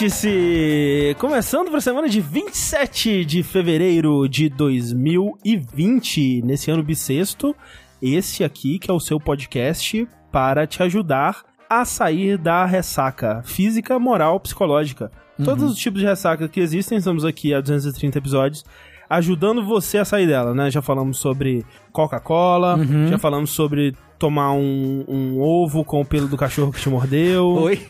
Vértice! 0.00 1.14
Começando 1.18 1.68
para 1.68 1.76
a 1.76 1.82
semana 1.82 2.08
de 2.08 2.22
27 2.22 3.22
de 3.22 3.42
fevereiro 3.42 4.26
de 4.26 4.48
2020, 4.48 6.40
nesse 6.40 6.70
ano 6.70 6.82
bissexto, 6.82 7.54
esse 8.00 8.42
aqui 8.42 8.78
que 8.78 8.90
é 8.90 8.94
o 8.94 8.98
seu 8.98 9.20
podcast 9.20 10.08
para 10.32 10.66
te 10.66 10.82
ajudar 10.82 11.44
a 11.68 11.84
sair 11.84 12.38
da 12.38 12.64
ressaca 12.64 13.42
física, 13.44 13.98
moral, 13.98 14.40
psicológica. 14.40 15.12
Todos 15.44 15.70
os 15.72 15.76
tipos 15.76 16.00
de 16.00 16.06
ressaca 16.06 16.48
que 16.48 16.60
existem, 16.60 16.96
estamos 16.96 17.22
aqui 17.22 17.52
há 17.52 17.60
230 17.60 18.16
episódios, 18.16 18.64
ajudando 19.06 19.62
você 19.62 19.98
a 19.98 20.04
sair 20.06 20.26
dela, 20.26 20.54
né? 20.54 20.70
Já 20.70 20.80
falamos 20.80 21.18
sobre 21.18 21.62
Coca-Cola, 21.92 22.78
já 23.10 23.18
falamos 23.18 23.50
sobre 23.50 23.94
tomar 24.18 24.52
um, 24.52 25.04
um 25.06 25.40
ovo 25.40 25.84
com 25.84 26.00
o 26.00 26.06
pelo 26.06 26.26
do 26.26 26.38
cachorro 26.38 26.72
que 26.72 26.80
te 26.80 26.88
mordeu. 26.88 27.48
Oi? 27.48 27.86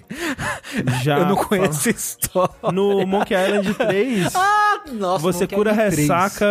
Já 1.02 1.19
eu 1.19 1.27
não 1.27 1.37
conheço 1.37 1.70
essa 1.80 1.91
história. 1.91 2.55
No 2.73 3.06
Monkey 3.06 3.34
Island 3.34 3.74
3, 3.74 4.33
Ah, 4.37 4.80
nossa, 4.93 5.23
você 5.23 5.45
Monkey 5.45 5.56
cura 5.56 5.70
Island 5.73 5.91
3. 5.93 6.09
ressaca 6.09 6.46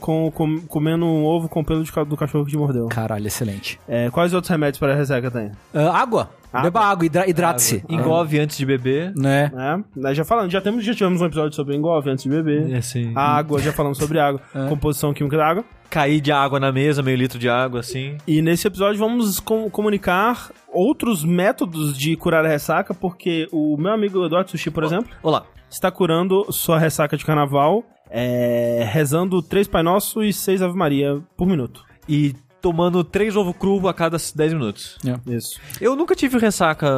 com, 0.00 0.30
com- 0.30 0.60
comendo 0.62 1.04
um 1.04 1.24
ovo 1.24 1.48
com 1.48 1.60
o 1.60 1.64
pelo 1.64 1.82
de 1.84 1.92
do 2.06 2.16
cachorro 2.16 2.44
que 2.44 2.50
te 2.50 2.56
mordeu. 2.56 2.86
Caralho, 2.88 3.26
excelente. 3.26 3.78
É, 3.88 4.10
quais 4.10 4.32
outros 4.34 4.50
remédios 4.50 4.78
para 4.78 4.94
ressaca 4.94 5.30
tem? 5.30 5.52
Ah, 5.74 5.98
água. 5.98 6.30
Água. 6.52 6.70
Beba 6.70 6.80
água, 6.86 7.04
hidra- 7.06 7.28
hidrate-se. 7.28 7.82
Engove 7.88 8.38
antes 8.38 8.56
de 8.56 8.64
beber. 8.64 9.12
Né? 9.16 9.50
É, 9.56 9.84
nós 10.00 10.16
já 10.16 10.24
falamos, 10.24 10.52
já 10.52 10.60
temos, 10.60 10.84
já 10.84 10.94
tivemos 10.94 11.20
um 11.20 11.26
episódio 11.26 11.52
sobre 11.56 11.74
engove 11.74 12.08
antes 12.10 12.22
de 12.22 12.30
beber. 12.30 12.72
É, 12.72 12.80
sim. 12.80 13.12
Água, 13.16 13.58
já 13.60 13.72
falamos 13.72 13.98
sobre 13.98 14.20
água, 14.20 14.40
composição 14.68 15.12
química 15.12 15.36
da 15.36 15.46
água. 15.46 15.64
Cair 15.94 16.20
de 16.20 16.32
água 16.32 16.58
na 16.58 16.72
mesa, 16.72 17.04
meio 17.04 17.16
litro 17.16 17.38
de 17.38 17.48
água, 17.48 17.78
assim. 17.78 18.16
E 18.26 18.42
nesse 18.42 18.66
episódio 18.66 18.98
vamos 18.98 19.38
com- 19.38 19.70
comunicar 19.70 20.50
outros 20.72 21.24
métodos 21.24 21.96
de 21.96 22.16
curar 22.16 22.44
a 22.44 22.48
ressaca, 22.48 22.92
porque 22.92 23.46
o 23.52 23.76
meu 23.76 23.92
amigo 23.92 24.26
Eduardo 24.26 24.50
Sushi, 24.50 24.72
por 24.72 24.82
exemplo, 24.82 25.08
Olá. 25.22 25.46
está 25.70 25.92
curando 25.92 26.50
sua 26.50 26.80
ressaca 26.80 27.16
de 27.16 27.24
carnaval 27.24 27.84
é, 28.10 28.84
rezando 28.92 29.40
três 29.40 29.68
Pai 29.68 29.84
Nosso 29.84 30.20
e 30.24 30.32
seis 30.32 30.60
Ave 30.62 30.76
Maria 30.76 31.20
por 31.36 31.46
minuto. 31.46 31.84
E 32.08 32.34
tomando 32.60 33.04
três 33.04 33.36
ovos 33.36 33.54
cru 33.56 33.86
a 33.86 33.94
cada 33.94 34.16
10 34.16 34.52
minutos. 34.54 34.98
Isso. 35.26 35.60
Eu 35.80 35.94
nunca 35.94 36.14
tive 36.16 36.38
ressaca. 36.38 36.88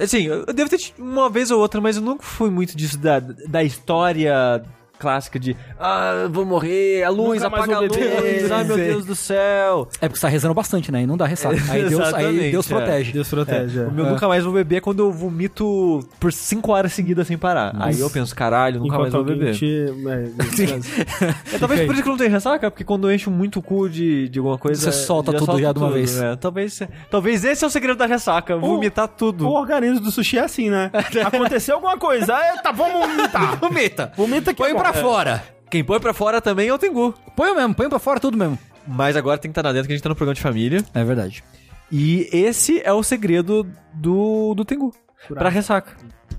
Assim, 0.00 0.22
eu 0.22 0.46
devo 0.46 0.70
ter 0.70 0.78
tido 0.78 1.02
uma 1.02 1.28
vez 1.28 1.50
ou 1.50 1.60
outra, 1.60 1.80
mas 1.80 1.96
eu 1.96 2.02
nunca 2.02 2.22
fui 2.22 2.48
muito 2.48 2.76
disso 2.76 2.96
da, 2.96 3.18
da 3.20 3.62
história 3.62 4.62
clássica 4.98 5.38
de 5.38 5.56
ah, 5.78 6.26
vou 6.30 6.44
morrer, 6.44 7.02
a 7.04 7.10
luz, 7.10 7.42
Nunca 7.42 7.50
mais 7.50 7.64
apaga 7.64 7.76
a 7.76 7.80
luz, 7.80 7.96
beber. 7.96 8.52
ai 8.52 8.64
meu. 8.64 8.76
Deus 8.76 9.04
do 9.04 9.14
céu. 9.14 9.88
É 10.00 10.08
porque 10.08 10.16
você 10.18 10.22
tá 10.22 10.28
rezando 10.28 10.54
bastante, 10.54 10.90
né? 10.92 11.02
E 11.02 11.06
não 11.06 11.16
dá 11.16 11.26
ressaca. 11.26 11.56
Aí 11.70 11.88
Deus, 11.88 12.14
aí 12.14 12.50
Deus 12.50 12.70
é. 12.70 12.74
protege. 12.74 13.12
Deus 13.12 13.28
protege. 13.28 13.80
é. 13.80 13.82
O 13.86 13.92
meu 13.92 14.06
nunca 14.06 14.26
mais 14.28 14.44
vou 14.44 14.52
beber 14.52 14.76
é 14.76 14.80
quando 14.80 15.00
eu 15.00 15.12
vomito 15.12 16.00
por 16.20 16.32
5 16.32 16.72
horas 16.72 16.92
seguidas 16.92 17.26
sem 17.26 17.36
parar. 17.38 17.74
Aí 17.78 17.98
eu 18.00 18.08
penso, 18.10 18.34
caralho, 18.34 18.80
nunca 18.80 18.98
mais 18.98 19.12
vou 19.12 19.24
beber. 19.24 19.54
te- 19.54 19.86
é, 20.08 21.52
É, 21.54 21.58
talvez 21.58 21.82
por 21.86 21.92
isso 21.94 22.02
que 22.02 22.08
eu 22.08 22.12
não 22.12 22.18
tenho 22.18 22.30
ressaca, 22.30 22.70
porque 22.70 22.84
quando 22.84 23.08
eu 23.10 23.14
encho 23.14 23.30
muito 23.30 23.58
o 23.58 23.62
cu 23.62 23.88
de, 23.88 24.28
de 24.28 24.38
alguma 24.38 24.58
coisa. 24.58 24.80
Você 24.80 24.92
solta 24.92 25.32
tudo 25.32 25.58
já 25.58 25.72
de 25.72 25.78
uma 25.78 25.90
vez. 25.90 26.20
é. 26.20 26.36
talvez, 26.36 26.80
talvez 27.10 27.44
esse 27.44 27.64
é 27.64 27.66
o 27.66 27.70
segredo 27.70 27.96
da 27.96 28.06
ressaca, 28.06 28.56
vomitar 28.56 29.08
tudo. 29.08 29.46
O 29.46 29.52
organismo 29.52 30.00
do 30.00 30.10
sushi 30.10 30.38
é 30.38 30.42
assim, 30.42 30.70
né? 30.70 30.90
Aconteceu 31.24 31.76
alguma 31.76 31.96
coisa. 31.96 32.36
Eita, 32.52 32.72
vamos 32.72 33.06
vomitar. 33.08 33.58
Vomita. 33.58 34.12
Vomita 34.16 34.52
que 34.52 34.58
Põe 34.62 34.70
é 34.70 34.74
bom. 34.74 34.80
Pra 34.92 35.02
fora. 35.02 35.44
Quem 35.70 35.82
põe 35.84 35.98
pra 36.00 36.12
fora 36.14 36.40
também 36.40 36.68
é 36.68 36.74
o 36.74 36.78
Tengu. 36.78 37.12
Põe 37.36 37.54
mesmo, 37.54 37.74
põe 37.74 37.88
pra 37.88 37.98
fora 37.98 38.20
tudo 38.20 38.36
mesmo. 38.36 38.58
Mas 38.86 39.16
agora 39.16 39.36
tem 39.38 39.50
que 39.50 39.52
estar 39.52 39.62
na 39.62 39.72
dentro 39.72 39.88
que 39.88 39.92
a 39.92 39.96
gente 39.96 40.02
tá 40.02 40.08
no 40.08 40.14
programa 40.14 40.34
de 40.34 40.40
família. 40.40 40.84
É 40.94 41.02
verdade. 41.04 41.42
E 41.90 42.28
esse 42.32 42.80
é 42.84 42.92
o 42.92 43.02
segredo 43.02 43.66
do, 43.92 44.54
do 44.54 44.64
Tengu. 44.64 44.94
Pra 45.28 45.48
ressaca. 45.48 45.92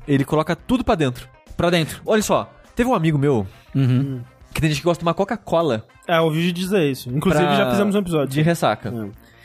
Ele 0.08 0.24
coloca 0.24 0.56
tudo 0.56 0.84
pra 0.84 0.96
dentro. 0.96 1.28
Pra 1.58 1.70
dentro. 1.70 2.02
Olha 2.06 2.22
só, 2.22 2.50
teve 2.76 2.90
um 2.90 2.94
amigo 2.96 3.18
meu 3.18 3.46
Uhum. 3.76 4.22
que 4.54 4.62
tem 4.62 4.70
gente 4.70 4.80
que 4.80 4.86
gosta 4.86 5.00
de 5.00 5.06
tomar 5.06 5.14
Coca-Cola 5.14 5.86
É, 6.08 6.18
eu 6.18 6.24
ouvi 6.24 6.52
dizer 6.54 6.90
isso. 6.90 7.10
Inclusive, 7.10 7.44
Pra- 7.46 7.56
já 7.56 7.70
fizemos 7.70 7.96
um 7.96 8.00
episódio. 8.00 8.28
de 8.30 8.42
ressaca. 8.42 8.94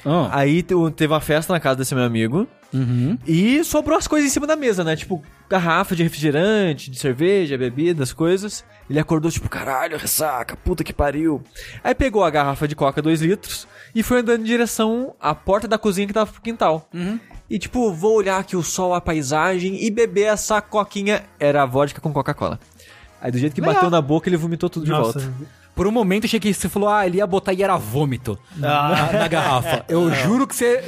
Ah. 0.07 0.29
Aí 0.31 0.63
te- 0.63 0.75
teve 0.97 1.13
uma 1.13 1.21
festa 1.21 1.53
na 1.53 1.59
casa 1.61 1.77
desse 1.77 1.95
meu 1.95 2.05
amigo. 2.05 2.47
Uhum. 2.73 3.19
E 3.27 3.63
sobrou 3.65 3.99
as 3.99 4.07
coisas 4.09 4.31
em 4.31 4.33
cima 4.33 4.47
da 4.47 4.57
mesa, 4.57 4.83
né? 4.83 4.97
Tipo, 4.97 5.23
garrafa 5.49 5.95
de 5.95 6.03
refrigerante, 6.03 6.91
de 6.91 6.99
cerveja, 6.99 7.59
bebida, 7.59 8.03
as 8.03 8.13
coisas. 8.13 8.65
Ele 8.89 8.99
acordou, 8.99 9.31
tipo, 9.31 9.49
caralho, 9.49 9.99
ressaca, 9.99 10.57
puta 10.57 10.83
que 10.83 10.93
pariu. 10.93 11.43
Aí 11.85 11.95
pegou 11.95 12.25
a 12.25 12.31
garrafa 12.31 12.67
de 12.67 12.75
coca 12.75 13.03
2 13.03 13.21
litros 13.23 13.69
e 13.95 14.03
foi 14.03 14.21
andando 14.21 14.41
em 14.41 14.45
direção 14.45 15.15
à 15.21 15.35
porta 15.35 15.69
da 15.69 15.79
cozinha 15.79 16.07
que 16.07 16.13
tava 16.13 16.31
pro 16.33 16.41
quintal. 16.41 16.89
E 17.51 17.59
tipo, 17.59 17.93
vou 17.93 18.15
olhar 18.17 18.39
aqui 18.39 18.57
o 18.57 18.63
sol, 18.63 18.95
a 18.95 19.01
paisagem 19.01 19.85
e 19.85 19.91
beber 19.91 20.25
essa 20.33 20.61
coquinha. 20.63 21.23
Era 21.39 21.63
a 21.63 21.67
vodka 21.67 22.01
com 22.01 22.13
Coca-Cola. 22.13 22.59
Aí 23.21 23.31
do 23.31 23.39
jeito 23.39 23.55
que 23.55 23.61
Legal. 23.61 23.75
bateu 23.75 23.91
na 23.91 24.01
boca, 24.01 24.29
ele 24.29 24.37
vomitou 24.37 24.69
tudo 24.71 24.85
de 24.85 24.91
Nossa. 24.91 25.21
volta. 25.21 25.35
Por 25.75 25.87
um 25.87 25.91
momento 25.91 26.25
eu 26.25 26.29
achei 26.29 26.39
que 26.39 26.53
você 26.53 26.69
falou, 26.69 26.89
ah, 26.89 27.07
ele 27.07 27.17
ia 27.17 27.27
botar 27.27 27.53
e 27.55 27.63
era 27.63 27.77
vômito 27.79 28.39
na, 28.57 29.11
na 29.13 29.29
garrafa. 29.29 29.85
Eu 29.89 30.13
juro 30.15 30.47
que 30.47 30.55
você. 30.55 30.83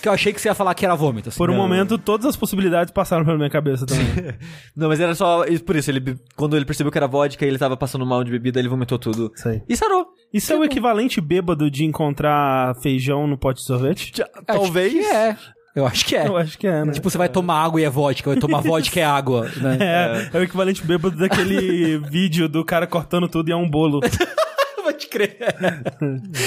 que 0.00 0.08
eu 0.08 0.12
achei 0.12 0.32
que 0.32 0.40
você 0.40 0.48
ia 0.48 0.54
falar 0.54 0.74
que 0.74 0.84
era 0.84 0.94
vômito. 0.94 1.28
assim. 1.28 1.38
Por 1.38 1.50
um 1.50 1.54
Não. 1.54 1.60
momento, 1.62 1.98
todas 1.98 2.24
as 2.26 2.36
possibilidades 2.36 2.92
passaram 2.92 3.24
pela 3.24 3.36
minha 3.36 3.50
cabeça 3.50 3.84
também. 3.84 4.06
Não, 4.76 4.88
mas 4.88 5.00
era 5.00 5.14
só 5.14 5.44
isso- 5.44 5.64
por 5.64 5.74
isso. 5.76 5.90
Ele, 5.90 6.16
quando 6.36 6.56
ele 6.56 6.64
percebeu 6.64 6.92
que 6.92 6.98
era 6.98 7.06
vodka 7.08 7.44
e 7.44 7.48
ele 7.48 7.58
tava 7.58 7.76
passando 7.76 8.06
mal 8.06 8.22
de 8.22 8.30
bebida, 8.30 8.58
ele 8.60 8.68
vomitou 8.68 8.98
tudo. 8.98 9.30
Sei. 9.34 9.62
E 9.68 9.76
sarou. 9.76 10.06
Isso 10.32 10.52
é 10.52 10.56
o 10.56 10.64
equivalente 10.64 11.20
bêbado 11.20 11.70
de 11.70 11.84
encontrar 11.84 12.74
feijão 12.76 13.26
no 13.26 13.36
pote 13.36 13.60
de 13.60 13.66
sorvete? 13.66 14.12
Acho 14.22 14.44
Talvez. 14.46 14.92
que 14.92 15.00
é. 15.00 15.36
Eu 15.74 15.86
acho 15.86 16.04
que 16.04 16.16
é. 16.16 16.26
Eu 16.26 16.36
acho 16.36 16.58
que 16.58 16.66
é, 16.66 16.84
né? 16.84 16.92
Tipo, 16.92 17.08
você 17.08 17.18
vai 17.18 17.28
tomar 17.28 17.62
água 17.62 17.80
e 17.80 17.84
é 17.84 17.90
vodka, 17.90 18.30
vai 18.30 18.38
tomar 18.38 18.60
vodka 18.60 18.98
e 18.98 19.02
é 19.02 19.04
água, 19.04 19.48
né? 19.56 19.78
É, 19.80 20.30
é 20.36 20.40
o 20.40 20.42
equivalente 20.42 20.82
bêbado 20.84 21.16
daquele 21.16 21.98
vídeo 22.10 22.48
do 22.48 22.64
cara 22.64 22.86
cortando 22.86 23.28
tudo 23.28 23.48
e 23.48 23.52
é 23.52 23.56
um 23.56 23.68
bolo. 23.68 24.00
Pode 24.82 25.06
crer. 25.06 25.36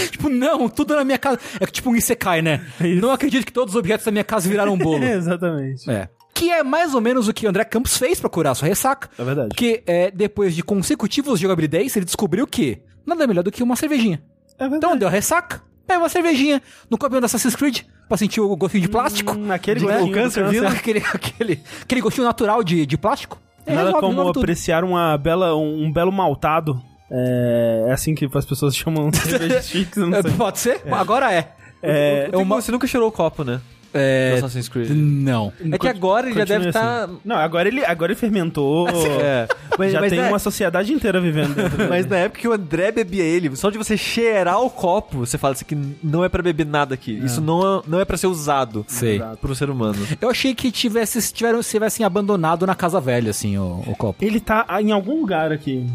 tipo, 0.09 0.27
não, 0.27 0.67
tudo 0.67 0.95
na 0.95 1.03
minha 1.03 1.17
casa. 1.17 1.39
É 1.59 1.65
tipo 1.67 1.91
um 1.91 1.95
Isekai, 1.95 2.41
né? 2.41 2.65
Não 2.99 3.11
acredito 3.11 3.45
que 3.45 3.53
todos 3.53 3.75
os 3.75 3.79
objetos 3.79 4.03
da 4.03 4.11
minha 4.11 4.23
casa 4.23 4.49
viraram 4.49 4.73
um 4.73 4.77
bolo. 4.77 5.03
É, 5.03 5.13
exatamente. 5.13 5.89
É. 5.89 6.09
Que 6.33 6.49
é 6.49 6.63
mais 6.63 6.95
ou 6.95 7.01
menos 7.01 7.27
o 7.27 7.33
que 7.33 7.45
o 7.45 7.49
André 7.49 7.63
Campos 7.65 7.97
fez 7.97 8.19
pra 8.19 8.29
curar 8.29 8.55
sua 8.55 8.67
ressaca. 8.67 9.09
É 9.17 9.23
verdade. 9.23 9.49
Porque 9.49 9.83
é, 9.85 10.09
depois 10.09 10.55
de 10.55 10.63
consecutivos 10.63 11.39
jogabilidades, 11.39 11.95
ele 11.95 12.05
descobriu 12.05 12.47
que 12.47 12.81
nada 13.05 13.27
melhor 13.27 13.43
do 13.43 13.51
que 13.51 13.61
uma 13.61 13.75
cervejinha. 13.75 14.23
É 14.57 14.63
verdade. 14.63 14.77
Então 14.77 14.97
deu 14.97 15.07
ressaca, 15.07 15.61
pega 15.87 15.99
uma 15.99 16.09
cervejinha 16.09 16.61
no 16.89 16.97
copinho 16.97 17.21
da 17.21 17.25
Assassin's 17.25 17.55
Creed 17.55 17.79
pra 18.07 18.17
sentir 18.17 18.39
o 18.41 18.55
gostinho 18.55 18.81
de 18.83 18.89
plástico. 18.89 19.33
Hum, 19.37 19.51
aquele 19.51 19.79
De- 19.79 19.85
gostinho 19.85 20.05
o 20.05 20.09
do 20.09 20.13
câncer 20.13 20.43
câncer. 20.43 20.61
vindo. 20.61 20.67
Aquele, 20.67 20.99
aquele, 20.99 21.59
aquele 21.81 22.01
gostinho 22.01 22.25
natural 22.27 22.63
de, 22.63 22.85
de 22.85 22.97
plástico. 22.97 23.41
É, 23.65 23.71
Nada 23.73 23.85
resolve, 23.87 24.01
como 24.07 24.17
resolve 24.17 24.39
apreciar 24.39 24.83
uma 24.83 25.17
bela, 25.17 25.55
um, 25.55 25.83
um 25.85 25.91
belo 25.91 26.11
maltado. 26.11 26.81
É, 27.09 27.85
é 27.89 27.91
assim 27.91 28.15
que 28.15 28.27
as 28.33 28.45
pessoas 28.45 28.73
chamam 28.77 29.11
cervejas 29.13 29.67
chiques, 29.67 29.97
eu 29.97 30.07
não 30.07 30.17
É, 30.19 30.21
sei. 30.21 30.31
Pode 30.31 30.59
ser? 30.59 30.81
Agora 30.91 31.31
é. 31.33 31.51
É, 31.83 32.29
É 32.31 32.37
uma... 32.37 32.55
Você 32.61 32.71
nunca 32.71 32.87
cheirou 32.87 33.09
o 33.09 33.11
copo, 33.11 33.43
né? 33.43 33.59
Do 33.93 33.97
É. 33.99 34.35
Assassin's 34.37 34.69
Creed. 34.69 34.89
Não. 34.91 35.51
É 35.71 35.77
que 35.77 35.87
agora 35.87 36.27
ele 36.27 36.39
já 36.39 36.45
deve 36.45 36.69
estar. 36.69 37.03
assim. 37.05 37.17
Não, 37.25 37.35
agora 37.35 37.67
ele, 37.67 37.83
agora 37.85 38.11
ele 38.11 38.19
fermentou. 38.19 38.87
É. 39.21 39.47
Mas, 39.77 39.91
já 39.91 39.99
mas 39.99 40.09
tem 40.11 40.19
na... 40.19 40.27
uma 40.27 40.39
sociedade 40.39 40.93
inteira 40.93 41.19
vivendo 41.19 41.55
mas 41.89 42.05
na 42.05 42.17
época 42.17 42.39
que 42.41 42.47
o 42.47 42.53
André 42.53 42.91
bebia 42.91 43.23
ele, 43.23 43.55
só 43.55 43.69
de 43.69 43.77
você 43.77 43.97
cheirar 43.97 44.59
o 44.61 44.69
copo, 44.69 45.19
você 45.19 45.37
fala 45.37 45.53
assim 45.53 45.65
que 45.65 45.77
não 46.03 46.23
é 46.23 46.29
pra 46.29 46.41
beber 46.41 46.65
nada 46.65 46.93
aqui. 46.93 47.19
Isso 47.23 47.41
não 47.41 47.59
é, 47.59 47.81
não 47.87 47.99
é 47.99 48.05
pra 48.05 48.17
ser 48.17 48.27
usado 48.27 48.85
Sei. 48.87 49.21
por 49.39 49.51
um 49.51 49.55
ser 49.55 49.69
humano. 49.69 50.05
Eu 50.19 50.29
achei 50.29 50.53
que 50.55 50.71
tivesse, 50.71 51.21
tiveram, 51.33 51.61
tivessem 51.61 52.05
abandonado 52.05 52.65
na 52.65 52.75
casa 52.75 52.99
velha, 52.99 53.31
assim, 53.31 53.57
o, 53.57 53.83
o 53.87 53.95
copo. 53.95 54.23
Ele 54.23 54.39
tá 54.39 54.65
em 54.79 54.91
algum 54.91 55.19
lugar 55.19 55.51
aqui. 55.51 55.85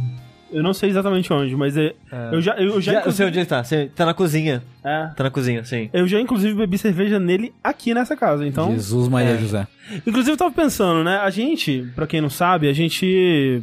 Eu 0.53 0.63
não 0.63 0.73
sei 0.73 0.91
exatamente 0.91 1.33
onde, 1.33 1.57
mas 1.57 1.77
é, 1.77 1.93
eu 2.33 2.41
já. 2.41 2.55
Eu 2.55 2.81
já, 2.81 2.93
Já, 2.93 2.99
eu 3.01 3.03
sei 3.13 3.27
inclusive- 3.27 3.29
onde 3.29 3.39
ele 3.41 3.47
tá. 3.47 3.65
Você 3.65 3.91
tá 3.95 4.07
na 4.07 4.15
cozinha. 4.15 4.63
é. 4.85 5.11
Tá 5.17 5.25
na 5.25 5.31
cozinha, 5.31 5.65
sim. 5.65 5.91
Eu 5.93 6.07
já, 6.07 6.21
inclusive, 6.21 6.55
bebi 6.55 6.79
cerveja 6.79 7.19
nele 7.19 7.53
aqui 7.65 7.93
nessa 7.93 8.17
casa, 8.17 8.47
então... 8.47 8.73
Jesus 8.73 9.09
Maria 9.09 9.37
José. 9.37 9.67
Inclusive, 10.07 10.33
eu 10.33 10.37
tava 10.37 10.53
pensando, 10.55 11.03
né? 11.03 11.17
A 11.19 11.31
gente, 11.31 11.87
pra 11.95 12.07
quem 12.07 12.21
não 12.21 12.31
sabe, 12.31 12.69
a 12.69 12.73
gente 12.73 13.61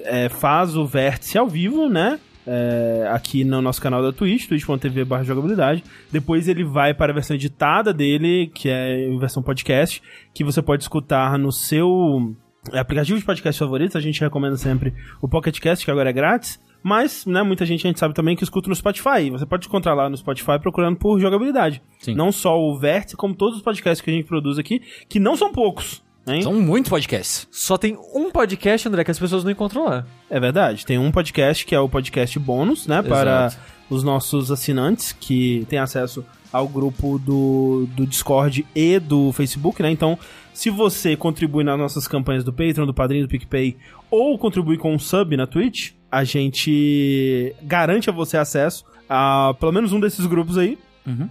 é, 0.00 0.28
faz 0.28 0.76
o 0.76 0.86
vértice 0.86 1.36
ao 1.36 1.48
vivo, 1.48 1.88
né? 1.88 2.18
É, 2.46 3.08
aqui 3.12 3.44
no 3.44 3.60
nosso 3.60 3.80
canal 3.82 4.02
da 4.02 4.12
Twitch, 4.12 4.46
twitch.tv 4.48 5.04
barra 5.04 5.22
jogabilidade. 5.24 5.84
Depois 6.10 6.48
ele 6.48 6.64
vai 6.64 6.94
para 6.94 7.12
a 7.12 7.14
versão 7.14 7.36
editada 7.36 7.92
dele, 7.92 8.50
que 8.54 8.68
é 8.68 9.04
em 9.08 9.18
versão 9.18 9.42
podcast, 9.42 10.02
que 10.32 10.42
você 10.42 10.62
pode 10.62 10.82
escutar 10.82 11.38
no 11.38 11.52
seu 11.52 12.34
aplicativo 12.72 13.18
de 13.18 13.24
podcast 13.24 13.58
favorito. 13.58 13.96
A 13.96 14.00
gente 14.00 14.20
recomenda 14.20 14.56
sempre 14.56 14.94
o 15.20 15.28
Pocket 15.28 15.58
Cast, 15.58 15.84
que 15.84 15.90
agora 15.90 16.10
é 16.10 16.12
grátis. 16.12 16.60
Mas, 16.82 17.26
né, 17.26 17.42
muita 17.42 17.66
gente 17.66 17.86
a 17.86 17.90
gente 17.90 18.00
sabe 18.00 18.14
também 18.14 18.34
que 18.34 18.42
escuta 18.42 18.68
no 18.68 18.74
Spotify. 18.74 19.30
Você 19.30 19.44
pode 19.44 19.66
encontrar 19.66 19.94
lá 19.94 20.08
no 20.08 20.16
Spotify 20.16 20.58
procurando 20.58 20.96
por 20.96 21.20
jogabilidade. 21.20 21.82
Sim. 21.98 22.14
Não 22.14 22.32
só 22.32 22.58
o 22.58 22.78
Vértice, 22.78 23.16
como 23.16 23.34
todos 23.34 23.56
os 23.56 23.62
podcasts 23.62 24.00
que 24.00 24.10
a 24.10 24.14
gente 24.14 24.26
produz 24.26 24.58
aqui, 24.58 24.80
que 25.08 25.20
não 25.20 25.36
são 25.36 25.52
poucos. 25.52 26.02
Hein? 26.26 26.42
São 26.42 26.54
muitos 26.54 26.88
podcasts. 26.88 27.48
Só 27.50 27.76
tem 27.76 27.98
um 28.14 28.30
podcast, 28.30 28.86
André, 28.88 29.04
que 29.04 29.10
as 29.10 29.18
pessoas 29.18 29.44
não 29.44 29.50
encontram 29.50 29.84
lá. 29.84 30.06
É 30.28 30.38
verdade. 30.38 30.86
Tem 30.86 30.98
um 30.98 31.10
podcast 31.10 31.66
que 31.66 31.74
é 31.74 31.80
o 31.80 31.88
podcast 31.88 32.38
bônus, 32.38 32.86
né? 32.86 33.02
Para 33.02 33.46
Exato. 33.46 33.58
os 33.88 34.02
nossos 34.02 34.50
assinantes 34.50 35.12
que 35.12 35.66
têm 35.68 35.78
acesso 35.78 36.24
ao 36.52 36.66
grupo 36.66 37.18
do, 37.18 37.86
do 37.94 38.06
Discord 38.06 38.66
e 38.74 38.98
do 38.98 39.32
Facebook, 39.32 39.82
né? 39.82 39.90
Então, 39.90 40.18
se 40.60 40.68
você 40.68 41.16
contribui 41.16 41.64
nas 41.64 41.78
nossas 41.78 42.06
campanhas 42.06 42.44
do 42.44 42.52
Patreon, 42.52 42.84
do 42.84 42.92
Padrinho, 42.92 43.26
do 43.26 43.30
PicPay, 43.30 43.78
ou 44.10 44.36
contribui 44.36 44.76
com 44.76 44.94
um 44.94 44.98
sub 44.98 45.34
na 45.34 45.46
Twitch, 45.46 45.92
a 46.12 46.22
gente 46.22 47.54
garante 47.62 48.10
a 48.10 48.12
você 48.12 48.36
acesso 48.36 48.84
a 49.08 49.54
pelo 49.58 49.72
menos 49.72 49.94
um 49.94 49.98
desses 49.98 50.26
grupos 50.26 50.58
aí, 50.58 50.76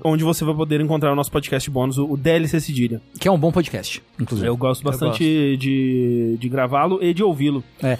onde 0.03 0.23
você 0.23 0.43
vai 0.43 0.55
poder 0.55 0.81
encontrar 0.81 1.13
o 1.13 1.15
nosso 1.15 1.31
podcast 1.31 1.69
bônus, 1.69 1.99
o 1.99 2.17
DLC 2.17 2.59
Cedilha. 2.59 3.03
Que 3.19 3.27
é 3.27 3.31
um 3.31 3.37
bom 3.37 3.51
podcast, 3.51 4.01
inclusive. 4.19 4.49
Eu 4.49 4.57
gosto 4.57 4.83
bastante 4.83 5.55
De, 5.57 6.35
de 6.39 6.49
gravá-lo 6.49 6.97
e 6.99 7.13
de 7.13 7.23
ouvi-lo. 7.23 7.63
É, 7.83 7.99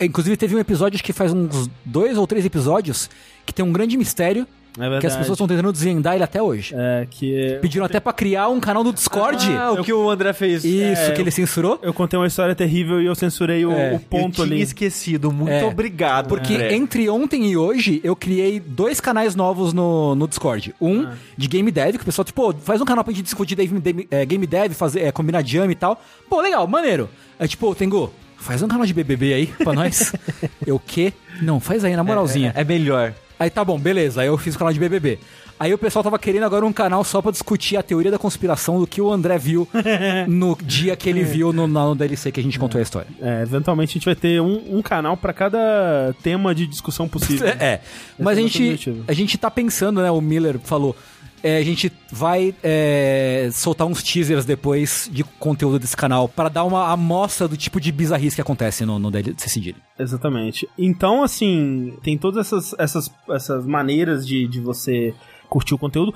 inclusive 0.00 0.36
teve 0.36 0.54
um 0.54 0.60
episódio, 0.60 0.94
acho 0.94 1.02
que 1.02 1.12
faz 1.12 1.32
uns 1.32 1.68
dois 1.84 2.16
ou 2.16 2.28
três 2.28 2.46
episódios, 2.46 3.10
que 3.44 3.52
tem 3.52 3.64
um 3.64 3.72
grande 3.72 3.96
mistério 3.96 4.46
É 4.78 5.00
que 5.00 5.06
as 5.06 5.16
pessoas 5.16 5.30
estão 5.36 5.48
tentando 5.48 5.72
desvendar 5.72 6.14
ele 6.14 6.22
até 6.22 6.40
hoje. 6.40 6.74
É, 6.76 7.06
que 7.10 7.58
Pediram 7.60 7.84
até 7.84 7.98
pra 7.98 8.12
criar 8.12 8.48
um 8.48 8.60
canal 8.60 8.84
do 8.84 8.92
Discord. 8.92 9.44
Ah, 9.56 9.72
o 9.72 9.82
que 9.82 9.92
o 9.92 10.08
André 10.08 10.32
fez. 10.32 10.64
Isso, 10.64 11.00
é, 11.02 11.10
que 11.10 11.20
ele 11.20 11.30
censurou. 11.30 11.78
Eu 11.82 11.92
contei 11.92 12.18
uma 12.18 12.26
história 12.26 12.54
terrível 12.54 13.00
e 13.02 13.06
eu 13.06 13.14
censurei 13.14 13.66
o, 13.66 13.72
É, 13.72 13.94
o 13.94 13.98
ponto 14.00 14.42
eu 14.42 14.46
tinha 14.46 14.56
ali. 14.56 14.62
esquecido. 14.62 15.32
Muito 15.32 15.50
É. 15.50 15.64
obrigado, 15.64 16.28
Porque 16.28 16.54
André. 16.54 16.74
entre 16.74 17.08
ontem 17.10 17.46
e 17.50 17.56
hoje, 17.56 18.00
eu 18.04 18.14
criei 18.14 18.60
dois 18.60 19.00
canais 19.00 19.34
novos 19.34 19.72
no, 19.72 20.14
no 20.14 20.28
Discord. 20.28 20.74
Um 20.80 21.02
Ah. 21.06 21.14
de 21.36 21.48
Game 21.48 21.70
Dev, 21.70 21.96
que 21.96 22.02
o 22.02 22.06
pessoal, 22.06 22.24
tipo, 22.24 22.54
faz 22.62 22.80
um 22.80 22.84
canal 22.84 23.02
pra 23.02 23.12
gente 23.12 23.24
discutir 23.24 23.56
game, 23.56 23.80
dev- 23.80 24.06
é, 24.10 24.24
game 24.24 24.46
Dev, 24.46 24.72
fazer, 24.72 25.00
é, 25.00 25.10
combinar 25.12 25.44
jam 25.44 25.70
e 25.70 25.74
tal. 25.74 26.00
Pô, 26.28 26.40
legal, 26.40 26.66
maneiro. 26.66 27.08
Aí, 27.38 27.48
tipo, 27.48 27.74
Tengu, 27.74 28.12
faz 28.36 28.62
um 28.62 28.68
canal 28.68 28.86
de 28.86 28.94
BBB 28.94 29.32
aí 29.34 29.46
pra 29.46 29.72
nós. 29.72 30.12
eu, 30.64 30.76
o 30.76 30.80
quê? 30.80 31.12
Não, 31.42 31.58
faz 31.58 31.84
aí, 31.84 31.96
na 31.96 32.04
moralzinha. 32.04 32.52
É 32.54 32.62
melhor. 32.64 33.12
Aí 33.40 33.48
tá 33.48 33.64
bom, 33.64 33.78
beleza. 33.78 34.20
Aí 34.20 34.26
eu 34.26 34.36
fiz 34.36 34.54
o 34.54 34.58
canal 34.58 34.70
de 34.70 34.78
BBB. 34.78 35.18
Aí 35.58 35.72
o 35.72 35.78
pessoal 35.78 36.02
tava 36.02 36.18
querendo 36.18 36.44
agora 36.44 36.64
um 36.64 36.72
canal 36.74 37.02
só 37.02 37.22
pra 37.22 37.30
discutir 37.30 37.78
a 37.78 37.82
teoria 37.82 38.10
da 38.10 38.18
conspiração 38.18 38.78
do 38.78 38.86
que 38.86 39.00
o 39.00 39.10
André 39.10 39.38
viu 39.38 39.66
no 40.28 40.56
dia 40.62 40.94
que 40.94 41.08
ele 41.08 41.24
viu 41.24 41.50
no, 41.50 41.66
no 41.66 41.94
DLC 41.94 42.30
que 42.30 42.38
a 42.38 42.42
gente 42.42 42.58
contou 42.58 42.78
a 42.78 42.82
história. 42.82 43.08
É, 43.18 43.40
eventualmente 43.40 43.92
a 43.92 43.94
gente 43.94 44.04
vai 44.04 44.14
ter 44.14 44.42
um, 44.42 44.76
um 44.76 44.82
canal 44.82 45.16
pra 45.16 45.32
cada 45.32 46.14
tema 46.22 46.54
de 46.54 46.66
discussão 46.66 47.08
possível. 47.08 47.48
É, 47.60 47.80
mas 48.18 48.38
a 48.38 48.40
é 48.40 48.44
nosso 48.44 48.58
gente, 48.58 49.02
a 49.08 49.12
gente 49.12 49.36
tá 49.36 49.50
pensando, 49.50 50.02
né? 50.02 50.10
O 50.10 50.20
Miller 50.20 50.58
falou. 50.58 50.94
É, 51.42 51.56
a 51.58 51.62
gente 51.64 51.90
vai 52.10 52.54
é, 52.62 53.48
soltar 53.52 53.86
uns 53.86 54.02
teasers 54.02 54.44
depois 54.44 55.08
de 55.12 55.24
conteúdo 55.24 55.78
desse 55.78 55.96
canal 55.96 56.28
para 56.28 56.48
dar 56.48 56.64
uma 56.64 56.90
amostra 56.90 57.46
do 57.48 57.56
tipo 57.56 57.80
de 57.80 57.90
bizarrice 57.92 58.34
que 58.36 58.42
acontece 58.42 58.84
no, 58.84 58.98
no 58.98 59.10
DLC 59.10 59.48
Cedilha. 59.48 59.76
Exatamente. 59.98 60.68
Então, 60.78 61.22
assim, 61.22 61.96
tem 62.02 62.16
todas 62.18 62.46
essas, 62.46 62.74
essas, 62.78 63.10
essas 63.30 63.66
maneiras 63.66 64.26
de, 64.26 64.46
de 64.48 64.60
você 64.60 65.14
curtir 65.48 65.74
o 65.74 65.78
conteúdo. 65.78 66.14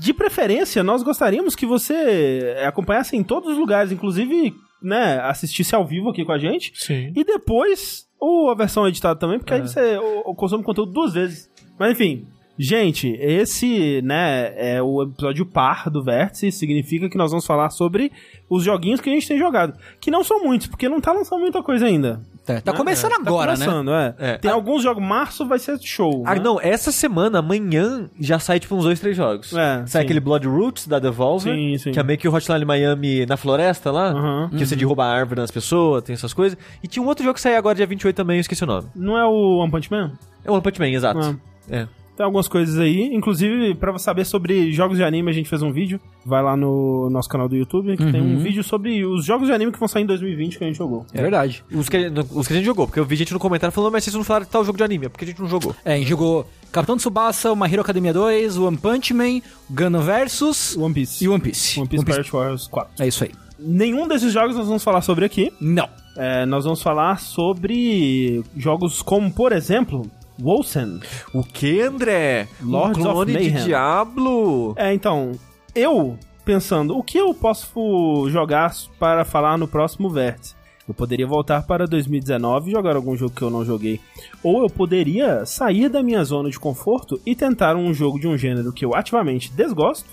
De 0.00 0.12
preferência, 0.14 0.82
nós 0.82 1.02
gostaríamos 1.02 1.54
que 1.54 1.66
você 1.66 2.56
acompanhasse 2.66 3.16
em 3.16 3.22
todos 3.22 3.52
os 3.52 3.58
lugares, 3.58 3.92
inclusive, 3.92 4.54
né, 4.82 5.20
assistisse 5.20 5.74
ao 5.74 5.86
vivo 5.86 6.08
aqui 6.10 6.24
com 6.24 6.32
a 6.32 6.38
gente. 6.38 6.72
Sim. 6.74 7.12
E 7.14 7.24
depois, 7.24 8.06
ou 8.18 8.50
a 8.50 8.54
versão 8.54 8.88
editada 8.88 9.18
também, 9.18 9.38
porque 9.38 9.52
aí 9.54 9.60
você 9.60 9.96
o- 9.98 10.30
o 10.30 10.34
consome 10.34 10.64
conteúdo 10.64 10.92
duas 10.92 11.12
vezes. 11.12 11.50
Mas 11.78 11.92
enfim, 11.92 12.26
gente, 12.58 13.08
esse, 13.20 14.00
né, 14.02 14.52
é 14.56 14.82
o 14.82 15.02
episódio 15.02 15.44
par 15.46 15.90
do 15.90 16.02
Vértice, 16.02 16.50
significa 16.52 17.08
que 17.08 17.16
nós 17.18 17.30
vamos 17.30 17.46
falar 17.46 17.70
sobre 17.70 18.10
os 18.48 18.62
joguinhos 18.64 19.00
que 19.00 19.10
a 19.10 19.12
gente 19.12 19.26
tem 19.26 19.38
jogado. 19.38 19.74
Que 20.00 20.10
não 20.10 20.22
são 20.22 20.42
muitos, 20.42 20.66
porque 20.66 20.88
não 20.88 21.00
tá 21.00 21.12
lançando 21.12 21.40
muita 21.40 21.62
coisa 21.62 21.86
ainda. 21.86 22.20
Tá, 22.44 22.60
tá 22.60 22.72
né? 22.72 22.78
começando 22.78 23.10
Tá 23.10 23.16
agora, 23.20 23.56
né? 23.56 23.64
começando, 23.64 23.90
é. 23.92 24.14
É. 24.18 24.38
Tem 24.38 24.50
alguns 24.50 24.82
jogos, 24.82 25.02
março 25.02 25.44
vai 25.44 25.58
ser 25.58 25.78
show. 25.80 26.22
Ah, 26.24 26.36
né? 26.36 26.40
não, 26.40 26.60
essa 26.60 26.92
semana, 26.92 27.40
amanhã, 27.40 28.08
já 28.20 28.38
sai 28.38 28.60
tipo 28.60 28.76
uns 28.76 28.84
dois, 28.84 29.00
três 29.00 29.16
jogos. 29.16 29.52
É, 29.52 29.78
sai 29.86 29.88
sim. 29.88 29.98
aquele 30.04 30.20
Blood 30.20 30.46
Roots 30.46 30.86
da 30.86 31.00
Devolver, 31.00 31.52
Sim, 31.52 31.76
sim. 31.76 31.90
que 31.90 31.98
é 31.98 32.02
meio 32.04 32.18
que 32.18 32.28
o 32.28 32.32
Hotline 32.32 32.64
Miami 32.64 33.26
na 33.26 33.36
floresta 33.36 33.90
lá, 33.90 34.10
Aham. 34.12 34.50
que 34.56 34.64
você 34.64 34.76
derruba 34.76 35.04
a 35.04 35.12
árvore 35.12 35.40
nas 35.40 35.50
pessoas, 35.50 36.04
tem 36.04 36.14
essas 36.14 36.32
coisas. 36.32 36.56
E 36.82 36.86
tinha 36.86 37.02
um 37.02 37.06
outro 37.08 37.24
jogo 37.24 37.34
que 37.34 37.40
saiu 37.40 37.56
agora 37.58 37.74
dia 37.74 37.86
28 37.86 38.14
também, 38.14 38.36
eu 38.36 38.40
esqueci 38.42 38.62
o 38.62 38.66
nome. 38.66 38.86
Não 38.94 39.18
é 39.18 39.24
o 39.24 39.58
One 39.58 39.70
Punch 39.70 39.90
Man? 39.90 40.12
É 40.44 40.50
o 40.50 40.54
One 40.54 40.62
Punch 40.62 40.78
Man, 40.78 40.88
exato. 40.88 41.18
Ah. 41.18 41.34
É. 41.68 41.88
Tem 42.16 42.24
algumas 42.24 42.48
coisas 42.48 42.78
aí, 42.78 43.10
inclusive 43.12 43.74
pra 43.74 43.92
você 43.92 44.04
saber 44.04 44.24
sobre 44.24 44.72
jogos 44.72 44.96
de 44.96 45.04
anime, 45.04 45.30
a 45.30 45.34
gente 45.34 45.48
fez 45.48 45.62
um 45.62 45.70
vídeo. 45.70 46.00
Vai 46.24 46.42
lá 46.42 46.56
no 46.56 47.10
nosso 47.10 47.28
canal 47.28 47.48
do 47.48 47.54
YouTube, 47.54 47.96
que 47.96 48.10
tem 48.10 48.22
um 48.22 48.38
vídeo 48.38 48.64
sobre 48.64 49.04
os 49.04 49.24
jogos 49.24 49.48
de 49.48 49.52
anime 49.52 49.70
que 49.70 49.78
vão 49.78 49.86
sair 49.86 50.02
em 50.02 50.06
2020 50.06 50.56
que 50.56 50.64
a 50.64 50.66
gente 50.66 50.76
jogou. 50.76 51.04
É 51.12 51.20
verdade. 51.20 51.62
Os 51.70 51.88
que, 51.88 52.10
os 52.32 52.46
que 52.46 52.54
a 52.54 52.56
gente 52.56 52.64
jogou, 52.64 52.86
porque 52.86 52.98
eu 52.98 53.04
vi 53.04 53.16
gente 53.16 53.32
no 53.34 53.38
comentário 53.38 53.72
falando, 53.72 53.92
mas 53.92 54.04
vocês 54.04 54.14
não 54.16 54.24
falaram 54.24 54.46
que 54.46 54.50
tal 54.52 54.64
jogo 54.64 54.78
de 54.78 54.84
anime, 54.84 55.06
é 55.06 55.08
porque 55.10 55.24
a 55.24 55.28
gente 55.28 55.40
não 55.40 55.48
jogou. 55.48 55.76
É, 55.84 55.94
a 55.94 55.98
gente 55.98 56.08
jogou 56.08 56.48
Capitão 56.72 56.96
Tsubasa, 56.96 57.54
My 57.54 57.70
Hero 57.70 57.82
Academia 57.82 58.14
2, 58.14 58.56
One 58.58 58.78
Punch 58.78 59.12
Man, 59.12 59.40
Gundam 59.70 60.00
Versus 60.00 60.74
One 60.76 60.94
Piece. 60.94 61.22
e 61.22 61.28
One 61.28 61.40
Piece. 61.40 61.78
One 61.78 61.88
Piece 61.88 62.04
Pirate 62.04 62.32
Warriors 62.32 62.66
4. 62.68 62.92
É 62.98 63.06
isso 63.06 63.24
aí. 63.24 63.32
Nenhum 63.58 64.08
desses 64.08 64.32
jogos 64.32 64.56
nós 64.56 64.66
vamos 64.66 64.82
falar 64.82 65.02
sobre 65.02 65.24
aqui. 65.24 65.52
Não. 65.60 65.88
É, 66.16 66.46
nós 66.46 66.64
vamos 66.64 66.80
falar 66.80 67.18
sobre 67.18 68.42
jogos 68.56 69.02
como, 69.02 69.30
por 69.30 69.52
exemplo, 69.52 70.10
Wolsen. 70.38 71.00
O 71.32 71.42
que, 71.42 71.80
André? 71.80 72.48
Lords 72.62 72.98
um 72.98 73.02
of 73.02 73.12
clone 73.12 73.32
de 73.32 73.38
Mayhem. 73.50 73.64
Diablo? 73.64 74.74
É, 74.76 74.92
então, 74.92 75.32
eu 75.74 76.18
pensando, 76.44 76.96
o 76.96 77.02
que 77.02 77.18
eu 77.18 77.34
posso 77.34 78.28
jogar 78.30 78.72
para 78.98 79.24
falar 79.24 79.58
no 79.58 79.66
próximo 79.66 80.08
vértice? 80.08 80.54
Eu 80.88 80.94
poderia 80.94 81.26
voltar 81.26 81.66
para 81.66 81.86
2019 81.86 82.68
e 82.68 82.72
jogar 82.72 82.94
algum 82.94 83.16
jogo 83.16 83.34
que 83.34 83.42
eu 83.42 83.50
não 83.50 83.64
joguei. 83.64 84.00
Ou 84.42 84.62
eu 84.62 84.70
poderia 84.70 85.44
sair 85.44 85.88
da 85.88 86.00
minha 86.00 86.22
zona 86.22 86.48
de 86.48 86.60
conforto 86.60 87.20
e 87.26 87.34
tentar 87.34 87.74
um 87.74 87.92
jogo 87.92 88.20
de 88.20 88.28
um 88.28 88.38
gênero 88.38 88.72
que 88.72 88.84
eu 88.84 88.94
ativamente 88.94 89.52
desgosto, 89.52 90.08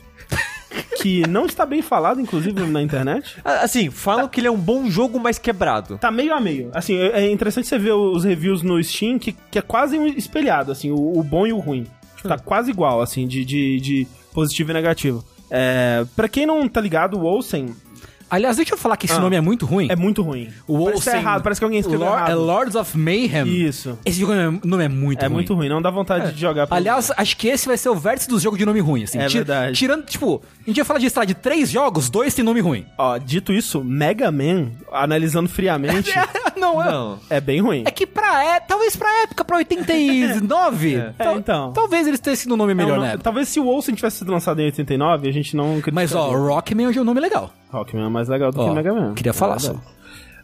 que 1.01 1.27
não 1.27 1.45
está 1.45 1.65
bem 1.65 1.81
falado, 1.81 2.19
inclusive, 2.19 2.65
na 2.65 2.81
internet. 2.81 3.37
Assim, 3.43 3.89
falam 3.89 4.27
que 4.27 4.39
ele 4.39 4.47
é 4.47 4.51
um 4.51 4.57
bom 4.57 4.89
jogo, 4.89 5.19
mas 5.19 5.37
quebrado. 5.37 5.97
Tá 5.97 6.11
meio 6.11 6.33
a 6.33 6.39
meio. 6.39 6.69
Assim, 6.73 6.95
é 6.95 7.23
é 7.23 7.31
interessante 7.31 7.67
você 7.67 7.77
ver 7.77 7.93
os 7.93 8.23
reviews 8.23 8.61
no 8.61 8.81
Steam, 8.83 9.17
que, 9.17 9.33
que 9.51 9.57
é 9.57 9.61
quase 9.61 9.97
um 9.97 10.07
espelhado, 10.07 10.71
assim, 10.71 10.91
o, 10.91 11.17
o 11.17 11.23
bom 11.23 11.47
e 11.47 11.53
o 11.53 11.59
ruim. 11.59 11.85
Tipo, 12.15 12.27
Tá 12.27 12.37
quase 12.37 12.71
igual, 12.71 13.01
assim, 13.01 13.27
de, 13.27 13.43
de, 13.43 13.79
de 13.79 14.07
positivo 14.33 14.71
e 14.71 14.73
negativo. 14.73 15.23
É, 15.49 16.05
pra 16.15 16.27
quem 16.27 16.45
não 16.45 16.67
tá 16.67 16.81
ligado, 16.81 17.17
o 17.17 17.23
Olsen 17.23 17.75
Aliás, 18.29 18.57
deixa 18.57 18.73
eu 18.73 18.77
falar 18.77 18.97
que 18.97 19.05
esse 19.05 19.15
Ah. 19.15 19.19
nome 19.19 19.35
é 19.35 19.41
muito 19.41 19.65
ruim. 19.65 19.87
é 19.89 19.95
muito 19.95 20.21
ruim. 20.21 20.49
O 20.67 20.85
parece 20.85 20.99
que 21.01 21.05
tá 21.05 21.11
Olsen- 21.11 21.21
errado, 21.21 21.43
parece 21.43 21.61
que 21.61 21.65
alguém 21.65 21.79
escreveu 21.79 22.05
Lor- 22.07 22.15
errado. 22.17 22.31
É 22.31 22.35
Lords 22.35 22.75
of 22.75 22.97
Mayhem. 22.97 23.47
Isso. 23.47 23.97
Esse 24.05 24.19
jogo 24.19 24.33
é- 24.33 24.49
nome 24.63 24.83
é 24.85 24.89
muito 24.89 25.21
É 25.23 25.27
ruim. 25.27 25.33
muito 25.35 25.53
ruim, 25.53 25.69
não 25.69 25.81
dá 25.81 25.89
vontade 25.89 26.33
de 26.33 26.41
jogar. 26.41 26.67
Aliás, 26.71 27.11
acho 27.15 27.37
que 27.37 27.47
esse 27.47 27.67
vai 27.67 27.77
ser 27.77 27.89
o 27.89 27.95
vértice 27.95 28.27
dos 28.27 28.41
jogos 28.41 28.57
de 28.57 28.65
nome 28.65 28.79
ruim, 28.79 29.03
assim. 29.03 29.19
É 29.19 29.27
Ti- 29.27 29.37
verdade. 29.37 29.77
Tirando, 29.77 30.05
tipo, 30.05 30.41
a 30.61 30.69
gente 30.69 30.75
vai 30.77 30.85
falar 30.85 30.99
de, 30.99 31.09
sei 31.09 31.19
lá, 31.19 31.25
de 31.25 31.33
três 31.33 31.69
jogos, 31.69 32.09
dois 32.09 32.33
tem 32.33 32.43
nome 32.43 32.59
ruim. 32.61 32.85
Ó, 32.97 33.17
dito 33.17 33.51
isso, 33.53 33.83
Mega 33.83 34.31
Man, 34.31 34.71
analisando 34.91 35.47
friamente, 35.49 36.11
não, 36.63 36.81
é. 36.83 36.91
Não. 36.91 37.19
é 37.29 37.41
bem 37.41 37.61
ruim. 37.61 37.83
É 37.85 37.91
que 37.91 38.05
pra 38.07 38.43
é, 38.43 38.59
talvez 38.59 38.95
pra 38.95 39.09
época, 39.23 39.43
pra 39.43 39.57
89, 39.57 40.95
É, 40.95 41.13
tal- 41.17 41.37
então. 41.37 41.73
talvez 41.73 42.07
eles 42.07 42.19
tenham 42.19 42.35
sido 42.35 42.53
um 42.53 42.57
nome 42.57 42.73
melhor 42.73 42.91
É 42.91 42.93
um 42.93 42.95
nome- 42.97 43.07
época. 43.09 43.23
Talvez 43.23 43.49
se 43.49 43.59
o 43.59 43.67
Olsen 43.67 43.93
tivesse 43.95 44.17
sido 44.19 44.31
lançado 44.31 44.59
em 44.61 44.65
89, 44.65 45.27
a 45.27 45.31
gente 45.31 45.55
não 45.55 45.81
Mas 45.91 46.13
ó. 46.15 46.31
Rockman 46.31 46.87
hoje 46.87 46.99
é 46.99 47.01
um 47.01 47.05
nome 47.05 47.19
legal. 47.19 47.51
Rockman 47.71 48.05
é 48.05 48.09
mais 48.09 48.27
legal 48.29 48.51
do 48.51 48.59
Ó, 48.61 48.67
que 48.69 48.75
Mega 48.75 48.93
Man. 48.93 49.13
queria 49.13 49.33
falar 49.33 49.55
É 49.55 49.59
só. 49.59 49.75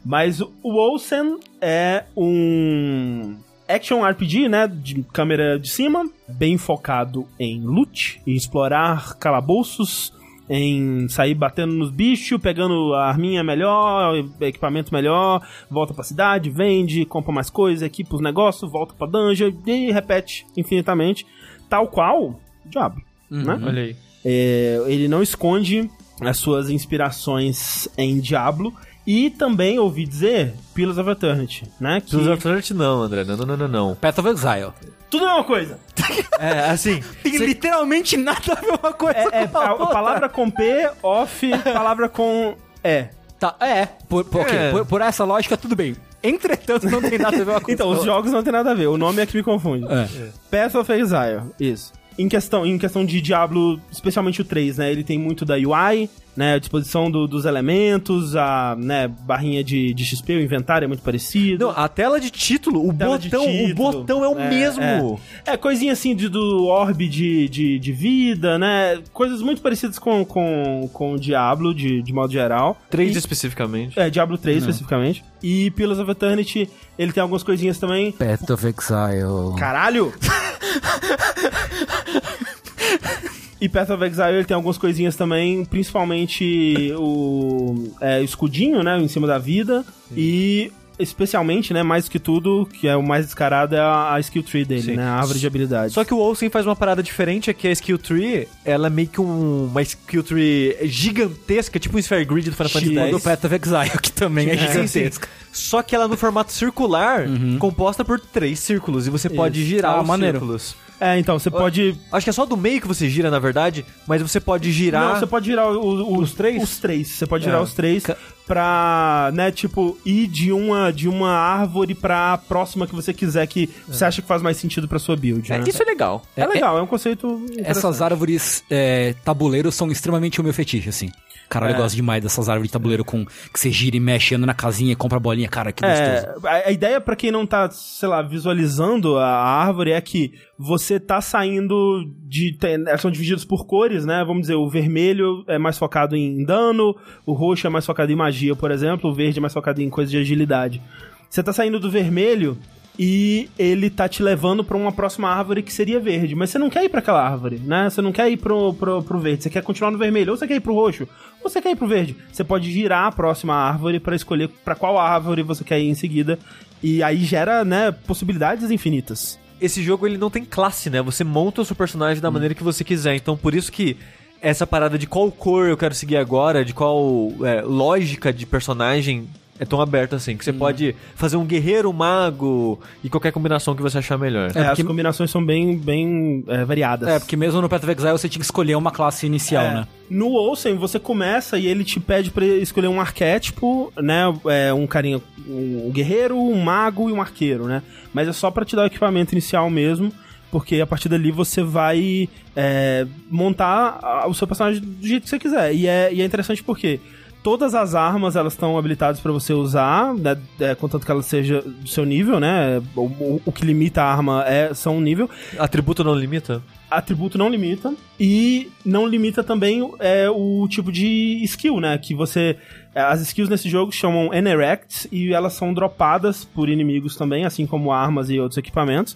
Mas 0.06 0.40
o 0.42 0.50
Olsen 0.64 1.38
é 1.62 2.06
um 2.16 3.36
action 3.68 4.04
RPG, 4.04 4.48
né, 4.50 4.68
de 4.68 5.04
câmera 5.14 5.60
de 5.60 5.70
cima, 5.70 6.10
bem 6.28 6.58
focado 6.58 7.28
em 7.40 7.62
loot, 7.62 8.22
em 8.26 8.34
explorar 8.34 9.16
calabouços, 9.20 10.14
em 10.50 11.08
sair 11.08 11.36
batendo 11.36 11.74
nos 11.74 11.92
bichos, 11.92 12.42
pegando 12.42 12.94
a 12.96 13.08
arminha 13.08 13.44
melhor, 13.44 14.16
equipamento 14.42 14.94
melhor, 14.94 15.48
volta 15.70 15.94
pra 15.94 16.04
cidade, 16.04 16.50
vende, 16.50 17.06
compra 17.06 17.32
mais 17.32 17.50
coisa, 17.50 17.86
equipa 17.86 18.16
os 18.16 18.22
negócios, 18.22 18.72
volta 18.72 18.96
pra 18.96 19.08
dungeon 19.08 19.52
e 19.68 19.92
repete 19.92 20.48
infinitamente, 20.58 21.26
tal 21.70 21.88
qual 21.88 22.40
Diablo, 22.66 23.02
né? 23.30 23.60
Olha 23.64 23.84
aí. 23.84 23.96
É, 24.26 24.84
ele 24.88 25.08
não 25.08 25.22
esconde 25.22 25.90
as 26.20 26.38
suas 26.38 26.70
inspirações 26.70 27.88
em 27.98 28.20
Diablo 28.20 28.74
e 29.12 29.32
também 29.32 29.80
ouvi 29.80 30.06
dizer 30.06 30.54
Pillars 30.72 31.00
of 31.00 31.10
Eternity, 31.10 31.64
né? 31.80 32.00
Que 32.00 32.12
Pillars 32.12 32.28
of 32.28 32.38
Eternity 32.38 32.76
não, 32.76 33.02
André. 33.02 33.24
Não, 33.24 33.38
não, 33.38 33.58
não, 33.58 33.68
não. 33.68 33.96
Path 33.96 34.20
of 34.20 34.30
Exile. 34.30 34.72
tudo 35.10 35.26
é 35.26 35.34
uma 35.34 35.44
coisa. 35.44 35.80
É, 36.40 36.70
assim... 36.70 37.02
Tem 37.24 37.38
literalmente 37.38 38.16
nada 38.16 38.54
a 38.54 38.62
ver 38.62 38.70
uma 38.82 38.94
coisa 38.94 39.18
É, 39.18 39.44
é 39.44 39.48
com 39.48 39.58
a 39.58 39.62
a, 39.66 39.72
a 39.72 39.88
palavra 39.88 40.30
com 40.30 40.50
P, 40.50 40.90
off, 41.04 41.50
palavra 41.64 42.08
com 42.08 42.56
E. 42.84 43.08
Tá, 43.40 43.56
é, 43.60 43.88
por, 44.08 44.24
por, 44.26 44.48
É. 44.48 44.72
por, 44.72 44.86
por 44.86 45.02
essa 45.02 45.26
lógica, 45.26 45.58
tudo 45.58 45.76
bem. 45.76 45.96
Entretanto, 46.24 46.88
não 46.88 47.02
tem 47.02 47.18
nada 47.18 47.36
a 47.36 47.44
ver 47.44 47.52
uma 47.52 47.60
coisa 47.62 47.74
Então, 47.74 47.92
a 47.92 47.98
os 47.98 48.06
jogos 48.06 48.32
não 48.32 48.44
tem 48.44 48.54
nada 48.54 48.72
a 48.72 48.74
ver, 48.76 48.88
o 48.88 48.98
nome 48.98 49.22
é 49.22 49.26
que 49.26 49.36
me 49.36 49.42
confunde. 49.44 49.86
É. 49.92 50.30
Path 50.52 50.76
of 50.76 50.92
Exile, 50.94 51.42
isso. 51.60 51.92
Em 52.18 52.30
questão, 52.30 52.66
em 52.66 52.78
questão 52.78 53.04
de 53.04 53.20
Diablo, 53.20 53.82
especialmente 53.92 54.42
o 54.42 54.46
3, 54.46 54.78
né? 54.78 54.92
Ele 54.92 55.04
tem 55.04 55.18
muito 55.18 55.46
da 55.46 55.56
UI, 55.56 56.10
né? 56.40 56.54
A 56.54 56.58
disposição 56.58 57.12
do- 57.12 57.28
dos 57.28 57.44
elementos, 57.44 58.34
a 58.34 58.74
né, 58.80 59.10
barrinha 59.10 59.62
de, 59.62 59.94
de 59.94 60.06
XP, 60.06 60.38
o 60.38 60.42
inventário 60.42 60.86
é 60.86 60.88
muito 60.88 61.04
parecido. 61.04 61.66
Não, 61.66 61.72
a 61.78 61.90
tela 61.90 62.18
de 62.18 62.30
título, 62.32 62.88
o 62.88 62.94
botão, 62.94 63.14
o 63.14 63.20
título. 63.20 63.76
botão 63.76 64.24
é 64.24 64.30
o 64.30 64.40
É, 64.40 64.50
mesmo. 64.50 65.20
É, 65.46 65.58
coisinha 65.58 65.92
assim 65.92 66.16
de, 66.16 66.30
do 66.30 66.66
orbe 66.68 67.10
de, 67.10 67.50
de, 67.50 67.78
de 67.78 67.92
vida, 67.92 68.58
né? 68.58 69.02
Coisas 69.12 69.42
muito 69.42 69.62
parecidas 69.62 70.00
com, 70.00 70.24
com, 70.24 70.90
com 70.94 71.16
o 71.16 71.20
Diablo, 71.20 71.76
de, 71.76 72.02
de 72.02 72.14
modo 72.14 72.32
geral. 72.32 72.78
3 72.90 73.16
E- 73.16 73.20
especificamente. 73.20 74.00
É, 74.00 74.10
Diablo 74.10 74.38
3 74.38 74.60
especificamente. 74.60 75.26
E 75.44 75.70
Pillars 75.72 76.00
of 76.00 76.10
Eternity, 76.10 76.70
ele 76.98 77.12
tem 77.12 77.20
algumas 77.22 77.44
coisinhas 77.44 77.78
também. 77.78 78.14
Path 78.14 78.50
of 78.50 78.66
Exile. 78.66 79.58
Caralho! 79.58 80.14
E 83.62 83.68
Path 83.68 83.90
of 83.90 84.04
Exile 84.06 84.36
ele 84.36 84.46
tem 84.46 84.56
algumas 84.56 84.78
coisinhas 84.78 85.16
também, 85.16 85.66
principalmente 85.66 86.94
o 86.98 87.90
é, 88.00 88.22
escudinho, 88.24 88.82
né, 88.84 88.98
em 89.00 89.08
cima 89.08 89.28
da 89.28 89.38
vida. 89.38 89.84
E 90.16 90.72
especialmente, 90.98 91.74
né, 91.74 91.82
mais 91.82 92.10
que 92.10 92.20
tudo, 92.20 92.68
que 92.74 92.86
é 92.88 92.94
o 92.96 93.02
mais 93.02 93.26
descarado, 93.26 93.74
é 93.74 93.80
a, 93.80 94.16
a 94.16 94.20
skill 94.20 94.44
tree 94.44 94.66
dele, 94.66 94.82
Sim. 94.82 94.96
né, 94.98 95.04
a 95.04 95.14
árvore 95.14 95.40
de 95.40 95.48
habilidades. 95.48 95.94
Só 95.94 96.04
que 96.04 96.14
o 96.14 96.18
Olsen 96.18 96.50
faz 96.50 96.66
uma 96.66 96.76
parada 96.76 97.02
diferente, 97.02 97.50
é 97.50 97.54
que 97.54 97.68
a 97.70 97.72
skill 97.72 97.98
tree, 97.98 98.48
ela 98.66 98.88
é 98.88 98.90
meio 98.90 99.08
que 99.08 99.22
um- 99.22 99.66
uma 99.68 99.82
skill 99.82 100.24
tree 100.24 100.76
gigantesca, 100.84 101.80
tipo 101.80 101.96
um 101.96 102.00
Sphere 102.02 102.26
Grid 102.26 102.50
do 102.50 102.56
Final 102.56 102.70
Fantasy 102.70 102.98
X. 102.98 103.12
Do 103.12 103.20
Path 103.22 103.46
of 103.46 103.56
Exile, 103.56 104.00
que 104.02 104.12
também 104.12 104.50
é, 104.50 104.58
Sim, 104.58 104.66
sim. 104.66 104.72
gigantesca. 104.74 105.28
Só 105.54 105.82
que 105.82 105.96
ela 105.96 106.08
no 106.08 106.18
formato 106.18 106.52
circular, 106.52 107.26
composta 107.60 108.04
por 108.04 108.20
três 108.20 108.60
círculos, 108.60 109.08
e 109.08 109.10
você 109.10 109.30
pode 109.30 109.64
girar 109.66 109.96
Ah, 109.96 110.02
os 110.02 110.08
maneiro. 110.08 110.38
círculos. 110.40 110.76
É, 111.00 111.18
então, 111.18 111.40
você 111.40 111.50
pode... 111.50 111.96
Acho 112.12 112.24
que 112.26 112.30
é 112.30 112.34
só 112.34 112.46
do 112.46 112.58
meio 112.58 112.82
que 112.82 112.88
você 112.88 113.08
gira, 113.10 113.32
na 113.32 113.40
verdade, 113.40 113.86
mas 114.06 114.22
você 114.22 114.40
pode 114.40 114.72
girar... 114.72 115.14
Não, 115.14 115.20
você 115.20 115.26
pode 115.28 115.46
girar 115.46 115.68
o- 115.72 115.80
o- 116.14 116.20
Os 116.20 116.34
três? 116.34 116.62
Os 116.62 116.78
três. 116.80 117.08
Você 117.08 117.26
pode 117.26 117.46
girar 117.46 117.60
É. 117.60 117.64
os 117.64 117.74
três 117.74 118.04
pra, 118.46 119.30
né, 119.34 119.52
tipo, 119.52 119.98
ir 120.06 120.28
de 120.28 120.52
uma, 120.52 120.92
de 120.92 121.08
uma 121.08 121.32
árvore 121.32 121.94
pra 121.96 122.38
próxima 122.38 122.88
que 122.88 122.96
você 122.96 123.14
quiser, 123.14 123.46
que 123.48 123.70
você 123.88 124.04
acha 124.04 124.22
que 124.22 124.28
faz 124.28 124.42
mais 124.42 124.58
sentido 124.58 124.88
pra 124.88 124.98
sua 125.00 125.16
build, 125.16 125.54
É, 125.54 125.60
né? 125.60 125.64
isso 125.68 125.82
é 125.82 125.86
legal. 125.86 126.24
É 126.36 126.46
legal, 126.48 126.78
é 126.78 126.82
um 126.82 126.88
conceito 126.88 127.46
Essas 127.60 128.02
árvores 128.02 128.64
é, 128.70 129.14
tabuleiro 129.24 129.72
são 129.72 129.92
extremamente 129.92 130.42
o 130.42 130.44
meu 130.44 130.54
fetiche, 130.54 130.90
assim. 130.90 131.10
Caralho, 131.50 131.74
É. 131.74 131.76
eu 131.78 131.82
gosto 131.82 131.96
demais 131.96 132.22
dessas 132.22 132.48
árvores 132.48 132.70
de 132.70 132.74
tabuleiro 132.74 133.04
com 133.04 133.26
que 133.26 133.60
você 133.60 133.72
gira 133.72 133.98
e 133.98 134.00
mexe, 134.00 134.36
anda 134.36 134.46
na 134.46 134.54
casinha 134.54 134.94
e 134.94 134.96
compra 134.96 135.18
a 135.18 135.20
bolinha. 135.20 135.50
Cara, 135.50 135.72
que 135.72 135.82
gostoso. 135.82 136.48
É, 136.48 136.68
a, 136.68 136.72
ideia 136.72 137.02
pra 137.02 137.16
quem 137.16 137.32
não 137.32 137.46
tá, 137.46 137.70
sei 137.72 138.08
lá, 138.08 138.22
visualizando 138.22 139.18
a 139.18 139.28
árvore 139.28 139.92
é 139.92 140.00
que 140.00 140.34
você 140.58 141.00
tá 141.00 141.20
saindo 141.22 142.06
de. 142.28 142.56
Elas 142.62 143.02
são 143.02 143.10
divididas 143.10 143.44
por 143.44 143.66
cores, 143.66 144.06
né? 144.06 144.24
Vamos 144.26 144.42
dizer, 144.42 144.56
o 144.56 144.70
vermelho 144.70 145.44
é 145.48 145.58
mais 145.58 145.78
focado 145.78 146.16
em 146.16 146.44
dano, 146.44 146.96
o 147.26 147.34
roxo 147.34 147.66
é 147.66 147.70
mais 147.70 147.86
focado 147.86 148.12
em 148.12 148.16
magia, 148.16 148.56
por 148.56 148.70
exemplo, 148.70 149.10
o 149.10 149.14
verde 149.14 149.40
é 149.40 149.42
mais 149.42 149.54
focado 149.54 149.82
em 149.82 149.90
coisa 149.90 150.12
de 150.12 150.18
agilidade. 150.18 150.82
Você 151.30 151.42
tá 151.42 151.52
saindo 151.54 151.80
do 151.80 151.90
vermelho 151.90 152.58
e 153.02 153.50
ele 153.58 153.90
tá 153.90 154.10
te 154.10 154.22
levando 154.22 154.62
pra 154.62 154.76
uma 154.76 154.92
próxima 154.92 155.30
árvore 155.30 155.64
que 155.64 155.72
seria 155.72 156.02
verde, 156.02 156.36
mas 156.36 156.50
você 156.50 156.60
não 156.60 156.70
quer 156.70 156.84
ir 156.84 156.90
pra 156.90 157.00
aquela 157.00 157.26
árvore, 157.26 157.58
né? 157.58 157.90
Você 157.90 158.02
não 158.02 158.12
quer 158.12 158.30
ir 158.30 158.36
pro, 158.36 158.74
pro, 158.74 159.02
pro 159.02 159.20
verde, 159.20 159.44
você 159.44 159.50
quer 159.50 159.64
continuar 159.64 159.90
no 159.90 159.98
vermelho, 159.98 160.32
ou 160.32 160.38
você 160.38 160.46
quer 160.46 160.58
ir 160.58 160.60
pro 160.60 160.74
roxo, 160.74 161.08
ou 161.42 161.50
você 161.50 161.62
quer 161.62 161.72
ir 161.72 161.78
pro 161.78 161.88
verde. 161.88 162.18
Você 162.30 162.44
pode 162.44 162.70
girar 162.70 163.06
a 163.06 163.12
próxima 163.14 163.56
árvore 163.56 164.02
pra 164.02 164.18
escolher 164.18 164.50
pra 164.66 164.76
qual 164.76 165.00
árvore 165.00 165.44
você 165.44 165.64
quer 165.64 165.80
ir 165.80 165.88
em 165.88 165.96
seguida, 165.96 166.38
e 166.84 167.02
aí 167.02 167.24
gera, 167.24 167.64
né, 167.64 167.90
possibilidades 167.90 168.70
infinitas. 168.70 169.40
Esse 169.62 169.82
jogo 169.82 170.06
ele 170.06 170.18
não 170.18 170.30
tem 170.30 170.44
classe, 170.44 170.90
né? 170.90 171.02
Você 171.02 171.24
monta 171.24 171.62
o 171.62 171.66
seu 171.66 171.78
personagem 171.78 172.22
da 172.22 172.30
maneira 172.30 172.54
que 172.54 172.64
você 172.64 172.84
quiser. 172.84 173.16
Então 173.16 173.38
por 173.38 173.56
isso 173.56 173.72
que 173.72 173.96
essa 174.42 174.68
parada 174.68 174.98
de 174.98 175.08
qual 175.08 175.32
cor 175.32 175.68
eu 175.68 175.78
quero 175.78 175.94
seguir 175.94 176.18
agora, 176.18 176.66
de 176.66 176.74
qual 176.74 177.30
é, 177.44 177.62
lógica 177.62 178.32
de 178.32 178.46
personagem 178.46 179.28
é 179.60 179.66
tão 179.66 179.82
aberta 179.82 180.16
assim. 180.16 180.38
Que 180.38 180.44
você 180.46 180.54
pode 180.54 180.96
fazer 181.16 181.36
um 181.38 181.46
guerreiro, 181.46 181.90
um 181.90 181.94
mago 181.94 182.80
e 183.04 183.10
qualquer 183.10 183.32
combinação 183.32 183.76
que 183.76 183.82
você 183.82 183.98
achar 183.98 184.18
melhor. 184.18 184.50
É, 184.52 184.54
porque- 184.54 184.82
As 184.82 184.88
combinações 184.88 185.30
são 185.30 185.46
bem, 185.46 185.78
bem 185.78 186.44
é, 186.48 186.64
variadas. 186.64 187.10
É, 187.10 187.20
porque 187.20 187.36
mesmo 187.36 187.62
no 187.62 187.68
Path 187.70 187.84
of 187.84 187.92
Exile 187.92 188.12
você 188.14 188.30
tinha 188.30 188.40
que 188.40 188.46
escolher 188.46 188.76
uma 188.76 188.92
classe 188.92 189.26
inicial, 189.26 189.66
É. 189.66 189.74
né? 189.74 189.88
No 190.10 190.32
Olsen, 190.32 190.76
você 190.76 190.98
começa 190.98 191.60
e 191.60 191.68
ele 191.68 191.84
te 191.84 192.00
pede 192.00 192.32
pra 192.32 192.44
escolher 192.46 192.88
um 192.88 193.00
arquétipo, 193.00 193.94
né? 194.02 194.24
É, 194.48 194.74
um 194.74 194.88
carinha, 194.88 195.22
um 195.48 195.92
guerreiro, 195.92 196.36
um 196.38 196.60
mago 196.62 197.10
e 197.10 197.14
um 197.14 197.22
arqueiro, 197.22 197.66
né? 197.66 197.84
Mas 198.14 198.28
é 198.28 198.34
só 198.34 198.50
pra 198.50 198.66
te 198.66 198.76
dar 198.76 198.84
o 198.84 198.88
equipamento 198.88 199.34
inicial 199.36 199.70
mesmo, 199.70 200.12
porque 200.52 200.82
a 200.82 200.88
partir 200.88 201.10
dali 201.10 201.32
você 201.32 201.62
vai 201.62 202.28
é, 202.56 203.06
montar 203.30 204.26
o 204.28 204.34
seu 204.34 204.48
personagem 204.48 204.82
do 204.82 205.08
jeito 205.08 205.24
que 205.24 205.30
você 205.30 205.38
quiser. 205.38 205.76
E 205.76 205.86
é, 205.86 206.12
e 206.12 206.22
é 206.22 206.26
interessante 206.26 206.64
porque 206.64 207.00
todas 207.44 207.74
as 207.74 207.96
armas 207.96 208.36
elas 208.36 208.54
estão 208.54 208.78
habilitadas 208.78 209.20
pra 209.20 209.32
você 209.32 209.54
usar, 209.54 210.14
né? 210.14 210.38
É, 210.60 210.76
contanto 210.76 211.06
que 211.06 211.12
ela 211.12 211.22
seja 211.24 211.62
do 211.62 211.88
seu 211.88 212.06
nível, 212.06 212.40
né? 212.40 212.82
O, 212.96 213.02
o- 213.02 213.42
o 213.46 213.52
que 213.52 213.66
limita 213.66 214.02
a 214.04 214.12
arma 214.12 214.44
é 214.46 214.74
só 214.74 214.90
um 214.92 215.00
nível 215.02 215.30
Atributo 215.58 216.04
não 216.04 216.14
limita? 216.16 216.62
atributo 216.92 217.38
não 217.38 217.48
limita 217.50 217.94
e 218.20 218.72
não 218.84 219.06
limita 219.06 219.44
também 219.44 219.88
é, 220.00 220.28
o 220.28 220.68
tipo 220.68 220.92
de 220.92 221.40
skill, 221.44 221.80
né? 221.80 221.96
Que 222.00 222.16
você 222.16 222.58
as 222.96 223.22
skills 223.22 223.48
nesse 223.48 223.70
jogo 223.70 223.92
chamam 223.92 224.34
Enerects 224.34 225.08
e 225.12 225.32
elas 225.32 225.54
são 225.54 225.72
dropadas 225.72 226.44
por 226.44 226.68
inimigos 226.68 227.16
também, 227.16 227.46
assim 227.46 227.68
como 227.68 227.92
armas 227.92 228.32
e 228.32 228.40
outros 228.40 228.58
equipamentos. 228.58 229.16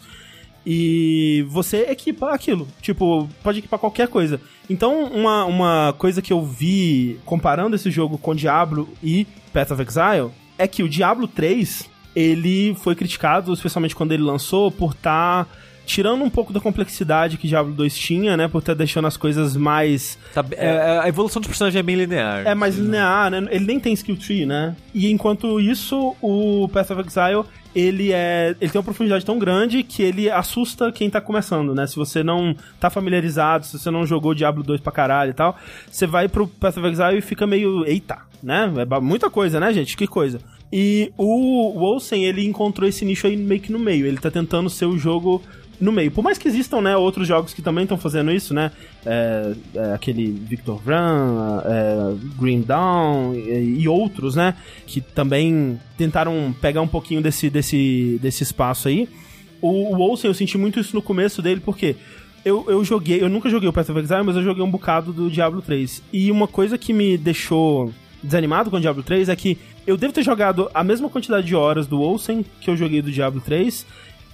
E 0.65 1.45
você 1.49 1.87
equipa 1.89 2.33
aquilo. 2.33 2.67
Tipo, 2.81 3.27
pode 3.43 3.59
equipar 3.59 3.79
qualquer 3.79 4.07
coisa. 4.07 4.39
Então, 4.69 5.05
uma, 5.05 5.43
uma 5.45 5.95
coisa 5.97 6.21
que 6.21 6.31
eu 6.31 6.41
vi 6.43 7.19
comparando 7.25 7.75
esse 7.75 7.91
jogo 7.91 8.17
com 8.17 8.33
Diablo 8.33 8.87
e 9.03 9.27
Path 9.51 9.71
of 9.71 9.81
Exile 9.81 10.31
é 10.57 10.67
que 10.67 10.81
o 10.83 10.87
Diablo 10.89 11.27
3 11.27 11.89
ele 12.15 12.75
foi 12.75 12.95
criticado, 12.95 13.51
especialmente 13.53 13.95
quando 13.95 14.11
ele 14.13 14.23
lançou, 14.23 14.71
por 14.71 14.91
estar 14.91 15.47
tirando 15.85 16.23
um 16.23 16.29
pouco 16.29 16.53
da 16.53 16.61
complexidade 16.61 17.35
que 17.37 17.45
Diablo 17.45 17.73
2 17.73 17.97
tinha, 17.97 18.37
né? 18.37 18.47
Por 18.47 18.59
estar 18.59 18.73
deixando 18.73 19.05
as 19.05 19.17
coisas 19.17 19.57
mais 19.57 20.17
Tá- 20.33 20.45
é, 20.51 20.99
a 21.03 21.09
evolução 21.09 21.41
dos 21.41 21.49
personagens 21.49 21.77
é 21.77 21.83
bem 21.83 21.97
linear. 21.97 22.47
é 22.47 22.55
mais 22.55 22.77
linear, 22.77 23.29
né? 23.29 23.45
Ele 23.51 23.65
nem 23.65 23.79
tem 23.81 23.91
skill 23.93 24.15
tree, 24.15 24.45
né? 24.45 24.77
E 24.93 25.11
enquanto 25.11 25.59
isso, 25.59 26.15
o 26.21 26.69
Path 26.69 26.91
of 26.91 27.01
Exile, 27.05 27.43
ele 27.75 28.11
é. 28.11 28.55
Ele 28.59 28.71
tem 28.71 28.79
uma 28.79 28.83
profundidade 28.83 29.25
tão 29.25 29.39
grande 29.39 29.83
que 29.83 30.01
ele 30.01 30.29
assusta 30.29 30.91
quem 30.91 31.09
tá 31.09 31.19
começando, 31.19 31.73
né? 31.73 31.87
Se 31.87 31.95
você 31.95 32.23
não 32.23 32.55
tá 32.79 32.89
familiarizado, 32.89 33.65
se 33.65 33.77
você 33.77 33.89
não 33.89 34.05
jogou 34.05 34.33
Diablo 34.33 34.63
2 34.63 34.81
pra 34.81 34.91
caralho 34.91 35.31
e 35.31 35.33
tal, 35.33 35.57
você 35.89 36.05
vai 36.05 36.27
pro 36.27 36.47
Path 36.47 36.77
of 36.77 36.87
Exile 36.87 37.17
e 37.17 37.21
fica 37.21 37.47
meio. 37.47 37.85
Eita, 37.85 38.19
né? 38.41 38.71
É 38.77 38.99
muita 38.99 39.29
coisa, 39.29 39.59
né, 39.59 39.73
gente? 39.73 39.97
Que 39.97 40.07
coisa. 40.07 40.39
E 40.71 41.11
o 41.17 41.79
Olsen, 41.79 42.25
ele 42.25 42.45
encontrou 42.45 42.89
esse 42.89 43.05
nicho 43.05 43.27
aí 43.27 43.37
meio 43.37 43.61
que 43.61 43.71
no 43.71 43.79
meio. 43.79 44.07
Ele 44.07 44.17
tá 44.17 44.31
tentando 44.31 44.69
ser 44.69 44.85
o 44.85 44.97
jogo 44.97 45.41
no 45.83 45.91
meio. 45.91 46.11
Por 46.11 46.23
mais 46.23 46.37
que 46.37 46.47
existam, 46.47 46.81
né, 46.81 46.95
outros 46.95 47.27
jogos 47.27 47.53
que 47.53 47.61
também 47.61 47.83
estão 47.83 47.97
fazendo 47.97 48.31
isso, 48.31 48.53
né? 48.53 48.71
É, 49.05 49.53
é, 49.75 49.93
aquele 49.93 50.31
Victor 50.31 50.77
Run, 50.77 51.59
é, 51.65 52.15
Green 52.39 52.61
Dawn 52.61 53.33
e, 53.33 53.81
e 53.81 53.87
outros, 53.87 54.35
né? 54.35 54.55
Que 54.87 55.01
também 55.01 55.79
tentaram 55.97 56.55
pegar 56.61 56.81
um 56.81 56.87
pouquinho 56.87 57.21
desse, 57.21 57.49
desse, 57.49 58.17
desse 58.21 58.43
espaço 58.43 58.87
aí. 58.87 59.09
O, 59.61 59.95
o 59.95 59.99
Olsen, 59.99 60.29
eu 60.29 60.33
senti 60.33 60.57
muito 60.57 60.79
isso 60.79 60.95
no 60.95 61.01
começo 61.01 61.41
dele, 61.41 61.61
porque 61.63 61.97
eu, 62.45 62.65
eu 62.67 62.83
joguei, 62.83 63.21
eu 63.21 63.29
nunca 63.29 63.49
joguei 63.49 63.67
o 63.67 63.73
Path 63.73 63.89
of 63.89 63.99
Exile, 63.99 64.23
mas 64.23 64.37
eu 64.37 64.43
joguei 64.43 64.63
um 64.63 64.71
bocado 64.71 65.11
do 65.11 65.29
Diablo 65.29 65.61
3. 65.61 66.01
E 66.13 66.31
uma 66.31 66.47
coisa 66.47 66.77
que 66.77 66.93
me 66.93 67.17
deixou 67.17 67.93
desanimado 68.21 68.69
com 68.69 68.77
o 68.77 68.79
Diablo 68.79 69.03
3 69.03 69.27
é 69.27 69.35
que 69.35 69.57
eu 69.85 69.97
devo 69.97 70.13
ter 70.13 70.23
jogado 70.23 70.69
a 70.73 70.81
mesma 70.81 71.09
quantidade 71.09 71.45
de 71.45 71.55
horas 71.55 71.87
do 71.87 72.01
Olsen 72.01 72.45
que 72.61 72.69
eu 72.69 72.77
joguei 72.77 73.01
do 73.01 73.11
Diablo 73.11 73.41
3. 73.41 73.85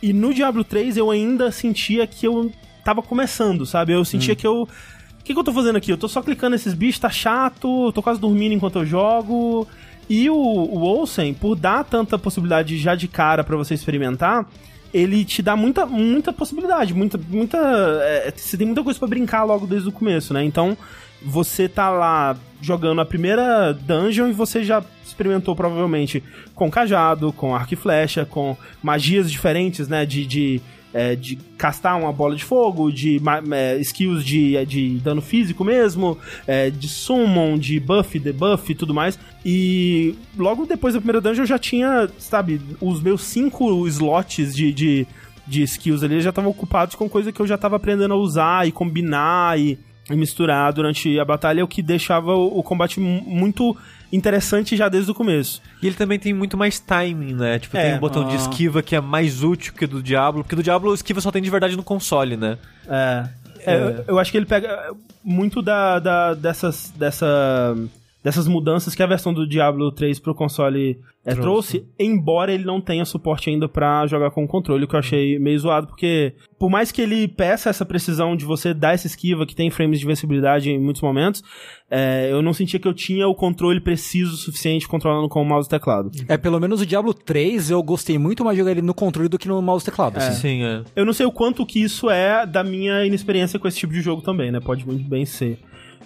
E 0.01 0.13
no 0.13 0.33
Diablo 0.33 0.63
3 0.63 0.97
eu 0.97 1.11
ainda 1.11 1.51
sentia 1.51 2.07
que 2.07 2.25
eu 2.25 2.51
tava 2.83 3.01
começando, 3.01 3.65
sabe? 3.65 3.93
Eu 3.93 4.05
sentia 4.05 4.35
que 4.35 4.47
eu. 4.47 4.63
O 4.63 5.23
que, 5.23 5.33
que 5.33 5.39
eu 5.39 5.43
tô 5.43 5.53
fazendo 5.53 5.75
aqui? 5.75 5.91
Eu 5.91 5.97
tô 5.97 6.07
só 6.07 6.21
clicando 6.21 6.51
nesses 6.51 6.73
bichos, 6.73 6.99
tá 6.99 7.09
chato, 7.09 7.87
eu 7.87 7.91
tô 7.91 8.01
quase 8.01 8.19
dormindo 8.19 8.53
enquanto 8.53 8.79
eu 8.79 8.85
jogo. 8.85 9.67
E 10.09 10.29
o, 10.29 10.35
o 10.35 10.81
Olsen, 10.81 11.33
por 11.33 11.55
dar 11.55 11.83
tanta 11.83 12.17
possibilidade 12.17 12.77
já 12.77 12.95
de 12.95 13.07
cara 13.07 13.43
pra 13.43 13.55
você 13.55 13.75
experimentar, 13.75 14.47
ele 14.91 15.23
te 15.23 15.43
dá 15.43 15.55
muita, 15.55 15.85
muita 15.85 16.33
possibilidade, 16.33 16.95
muita, 16.95 17.19
muita. 17.29 17.57
é, 18.01 18.33
você 18.35 18.57
tem 18.57 18.65
muita 18.65 18.83
coisa 18.83 18.97
pra 18.97 19.07
brincar 19.07 19.43
logo 19.43 19.67
desde 19.67 19.87
o 19.87 19.91
começo, 19.91 20.33
né? 20.33 20.43
Então, 20.43 20.75
você 21.21 21.67
tá 21.67 21.89
lá 21.89 22.37
jogando 22.61 23.01
a 23.01 23.05
primeira 23.05 23.73
dungeon 23.73 24.29
e 24.29 24.33
você 24.33 24.63
já 24.63 24.83
experimentou 25.05 25.55
provavelmente 25.55 26.23
com 26.53 26.69
cajado, 26.69 27.33
com 27.33 27.55
arco 27.55 27.73
e 27.73 27.77
flecha, 27.77 28.25
com 28.25 28.55
magias 28.81 29.31
diferentes, 29.31 29.87
né? 29.87 30.05
De, 30.05 30.25
de, 30.25 30.61
é, 30.93 31.15
de 31.15 31.35
castar 31.57 31.97
uma 31.99 32.11
bola 32.11 32.35
de 32.35 32.43
fogo, 32.43 32.91
de 32.91 33.21
é, 33.51 33.77
skills 33.79 34.23
de, 34.23 34.65
de 34.65 34.99
dano 34.99 35.21
físico 35.21 35.63
mesmo, 35.63 36.17
é, 36.47 36.69
de 36.69 36.87
summon, 36.87 37.57
de 37.57 37.79
buff, 37.79 38.17
debuff 38.17 38.71
e 38.71 38.75
tudo 38.75 38.93
mais. 38.93 39.19
E 39.45 40.15
logo 40.37 40.65
depois 40.65 40.93
da 40.93 40.99
primeira 40.99 41.21
dungeon 41.21 41.43
eu 41.43 41.47
já 41.47 41.59
tinha, 41.59 42.09
sabe, 42.17 42.61
os 42.81 43.01
meus 43.01 43.23
cinco 43.23 43.87
slots 43.87 44.55
de, 44.55 44.73
de, 44.73 45.07
de 45.47 45.63
skills 45.63 46.03
ali 46.03 46.21
já 46.21 46.29
estavam 46.29 46.51
ocupados 46.51 46.95
com 46.95 47.09
coisa 47.09 47.31
que 47.31 47.41
eu 47.41 47.47
já 47.47 47.57
tava 47.57 47.75
aprendendo 47.75 48.13
a 48.13 48.17
usar 48.17 48.67
e 48.67 48.71
combinar 48.71 49.59
e 49.59 49.77
e 50.09 50.15
misturar 50.15 50.71
durante 50.73 51.19
a 51.19 51.25
batalha, 51.25 51.63
o 51.63 51.67
que 51.67 51.81
deixava 51.81 52.33
o, 52.35 52.59
o 52.59 52.63
combate 52.63 52.99
mu- 52.99 53.21
muito 53.25 53.75
interessante 54.11 54.75
já 54.75 54.89
desde 54.89 55.11
o 55.11 55.13
começo. 55.13 55.61
E 55.81 55.87
ele 55.87 55.95
também 55.95 56.17
tem 56.17 56.33
muito 56.33 56.57
mais 56.57 56.79
timing, 56.79 57.33
né? 57.35 57.59
Tipo, 57.59 57.77
É. 57.77 57.83
tem 57.89 57.95
um 57.95 57.99
botão 57.99 58.23
de 58.27 58.33
Ah. 58.33 58.37
esquiva 58.37 58.81
que 58.81 58.95
é 58.95 58.99
mais 59.01 59.43
útil 59.43 59.73
que 59.73 59.85
o 59.85 59.87
do 59.87 60.01
Diablo, 60.01 60.43
porque 60.43 60.55
do 60.55 60.63
Diablo 60.63 60.93
esquiva 60.93 61.21
só 61.21 61.31
tem 61.31 61.41
de 61.41 61.49
verdade 61.49 61.75
no 61.75 61.83
console, 61.83 62.35
né? 62.35 62.57
É. 62.87 63.27
É, 63.65 63.75
eu- 63.75 64.03
Eu 64.07 64.19
acho 64.19 64.31
que 64.31 64.37
ele 64.37 64.45
pega 64.45 64.91
muito 65.23 65.61
da, 65.61 65.99
da- 65.99 66.33
dessas, 66.33 66.91
dessa, 66.97 67.75
dessas 68.23 68.47
mudanças 68.47 68.93
que 68.93 69.03
a 69.03 69.07
versão 69.07 69.33
do 69.33 69.47
Diablo 69.47 69.91
3 69.91 70.19
pro 70.19 70.35
console 70.35 70.99
é, 71.25 71.33
trouxe. 71.33 71.85
embora 71.97 72.51
ele 72.51 72.65
não 72.65 72.81
tenha 72.81 73.05
suporte 73.05 73.49
ainda 73.49 73.67
pra 73.67 74.05
jogar 74.07 74.31
com 74.31 74.43
o 74.43 74.47
controle, 74.47 74.83
o 74.83 74.87
que 74.87 74.95
eu 74.95 74.99
achei 74.99 75.39
meio 75.39 75.59
zoado, 75.59 75.87
porque 75.87 76.33
por 76.57 76.69
mais 76.69 76.91
que 76.91 77.01
ele 77.01 77.27
peça 77.27 77.69
essa 77.69 77.85
precisão 77.85 78.35
de 78.35 78.45
você 78.45 78.73
dar 78.73 78.93
essa 78.93 79.07
esquiva, 79.07 79.45
que 79.45 79.55
tem 79.55 79.69
frames 79.69 79.99
de 79.99 80.05
invencibilidade 80.05 80.69
em 80.69 80.79
muitos 80.79 81.01
momentos, 81.01 81.41
é, 81.89 82.29
eu 82.31 82.41
não 82.41 82.53
sentia 82.53 82.79
que 82.79 82.87
eu 82.87 82.93
tinha 82.93 83.27
o 83.27 83.33
controle 83.33 83.79
preciso 83.79 84.33
o 84.33 84.37
suficiente 84.37 84.87
controlando 84.87 85.27
com 85.29 85.41
o 85.41 85.45
mouse 85.45 85.67
e 85.67 85.69
teclado. 85.69 86.11
É, 86.27 86.37
pelo 86.37 86.59
menos 86.59 86.81
o 86.81 86.85
Diablo 86.85 87.13
3 87.13 87.71
eu 87.71 87.81
gostei 87.81 88.17
muito 88.17 88.43
mais 88.43 88.55
de 88.55 88.59
jogar 88.59 88.71
ele 88.71 88.81
no 88.81 88.93
controle 88.93 89.29
do 89.29 89.39
que 89.39 89.47
no 89.47 89.61
mouse 89.61 89.83
e 89.83 89.85
teclado. 89.85 90.17
assim. 90.17 90.41
Sim, 90.41 90.63
é. 90.63 90.83
Eu 90.95 91.05
não 91.05 91.13
sei 91.13 91.25
o 91.25 91.31
quanto 91.31 91.65
que 91.65 91.81
isso 91.81 92.09
é 92.09 92.45
da 92.45 92.63
minha 92.63 93.05
inexperiência 93.05 93.57
com 93.57 93.67
esse 93.67 93.77
tipo 93.77 93.93
de 93.93 94.01
jogo 94.01 94.21
também, 94.21 94.51
né? 94.51 94.59
Pode 94.59 94.85
muito 94.85 95.07
bem 95.07 95.25
ser. 95.25 95.59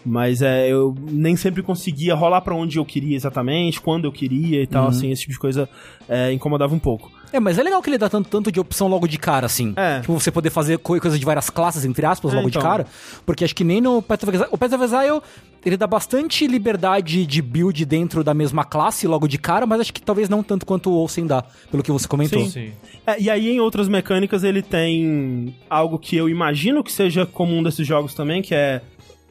Mas 0.06 0.42
é, 0.42 0.68
eu 0.70 0.94
nem 1.10 1.36
sempre 1.36 1.64
conseguia 1.64 2.14
rolar 2.14 2.42
pra 2.42 2.54
onde 2.54 2.78
eu 2.78 2.84
queria 2.86 3.16
exatamente, 3.16 3.80
quando 3.80 4.06
eu 4.06 4.12
queria 4.12 4.62
e 4.62 4.68
tal, 4.68 4.88
assim, 4.88 5.12
esse 5.12 5.22
tipo 5.22 5.34
de 5.34 5.40
coisa 5.40 5.70
é, 6.10 6.32
incomodava 6.34 6.76
um 6.76 6.80
pouco. 6.80 7.10
É, 7.32 7.40
mas 7.40 7.58
é 7.58 7.64
legal 7.64 7.82
que 7.82 7.90
ele 7.90 7.98
dá 7.98 8.08
tanto, 8.10 8.30
tanto 8.30 8.52
de 8.52 8.60
opção 8.60 8.88
logo 8.88 9.08
de 9.08 9.18
cara, 9.18 9.48
assim. 9.48 9.74
É. 9.76 10.02
Tipo, 10.02 10.14
você 10.14 10.30
poder 10.30 10.52
fazer 10.52 10.78
co- 10.78 11.00
coisas 11.00 11.18
de 11.20 11.26
várias 11.26 11.50
classes, 11.50 11.84
entre 11.84 12.06
aspas, 12.06 12.32
É, 12.32 12.36
logo 12.36 12.48
então. 12.48 12.62
de 12.62 12.68
cara. 12.68 12.86
Porque 13.26 13.44
acho 13.44 13.56
que 13.56 13.64
nem 13.64 13.82
no 13.82 14.04
Path 14.04 14.24
of 14.24 14.36
Exile... 14.36 14.50
O 14.52 14.58
Path 14.58 14.74
of 14.74 14.84
Exile, 14.84 15.22
ele 15.66 15.76
dá 15.76 15.88
bastante 15.88 16.46
liberdade 16.46 17.26
de 17.26 17.42
build 17.42 17.84
dentro 17.86 18.24
da 18.24 18.36
mesma 18.36 18.64
classe 18.64 19.08
logo 19.08 19.28
de 19.28 19.40
cara, 19.40 19.66
mas 19.66 19.82
acho 19.82 19.92
que 19.94 20.00
talvez 20.02 20.30
não 20.30 20.44
tanto 20.44 20.64
quanto 20.64 20.92
o 20.92 20.94
Olsen 20.96 21.26
dá, 21.26 21.44
pelo 21.72 21.82
que 21.82 21.92
você 21.92 22.08
comentou. 22.08 22.40
Sim. 22.44 22.50
Sim. 22.52 22.72
É, 23.08 23.20
e 23.20 23.30
aí, 23.32 23.50
em 23.50 23.60
outras 23.60 23.88
mecânicas, 23.88 24.44
ele 24.44 24.62
tem 24.62 25.56
algo 25.68 25.98
que 25.98 26.16
eu 26.16 26.30
imagino 26.30 26.84
que 26.84 26.92
seja 26.92 27.26
comum 27.26 27.64
desses 27.64 27.88
jogos 27.88 28.14
também, 28.14 28.44
que 28.44 28.54
é 28.54 28.80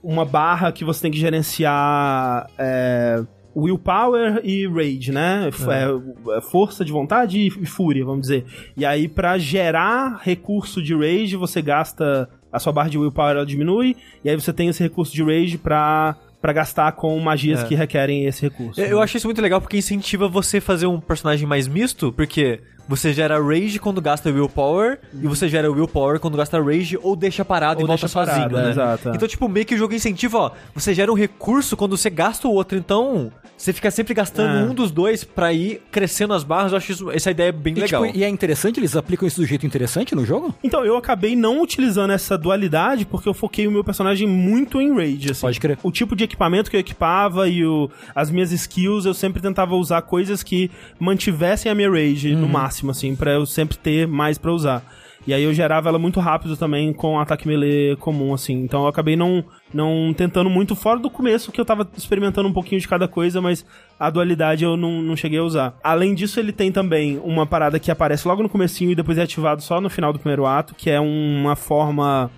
uma 0.02 0.24
barra 0.24 0.72
que 0.72 0.84
você 0.84 1.02
tem 1.02 1.10
que 1.10 1.18
gerenciar 1.18 2.46
é, 2.58 3.22
willpower 3.54 4.40
e 4.44 4.66
rage, 4.66 5.12
né? 5.12 5.48
F- 5.52 5.70
é, 5.70 6.36
é, 6.36 6.40
força 6.40 6.84
de 6.84 6.92
vontade 6.92 7.38
e 7.46 7.66
fúria, 7.66 8.04
vamos 8.04 8.22
dizer. 8.22 8.44
E 8.76 8.84
aí, 8.84 9.08
pra 9.08 9.38
gerar 9.38 10.20
recurso 10.22 10.82
de 10.82 10.94
rage, 10.94 11.36
você 11.36 11.60
gasta. 11.62 12.28
A 12.52 12.58
sua 12.58 12.70
barra 12.72 12.90
de 12.90 12.98
willpower 12.98 13.34
ela 13.36 13.46
diminui, 13.46 13.96
e 14.22 14.28
aí 14.28 14.38
você 14.38 14.52
tem 14.52 14.68
esse 14.68 14.82
recurso 14.82 15.14
de 15.14 15.22
rage 15.22 15.56
pra, 15.56 16.16
pra 16.38 16.52
gastar 16.52 16.92
com 16.92 17.18
magias 17.18 17.62
É. 17.62 17.66
que 17.66 17.74
requerem 17.74 18.26
esse 18.26 18.42
recurso. 18.42 18.78
Eu, 18.78 18.88
eu 18.88 19.00
acho 19.00 19.16
isso 19.16 19.26
muito 19.26 19.40
legal 19.40 19.58
porque 19.58 19.78
incentiva 19.78 20.28
você 20.28 20.60
fazer 20.60 20.86
um 20.86 21.00
personagem 21.00 21.46
mais 21.48 21.66
misto, 21.66 22.12
porque 22.12 22.60
você 22.96 23.12
gera 23.12 23.40
rage 23.42 23.78
quando 23.78 24.00
gasta 24.02 24.28
willpower, 24.30 24.98
e 25.14 25.26
você 25.26 25.48
gera 25.48 25.70
willpower 25.72 26.20
quando 26.20 26.36
gasta 26.36 26.60
rage, 26.62 26.98
ou 27.02 27.16
deixa 27.16 27.42
parado 27.44 27.80
Ou 27.80 27.86
e 27.86 27.88
volta 27.88 28.06
parado, 28.08 28.30
sozinho, 28.42 28.58
é, 28.58 28.62
né? 28.64 28.70
exato, 28.70 29.08
é. 29.08 29.12
Então, 29.16 29.26
tipo, 29.26 29.48
meio 29.48 29.64
que 29.64 29.74
o 29.74 29.78
jogo 29.78 29.94
incentiva, 29.94 30.38
ó, 30.38 30.50
você 30.74 30.92
gera 30.92 31.10
um 31.10 31.14
recurso 31.14 31.76
quando 31.76 31.96
você 31.96 32.10
gasta 32.10 32.46
o 32.46 32.52
outro, 32.52 32.76
então 32.76 33.32
você 33.56 33.72
fica 33.72 33.90
sempre 33.92 34.12
gastando 34.12 34.58
É. 34.58 34.62
um 34.70 34.74
dos 34.74 34.90
dois 34.90 35.22
pra 35.22 35.52
ir 35.52 35.80
crescendo 35.90 36.34
as 36.34 36.42
barras, 36.42 36.72
eu 36.72 36.78
acho 36.78 36.92
isso- 36.92 37.10
essa 37.10 37.30
ideia 37.30 37.52
bem 37.52 37.74
E, 37.76 37.80
legal. 37.80 38.04
tipo, 38.04 38.18
e 38.18 38.24
é 38.24 38.28
interessante, 38.28 38.80
eles 38.80 38.96
aplicam 38.96 39.26
isso 39.28 39.40
do 39.40 39.46
jeito 39.46 39.64
interessante 39.64 40.14
no 40.16 40.24
jogo? 40.26 40.52
Então, 40.64 40.84
eu 40.84 40.96
acabei 40.96 41.36
não 41.36 41.62
utilizando 41.62 42.10
essa 42.12 42.36
dualidade 42.36 43.06
porque 43.06 43.28
eu 43.28 43.34
foquei 43.34 43.66
o 43.66 43.70
meu 43.70 43.84
personagem 43.84 44.26
muito 44.26 44.80
em 44.80 44.92
rage, 44.94 45.30
assim. 45.30 45.42
Pode 45.42 45.60
crer. 45.60 45.78
O 45.82 45.92
tipo 45.92 46.16
de 46.16 46.24
equipamento 46.24 46.68
que 46.70 46.76
eu 46.76 46.80
equipava 46.80 47.48
e 47.48 47.64
o, 47.64 47.88
as 48.14 48.30
minhas 48.30 48.50
skills, 48.50 49.04
eu 49.06 49.14
sempre 49.14 49.40
tentava 49.40 49.76
usar 49.76 50.02
coisas 50.02 50.42
que 50.42 50.68
mantivessem 50.98 51.70
a 51.70 51.74
minha 51.74 51.90
rage 51.90 52.34
no 52.34 52.48
máximo, 52.48 52.81
assim, 52.90 53.14
pra 53.14 53.32
eu 53.32 53.46
sempre 53.46 53.76
ter 53.76 54.06
mais 54.06 54.38
pra 54.38 54.52
usar. 54.52 54.84
E 55.26 55.32
aí 55.32 55.44
eu 55.44 55.54
gerava 55.54 55.88
ela 55.88 55.98
muito 55.98 56.18
rápido 56.18 56.56
também 56.56 56.92
com 56.92 57.18
ataque 57.20 57.46
melee 57.46 57.94
comum, 57.96 58.34
assim. 58.34 58.54
Então 58.54 58.82
eu 58.82 58.88
acabei 58.88 59.14
não, 59.14 59.44
não 59.72 60.12
tentando 60.12 60.50
muito 60.50 60.74
fora 60.74 60.98
do 60.98 61.08
começo, 61.08 61.52
que 61.52 61.60
eu 61.60 61.64
tava 61.64 61.88
experimentando 61.96 62.48
um 62.48 62.52
pouquinho 62.52 62.80
de 62.80 62.88
cada 62.88 63.06
coisa, 63.06 63.40
mas 63.40 63.64
a 63.98 64.10
dualidade 64.10 64.64
eu 64.64 64.76
não, 64.76 65.00
não 65.00 65.14
cheguei 65.14 65.38
a 65.38 65.44
usar. 65.44 65.78
Além 65.82 66.14
disso, 66.14 66.40
ele 66.40 66.50
tem 66.50 66.72
também 66.72 67.20
uma 67.22 67.46
parada 67.46 67.78
que 67.78 67.90
aparece 67.90 68.26
logo 68.26 68.42
no 68.42 68.48
comecinho 68.48 68.90
e 68.90 68.96
depois 68.96 69.16
é 69.16 69.22
ativado 69.22 69.62
só 69.62 69.80
no 69.80 69.88
final 69.88 70.12
do 70.12 70.18
primeiro 70.18 70.44
ato, 70.44 70.74
que 70.74 70.90
é 70.90 70.98
uma 70.98 71.54
forma 71.54 72.28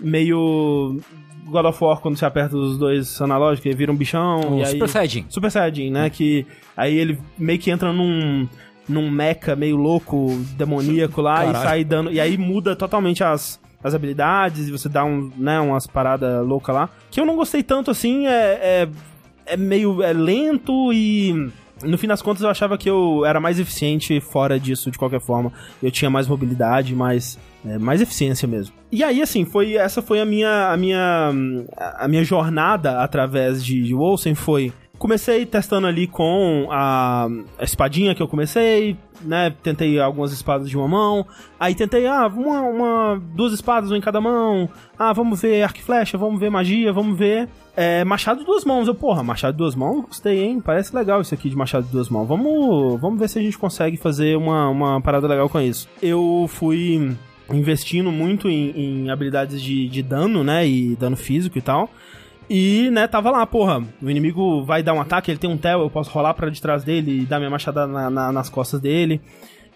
meio 0.00 1.00
God 1.46 1.66
of 1.66 1.84
War 1.84 2.00
quando 2.00 2.16
você 2.16 2.24
aperta 2.24 2.56
os 2.56 2.76
dois 2.76 3.20
analógicos 3.20 3.70
e 3.70 3.74
vira 3.76 3.92
um 3.92 3.96
bichão. 3.96 4.54
O 4.54 4.58
e 4.58 4.64
aí... 4.64 4.70
Super 4.72 4.88
Saiyajin. 4.88 5.26
Super 5.28 5.50
Saiyajin, 5.50 5.90
né? 5.90 6.10
Que 6.10 6.44
aí 6.76 6.96
ele 6.96 7.20
meio 7.38 7.58
que 7.60 7.70
entra 7.70 7.92
num, 7.92 8.48
num 8.88 9.10
mecha 9.10 9.54
meio 9.56 9.76
louco, 9.76 10.28
demoníaco 10.56 11.20
lá 11.20 11.44
e 11.44 11.46
Caralho. 11.46 11.64
sai 11.64 11.84
dando. 11.84 12.10
E 12.10 12.20
aí 12.20 12.36
muda 12.36 12.74
totalmente 12.74 13.22
as, 13.22 13.60
as 13.82 13.94
habilidades 13.94 14.68
e 14.68 14.72
você 14.72 14.88
dá 14.88 15.04
um, 15.04 15.30
né, 15.36 15.60
umas 15.60 15.86
paradas 15.86 16.44
loucas 16.46 16.74
lá. 16.74 16.90
Que 17.10 17.20
eu 17.20 17.26
não 17.26 17.36
gostei 17.36 17.62
tanto 17.62 17.90
assim, 17.90 18.26
é, 18.26 18.30
é, 18.86 18.88
é 19.46 19.56
meio 19.56 20.02
é 20.02 20.12
lento 20.12 20.92
e. 20.92 21.50
No 21.82 21.98
fim 21.98 22.06
das 22.06 22.22
contas, 22.22 22.44
eu 22.44 22.48
achava 22.48 22.78
que 22.78 22.88
eu 22.88 23.24
era 23.26 23.40
mais 23.40 23.58
eficiente 23.58 24.20
fora 24.20 24.60
disso, 24.60 24.88
de 24.88 24.96
qualquer 24.96 25.20
forma. 25.20 25.52
Eu 25.82 25.90
tinha 25.90 26.08
mais 26.08 26.28
mobilidade, 26.28 26.94
mais, 26.94 27.36
é, 27.66 27.76
mais 27.76 28.00
eficiência 28.00 28.46
mesmo. 28.46 28.72
E 28.92 29.02
aí, 29.02 29.20
assim, 29.20 29.44
foi 29.44 29.74
essa 29.74 30.00
foi 30.00 30.20
a 30.20 30.24
minha, 30.24 30.70
a 30.70 30.76
minha, 30.76 31.32
a 31.98 32.06
minha 32.06 32.22
jornada 32.22 33.00
através 33.00 33.64
de, 33.64 33.82
de 33.82 33.94
Wolfen, 33.94 34.36
foi... 34.36 34.72
Comecei 35.02 35.44
testando 35.44 35.88
ali 35.88 36.06
com 36.06 36.68
a, 36.70 37.26
a 37.58 37.64
espadinha 37.64 38.14
que 38.14 38.22
eu 38.22 38.28
comecei, 38.28 38.96
né? 39.22 39.52
Tentei 39.60 39.98
algumas 39.98 40.32
espadas 40.32 40.70
de 40.70 40.76
uma 40.76 40.86
mão. 40.86 41.26
Aí 41.58 41.74
tentei, 41.74 42.06
ah, 42.06 42.28
uma, 42.28 42.60
uma 42.60 43.22
duas 43.34 43.52
espadas, 43.52 43.90
uma 43.90 43.98
em 43.98 44.00
cada 44.00 44.20
mão. 44.20 44.70
Ah, 44.96 45.12
vamos 45.12 45.42
ver 45.42 45.60
arco 45.64 45.80
e 45.80 45.82
flecha, 45.82 46.16
vamos 46.16 46.38
ver 46.38 46.50
magia, 46.50 46.92
vamos 46.92 47.18
ver 47.18 47.48
é, 47.76 48.04
machado 48.04 48.38
de 48.38 48.46
duas 48.46 48.64
mãos. 48.64 48.86
Eu, 48.86 48.94
porra, 48.94 49.24
machado 49.24 49.54
de 49.54 49.58
duas 49.58 49.74
mãos? 49.74 50.04
Gostei, 50.06 50.44
hein? 50.44 50.60
Parece 50.60 50.94
legal 50.94 51.20
isso 51.20 51.34
aqui 51.34 51.50
de 51.50 51.56
machado 51.56 51.84
de 51.84 51.90
duas 51.90 52.08
mãos. 52.08 52.28
Vamos, 52.28 53.00
vamos 53.00 53.18
ver 53.18 53.28
se 53.28 53.40
a 53.40 53.42
gente 53.42 53.58
consegue 53.58 53.96
fazer 53.96 54.36
uma, 54.36 54.68
uma 54.68 55.00
parada 55.00 55.26
legal 55.26 55.48
com 55.48 55.60
isso. 55.60 55.88
Eu 56.00 56.46
fui 56.48 57.12
investindo 57.50 58.12
muito 58.12 58.48
em, 58.48 58.70
em 58.70 59.10
habilidades 59.10 59.60
de, 59.60 59.88
de 59.88 60.00
dano, 60.00 60.44
né? 60.44 60.64
E 60.64 60.94
dano 60.94 61.16
físico 61.16 61.58
e 61.58 61.60
tal. 61.60 61.90
E, 62.50 62.90
né, 62.90 63.06
tava 63.06 63.30
lá, 63.30 63.46
porra, 63.46 63.82
o 64.02 64.10
inimigo 64.10 64.62
vai 64.64 64.82
dar 64.82 64.92
um 64.92 65.00
ataque, 65.00 65.30
ele 65.30 65.38
tem 65.38 65.48
um 65.48 65.56
tel, 65.56 65.80
eu 65.80 65.90
posso 65.90 66.10
rolar 66.10 66.34
pra 66.34 66.50
de 66.50 66.60
trás 66.60 66.84
dele 66.84 67.20
e 67.22 67.24
dar 67.24 67.38
minha 67.38 67.50
machada 67.50 67.86
na- 67.86 68.10
na- 68.10 68.32
nas 68.32 68.48
costas 68.48 68.80
dele. 68.80 69.20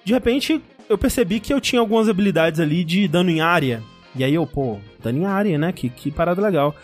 De 0.04 0.12
repente, 0.12 0.60
eu 0.88 0.98
percebi 0.98 1.40
que 1.40 1.52
eu 1.54 1.60
tinha 1.60 1.80
algumas 1.80 2.08
habilidades 2.08 2.60
ali 2.60 2.84
de 2.84 3.08
dano 3.08 3.30
em 3.30 3.40
área. 3.40 3.82
E 4.14 4.22
aí 4.24 4.34
eu, 4.34 4.46
pô, 4.46 4.78
dano 5.02 5.18
em 5.20 5.24
área, 5.26 5.56
né? 5.58 5.72
Que, 5.72 5.88
que 5.88 6.10
parada 6.10 6.40
legal. 6.42 6.74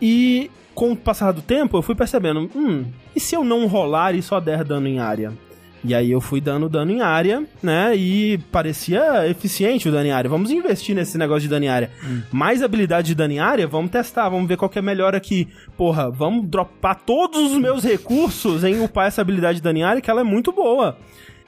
E 0.00 0.50
com 0.74 0.92
o 0.92 0.96
passar 0.96 1.32
do 1.32 1.42
tempo, 1.42 1.76
eu 1.76 1.82
fui 1.82 1.94
percebendo, 1.94 2.48
hum, 2.54 2.84
e 3.14 3.20
se 3.20 3.34
eu 3.34 3.44
não 3.44 3.66
rolar 3.66 4.14
e 4.14 4.22
só 4.22 4.38
der 4.40 4.62
dano 4.64 4.86
em 4.88 4.98
área? 4.98 5.32
E 5.82 5.94
aí 5.94 6.10
eu 6.10 6.20
fui 6.20 6.40
dando 6.40 6.68
dano 6.68 6.90
em 6.90 7.00
área, 7.00 7.42
né? 7.62 7.96
E 7.96 8.38
parecia 8.52 9.26
eficiente 9.28 9.88
o 9.88 9.92
dano 9.92 10.06
em 10.06 10.12
área. 10.12 10.28
Vamos 10.28 10.50
investir 10.50 10.94
nesse 10.94 11.16
negócio 11.16 11.42
de 11.42 11.48
dano 11.48 11.64
em 11.64 11.68
área. 11.68 11.90
Mais 12.30 12.62
habilidade 12.62 13.08
de 13.08 13.14
dano 13.14 13.32
em 13.32 13.38
área? 13.38 13.66
Vamos 13.66 13.90
testar, 13.90 14.28
vamos 14.28 14.46
ver 14.46 14.58
qual 14.58 14.68
que 14.68 14.78
é 14.78 14.82
melhor 14.82 15.14
aqui. 15.14 15.48
Porra, 15.76 16.10
vamos 16.10 16.46
dropar 16.48 16.96
todos 16.96 17.52
os 17.52 17.58
meus 17.58 17.82
recursos 17.82 18.62
em 18.62 18.82
upar 18.82 19.06
essa 19.06 19.22
habilidade 19.22 19.56
de 19.56 19.62
dano 19.62 19.78
em 19.78 19.82
área, 19.82 20.02
que 20.02 20.10
ela 20.10 20.20
é 20.20 20.24
muito 20.24 20.52
boa. 20.52 20.98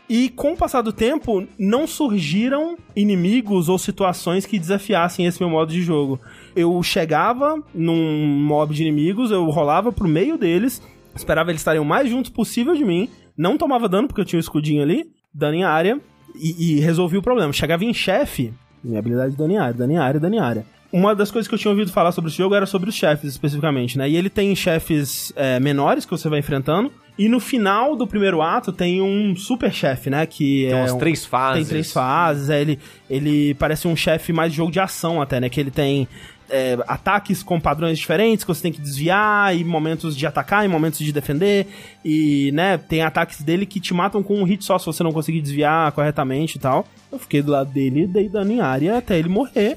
E 0.09 0.29
com 0.31 0.53
o 0.53 0.57
passar 0.57 0.83
do 0.83 0.93
tempo, 0.93 1.47
não 1.59 1.87
surgiram 1.87 2.77
inimigos 2.95 3.69
ou 3.69 3.79
situações 3.79 4.45
que 4.45 4.59
desafiassem 4.59 5.27
esse 5.27 5.41
meu 5.41 5.49
modo 5.49 5.73
de 5.73 5.83
jogo. 5.83 6.21
Eu 6.57 6.83
chegava 6.83 7.63
num 7.75 8.27
mob 8.27 8.75
de 8.75 8.83
inimigos, 8.83 9.31
eu 9.31 9.45
rolava 9.49 9.93
pro 9.93 10.09
meio 10.09 10.37
deles, 10.37 10.83
esperava 11.15 11.51
eles 11.51 11.61
estarem 11.61 11.81
o 11.81 11.85
mais 11.85 12.11
juntos 12.11 12.31
possível 12.31 12.75
de 12.75 12.85
mim, 12.85 13.09
não 13.37 13.57
tomava 13.57 13.89
dano 13.89 14.07
porque 14.09 14.21
eu 14.21 14.25
tinha 14.25 14.39
o 14.39 14.41
escudinho 14.41 14.83
ali, 14.83 15.05
dano 15.33 15.55
em 15.55 15.65
área, 15.65 15.99
e, 16.35 16.77
e 16.77 16.81
resolvi 16.81 17.17
o 17.19 17.23
problema. 17.23 17.53
Chegava 17.53 17.85
em 17.85 17.93
chefe, 17.95 18.53
minha 18.83 18.99
habilidade 18.99 19.33
de 19.33 19.37
dano 19.39 19.53
em 19.53 19.59
área, 19.59 19.75
dano 19.75 19.93
em 19.93 19.99
área, 19.99 20.21
dano 20.21 20.35
em 20.35 20.39
área. 20.41 20.67
Uma 20.93 21.15
das 21.15 21.31
coisas 21.31 21.49
que 21.49 21.55
eu 21.55 21.59
tinha 21.59 21.71
ouvido 21.71 21.91
falar 21.91 22.13
sobre 22.13 22.29
esse 22.29 22.37
jogo 22.37 22.55
era 22.55 22.67
sobre 22.67 22.91
os 22.91 22.95
chefes, 22.95 23.31
especificamente, 23.31 23.97
né? 23.97 24.09
E 24.11 24.15
ele 24.17 24.29
tem 24.29 24.55
chefes 24.55 25.33
é, 25.37 25.59
menores 25.59 26.05
que 26.05 26.11
você 26.11 26.29
vai 26.29 26.39
enfrentando, 26.41 26.93
e 27.19 27.29
no 27.31 27.41
final 27.41 27.97
do 27.97 28.07
primeiro 28.07 28.43
ato 28.43 28.73
tem 28.73 29.01
um 29.01 29.35
super 29.35 29.73
chefe, 29.73 30.11
né? 30.11 30.27
Que 30.27 30.65
Tem 30.67 30.73
é 30.73 30.77
umas 30.77 30.93
um- 30.93 30.99
três 30.99 31.25
fases. 31.25 31.63
tem 31.63 31.67
três 31.71 31.93
fases, 31.93 32.51
é, 32.51 32.61
ele, 32.61 32.79
ele 33.09 33.55
parece 33.55 33.89
um 33.89 33.97
chefe 33.97 34.33
mais 34.35 34.51
de 34.53 34.59
jogo 34.59 34.71
de 34.71 34.81
ação 34.81 35.21
até, 35.23 35.41
né? 35.41 35.49
Que 35.49 35.61
ele 35.61 35.71
tem 35.71 36.07
é, 36.53 36.79
ataques 36.87 37.43
com 37.43 37.59
padrões 37.59 37.99
diferentes 37.99 38.45
que 38.45 38.49
você 38.49 38.63
tem 38.63 38.73
que 38.73 38.81
desviar, 38.81 39.57
e 39.57 39.65
momentos 39.65 40.15
de 40.15 40.27
atacar 40.27 40.65
e 40.65 40.69
momentos 40.69 40.99
de 40.99 41.11
defender. 41.11 41.67
E, 42.05 42.53
né, 42.53 42.77
tem 42.77 43.03
ataques 43.03 43.41
dele 43.41 43.65
que 43.65 43.81
te 43.81 43.95
matam 43.95 44.23
com 44.23 44.39
um 44.39 44.45
hit 44.45 44.63
só 44.63 44.79
se 44.79 44.85
você 44.85 45.03
não 45.03 45.13
conseguir 45.13 45.41
desviar 45.41 45.91
corretamente 45.93 46.59
e 46.59 46.61
tal. 46.61 46.87
Eu 47.11 47.19
fiquei 47.19 47.41
do 47.43 47.51
lado 47.51 47.73
dele, 47.73 48.07
dei 48.07 48.29
dano 48.29 48.53
em 48.53 48.61
área 48.61 48.99
até 48.99 49.19
ele 49.19 49.31
morrer. 49.31 49.77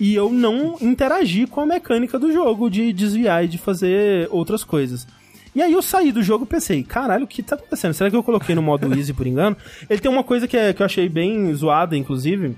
E 0.00 0.14
eu 0.14 0.30
não 0.30 0.76
interagi 0.80 1.46
com 1.46 1.60
a 1.60 1.66
mecânica 1.66 2.18
do 2.18 2.32
jogo 2.32 2.68
de 2.68 2.92
desviar 2.92 3.44
e 3.44 3.48
de 3.48 3.56
fazer 3.56 4.28
outras 4.30 4.64
coisas. 4.64 5.06
E 5.54 5.62
aí 5.62 5.72
eu 5.72 5.80
saí 5.80 6.12
do 6.12 6.22
jogo 6.22 6.44
e 6.44 6.48
pensei, 6.48 6.82
caralho, 6.82 7.24
o 7.24 7.26
que 7.26 7.42
tá 7.42 7.54
acontecendo? 7.54 7.94
Será 7.94 8.10
que 8.10 8.16
eu 8.16 8.22
coloquei 8.22 8.54
no 8.54 8.60
modo 8.60 8.92
easy 8.94 9.14
por 9.14 9.26
engano? 9.26 9.56
Ele 9.88 10.00
tem 10.00 10.10
uma 10.10 10.22
coisa 10.22 10.46
que, 10.46 10.56
é, 10.56 10.72
que 10.74 10.82
eu 10.82 10.84
achei 10.84 11.08
bem 11.08 11.54
zoada, 11.54 11.96
inclusive, 11.96 12.54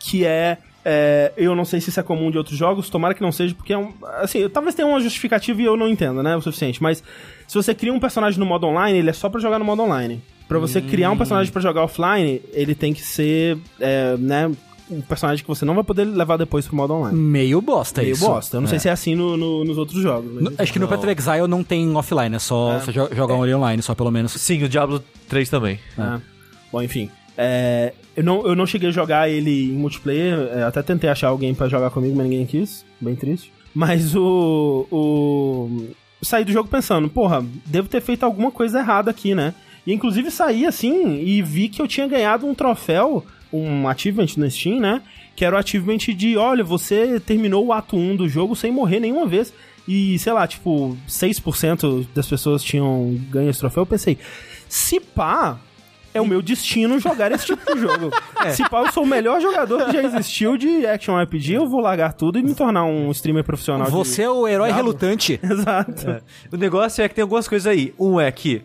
que 0.00 0.24
é, 0.24 0.58
é, 0.84 1.32
Eu 1.36 1.54
não 1.54 1.64
sei 1.64 1.80
se 1.80 1.90
isso 1.90 2.00
é 2.00 2.02
comum 2.02 2.30
de 2.30 2.38
outros 2.38 2.56
jogos, 2.56 2.88
tomara 2.90 3.14
que 3.14 3.22
não 3.22 3.32
seja, 3.32 3.54
porque 3.54 3.72
é 3.72 3.78
um. 3.78 3.92
Assim, 4.22 4.48
talvez 4.48 4.74
tenha 4.74 4.86
uma 4.88 5.00
justificativa 5.00 5.60
e 5.60 5.64
eu 5.64 5.76
não 5.76 5.88
entenda, 5.88 6.22
né? 6.22 6.36
O 6.36 6.40
suficiente. 6.40 6.82
Mas 6.82 7.02
se 7.46 7.54
você 7.54 7.74
cria 7.74 7.92
um 7.92 8.00
personagem 8.00 8.38
no 8.40 8.46
modo 8.46 8.66
online, 8.66 8.98
ele 8.98 9.10
é 9.10 9.12
só 9.12 9.28
para 9.28 9.40
jogar 9.40 9.58
no 9.58 9.64
modo 9.64 9.82
online. 9.82 10.22
Pra 10.48 10.58
você 10.58 10.80
criar 10.80 11.10
um 11.12 11.16
personagem 11.16 11.52
para 11.52 11.62
jogar 11.62 11.84
offline, 11.84 12.42
ele 12.52 12.74
tem 12.74 12.92
que 12.92 13.02
ser, 13.02 13.56
é, 13.78 14.16
né, 14.16 14.50
um 14.90 15.00
personagem 15.00 15.44
que 15.44 15.48
você 15.48 15.64
não 15.64 15.76
vai 15.76 15.84
poder 15.84 16.02
levar 16.04 16.36
depois 16.36 16.66
pro 16.66 16.74
modo 16.74 16.92
online. 16.94 17.16
Meio 17.16 17.60
bosta 17.60 18.02
Meio 18.02 18.14
isso. 18.14 18.26
bosta. 18.26 18.56
Eu 18.56 18.60
não 18.60 18.66
sei 18.66 18.80
se 18.80 18.88
é 18.88 18.90
assim 18.90 19.14
no, 19.14 19.36
no- 19.36 19.64
nos 19.64 19.78
outros 19.78 20.02
jogos. 20.02 20.42
No- 20.42 20.52
Acho 20.58 20.72
que 20.72 20.80
no 20.80 20.88
Path 20.88 21.04
of 21.04 21.08
Exile 21.16 21.46
não 21.46 21.62
tem 21.62 21.94
offline, 21.94 22.34
é 22.34 22.38
só 22.40 22.80
você 22.80 22.90
jo- 22.90 23.08
jogar 23.14 23.34
um 23.34 23.48
online, 23.54 23.80
só 23.80 23.94
pelo 23.94 24.10
menos. 24.10 24.32
Sim, 24.32 24.64
o 24.64 24.68
Diablo 24.68 25.00
3 25.28 25.48
também. 25.48 25.78
É. 25.96 26.20
Bom, 26.72 26.82
enfim. 26.82 27.08
É, 27.42 27.94
eu, 28.14 28.22
não, 28.22 28.46
eu 28.46 28.54
não 28.54 28.66
cheguei 28.66 28.90
a 28.90 28.92
jogar 28.92 29.30
ele 29.30 29.70
em 29.70 29.72
multiplayer, 29.72 30.38
é, 30.52 30.62
até 30.62 30.82
tentei 30.82 31.08
achar 31.08 31.28
alguém 31.28 31.54
pra 31.54 31.70
jogar 31.70 31.88
comigo, 31.88 32.14
mas 32.14 32.26
ninguém 32.28 32.44
quis. 32.44 32.84
Bem 33.00 33.16
triste. 33.16 33.50
Mas 33.74 34.14
o. 34.14 34.86
o 34.90 35.86
saí 36.20 36.44
do 36.44 36.52
jogo 36.52 36.68
pensando, 36.68 37.08
porra, 37.08 37.42
devo 37.64 37.88
ter 37.88 38.02
feito 38.02 38.24
alguma 38.24 38.50
coisa 38.50 38.80
errada 38.80 39.10
aqui, 39.10 39.34
né? 39.34 39.54
E 39.86 39.92
inclusive 39.94 40.30
saí 40.30 40.66
assim 40.66 41.16
e 41.16 41.40
vi 41.40 41.70
que 41.70 41.80
eu 41.80 41.88
tinha 41.88 42.06
ganhado 42.06 42.46
um 42.46 42.54
troféu, 42.54 43.24
um 43.50 43.88
achievement 43.88 44.28
no 44.36 44.50
Steam, 44.50 44.78
né? 44.78 45.00
Que 45.34 45.42
era 45.42 45.56
o 45.56 45.58
achievement 45.58 45.96
de, 45.96 46.36
olha, 46.36 46.62
você 46.62 47.18
terminou 47.20 47.64
o 47.64 47.72
ato 47.72 47.96
1 47.96 48.16
do 48.16 48.28
jogo 48.28 48.54
sem 48.54 48.70
morrer 48.70 49.00
nenhuma 49.00 49.26
vez. 49.26 49.50
E, 49.88 50.18
sei 50.18 50.32
lá, 50.34 50.46
tipo, 50.46 50.94
6% 51.08 52.06
das 52.14 52.28
pessoas 52.28 52.62
tinham 52.62 53.18
ganho 53.30 53.48
esse 53.48 53.60
troféu. 53.60 53.80
Eu 53.82 53.86
pensei, 53.86 54.18
se 54.68 55.00
pá, 55.00 55.58
é 56.12 56.20
o 56.20 56.26
meu 56.26 56.42
destino 56.42 56.98
jogar 56.98 57.30
esse 57.32 57.46
tipo 57.46 57.74
de 57.74 57.80
jogo. 57.80 58.10
Se 58.52 58.68
pá, 58.68 58.80
eu 58.82 58.92
sou 58.92 59.04
o 59.04 59.06
melhor 59.06 59.40
jogador 59.40 59.84
que 59.86 59.92
já 59.92 60.02
existiu 60.02 60.56
de 60.56 60.86
Action 60.86 61.20
RPG, 61.22 61.52
eu 61.54 61.68
vou 61.68 61.80
largar 61.80 62.12
tudo 62.12 62.38
e 62.38 62.42
me 62.42 62.54
tornar 62.54 62.84
um 62.84 63.10
streamer 63.12 63.44
profissional. 63.44 63.86
de- 63.86 63.92
Você 63.92 64.22
é 64.22 64.30
o 64.30 64.46
herói 64.48 64.72
relutante. 64.72 65.38
Exato. 65.42 66.22
O 66.52 66.56
negócio 66.56 67.02
é 67.02 67.08
que 67.08 67.14
tem 67.14 67.22
algumas 67.22 67.46
coisas 67.46 67.66
aí. 67.66 67.94
Um 67.98 68.20
é 68.20 68.30
que 68.32 68.62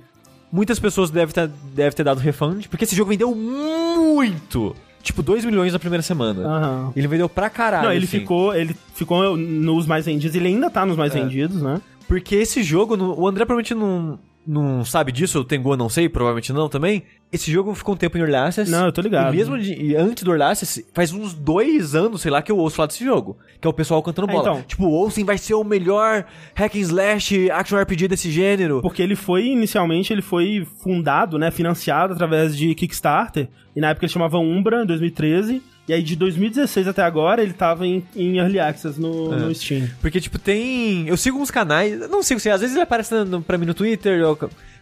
muitas 0.51 0.79
pessoas 0.79 1.09
devem 1.11 1.33
ter, 1.33 1.49
devem 1.73 1.91
ter 1.95 2.03
dado 2.03 2.19
refund, 2.19 2.67
porque 2.67 2.83
esse 2.85 2.95
jogo 2.95 3.09
vendeu 3.11 3.33
muito. 3.35 4.75
Tipo, 5.03 5.21
2 5.21 5.45
milhões 5.45 5.71
na 5.71 5.77
primeira 5.77 6.01
semana. 6.01 6.41
Aham. 6.47 6.93
Ele 6.95 7.07
vendeu 7.07 7.29
pra 7.29 7.47
caralho. 7.47 7.85
Não, 7.85 7.91
ele 7.93 8.05
assim. 8.05 8.19
ficou, 8.19 8.55
ele 8.55 8.75
ficou 8.95 9.37
nos 9.37 9.85
mais 9.85 10.05
vendidos, 10.05 10.35
ele 10.35 10.47
ainda 10.47 10.67
tá 10.69 10.83
nos 10.83 10.97
mais 10.97 11.13
vendidos, 11.13 11.61
né? 11.61 11.79
Porque 12.07 12.35
esse 12.35 12.63
jogo, 12.63 12.95
o 12.95 13.27
André 13.27 13.45
provavelmente 13.45 13.75
não, 13.75 14.17
não 14.47 14.85
sabe 14.85 15.11
disso, 15.11 15.39
o 15.39 15.43
Tengu 15.43 15.73
eu 15.73 15.77
não 15.77 15.89
sei, 15.89 16.07
provavelmente 16.09 16.53
não 16.53 16.69
também. 16.69 17.03
Esse 17.31 17.51
jogo 17.51 17.73
ficou 17.73 17.95
um 17.95 17.97
tempo 17.97 18.17
em 18.17 18.21
Early 18.21 18.35
Access. 18.35 18.71
Não, 18.71 18.85
eu 18.85 18.91
tô 18.91 19.01
ligado. 19.01 19.33
E 19.33 19.37
mesmo 19.37 19.57
de- 19.59 19.95
antes 19.95 20.23
do 20.23 20.31
Early 20.31 20.43
Access, 20.43 20.85
faz 20.93 21.11
uns 21.11 21.33
dois 21.33 21.95
anos, 21.95 22.21
sei 22.21 22.31
lá, 22.31 22.41
que 22.41 22.51
eu 22.51 22.57
ouço 22.57 22.75
falar 22.75 22.87
desse 22.87 23.03
jogo. 23.03 23.37
Que 23.59 23.67
é 23.67 23.69
o 23.69 23.73
pessoal 23.73 24.01
cantando 24.03 24.29
É, 24.29 24.33
bola. 24.33 24.49
então. 24.51 24.61
Tipo, 24.63 24.85
o 24.85 24.93
Olsen 24.93 25.25
vai 25.25 25.37
ser 25.37 25.55
o 25.55 25.63
melhor 25.63 26.25
hack 26.53 26.75
and 26.75 26.79
slash 26.79 27.49
action 27.51 27.77
RPG 27.79 28.07
desse 28.07 28.31
gênero. 28.31 28.81
Porque 28.81 29.01
ele 29.01 29.15
foi, 29.15 29.47
inicialmente, 29.47 30.13
ele 30.13 30.21
foi 30.21 30.65
fundado, 30.83 31.37
né, 31.39 31.49
financiado 31.51 32.13
através 32.13 32.55
de 32.55 32.73
Kickstarter, 32.75 33.49
e 33.75 33.81
na 33.81 33.89
época 33.89 34.05
ele 34.05 34.13
chamava 34.13 34.37
Umbra, 34.37 34.83
em 34.83 34.85
2013, 34.85 35.61
e 35.87 35.93
aí 35.93 36.01
de 36.01 36.15
2016 36.15 36.87
até 36.87 37.01
agora 37.03 37.41
ele 37.43 37.53
tava 37.53 37.85
em, 37.85 38.03
em 38.15 38.37
Early 38.37 38.59
Access 38.59 38.99
no, 38.99 39.33
É. 39.33 39.37
no 39.37 39.53
Steam. 39.55 39.87
Porque, 40.01 40.19
tipo, 40.19 40.39
tem. 40.39 41.07
Eu 41.07 41.15
sigo 41.17 41.39
uns 41.39 41.51
canais. 41.51 41.99
Não 42.09 42.23
sigo, 42.23 42.39
sei, 42.39 42.51
às 42.51 42.61
vezes 42.61 42.75
ele 42.75 42.83
aparece 42.83 43.13
no- 43.23 43.41
pra 43.41 43.57
mim 43.57 43.65
no 43.65 43.73
Twitter. 43.73 44.19
eu- 44.19 44.37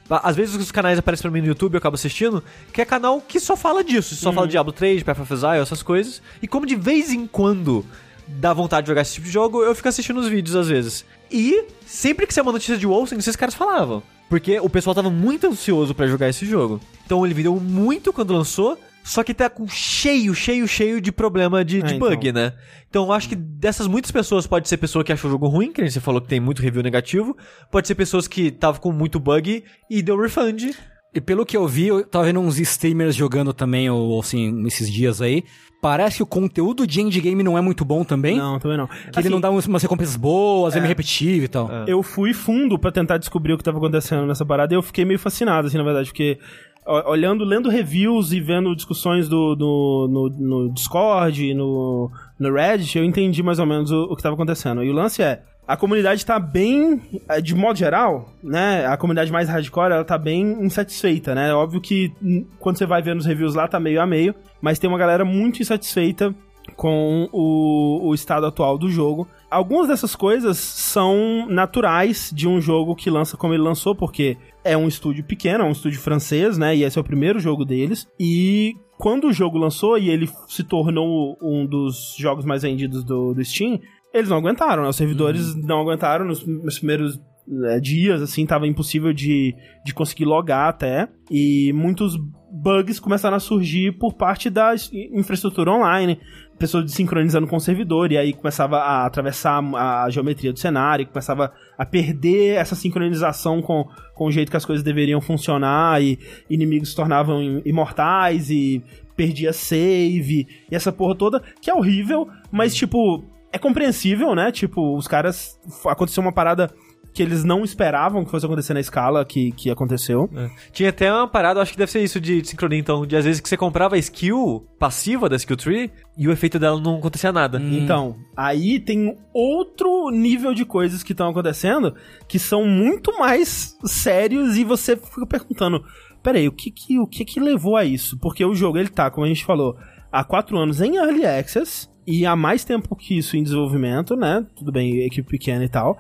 às 0.10 0.36
vezes 0.36 0.56
os 0.56 0.72
canais 0.72 1.00
aparecem 1.00 1.22
pra 1.24 1.32
mim 1.32 1.42
no 1.42 1.48
YouTube, 1.48 1.74
eu 1.74 1.78
acabo 1.78 1.96
assistindo. 1.96 2.44
Que 2.72 2.82
é 2.82 2.86
canal 2.86 3.22
que 3.22 3.40
só 3.40 3.56
fala 3.56 3.84
disso. 3.84 4.16
Só 4.16 4.32
fala 4.34 4.48
de 4.48 4.52
Diablo 4.52 4.72
3, 4.74 5.00
de 5.00 5.06
Path 5.06 5.20
of 5.20 5.34
Exile, 5.34 5.58
essas 5.62 5.82
coisas. 5.84 6.22
E 6.42 6.48
como 6.48 6.66
de 6.66 6.76
vez 6.76 7.12
em 7.12 7.26
quando 7.28 7.86
dá 8.28 8.54
vontade 8.54 8.86
de 8.86 8.90
jogar 8.90 9.02
esse 9.02 9.14
tipo 9.16 9.28
de 9.28 9.34
jogo, 9.34 9.62
eu 9.64 9.74
fico 9.76 9.88
assistindo 9.90 10.20
os 10.20 10.28
vídeos 10.28 10.56
às 10.56 10.68
vezes. 10.68 11.06
E 11.32 11.66
sempre 11.86 12.26
que 12.28 12.34
saiu 12.34 12.46
uma 12.46 12.52
notícia 12.54 12.78
de 12.78 12.86
Wolfen, 12.86 13.18
esses 13.18 13.36
caras 13.36 13.56
falavam. 13.56 14.02
Porque 14.30 14.60
o 14.60 14.70
pessoal 14.70 14.96
tava 14.96 15.10
muito 15.10 15.48
ansioso 15.48 15.94
pra 15.94 16.08
jogar 16.08 16.30
esse 16.30 16.46
jogo. 16.46 16.80
Então 17.06 17.26
ele 17.26 17.34
vendeu 17.34 17.56
muito 17.60 18.12
quando 18.14 18.34
lançou. 18.34 18.78
Só 19.04 19.24
que 19.24 19.34
tá 19.34 19.50
com 19.50 19.68
cheio, 19.68 20.34
cheio, 20.34 20.68
cheio 20.68 21.02
de 21.02 21.12
problema 21.12 21.64
de, 21.64 21.82
de 21.82 21.96
É, 21.96 21.98
bug, 21.98 22.30
então. 22.30 22.42
né? 22.42 22.54
Então 22.90 23.06
eu 23.06 23.12
acho 23.12 23.28
que 23.28 23.36
dessas 23.36 23.86
muitas 23.86 24.12
pessoas 24.12 24.48
pode 24.48 24.70
ser 24.70 24.78
pessoa 24.78 25.04
que 25.04 25.12
achou 25.12 25.30
o 25.30 25.32
jogo 25.34 25.48
ruim, 25.48 25.74
que 25.74 25.82
nem 25.82 25.90
você 25.90 26.00
falou 26.00 26.22
que 26.22 26.28
tem 26.28 26.40
muito 26.40 26.62
review 26.62 26.82
negativo, 26.82 27.36
pode 27.70 27.88
ser 27.88 27.96
pessoas 27.96 28.28
que 28.28 28.48
estavam 28.48 28.80
com 28.80 28.92
muito 28.92 29.20
bug 29.20 29.64
e 29.90 30.02
deu 30.02 30.20
refund. 30.20 30.72
E 31.16 31.22
pelo 31.22 31.46
que 31.46 31.56
eu 31.56 31.68
vi, 31.68 31.88
eu 31.88 32.04
tava 32.08 32.26
vendo 32.26 32.40
uns 32.40 32.60
streamers 32.60 33.16
jogando 33.16 33.54
também, 33.54 33.88
ou 33.90 34.20
assim, 34.20 34.66
esses 34.66 34.92
dias 34.92 35.22
aí. 35.22 35.44
Parece 35.80 36.18
que 36.18 36.24
o 36.24 36.26
conteúdo 36.26 36.88
de 36.88 37.02
endgame 37.02 37.44
não 37.44 37.58
é 37.58 37.62
muito 37.62 37.84
bom 37.84 38.06
também. 38.06 38.38
Não, 38.38 38.58
também 38.58 38.78
não. 38.78 38.88
Que 38.88 39.20
ele 39.20 39.30
não 39.30 39.40
dá 39.40 39.50
umas, 39.52 39.66
recompensas 39.84 40.16
boas, 40.16 40.76
é 40.76 40.80
meio 40.80 40.88
repetitivo 40.88 41.44
e 41.44 41.48
tal. 41.48 41.70
Eu 41.86 42.02
fui 42.02 42.34
fundo 42.34 42.80
pra 42.80 42.90
tentar 42.90 43.18
descobrir 43.18 43.54
o 43.54 43.58
que 43.58 43.64
tava 43.64 43.78
acontecendo 43.78 44.26
nessa 44.26 44.46
parada 44.46 44.74
e 44.74 44.78
eu 44.78 44.82
fiquei 44.82 45.04
meio 45.04 45.20
fascinado, 45.20 45.68
assim, 45.68 45.78
na 45.78 45.84
verdade, 45.84 46.10
porque 46.10 46.40
olhando, 46.86 47.44
lendo 47.44 47.70
reviews 47.70 48.32
e 48.32 48.40
vendo 48.40 48.76
discussões 48.76 49.28
do, 49.30 49.56
do- 49.56 50.08
no, 50.10 50.30
no 50.30 50.74
Discord, 50.74 51.54
no, 51.54 52.12
no 52.40 52.54
Reddit, 52.54 52.98
eu 52.98 53.04
entendi 53.04 53.42
mais 53.44 53.60
ou 53.60 53.66
menos 53.66 53.92
o, 53.92 54.04
o 54.04 54.16
que 54.16 54.24
tava 54.24 54.36
acontecendo. 54.36 54.84
E 54.84 54.90
o 54.90 54.94
lance 54.94 55.22
é, 55.22 55.42
a 55.68 55.78
comunidade 55.78 56.26
tá 56.26 56.38
bem, 56.40 57.02
eh, 57.30 57.40
de 57.40 57.56
modo 57.56 57.78
geral, 57.80 58.30
né, 58.44 58.86
a 58.86 58.98
comunidade 58.98 59.32
mais 59.32 59.48
hardcore, 59.48 59.94
ela 59.94 60.04
tá 60.04 60.18
bem 60.18 60.42
insatisfeita, 60.62 61.34
né, 61.34 61.54
óbvio 61.54 61.80
que 61.80 62.12
quando 62.60 62.78
você 62.78 62.86
vai 62.86 63.02
ver 63.02 63.16
nos 63.16 63.26
reviews 63.26 63.56
lá, 63.56 63.66
tá 63.68 63.80
meio 63.80 64.02
a 64.02 64.06
meio, 64.06 64.36
mas 64.62 64.78
tem 64.78 64.90
uma 64.90 65.00
galera 65.00 65.24
muito 65.24 65.62
insatisfeita 65.62 66.36
com 66.76 67.30
o, 67.32 68.10
o 68.10 68.14
estado 68.14 68.46
atual 68.46 68.78
do 68.78 68.90
jogo. 68.90 69.28
Algumas 69.52 69.88
dessas 69.88 70.16
coisas 70.16 70.58
são 70.58 71.46
naturais 71.48 72.32
de 72.34 72.48
um 72.48 72.60
jogo 72.60 72.96
que 72.96 73.10
lança 73.10 73.38
como 73.38 73.54
ele 73.54 73.62
lançou, 73.64 73.94
porque 73.94 74.38
é 74.64 74.78
um 74.78 74.88
estúdio 74.88 75.24
pequeno, 75.24 75.64
é 75.64 75.68
um 75.68 75.72
estúdio 75.72 76.00
francês, 76.00 76.58
né? 76.58 76.76
E 76.76 76.84
esse 76.84 76.98
é 76.98 77.02
o 77.02 77.04
primeiro 77.04 77.40
jogo 77.40 77.66
deles. 77.66 78.08
E 78.20 78.74
quando 78.98 79.28
o 79.28 79.34
jogo 79.34 79.58
lançou 79.58 79.98
e 79.98 80.10
ele 80.10 80.30
se 80.48 80.64
tornou 80.64 81.38
um 81.42 81.66
dos 81.66 82.16
jogos 82.18 82.46
mais 82.46 82.62
vendidos 82.62 83.04
do, 83.04 83.34
do 83.34 83.44
Steam, 83.44 83.80
eles 84.14 84.30
não 84.30 84.38
aguentaram, 84.38 84.84
né? 84.84 84.90
Os 84.90 84.96
servidores 84.96 85.56
não 85.56 85.82
aguentaram 85.82 86.26
nos, 86.26 86.46
nos 86.46 86.78
primeiros 86.78 87.20
é, 87.66 87.80
dias, 87.80 88.22
assim, 88.22 88.46
tava 88.46 88.68
impossível 88.68 89.12
de, 89.12 89.54
de 89.86 89.94
conseguir 89.94 90.26
logar 90.26 90.70
até. 90.70 91.10
E 91.30 91.74
muitos 91.74 92.18
bugs 92.64 93.00
começaram 93.00 93.36
a 93.36 93.40
surgir 93.40 93.92
por 93.98 94.14
parte 94.14 94.50
da 94.50 94.74
es- 94.74 94.90
infraestrutura 94.94 95.72
online, 95.72 96.20
pessoas 96.58 96.86
desincronizando 96.86 97.46
com 97.48 97.58
o 97.58 97.60
servidor, 97.60 98.12
e 98.12 98.18
aí 98.18 98.32
começava 98.32 98.78
a 98.78 99.06
atravessar 99.06 99.62
a 99.76 100.10
geometria 100.10 100.54
do 100.54 100.60
cenário, 100.60 101.06
começava 101.08 101.52
a 101.78 101.86
perder 101.86 102.56
essa 102.56 102.76
sincronização 102.76 103.62
com, 103.62 103.86
com 104.16 104.26
o 104.28 104.32
jeito 104.32 104.50
que 104.50 104.58
as 104.58 104.64
coisas 104.66 104.84
deveriam 104.84 105.20
funcionar, 105.20 106.02
e 106.02 106.18
inimigos 106.50 106.92
se 106.92 106.96
tornavam 106.96 107.42
im- 107.42 107.62
imortais, 107.66 108.50
e 108.50 108.82
perdia 109.16 109.52
save, 109.52 110.48
e 110.72 110.76
essa 110.76 110.92
porra 110.92 111.16
toda, 111.16 111.42
que 111.62 111.70
é 111.70 111.74
horrível, 111.74 112.28
mas 112.52 112.74
tipo, 112.74 113.24
é 113.52 113.58
compreensível, 113.60 114.34
né? 114.34 114.52
Tipo, 114.52 114.98
os 114.98 115.08
caras. 115.08 115.60
Aconteceu 115.86 116.24
uma 116.24 116.32
parada 116.32 116.72
que 117.14 117.22
eles 117.22 117.44
não 117.44 117.64
esperavam 117.64 118.26
que 118.26 118.32
fosse 118.32 118.46
acontecer 118.46 118.74
na 118.74 118.80
escala 118.80 119.24
que, 119.24 119.52
que 119.52 119.70
aconteceu. 119.70 120.30
Tinha 120.72 120.90
até 120.90 121.12
uma 121.12 121.28
parada, 121.28 121.62
acho 121.62 121.72
que 121.72 121.78
deve 121.78 121.92
ser 121.92 122.04
isso 122.04 122.20
de, 122.20 122.42
de 122.42 122.48
sincronia, 122.48 122.80
então, 122.80 123.06
de 123.06 123.16
às 123.16 123.24
vezes 123.24 123.40
que 123.40 123.48
você 123.48 123.56
comprava 123.56 123.96
a 123.96 124.00
skill 124.00 124.66
passiva 124.80 125.30
da 125.30 125.36
skill 125.36 125.56
tree 125.56 125.92
e 126.18 126.28
o 126.28 126.32
efeito 126.32 126.58
dela 126.58 126.80
não 126.80 126.98
acontecia 126.98 127.32
nada. 127.32 127.60
Então, 127.60 128.16
aí 128.36 128.80
tem 128.80 129.16
outro 129.34 130.10
nível 130.10 130.54
de 130.54 130.66
coisas 130.66 131.04
que 131.04 131.12
estão 131.12 131.30
acontecendo 131.30 131.94
que 132.28 132.40
são 132.40 132.66
muito 132.66 133.18
mais 133.20 133.78
sérios 133.86 134.58
e 134.58 134.64
você 134.64 134.98
fica 134.98 135.26
perguntando: 135.26 135.84
peraí, 136.24 136.48
o 136.48 136.52
que 136.52 136.72
que, 136.72 137.00
o 137.00 137.06
que 137.06 137.24
que 137.24 137.40
levou 137.40 137.78
a 137.78 137.86
isso? 137.86 138.18
Porque 138.18 138.44
o 138.44 138.56
jogo, 138.56 138.78
ele 138.78 138.90
tá, 138.90 139.12
como 139.12 139.26
a 139.26 139.30
gente 139.30 139.46
falou, 139.46 139.78
há 140.12 140.24
quatro 140.24 140.58
anos 140.58 140.82
em 140.82 140.96
Early 140.96 141.26
Access 141.26 141.88
e 142.08 142.26
há 142.26 142.36
mais 142.36 142.64
tempo 142.64 142.96
que 142.96 143.18
isso 143.18 143.38
em 143.38 143.44
desenvolvimento, 143.44 144.16
né? 144.16 144.46
Tudo 144.56 144.72
bem, 144.72 145.06
equipe 145.06 145.30
pequena 145.30 145.64
e 145.64 145.70
tal. 145.70 146.00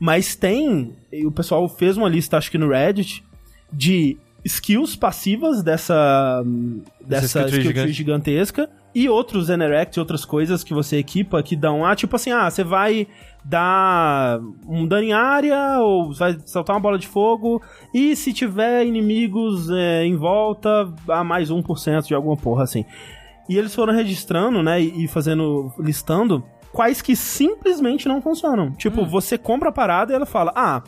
Mas 0.00 0.34
tem, 0.34 0.96
o 1.24 1.30
pessoal 1.30 1.68
fez 1.68 1.98
uma 1.98 2.08
lista, 2.08 2.38
acho 2.38 2.50
que 2.50 2.56
no 2.56 2.70
Reddit, 2.70 3.22
de 3.70 4.16
skills 4.42 4.96
passivas 4.96 5.62
dessa, 5.62 6.42
dessa 7.04 7.46
skill 7.46 7.72
tree 7.74 7.92
gigantesca 7.92 8.70
E 8.94 9.08
outros 9.08 9.46
Zenerect 9.46 9.98
e 9.98 10.00
outras 10.00 10.24
coisas 10.24 10.64
que 10.64 10.72
você 10.72 10.96
equipa 10.96 11.42
que 11.42 11.54
dão, 11.54 11.84
ah, 11.84 11.94
tipo 11.94 12.16
assim, 12.16 12.30
ah, 12.30 12.50
você 12.50 12.64
vai 12.64 13.06
dar 13.44 14.40
um 14.66 14.86
dano 14.86 15.04
em 15.04 15.12
área 15.12 15.78
ou 15.80 16.12
vai 16.12 16.36
soltar 16.46 16.74
uma 16.74 16.80
bola 16.80 16.98
de 16.98 17.06
fogo 17.06 17.62
e 17.94 18.16
se 18.16 18.32
tiver 18.32 18.84
inimigos 18.86 19.70
é, 19.70 20.04
em 20.04 20.16
volta, 20.16 20.92
a 21.08 21.22
mais 21.22 21.50
1% 21.50 22.06
de 22.06 22.14
alguma 22.14 22.36
porra 22.36 22.64
assim. 22.64 22.84
E 23.48 23.58
eles 23.58 23.74
foram 23.74 23.92
registrando, 23.92 24.62
né, 24.62 24.80
e 24.80 25.06
fazendo, 25.08 25.72
listando 25.78 26.42
quais 26.72 27.02
que 27.02 27.16
simplesmente 27.16 28.08
não 28.08 28.22
funcionam. 28.22 28.72
Tipo, 28.72 29.04
você 29.04 29.36
compra 29.36 29.70
a 29.70 29.72
parada 29.72 30.12
e 30.12 30.16
ela 30.16 30.26
fala, 30.26 30.52
ah, 30.54 30.82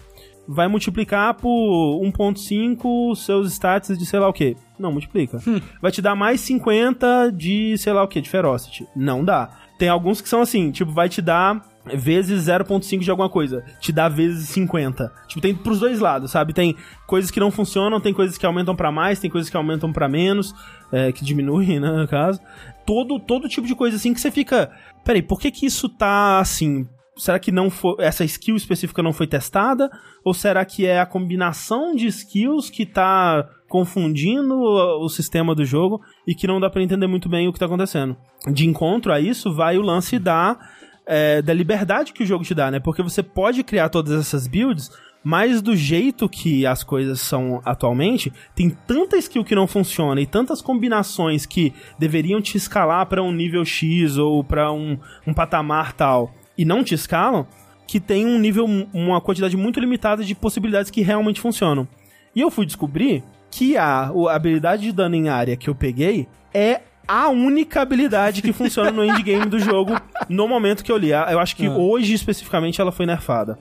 vai 0.47 0.69
multiplicar 0.69 1.35
por 1.35 2.01
1.5 2.03 3.17
seus 3.17 3.53
stats 3.53 3.97
de 3.97 4.07
sei 4.07 4.21
lá 4.21 4.29
o 4.29 4.33
que. 4.33 4.57
Não 4.79 4.93
multiplica. 4.93 5.39
Vai 5.81 5.93
te 5.93 6.03
dar 6.03 6.15
mais 6.15 6.41
50 6.41 7.33
de 7.33 7.77
sei 7.79 7.93
lá 7.93 8.03
o 8.03 8.09
que, 8.09 8.21
de 8.21 8.29
Ferocity. 8.29 8.87
Não 8.95 9.25
dá. 9.25 9.51
Tem 9.79 9.89
alguns 9.89 10.21
que 10.21 10.29
são 10.29 10.41
assim, 10.41 10.71
tipo, 10.71 10.93
vai 10.93 11.09
te 11.09 11.21
dar 11.23 11.63
vezes 11.85 12.47
0.5 12.47 13.01
de 13.01 13.11
alguma 13.11 13.29
coisa. 13.29 13.65
Te 13.81 13.93
dá 13.93 14.09
vezes 14.09 14.49
50. 14.51 15.13
Tipo, 15.27 15.41
tem 15.41 15.55
pros 15.55 15.81
dois 15.81 15.99
lados, 16.01 16.31
sabe? 16.31 16.53
Tem 16.53 16.77
coisas 17.07 17.31
que 17.31 17.41
não 17.41 17.51
funcionam, 17.51 18.01
tem 18.01 18.13
coisas 18.13 18.39
que 18.39 18.47
aumentam 18.47 18.77
pra 18.77 18.93
mais, 18.93 19.19
tem 19.19 19.31
coisas 19.31 19.51
que 19.51 19.57
aumentam 19.57 19.93
pra 19.93 20.09
menos, 20.09 20.55
é, 20.93 21.11
que 21.13 21.25
diminuem, 21.25 21.79
né, 21.81 21.91
no 21.91 22.07
caso. 22.07 22.41
Todo, 22.85 23.19
todo 23.21 23.49
tipo 23.49 23.67
de 23.67 23.75
coisa 23.75 23.97
assim 23.97 24.13
que 24.13 24.21
você 24.21 24.31
fica... 24.31 24.71
Peraí, 25.05 25.23
por 25.23 25.41
que 25.41 25.51
que 25.51 25.67
isso 25.67 25.89
tá 25.89 26.39
assim? 26.39 26.87
Será 27.17 27.39
que 27.39 27.53
não 27.53 27.69
foi 27.69 27.97
essa 27.99 28.25
skill 28.25 28.57
específica 28.57 29.03
não 29.03 29.13
foi 29.13 29.27
testada? 29.27 29.91
Ou 30.25 30.33
será 30.33 30.65
que 30.65 30.87
é 30.87 31.01
a 31.01 31.07
combinação 31.07 31.95
de 31.95 32.07
skills 32.07 32.71
que 32.71 32.87
tá 32.87 33.49
confundindo 33.69 34.55
o, 34.55 35.09
sistema 35.09 35.55
do 35.55 35.65
jogo 35.65 36.01
e 36.27 36.35
que 36.35 36.47
não 36.47 36.61
dá 36.61 36.71
pra 36.71 36.83
entender 36.83 37.07
muito 37.07 37.29
bem 37.29 37.49
o 37.49 37.53
que 37.53 37.59
tá 37.59 37.67
acontecendo? 37.67 38.17
De 38.51 38.67
encontro 38.67 39.13
a 39.13 39.21
isso 39.21 39.55
vai 39.55 39.77
o 39.77 39.83
lance 39.83 40.19
da, 40.19 40.59
é, 41.07 41.43
da 41.43 41.53
liberdade 41.53 42.13
que 42.13 42.23
o 42.23 42.27
jogo 42.27 42.45
te 42.45 42.55
dá, 42.55 42.71
né? 42.71 42.81
Porque 42.81 43.03
você 43.03 43.23
pode 43.23 43.63
criar 43.63 43.91
todas 43.91 44.19
essas 44.19 44.47
builds, 44.47 44.91
mas 45.25 45.63
do 45.63 45.77
jeito 45.77 46.29
que 46.29 46.67
as 46.67 46.83
coisas 46.83 47.21
são 47.21 47.61
atualmente, 47.65 48.33
tem 48.55 48.71
tanta 48.71 49.17
skill 49.17 49.45
que 49.45 49.55
não 49.55 49.67
funciona 49.67 50.21
e 50.21 50.27
tantas 50.27 50.61
combinações 50.61 51.47
que 51.47 51.73
deveriam 51.99 52.41
te 52.41 52.57
escalar 52.57 53.07
pra 53.07 53.23
um 53.23 53.33
nível 53.33 53.65
X 53.65 54.17
ou 54.17 54.43
pra 54.43 54.73
um, 54.73 54.99
um 55.27 55.33
patamar 55.33 55.93
tal 55.93 56.35
e 56.57 56.65
não 56.65 56.85
te 56.85 56.95
escalam, 56.95 57.47
que 57.87 58.01
tem 58.01 58.27
um 58.27 58.39
nível, 58.39 58.67
uma 58.93 59.21
quantidade 59.21 59.57
muito 59.57 59.81
limitada 59.81 60.25
de 60.25 60.35
possibilidades 60.35 60.91
que 60.91 61.03
realmente 61.03 61.41
funcionam. 61.41 61.87
E 62.35 62.41
eu 62.41 62.51
fui 62.51 62.67
descobrir 62.67 63.23
que 63.51 63.77
a, 63.77 64.11
a 64.11 64.35
habilidade 64.35 64.83
de 64.83 64.93
dano 64.93 65.15
em 65.15 65.29
área 65.29 65.57
que 65.57 65.69
eu 65.69 65.75
peguei 65.75 66.27
é 66.55 66.81
a 67.07 67.29
única 67.29 67.83
habilidade 67.83 68.41
que 68.41 68.53
funciona 68.53 68.91
no 68.91 69.05
endgame 69.05 69.47
do 69.47 69.59
jogo 69.59 69.95
no 70.29 70.49
momento 70.49 70.83
que 70.83 70.91
eu 70.91 70.97
li. 70.97 71.11
Eu 71.11 71.39
acho 71.39 71.57
que 71.57 71.69
hoje, 71.69 72.15
especificamente, 72.15 72.81
ela 72.81 72.93
foi 72.93 73.07
nerfada. 73.07 73.59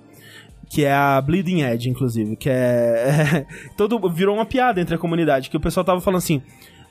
Que 0.73 0.85
é 0.85 0.93
a 0.93 1.19
Bleeding 1.19 1.63
Edge, 1.63 1.89
inclusive. 1.89 2.37
Que 2.37 2.49
é. 2.49 3.45
todo, 3.75 3.99
virou 4.09 4.35
uma 4.35 4.45
piada 4.45 4.79
entre 4.79 4.95
a 4.95 4.97
comunidade. 4.97 5.49
Que 5.49 5.57
o 5.57 5.59
pessoal 5.59 5.83
tava 5.83 5.99
falando 5.99 6.19
assim. 6.19 6.41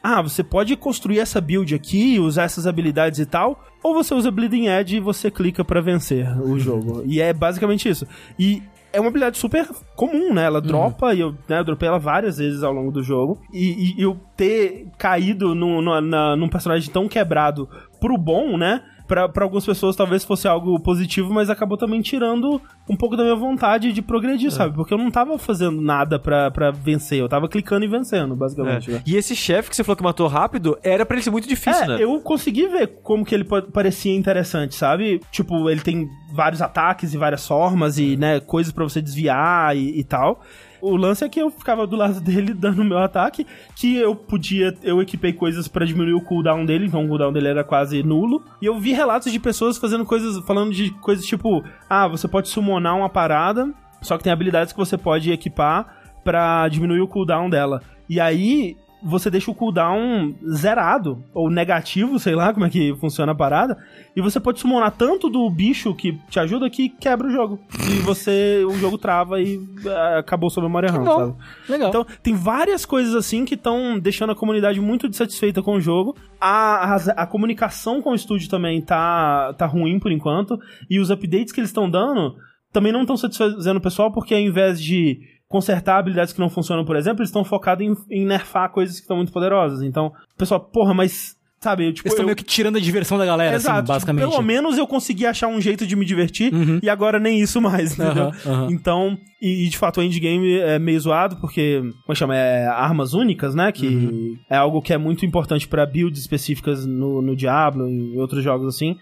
Ah, 0.03 0.21
você 0.23 0.43
pode 0.43 0.77
construir 0.77 1.19
essa 1.19 1.41
build 1.41 1.75
aqui, 1.75 2.19
usar 2.19 2.45
essas 2.45 2.67
habilidades 2.67 3.19
e 3.19 3.27
tal, 3.27 3.63
ou 3.83 3.93
você 3.93 4.15
usa 4.15 4.31
Bleeding 4.31 4.67
Edge 4.67 4.97
e 4.97 5.01
você 5.01 5.31
clica 5.31 5.63
pra 5.63 5.81
vencer 5.83 6.27
o 6.43 6.59
jogo. 6.59 7.03
E 7.05 7.21
é 7.21 7.35
basicamente 7.35 7.87
isso. 7.87 8.07
E 8.39 8.63
é 8.95 8.99
uma 8.99 9.09
habilidade 9.09 9.37
super 9.37 9.69
comum, 9.95 10.33
né? 10.33 10.45
Ela 10.45 10.61
dropa, 10.61 11.15
e 11.15 11.21
eu, 11.21 11.35
né, 11.47 11.59
eu 11.61 11.65
dropei 11.65 11.87
ela 11.87 11.99
várias 11.99 12.39
vezes 12.39 12.63
ao 12.63 12.73
longo 12.73 12.91
do 12.91 13.03
jogo. 13.03 13.41
E, 13.53 13.95
e 13.99 14.03
eu 14.03 14.19
ter 14.37 14.89
caído 14.99 15.55
no, 15.55 15.83
no, 15.83 16.01
na- 16.01 16.35
num 16.35 16.49
personagem 16.49 16.91
tão 16.91 17.07
quebrado 17.07 17.69
pro 18.01 18.17
bom, 18.17 18.57
né? 18.57 18.83
Pra, 19.11 19.29
pra 19.29 19.43
algumas 19.45 19.67
pessoas 19.67 19.97
talvez 19.97 20.25
fosse 20.25 20.47
algo 20.47 20.79
positivo, 20.79 21.35
mas 21.35 21.51
acabou 21.51 21.77
também 21.77 22.01
tirando 22.01 22.63
um 22.89 22.95
pouco 22.97 23.17
da 23.17 23.25
minha 23.25 23.35
vontade 23.35 23.93
de 23.93 24.01
progredir, 24.01 24.53
sabe? 24.53 24.73
Porque 24.77 24.95
eu 24.95 24.99
não 24.99 25.11
tava 25.11 25.37
fazendo 25.37 25.81
nada 25.83 26.17
pra, 26.17 26.49
pra 26.53 26.71
vencer, 26.71 27.19
eu 27.19 27.29
tava 27.29 27.49
clicando 27.49 27.85
e 27.85 27.89
vencendo, 27.89 28.37
basicamente. 28.37 28.89
né? 28.89 29.03
E 29.05 29.17
esse 29.17 29.35
chefe 29.35 29.69
que 29.69 29.75
você 29.75 29.83
falou 29.83 29.97
que 29.97 30.03
matou 30.05 30.29
rápido, 30.29 30.79
era 30.81 31.05
pra 31.05 31.17
ele 31.17 31.25
ser 31.25 31.31
muito 31.33 31.49
difícil, 31.49 31.83
É, 31.83 31.89
né? 31.89 31.97
eu 31.99 32.21
consegui 32.21 32.69
ver 32.69 32.87
como 33.03 33.25
que 33.25 33.35
ele 33.35 33.43
pa- 33.43 33.63
parecia 33.63 34.15
interessante, 34.15 34.77
sabe? 34.77 35.21
Tipo, 35.33 35.69
ele 35.69 35.81
tem 35.81 36.09
vários 36.33 36.63
ataques 36.63 37.13
e 37.13 37.19
várias 37.19 37.45
formas 37.45 37.99
e, 37.99 38.17
né, 38.17 38.39
coisas 38.39 38.73
pra 38.73 38.85
você 38.85 39.03
desviar 39.03 39.77
e, 39.77 39.99
e 39.99 40.05
tal. 40.05 40.41
O 40.81 40.97
lance 40.97 41.25
é 41.25 41.29
que 41.29 41.41
eu 41.41 41.51
ficava 41.51 41.87
do 41.87 41.97
lado 41.97 42.21
dele 42.23 42.55
dando 42.55 42.85
meu 42.85 42.99
ataque, 42.99 43.47
que 43.77 43.97
eu 43.97 44.15
podia, 44.15 44.75
eu 44.83 45.01
equipei 45.01 45.33
coisas 45.33 45.69
pra 45.69 45.85
diminuir 45.85 46.15
o 46.15 46.21
cooldown 46.21 46.65
dele, 46.65 46.87
então 46.87 47.05
o 47.05 47.09
cooldown 47.09 47.33
dele 47.33 47.49
era 47.49 47.65
quase 47.65 48.03
nulo. 48.03 48.43
E 48.61 48.67
eu 48.67 48.79
vi 48.79 48.93
relatos 48.93 49.33
de 49.33 49.39
pessoas 49.39 49.79
fazendo 49.79 50.05
coisas, 50.05 50.45
falando 50.47 50.73
de 50.73 50.91
coisas 51.01 51.25
tipo, 51.25 51.63
ah, 51.89 52.09
você 52.09 52.27
pode 52.27 52.49
summonar 52.49 52.97
uma 52.97 53.09
parada, 53.09 53.73
só 54.01 54.17
que 54.17 54.25
tem 54.25 54.33
habilidades 54.33 54.73
que 54.73 54.79
você 54.79 54.97
pode 54.97 55.31
equipar 55.31 55.97
pra 56.25 56.69
diminuir 56.69 57.01
o 57.01 57.09
cooldown 57.09 57.49
dela. 57.49 57.83
E 58.09 58.21
aí 58.21 58.77
você 59.03 59.31
deixa 59.31 59.51
o 59.51 59.55
cooldown 59.55 60.35
zerado, 60.53 61.25
ou 61.33 61.51
negativo, 61.51 62.19
sei 62.19 62.35
lá 62.35 62.53
como 62.53 62.67
é 62.67 62.71
que 62.71 62.95
funciona 62.97 63.33
a 63.33 63.35
parada, 63.35 63.79
e 64.15 64.21
você 64.21 64.39
pode 64.39 64.61
summonar 64.61 64.93
tanto 64.93 65.29
do 65.29 65.49
bicho 65.49 65.95
que 65.95 66.19
te 66.29 66.39
ajuda 66.39 66.69
que 66.69 66.89
quebra 66.89 67.29
o 67.29 67.31
jogo. 67.31 67.59
E 67.91 68.01
você, 68.01 68.65
o 68.67 68.75
jogo 68.75 68.99
trava 68.99 69.41
e 69.41 69.61
ah, 69.87 70.19
acabou 70.19 70.51
sua 70.51 70.63
memória 70.63 70.91
RAM, 70.91 71.05
sabe? 71.05 71.35
Legal. 71.69 71.89
Então, 71.89 72.07
tem 72.23 72.35
várias 72.35 72.85
coisas 72.85 73.15
assim 73.15 73.45
que 73.45 73.55
estão 73.55 73.99
deixando 73.99 74.31
a 74.31 74.37
comunidade 74.37 74.81
muito 74.81 75.07
insatisfeita 75.07 75.63
com 75.63 75.77
o 75.77 75.81
jogo. 75.81 76.17
A, 76.41 76.95
a, 76.95 76.97
a 77.23 77.27
comunicação 77.27 78.03
com 78.03 78.11
o 78.11 78.15
estúdio 78.15 78.49
também 78.49 78.81
tá, 78.81 79.55
tá 79.55 79.67
ruim 79.67 79.99
por 79.99 80.13
enquanto. 80.13 80.59
E 80.89 80.99
os 80.99 81.11
updates 81.11 81.53
que 81.53 81.61
eles 81.61 81.71
estão 81.71 81.89
dando 81.89 82.35
também 82.73 82.93
não 82.93 83.03
estão 83.03 83.17
satisfazendo 83.17 83.79
o 83.79 83.83
pessoal, 83.83 84.13
porque 84.13 84.35
ao 84.35 84.41
invés 84.41 84.81
de 84.81 85.21
consertar 85.51 85.99
habilidades 85.99 86.33
que 86.33 86.39
não 86.39 86.49
funcionam, 86.49 86.85
por 86.85 86.95
exemplo, 86.97 87.21
eles 87.21 87.29
estão 87.29 87.45
focados 87.45 87.85
em, 87.85 87.95
em 88.09 88.25
nerfar 88.25 88.71
coisas 88.71 88.95
que 88.97 89.03
estão 89.03 89.17
muito 89.17 89.33
poderosas. 89.33 89.83
Então, 89.83 90.13
pessoal, 90.39 90.61
porra, 90.61 90.95
mas. 90.95 91.39
Sabe, 91.63 91.87
eu, 91.89 91.93
tipo, 91.93 92.07
Eles 92.09 92.15
estão 92.15 92.23
eu- 92.23 92.27
meio 92.29 92.37
que 92.37 92.43
tirando 92.43 92.77
a 92.77 92.81
diversão 92.81 93.19
da 93.19 93.27
galera, 93.27 93.55
Exato, 93.57 93.73
assim, 93.73 93.81
tipo, 93.83 93.93
basicamente. 93.93 94.31
pelo 94.31 94.41
menos 94.41 94.79
eu 94.79 94.87
consegui 94.87 95.27
achar 95.27 95.47
um 95.47 95.61
jeito 95.61 95.87
de 95.87 95.95
me 95.95 96.07
divertir 96.07 96.51
e 96.83 96.89
agora 96.89 97.19
nem 97.21 97.39
isso 97.39 97.61
mais, 97.61 97.93
entendeu? 97.93 98.29
Aham, 98.29 98.33
aham. 98.47 98.69
Então, 98.71 99.19
e, 99.43 99.69
de 99.69 99.77
fato 99.77 100.01
o 100.01 100.03
endgame 100.03 100.57
é 100.59 100.79
meio 100.79 100.99
zoado 100.99 101.37
porque, 101.37 101.83
como 102.07 102.17
chama, 102.17 102.35
é 102.35 102.67
armas 102.67 103.13
únicas, 103.13 103.55
né? 103.55 103.71
Que 103.73 103.87
Uhum. 103.89 104.39
é 104.49 104.57
algo 104.57 104.81
que 104.81 104.95
é 104.95 104.97
muito 104.97 105.27
importante 105.27 105.69
pra 105.69 105.85
builds 105.85 106.19
específicas 106.23 106.87
no, 106.87 107.21
no 107.21 107.37
Diablo 107.37 107.87
e 107.91 108.15
em 108.15 108.19
outros 108.19 108.43
jogos 108.43 108.75
assim. 108.75 108.97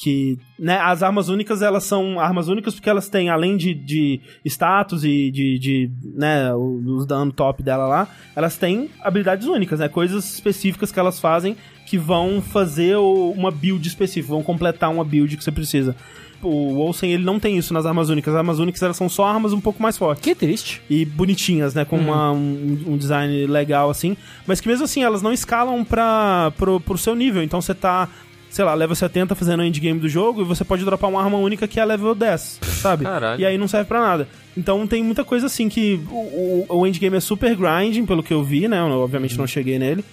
Que, 0.00 0.38
né, 0.56 0.78
as 0.78 1.02
armas 1.02 1.28
únicas, 1.28 1.60
elas 1.60 1.82
são 1.82 2.20
armas 2.20 2.46
únicas 2.46 2.72
porque 2.72 2.88
elas 2.88 3.08
têm, 3.08 3.30
além 3.30 3.56
de, 3.56 3.74
de 3.74 4.20
status 4.44 5.02
e 5.02 5.28
de, 5.28 5.58
de 5.58 5.90
né, 6.14 6.54
os 6.54 7.04
dano 7.04 7.32
top 7.32 7.64
dela 7.64 7.84
lá, 7.84 8.08
elas 8.36 8.56
têm 8.56 8.88
habilidades 9.02 9.48
únicas, 9.48 9.80
né? 9.80 9.88
Coisas 9.88 10.34
específicas 10.34 10.92
que 10.92 11.00
elas 11.00 11.18
fazem 11.18 11.56
que 11.84 11.98
vão 11.98 12.40
fazer 12.40 12.96
uma 12.96 13.50
build 13.50 13.88
específica, 13.88 14.32
vão 14.32 14.42
completar 14.44 14.88
uma 14.88 15.04
build 15.04 15.36
que 15.36 15.42
você 15.42 15.50
precisa. 15.50 15.96
O 16.40 16.76
Olsen, 16.78 17.10
ele 17.10 17.24
não 17.24 17.40
tem 17.40 17.58
isso 17.58 17.74
nas 17.74 17.84
armas 17.84 18.08
únicas. 18.08 18.32
As 18.32 18.38
armas 18.38 18.60
únicas, 18.60 18.80
elas 18.80 18.96
são 18.96 19.08
só 19.08 19.24
armas 19.26 19.52
um 19.52 19.60
pouco 19.60 19.82
mais 19.82 19.98
fortes 19.98 20.22
Que 20.22 20.32
triste. 20.36 20.80
e 20.88 21.04
bonitinhas, 21.04 21.74
né? 21.74 21.84
Com 21.84 21.96
uma- 21.98 22.30
um, 22.30 22.84
um 22.86 22.96
design 22.96 23.46
legal, 23.48 23.90
assim. 23.90 24.16
Mas 24.46 24.60
que 24.60 24.68
mesmo 24.68 24.84
assim, 24.84 25.02
elas 25.02 25.20
não 25.22 25.32
escalam 25.32 25.84
pra, 25.84 26.52
pro, 26.56 26.78
pro 26.78 26.96
seu 26.96 27.16
nível. 27.16 27.42
Então 27.42 27.60
você 27.60 27.74
tá, 27.74 28.08
sei 28.50 28.64
lá, 28.64 28.74
level 28.74 28.96
70 28.96 29.34
fazendo 29.34 29.60
o 29.60 29.64
endgame 29.64 30.00
do 30.00 30.08
jogo 30.08 30.42
e 30.42 30.44
você 30.44 30.64
pode 30.64 30.84
dropar 30.84 31.10
uma 31.10 31.22
arma 31.22 31.38
única 31.38 31.68
que 31.68 31.78
é 31.78 31.84
level 31.84 32.14
10, 32.14 32.60
sabe? 32.62 33.04
Caralho. 33.04 33.40
E 33.40 33.44
aí 33.44 33.58
não 33.58 33.68
serve 33.68 33.86
pra 33.86 34.00
nada. 34.00 34.28
Então 34.56 34.86
tem 34.86 35.02
muita 35.02 35.24
coisa 35.24 35.46
assim 35.46 35.68
que 35.68 36.00
o, 36.10 36.66
o, 36.68 36.78
o 36.80 36.86
endgame 36.86 37.16
é 37.16 37.20
super 37.20 37.54
grinding, 37.54 38.06
pelo 38.06 38.22
que 38.22 38.32
eu 38.32 38.42
vi, 38.42 38.66
né? 38.66 38.78
Eu, 38.80 39.00
obviamente 39.00 39.36
não 39.36 39.46
cheguei 39.46 39.78
nele. 39.78 40.04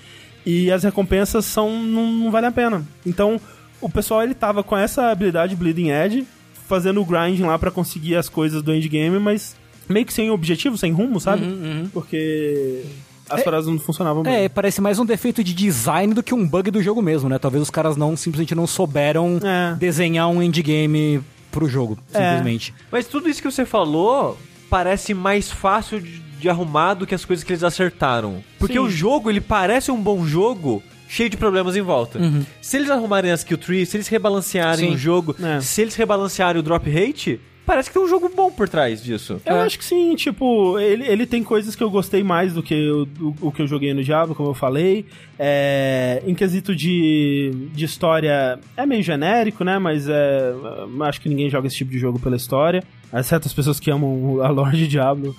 E 0.46 0.72
as 0.72 0.84
recompensas 0.84 1.46
são. 1.46 1.82
não, 1.82 2.12
não 2.12 2.32
vale 2.32 2.46
a 2.46 2.52
pena. 2.52 2.86
Então, 3.06 3.40
o 3.82 3.90
pessoal 3.90 4.22
ele 4.22 4.36
tava 4.36 4.64
com 4.64 4.78
essa 4.78 5.10
habilidade 5.10 5.56
Bleeding 5.56 5.90
Edge, 5.90 6.28
fazendo 6.68 7.02
o 7.02 7.06
grinding 7.06 7.44
lá 7.44 7.58
pra 7.58 7.72
conseguir 7.72 8.16
as 8.16 8.30
coisas 8.30 8.62
do 8.62 8.74
endgame, 8.74 9.18
mas 9.18 9.56
meio 9.90 10.06
que 10.06 10.14
sem 10.14 10.30
objetivo, 10.30 10.78
sem 10.78 10.92
rumo, 10.92 11.20
sabe? 11.20 11.46
Porque 11.92 12.84
as 13.30 13.44
paradas 13.44 13.66
não 13.68 13.78
funcionavam 13.80 14.24
bem. 14.24 14.34
É, 14.46 14.50
parece 14.50 14.82
mais 14.82 15.00
um 15.00 15.06
defeito 15.06 15.44
de 15.44 15.54
design 15.54 16.14
do 16.14 16.22
que 16.24 16.34
um 16.34 16.48
bug 16.48 16.70
do 16.72 16.82
jogo 16.82 17.02
mesmo, 17.02 17.28
né? 17.30 17.38
Talvez 17.40 17.62
os 17.64 17.70
caras 17.70 17.96
não 17.98 18.16
simplesmente 18.16 18.54
não 18.56 18.68
souberam 18.68 19.40
É. 19.44 19.76
desenhar 19.76 20.28
um 20.30 20.42
endgame 20.42 21.22
pro 21.52 21.68
jogo, 21.68 21.98
É. 22.14 22.20
simplesmente. 22.20 22.74
Mas 22.92 23.08
tudo 23.08 23.30
isso 23.30 23.42
que 23.42 23.50
você 23.52 23.66
falou 23.66 24.38
parece 24.70 25.14
mais 25.14 25.50
fácil 25.52 26.02
de, 26.02 26.20
de 26.20 26.50
arrumar 26.50 26.96
do 26.96 27.08
que 27.08 27.16
as 27.16 27.24
coisas 27.24 27.44
que 27.44 27.52
eles 27.54 27.64
acertaram. 27.64 28.44
Porque 28.60 28.74
Sim. 28.74 28.80
o 28.80 28.90
jogo, 28.90 29.30
ele 29.30 29.42
parece 29.42 29.92
um 29.92 30.02
bom 30.02 30.26
jogo 30.26 30.84
cheio 31.08 31.30
de 31.30 31.38
problemas 31.38 31.76
em 31.76 31.82
volta. 31.82 32.18
Uhum. 32.20 32.44
Se 32.62 32.78
eles 32.78 32.90
arrumarem 32.90 33.32
as 33.32 33.44
kill 33.44 33.58
tree, 33.58 33.86
se 33.86 33.96
eles 33.96 34.08
rebalancearem 34.08 34.90
Sim. 34.90 34.96
o 34.96 34.98
jogo, 34.98 35.36
É. 35.42 35.62
se 35.62 35.82
eles 35.82 35.96
rebalancearem 35.96 36.60
o 36.60 36.64
drop 36.64 36.90
rate, 36.90 37.40
parece 37.66 37.90
que 37.90 37.94
tem 37.98 38.04
um 38.04 38.08
jogo 38.08 38.30
bom 38.36 38.52
por 38.52 38.70
trás 38.70 39.04
disso. 39.04 39.42
Eu 39.46 39.56
É. 39.58 39.62
acho 39.64 39.78
que 39.78 39.84
sim, 39.86 40.16
tipo, 40.16 40.78
ele, 40.80 41.06
ele 41.08 41.26
tem 41.26 41.44
coisas 41.44 41.76
que 41.76 41.84
eu 41.84 41.90
gostei 41.90 42.24
mais 42.24 42.54
do 42.54 42.62
que 42.64 42.90
o, 42.90 43.06
do- 43.06 43.36
o 43.42 43.52
que 43.52 43.62
eu 43.62 43.68
joguei 43.68 43.94
no 43.94 44.04
Diablo, 44.04 44.36
como 44.36 44.50
eu 44.50 44.54
falei. 44.54 45.06
É, 45.40 46.22
em 46.26 46.34
quesito 46.36 46.76
de, 46.76 47.52
de 47.74 47.86
história, 47.86 48.60
é 48.78 48.86
meio 48.86 49.04
genérico, 49.04 49.64
né? 49.64 49.78
Mas 49.80 50.08
é, 50.08 50.52
eu 50.54 51.04
acho 51.04 51.20
que 51.22 51.28
ninguém 51.30 51.50
joga 51.50 51.68
esse 51.68 51.76
tipo 51.78 51.92
de 51.92 51.98
jogo 52.00 52.20
pela 52.20 52.36
história. 52.36 52.84
Há 53.12 53.22
certas 53.24 53.54
pessoas 53.54 53.80
que 53.80 53.90
amam 53.92 54.42
a 54.42 54.50
lore 54.50 54.78
de 54.78 54.88
Diablo, 54.88 55.36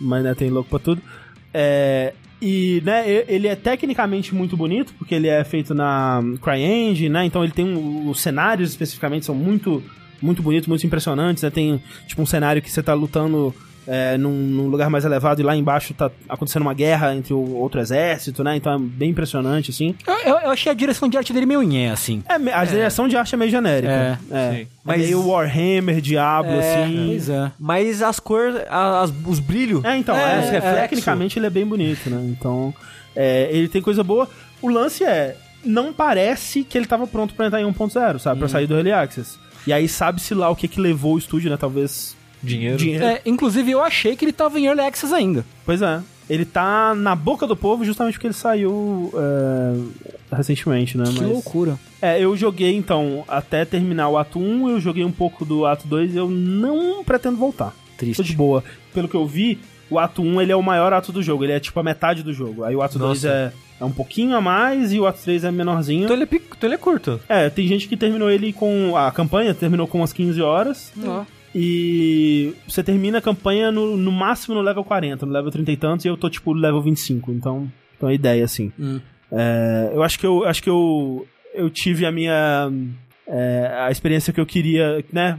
mas 0.00 0.22
né, 0.24 0.34
tem 0.34 0.50
louco 0.50 0.70
pra 0.70 0.78
tudo. 0.78 1.00
É, 1.52 2.12
e, 2.40 2.80
né, 2.84 3.24
ele 3.26 3.48
é 3.48 3.56
tecnicamente 3.56 4.34
muito 4.34 4.56
bonito, 4.56 4.94
porque 4.98 5.14
ele 5.14 5.26
é 5.28 5.42
feito 5.42 5.74
na 5.74 6.22
CryEngine, 6.40 7.08
né? 7.08 7.24
Então 7.24 7.42
ele 7.42 7.52
tem 7.52 7.64
um, 7.64 8.08
os 8.08 8.20
cenários 8.20 8.70
especificamente 8.70 9.26
são 9.26 9.34
muito 9.34 9.82
muito 10.20 10.42
bonitos, 10.42 10.66
muito 10.68 10.86
impressionantes, 10.86 11.42
né? 11.42 11.50
Tem 11.50 11.82
tipo 12.06 12.20
um 12.22 12.26
cenário 12.26 12.60
que 12.62 12.70
você 12.70 12.82
tá 12.82 12.94
lutando 12.94 13.54
é, 13.90 14.18
num, 14.18 14.30
num 14.32 14.66
lugar 14.68 14.90
mais 14.90 15.06
elevado 15.06 15.40
e 15.40 15.44
lá 15.44 15.56
embaixo 15.56 15.94
tá 15.94 16.10
acontecendo 16.28 16.60
uma 16.60 16.74
guerra 16.74 17.14
entre 17.16 17.32
o 17.32 17.54
outro 17.56 17.80
exército, 17.80 18.44
né? 18.44 18.54
Então 18.54 18.70
é 18.74 18.78
bem 18.78 19.10
impressionante, 19.10 19.70
assim. 19.70 19.94
Eu, 20.06 20.14
eu- 20.34 20.38
eu 20.40 20.50
achei 20.50 20.70
a 20.70 20.74
direção 20.74 21.08
de 21.08 21.16
arte 21.16 21.32
dele 21.32 21.46
meio 21.46 21.62
nhé, 21.62 21.90
assim. 21.90 22.22
É, 22.28 22.34
a 22.52 22.64
direção 22.66 23.08
de 23.08 23.16
arte 23.16 23.34
é 23.34 23.38
meio 23.38 23.50
genérica. 23.50 23.90
É, 23.90 24.18
é. 24.30 24.50
sim. 24.52 24.60
É 24.60 24.66
Mas- 24.84 25.00
meio 25.00 25.26
Warhammer, 25.26 26.02
Diablo, 26.02 26.52
É, 26.52 26.82
assim. 26.84 27.06
Pois 27.08 27.28
é. 27.30 27.52
Mas 27.58 28.02
as 28.02 28.20
cores, 28.20 28.56
as- 28.68 29.12
os 29.26 29.40
brilhos. 29.40 29.82
É, 29.84 29.96
então, 29.96 30.14
É, 30.14 30.36
é, 30.36 30.40
os 30.40 30.46
é, 30.52 30.60
tecnicamente 30.82 31.38
ele 31.38 31.46
é 31.46 31.50
bem 31.50 31.64
bonito, 31.64 32.10
né? 32.10 32.20
Então, 32.28 32.74
é, 33.16 33.48
ele 33.50 33.68
tem 33.68 33.80
coisa 33.80 34.04
boa. 34.04 34.28
O 34.60 34.68
lance 34.68 35.02
é, 35.02 35.34
não 35.64 35.94
parece 35.94 36.62
que 36.62 36.76
ele 36.76 36.86
tava 36.86 37.06
pronto 37.06 37.32
pra 37.32 37.46
entrar 37.46 37.60
em 37.62 37.64
1.0, 37.64 38.18
sabe? 38.18 38.36
Hum. 38.36 38.38
Pra 38.40 38.48
sair 38.48 38.66
do 38.66 38.74
Early 38.74 38.92
Access. 38.92 39.38
E 39.66 39.72
aí 39.72 39.88
sabe-se 39.88 40.34
lá 40.34 40.48
o 40.50 40.56
que 40.56 40.68
que 40.68 40.80
levou 40.80 41.14
o 41.14 41.18
estúdio, 41.18 41.50
né? 41.50 41.56
Talvez 41.56 42.16
Dinheiro. 42.42 42.76
dinheiro. 42.76 43.04
É, 43.04 43.20
inclusive, 43.26 43.70
eu 43.70 43.82
achei 43.82 44.14
que 44.16 44.24
ele 44.24 44.32
tava 44.32 44.58
em 44.60 44.66
Early 44.66 44.80
Access 44.82 45.12
ainda. 45.14 45.44
Pois 45.64 45.82
é. 45.82 46.00
Ele 46.30 46.44
tá 46.44 46.94
na 46.94 47.14
boca 47.16 47.46
do 47.46 47.56
povo 47.56 47.84
justamente 47.84 48.14
porque 48.14 48.26
ele 48.26 48.34
saiu 48.34 49.10
é, 49.14 50.36
recentemente, 50.36 50.96
né? 50.98 51.04
Que 51.04 51.20
Mas- 51.20 51.28
loucura. 51.30 51.78
É, 52.00 52.22
eu 52.22 52.36
joguei 52.36 52.74
então 52.76 53.24
até 53.26 53.64
terminar 53.64 54.08
o 54.08 54.18
ato 54.18 54.38
1, 54.38 54.68
eu 54.70 54.80
joguei 54.80 55.04
um 55.04 55.10
pouco 55.10 55.44
do 55.44 55.64
ato 55.66 55.88
2 55.88 56.14
e 56.14 56.16
eu 56.18 56.28
não 56.28 57.02
pretendo 57.02 57.36
voltar. 57.36 57.74
Tô 57.96 58.04
de 58.04 58.12
Triste. 58.14 58.36
boa. 58.36 58.62
Pelo 58.94 59.08
que 59.08 59.14
eu 59.16 59.26
vi, 59.26 59.58
o 59.90 59.98
ato 59.98 60.22
1 60.22 60.40
ele 60.42 60.52
é 60.52 60.56
o 60.56 60.62
maior 60.62 60.92
ato 60.92 61.10
do 61.10 61.22
jogo, 61.22 61.44
ele 61.44 61.52
é 61.54 61.58
tipo 61.60 61.80
a 61.80 61.82
metade 61.82 62.22
do 62.22 62.32
jogo. 62.32 62.62
Aí 62.62 62.76
o 62.76 62.82
ato 62.82 62.98
2 62.98 63.24
Nossa. 63.24 63.28
é, 63.34 63.52
é 63.80 63.84
um 63.84 63.90
pouquinho 63.92 64.36
a 64.36 64.40
mais 64.40 64.92
e 64.92 64.98
o 65.00 65.06
ato 65.06 65.20
3 65.22 65.44
é 65.44 65.50
menorzinho. 65.50 66.04
Então 66.04 66.16
ele 66.16 66.24
é, 66.24 66.26
pic- 66.26 66.52
então 66.56 66.66
ele 66.68 66.74
é 66.74 66.78
curto. 66.78 67.20
É, 67.28 67.48
tem 67.50 67.66
gente 67.66 67.86
que 67.88 67.96
terminou 67.96 68.30
ele 68.30 68.52
com. 68.52 68.96
A 68.96 69.10
campanha 69.12 69.54
terminou 69.54 69.86
com 69.86 69.98
umas 69.98 70.12
15 70.12 70.40
horas. 70.42 70.92
Ó. 71.04 71.24
E 71.54 72.54
você 72.68 72.82
termina 72.82 73.18
a 73.18 73.22
campanha 73.22 73.72
no, 73.72 73.96
no 73.96 74.12
máximo 74.12 74.54
no 74.54 74.60
level 74.60 74.84
40, 74.84 75.24
no 75.26 75.32
level 75.32 75.50
30 75.50 75.72
e 75.72 75.76
tantos, 75.76 76.04
e 76.04 76.08
eu 76.08 76.16
tô 76.16 76.28
tipo 76.28 76.54
no 76.54 76.60
level 76.60 76.80
25. 76.82 77.32
Então, 77.32 77.70
então 77.96 78.08
é 78.08 78.12
a 78.12 78.14
ideia, 78.14 78.44
assim. 78.44 78.72
Hum. 78.78 79.00
É, 79.32 79.90
eu 79.94 80.02
acho 80.02 80.18
que 80.18 80.26
eu 80.26 80.44
acho 80.44 80.62
que 80.62 80.70
eu, 80.70 81.26
eu 81.54 81.68
tive 81.70 82.04
a 82.06 82.12
minha. 82.12 82.70
é, 83.26 83.72
a 83.86 83.90
experiência 83.90 84.32
que 84.32 84.40
eu 84.40 84.46
queria, 84.46 85.04
né? 85.12 85.38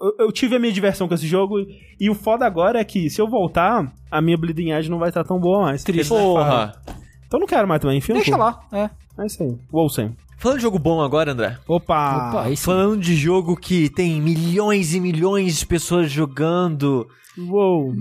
Eu, 0.00 0.14
eu 0.26 0.32
tive 0.32 0.56
a 0.56 0.58
minha 0.58 0.72
diversão 0.72 1.06
com 1.06 1.14
esse 1.14 1.26
jogo. 1.26 1.58
E 2.00 2.10
o 2.10 2.14
foda 2.14 2.44
agora 2.44 2.80
é 2.80 2.84
que 2.84 3.08
se 3.08 3.20
eu 3.20 3.28
voltar, 3.28 3.92
a 4.10 4.20
minha 4.20 4.36
Bleeding 4.36 4.72
Edge 4.72 4.90
não 4.90 4.98
vai 4.98 5.10
estar 5.10 5.22
tão 5.24 5.38
boa 5.38 5.62
mais. 5.62 5.84
Triste. 5.84 6.08
Porra. 6.08 6.66
nerfaram. 6.66 7.01
Então 7.32 7.38
eu 7.38 7.40
não 7.40 7.46
quero 7.48 7.66
mais 7.66 7.80
também, 7.80 7.96
enfim. 7.96 8.12
Deixa 8.12 8.36
lá. 8.36 8.60
É. 8.70 8.90
É 9.18 9.26
isso 9.26 9.42
aí. 9.42 9.56
Wolsen. 9.70 10.14
Falando 10.36 10.58
de 10.58 10.62
jogo 10.64 10.78
bom 10.78 11.00
agora, 11.00 11.32
André. 11.32 11.56
Opa! 11.66 12.28
Opa. 12.30 12.56
Falando 12.58 13.00
de 13.00 13.16
jogo 13.16 13.56
que 13.56 13.88
tem 13.88 14.20
milhões 14.20 14.92
e 14.92 15.00
milhões 15.00 15.58
de 15.60 15.64
pessoas 15.64 16.10
jogando. 16.10 17.08
Uou! 17.38 17.94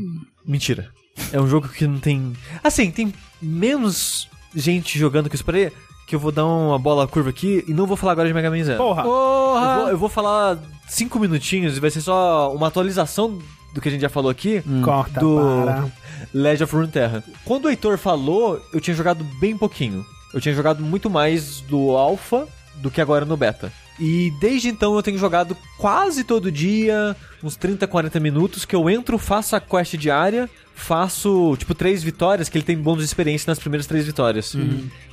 Mentira. 0.46 0.90
É 1.32 1.40
um 1.40 1.48
jogo 1.48 1.70
que 1.70 1.88
não 1.88 1.98
tem. 1.98 2.34
Assim, 2.62 2.92
tem 2.92 3.14
menos 3.42 4.28
gente 4.54 5.00
jogando 5.00 5.30
que 5.30 5.42
por 5.42 5.56
aí. 5.56 5.72
Que 6.08 6.16
eu 6.16 6.20
vou 6.20 6.32
dar 6.34 6.46
uma 6.46 6.78
bola 6.78 7.08
curva 7.08 7.30
aqui 7.30 7.64
e 7.70 7.74
não 7.74 7.86
vou 7.86 7.96
falar 7.96 8.12
agora 8.12 8.28
de 8.28 8.34
Mega 8.34 8.50
Man 8.52 8.64
Zero. 8.66 8.80
Porra! 8.80 9.04
Eu 9.04 9.08
vou, 9.10 9.54
Porra! 9.54 9.90
eu 9.92 9.98
vou 9.98 10.10
falar 10.10 10.58
cinco 10.90 11.18
minutinhos 11.20 11.78
e 11.78 11.80
vai 11.80 11.90
ser 11.90 12.02
só 12.02 12.54
uma 12.54 12.68
atualização 12.68 13.40
do 13.74 13.80
que 13.80 13.88
a 13.88 13.92
gente 13.92 14.02
já 14.02 14.10
falou 14.10 14.30
aqui. 14.30 14.62
Corta 14.84 15.22
do- 15.22 15.38
para. 15.64 15.86
Legend 16.34 16.64
of 16.64 16.76
Runeterra. 16.76 17.24
Quando 17.46 17.66
o 17.66 17.70
Heitor 17.70 17.98
falou, 17.98 18.62
eu 18.74 18.80
tinha 18.80 18.96
jogado 18.96 19.24
bem 19.40 19.58
pouquinho. 19.58 20.06
Eu 20.34 20.40
tinha 20.40 20.56
jogado 20.56 20.84
muito 20.84 21.10
mais 21.10 21.62
do 21.62 21.92
Alpha 21.92 22.48
do 22.76 22.90
que 22.90 23.02
agora 23.02 23.26
no 23.26 23.38
Beta. 23.38 23.72
E 24.00 24.32
desde 24.40 24.70
então 24.70 24.96
eu 24.96 25.04
tenho 25.04 25.18
jogado 25.18 25.56
quase 25.78 26.24
todo 26.24 26.52
dia, 26.52 27.16
uns 27.44 27.56
30, 27.56 27.86
40 27.86 28.20
minutos, 28.20 28.66
que 28.66 28.76
eu 28.76 28.90
entro, 28.90 29.18
faço 29.18 29.56
a 29.56 29.60
quest 29.60 29.96
diária, 29.96 30.50
faço, 30.74 31.56
tipo, 31.58 31.76
três 31.76 32.02
vitórias, 32.02 32.50
que 32.50 32.58
ele 32.58 32.66
tem 32.66 32.78
bônus 32.78 33.04
de 33.04 33.06
experiência 33.06 33.50
nas 33.50 33.60
primeiras 33.60 33.86
três 33.86 34.06
vitórias. 34.06 34.56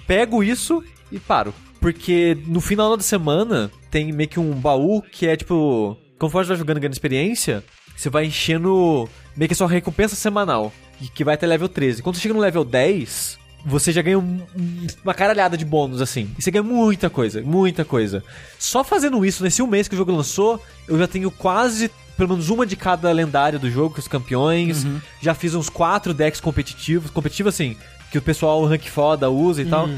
Pego 0.06 0.42
isso 0.42 0.82
e 1.12 1.18
paro. 1.18 1.52
Porque 1.80 2.38
no 2.46 2.60
final 2.60 2.96
da 2.96 3.02
semana 3.02 3.70
tem 3.90 4.12
meio 4.12 4.28
que 4.28 4.40
um 4.40 4.52
baú 4.52 5.02
que 5.02 5.26
é 5.26 5.36
tipo. 5.36 5.96
Conforme 6.18 6.46
você 6.46 6.48
vai 6.48 6.56
jogando 6.56 6.78
e 6.78 6.80
ganhando 6.80 6.94
experiência, 6.94 7.62
você 7.96 8.10
vai 8.10 8.24
enchendo 8.24 9.08
meio 9.36 9.48
que 9.48 9.52
a 9.52 9.56
sua 9.56 9.68
recompensa 9.68 10.16
semanal. 10.16 10.72
E 11.00 11.08
Que 11.08 11.24
vai 11.24 11.34
até 11.34 11.46
level 11.46 11.68
13. 11.68 12.02
Quando 12.02 12.16
você 12.16 12.22
chega 12.22 12.34
no 12.34 12.40
level 12.40 12.64
10, 12.64 13.38
você 13.64 13.92
já 13.92 14.02
ganha 14.02 14.18
um- 14.18 14.40
um- 14.56 14.86
uma 15.04 15.14
caralhada 15.14 15.56
de 15.56 15.64
bônus, 15.64 16.00
assim. 16.00 16.30
E 16.38 16.42
você 16.42 16.50
ganha 16.50 16.62
muita 16.62 17.10
coisa, 17.10 17.40
muita 17.42 17.84
coisa. 17.84 18.22
Só 18.58 18.82
fazendo 18.84 19.24
isso 19.24 19.42
nesse 19.42 19.60
um 19.62 19.66
mês 19.66 19.88
que 19.88 19.94
o 19.94 19.98
jogo 19.98 20.12
lançou, 20.12 20.62
eu 20.86 20.98
já 20.98 21.06
tenho 21.06 21.30
quase. 21.30 21.90
Pelo 22.16 22.30
menos 22.30 22.48
uma 22.50 22.66
de 22.66 22.74
cada 22.74 23.12
lendária 23.12 23.58
do 23.60 23.70
jogo, 23.70 23.94
com 23.94 24.00
os 24.00 24.08
campeões. 24.08 24.84
Já 25.20 25.34
fiz 25.34 25.54
uns 25.54 25.68
quatro 25.68 26.12
decks 26.12 26.40
competitivos. 26.40 27.10
Competitivo, 27.12 27.48
assim, 27.48 27.76
que 28.10 28.18
o 28.18 28.22
pessoal 28.22 28.64
rank 28.64 28.86
foda 28.88 29.30
usa 29.30 29.62
e 29.62 29.66
tal. 29.66 29.88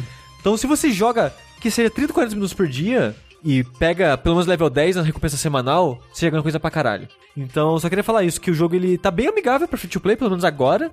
Então, 0.41 0.57
se 0.57 0.67
você 0.67 0.91
joga 0.93 1.33
que 1.61 1.71
seja 1.71 1.89
30, 1.91 2.13
40 2.13 2.35
minutos 2.35 2.55
por 2.55 2.67
dia 2.69 3.15
e 3.45 3.63
pega 3.65 4.19
pelo 4.19 4.35
menos 4.35 4.47
level 4.47 4.69
10 4.69 4.97
na 4.97 5.03
recompensa 5.03 5.37
semanal, 5.39 5.99
você 6.13 6.27
já 6.27 6.31
ganha 6.31 6.43
coisa 6.43 6.61
pra 6.61 6.71
caralho. 6.71 7.09
Então, 7.43 7.79
só 7.79 7.89
queria 7.89 8.05
falar 8.05 8.25
isso, 8.25 8.41
que 8.41 8.51
o 8.51 8.55
jogo 8.55 8.75
ele 8.75 8.99
tá 8.99 9.11
bem 9.11 9.29
amigável 9.29 9.67
pra 9.67 9.79
free 9.79 9.89
to 9.89 10.01
play, 10.01 10.17
pelo 10.17 10.31
menos 10.31 10.45
agora. 10.45 10.91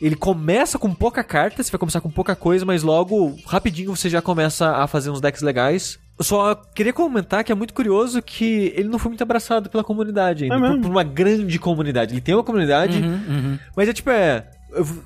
Ele 0.00 0.14
começa 0.14 0.78
com 0.78 0.92
pouca 0.94 1.24
carta, 1.24 1.62
você 1.62 1.70
vai 1.70 1.78
começar 1.78 2.00
com 2.00 2.10
pouca 2.10 2.36
coisa, 2.36 2.64
mas 2.64 2.82
logo, 2.82 3.36
rapidinho, 3.46 3.94
você 3.94 4.08
já 4.08 4.22
começa 4.22 4.76
a 4.76 4.86
fazer 4.86 5.10
uns 5.10 5.20
decks 5.20 5.42
legais. 5.42 5.98
Eu 6.18 6.24
só 6.24 6.54
queria 6.74 6.92
comentar 6.92 7.44
que 7.44 7.52
é 7.52 7.54
muito 7.54 7.72
curioso 7.72 8.20
que 8.20 8.72
ele 8.76 8.88
não 8.88 8.98
foi 8.98 9.10
muito 9.10 9.22
abraçado 9.22 9.70
pela 9.70 9.84
comunidade 9.84 10.44
ainda. 10.44 10.56
É 10.56 10.58
por, 10.58 10.68
mesmo? 10.68 10.82
por 10.82 10.90
uma 10.90 11.04
grande 11.04 11.58
comunidade. 11.58 12.12
Ele 12.14 12.20
tem 12.20 12.34
uma 12.34 12.42
comunidade, 12.42 13.00
mas 13.76 13.88
é 13.88 13.92
tipo, 13.92 14.10
é. 14.10 14.44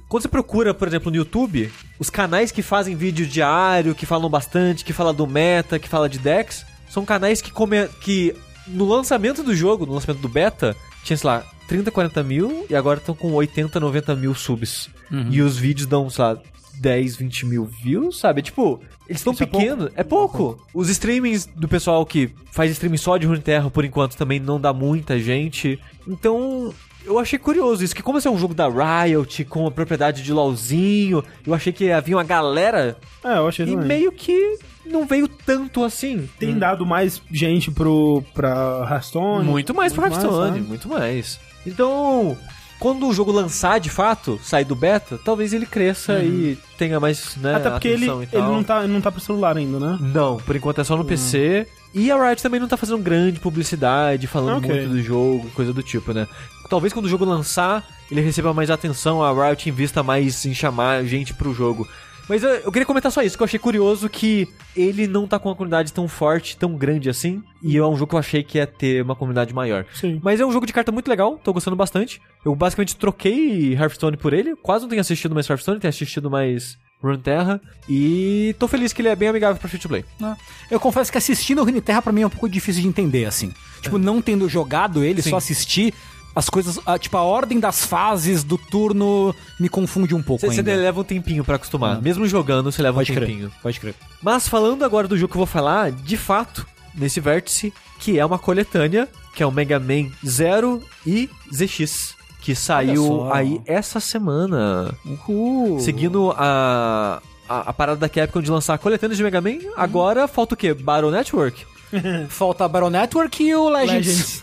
Quando 0.08 0.22
você 0.22 0.28
procura, 0.28 0.74
por 0.74 0.88
exemplo, 0.88 1.10
no 1.10 1.16
YouTube, 1.16 1.70
os 1.98 2.10
canais 2.10 2.50
que 2.50 2.62
fazem 2.62 2.96
vídeo 2.96 3.26
diário, 3.26 3.94
que 3.94 4.04
falam 4.04 4.28
bastante, 4.28 4.84
que 4.84 4.92
falam 4.92 5.14
do 5.14 5.26
meta, 5.26 5.78
que 5.78 5.88
falam 5.88 6.08
de 6.08 6.18
decks, 6.18 6.66
são 6.88 7.04
canais 7.04 7.40
que, 7.40 7.52
come, 7.52 7.86
que 8.00 8.34
no 8.66 8.84
lançamento 8.86 9.42
do 9.42 9.54
jogo, 9.54 9.86
no 9.86 9.94
lançamento 9.94 10.20
do 10.20 10.28
beta, 10.28 10.76
tinha, 11.04 11.16
sei 11.16 11.28
lá, 11.28 11.44
30, 11.68 11.90
40 11.90 12.22
mil 12.22 12.66
e 12.68 12.74
agora 12.74 12.98
estão 12.98 13.14
com 13.14 13.32
80, 13.32 13.78
90 13.80 14.14
mil 14.16 14.34
subs. 14.34 14.88
E 15.30 15.40
os 15.42 15.56
vídeos 15.58 15.86
dão, 15.86 16.08
sei 16.08 16.24
lá, 16.24 16.38
10, 16.74 17.16
20 17.16 17.46
mil 17.46 17.64
views, 17.66 18.18
sabe? 18.18 18.40
Tipo, 18.42 18.80
eles 19.06 19.20
estão 19.20 19.32
Isso 19.32 19.42
é 19.42 19.46
pequenos. 19.46 19.90
É 19.94 20.02
pouco. 20.02 20.58
Os 20.72 20.88
streamings 20.88 21.46
do 21.46 21.68
pessoal 21.68 22.04
que 22.06 22.30
faz 22.50 22.70
streaming 22.70 22.96
só 22.96 23.16
de 23.18 23.26
Runeterra, 23.26 23.70
por 23.70 23.84
enquanto, 23.84 24.16
também 24.16 24.40
não 24.40 24.58
dá 24.60 24.72
muita 24.72 25.18
gente. 25.18 25.78
Então, 26.08 26.72
eu 27.04 27.18
achei 27.18 27.38
curioso 27.38 27.84
isso, 27.84 27.94
que 27.94 28.02
como 28.02 28.18
esse 28.18 28.26
é 28.26 28.30
um 28.30 28.38
jogo 28.38 28.54
da 28.54 28.68
Riot, 28.68 29.44
com 29.44 29.66
a 29.66 29.70
propriedade 29.70 30.22
de 30.22 30.32
LoLzinho, 30.32 31.22
eu 31.46 31.52
achei 31.52 31.72
que 31.72 31.90
havia 31.90 32.16
uma 32.16 32.24
galera 32.24 32.96
É, 33.22 33.36
eu 33.36 33.48
achei 33.48 33.66
e 33.66 33.70
também. 33.70 33.86
meio 33.86 34.12
que 34.12 34.58
não 34.84 35.06
veio 35.06 35.28
tanto 35.28 35.84
assim. 35.84 36.28
Tem 36.38 36.58
dado 36.58 36.84
mais 36.84 37.20
gente 37.30 37.70
pro, 37.70 38.22
pra 38.34 38.86
Hearthstone. 38.90 39.44
Muito 39.48 39.74
mais 39.74 39.92
pro 39.92 40.04
Hearthstone, 40.04 40.48
sabe? 40.48 40.60
muito 40.60 40.88
mais. 40.88 41.38
Então, 41.66 42.36
quando 42.78 43.06
o 43.06 43.12
jogo 43.12 43.30
lançar 43.30 43.78
de 43.78 43.88
fato, 43.88 44.40
sair 44.42 44.64
do 44.64 44.74
beta, 44.74 45.18
talvez 45.24 45.52
ele 45.52 45.66
cresça 45.66 46.18
e 46.18 46.58
tenha 46.76 46.98
mais, 46.98 47.36
né, 47.36 47.54
Até 47.54 47.70
porque 47.70 47.88
ele, 47.88 48.06
ele 48.10 48.42
não, 48.42 48.64
tá, 48.64 48.86
não 48.88 49.00
tá 49.00 49.12
pro 49.12 49.20
celular 49.20 49.56
ainda, 49.56 49.78
né? 49.78 49.98
Não, 50.00 50.38
por 50.38 50.56
enquanto 50.56 50.80
é 50.80 50.84
só 50.84 50.96
no 50.96 51.04
PC. 51.04 51.66
E 51.94 52.10
a 52.10 52.16
Riot 52.16 52.42
também 52.42 52.58
não 52.58 52.66
tá 52.66 52.76
fazendo 52.76 52.98
grande 52.98 53.38
publicidade, 53.38 54.26
falando 54.26 54.64
Ok. 54.64 54.70
muito 54.74 54.88
do 54.88 55.02
jogo, 55.02 55.48
coisa 55.50 55.72
do 55.72 55.82
tipo, 55.82 56.12
né? 56.12 56.26
Talvez 56.68 56.92
quando 56.92 57.04
o 57.04 57.08
jogo 57.08 57.24
lançar, 57.24 57.86
ele 58.10 58.22
receba 58.22 58.52
mais 58.54 58.70
atenção, 58.70 59.22
a 59.22 59.30
Riot 59.30 59.68
invista 59.68 60.02
mais 60.02 60.44
em 60.46 60.54
chamar 60.54 61.04
gente 61.04 61.34
pro 61.34 61.52
jogo. 61.54 61.86
Mas 62.28 62.42
eu, 62.42 62.50
eu 62.50 62.72
queria 62.72 62.86
comentar 62.86 63.10
só 63.10 63.22
isso, 63.22 63.36
que 63.36 63.42
eu 63.42 63.46
achei 63.46 63.58
curioso 63.58 64.08
que 64.08 64.48
ele 64.76 65.06
não 65.06 65.26
tá 65.26 65.38
com 65.38 65.48
uma 65.48 65.54
comunidade 65.54 65.92
tão 65.92 66.06
forte, 66.08 66.56
tão 66.56 66.74
grande 66.76 67.10
assim. 67.10 67.42
E 67.62 67.76
é 67.76 67.84
um 67.86 67.96
jogo 67.96 68.10
que 68.10 68.14
eu 68.14 68.18
achei 68.20 68.42
que 68.42 68.58
ia 68.58 68.66
ter 68.66 69.02
uma 69.02 69.14
comunidade 69.16 69.52
maior. 69.54 69.84
Sim. 69.94 70.20
Mas 70.22 70.40
é 70.40 70.46
um 70.46 70.52
jogo 70.52 70.66
de 70.66 70.72
carta 70.72 70.92
muito 70.92 71.08
legal, 71.08 71.38
tô 71.42 71.52
gostando 71.52 71.76
bastante. 71.76 72.20
Eu 72.44 72.54
basicamente 72.54 72.96
troquei 72.96 73.74
Hearthstone 73.74 74.16
por 74.16 74.32
ele. 74.32 74.56
Quase 74.56 74.82
não 74.84 74.88
tenho 74.90 75.00
assistido 75.00 75.34
mais 75.34 75.48
Hearthstone, 75.48 75.80
tenho 75.80 75.90
assistido 75.90 76.30
mais 76.30 76.78
Runeterra. 77.02 77.60
E 77.88 78.54
tô 78.58 78.68
feliz 78.68 78.92
que 78.92 79.02
ele 79.02 79.08
é 79.08 79.16
bem 79.16 79.28
amigável 79.28 79.56
pra 79.58 79.68
free 79.68 79.80
to 79.80 79.88
play. 79.88 80.04
né? 80.20 80.36
Eu 80.70 80.78
confesso 80.78 81.10
que 81.10 81.18
assistindo 81.18 81.60
o 81.60 81.64
Runeterra 81.64 82.00
pra 82.00 82.12
mim 82.12 82.22
é 82.22 82.26
um 82.26 82.30
pouco 82.30 82.48
difícil 82.48 82.82
de 82.82 82.88
entender, 82.88 83.24
assim. 83.24 83.52
Tipo, 83.80 83.98
não 83.98 84.22
tendo 84.22 84.48
jogado 84.48 85.02
ele, 85.02 85.20
Sim. 85.20 85.30
só 85.30 85.36
assistir, 85.36 85.92
as 86.34 86.48
coisas. 86.48 86.78
ah, 86.86 86.98
tipo, 86.98 87.16
a 87.16 87.22
ordem 87.22 87.60
das 87.60 87.84
fases 87.84 88.42
do 88.44 88.56
turno 88.58 89.34
me 89.60 89.68
confunde 89.68 90.14
um 90.14 90.22
pouco 90.22 90.46
Você, 90.46 90.60
ainda. 90.60 90.74
leva 90.74 91.00
um 91.00 91.04
tempinho 91.04 91.44
pra 91.44 91.56
acostumar. 91.56 92.00
Mesmo 92.00 92.26
jogando, 92.26 92.70
você 92.72 92.82
leva 92.82 92.96
Pode 92.96 93.12
um 93.12 93.14
crer. 93.14 93.28
tempinho. 93.28 93.52
Pode 93.62 93.78
crer. 93.80 93.94
Mas 94.22 94.48
falando 94.48 94.84
agora 94.84 95.06
do 95.08 95.16
jogo 95.16 95.30
que 95.32 95.36
eu 95.36 95.40
vou 95.40 95.46
falar, 95.46 95.90
de 95.92 96.16
fato, 96.16 96.66
nesse 96.94 97.20
vértice, 97.20 97.72
que 97.98 98.18
é 98.18 98.24
uma 98.24 98.38
coletânea, 98.38 99.08
que 99.34 99.42
é 99.42 99.46
o 99.46 99.52
Mega 99.52 99.78
Man 99.78 100.10
Zero 100.26 100.82
e 101.06 101.28
ZX, 101.54 102.14
que 102.40 102.54
saiu 102.54 103.32
aí 103.32 103.60
essa 103.66 104.00
semana. 104.00 104.92
Uhul. 105.04 105.78
Seguindo 105.80 106.32
a, 106.36 107.22
a, 107.48 107.60
a 107.60 107.72
parada 107.72 107.98
da 108.00 108.08
Capcom 108.08 108.40
de 108.42 108.50
lançar 108.50 108.76
coletâneas 108.78 109.16
de 109.16 109.22
Mega 109.22 109.40
Man, 109.40 109.58
agora 109.76 110.26
falta 110.26 110.54
o 110.54 110.56
quê? 110.56 110.74
Battle 110.74 111.10
Network? 111.10 111.64
Falta 112.28 112.64
a 112.64 112.68
Battle 112.68 112.90
Network 112.90 113.42
e 113.42 113.54
o 113.54 113.68
Legends. 113.68 114.42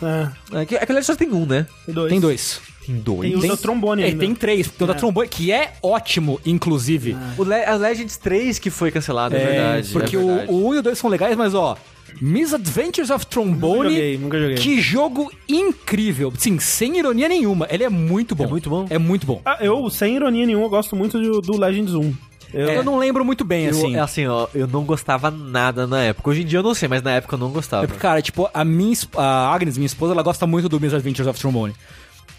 É, 0.52 0.60
É, 0.62 0.66
que- 0.66 0.76
Aquele 0.76 1.02
só 1.02 1.14
tem 1.16 1.30
um, 1.30 1.46
né? 1.46 1.66
tem 1.84 1.94
dois. 1.94 2.10
Tem 2.10 2.20
dois. 2.20 2.60
Tem 2.86 2.96
dois. 2.96 3.40
Tem 3.40 3.50
o 3.52 3.56
trombone 3.56 4.02
É, 4.02 4.06
ainda. 4.06 4.18
tem 4.20 4.34
três. 4.34 4.68
Tem 4.68 4.84
o 4.84 4.88
da 4.88 4.94
É. 4.94 4.96
trombone, 4.96 5.28
que 5.28 5.52
é 5.52 5.74
ótimo, 5.82 6.40
inclusive. 6.46 7.16
O 7.38 7.44
Le 7.44 7.64
a 7.64 7.74
Legends 7.76 8.16
3 8.16 8.58
que 8.58 8.70
foi 8.70 8.90
cancelado, 8.90 9.36
é, 9.36 9.42
É, 9.42 9.46
verdade. 9.46 9.88
Porque 9.92 10.16
é 10.16 10.18
o, 10.18 10.26
verdade. 10.26 10.52
o 10.52 10.68
1 10.68 10.74
e 10.74 10.78
o 10.78 10.82
2 10.82 10.98
são 10.98 11.10
legais, 11.10 11.36
mas 11.36 11.54
ó. 11.54 11.76
Misadventures 12.20 13.10
of 13.10 13.24
Nunca 13.24 13.30
Trombone. 13.30 13.90
joguei, 13.90 14.18
nunca 14.18 14.38
joguei. 14.40 14.56
Que 14.56 14.80
jogo 14.80 15.30
incrível. 15.48 16.32
Sim, 16.36 16.58
sem 16.58 16.98
ironia 16.98 17.28
nenhuma. 17.28 17.66
Ele 17.70 17.84
é 17.84 17.88
muito 17.88 18.34
bom. 18.34 18.44
É 18.44 18.46
muito 18.48 18.68
bom? 18.70 18.86
É 18.90 18.98
muito 18.98 19.26
bom. 19.26 19.40
Ah, 19.44 19.58
eu, 19.60 19.88
sem 19.90 20.16
ironia 20.16 20.44
nenhuma, 20.44 20.66
eu 20.66 20.70
gosto 20.70 20.96
muito 20.96 21.20
do, 21.20 21.40
do 21.40 21.56
Legends 21.58 21.94
1. 21.94 22.12
Eu, 22.52 22.68
Eu 22.68 22.84
não 22.84 22.98
lembro 22.98 23.24
muito 23.24 23.44
bem, 23.44 23.64
Eu- 23.66 23.70
assim. 23.70 23.94
é 23.96 24.00
assim, 24.00 24.26
ó, 24.26 24.48
eu 24.54 24.66
não 24.66 24.84
gostava 24.84 25.30
nada 25.30 25.86
na 25.86 26.02
época. 26.02 26.30
Hoje 26.30 26.42
em 26.42 26.44
dia 26.46 26.58
eu 26.58 26.62
não 26.62 26.74
sei, 26.74 26.88
mas 26.88 27.02
na 27.02 27.12
época 27.12 27.34
eu 27.34 27.38
não 27.38 27.50
gostava. 27.50 27.84
É 27.84 27.86
porque, 27.86 28.00
cara, 28.00 28.20
tipo, 28.20 28.48
a 28.52 28.64
minha 28.64 28.94
a 29.16 29.54
Agnes, 29.54 29.76
minha 29.78 29.86
esposa, 29.86 30.12
ela 30.14 30.22
gosta 30.22 30.46
muito 30.46 30.68
do 30.68 30.80
Misadventures 30.80 31.28
of 31.28 31.38
Trombone. 31.38 31.74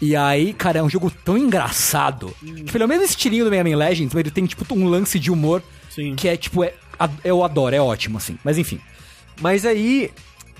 E 0.00 0.14
aí, 0.16 0.52
cara, 0.52 0.80
é 0.80 0.82
um 0.82 0.90
jogo 0.90 1.10
tão 1.24 1.38
engraçado. 1.38 2.34
Tipo, 2.44 2.76
ele 2.76 2.82
é 2.82 2.86
o 2.86 2.88
mesmo 2.88 3.04
estilinho 3.04 3.44
do 3.44 3.50
Mega 3.50 3.68
Man 3.68 3.76
Legends, 3.76 4.12
mas 4.12 4.20
ele 4.20 4.30
tem, 4.30 4.44
tipo, 4.46 4.66
um 4.74 4.88
lance 4.88 5.18
de 5.18 5.30
humor 5.30 5.62
Sim. 5.88 6.14
que 6.16 6.28
é, 6.28 6.36
tipo, 6.36 6.64
é, 6.64 6.74
a- 6.98 7.08
eu 7.24 7.42
adoro, 7.44 7.74
é 7.74 7.80
ótimo, 7.80 8.18
assim. 8.18 8.36
Mas 8.44 8.58
enfim. 8.58 8.80
Mas 9.40 9.64
aí 9.64 10.10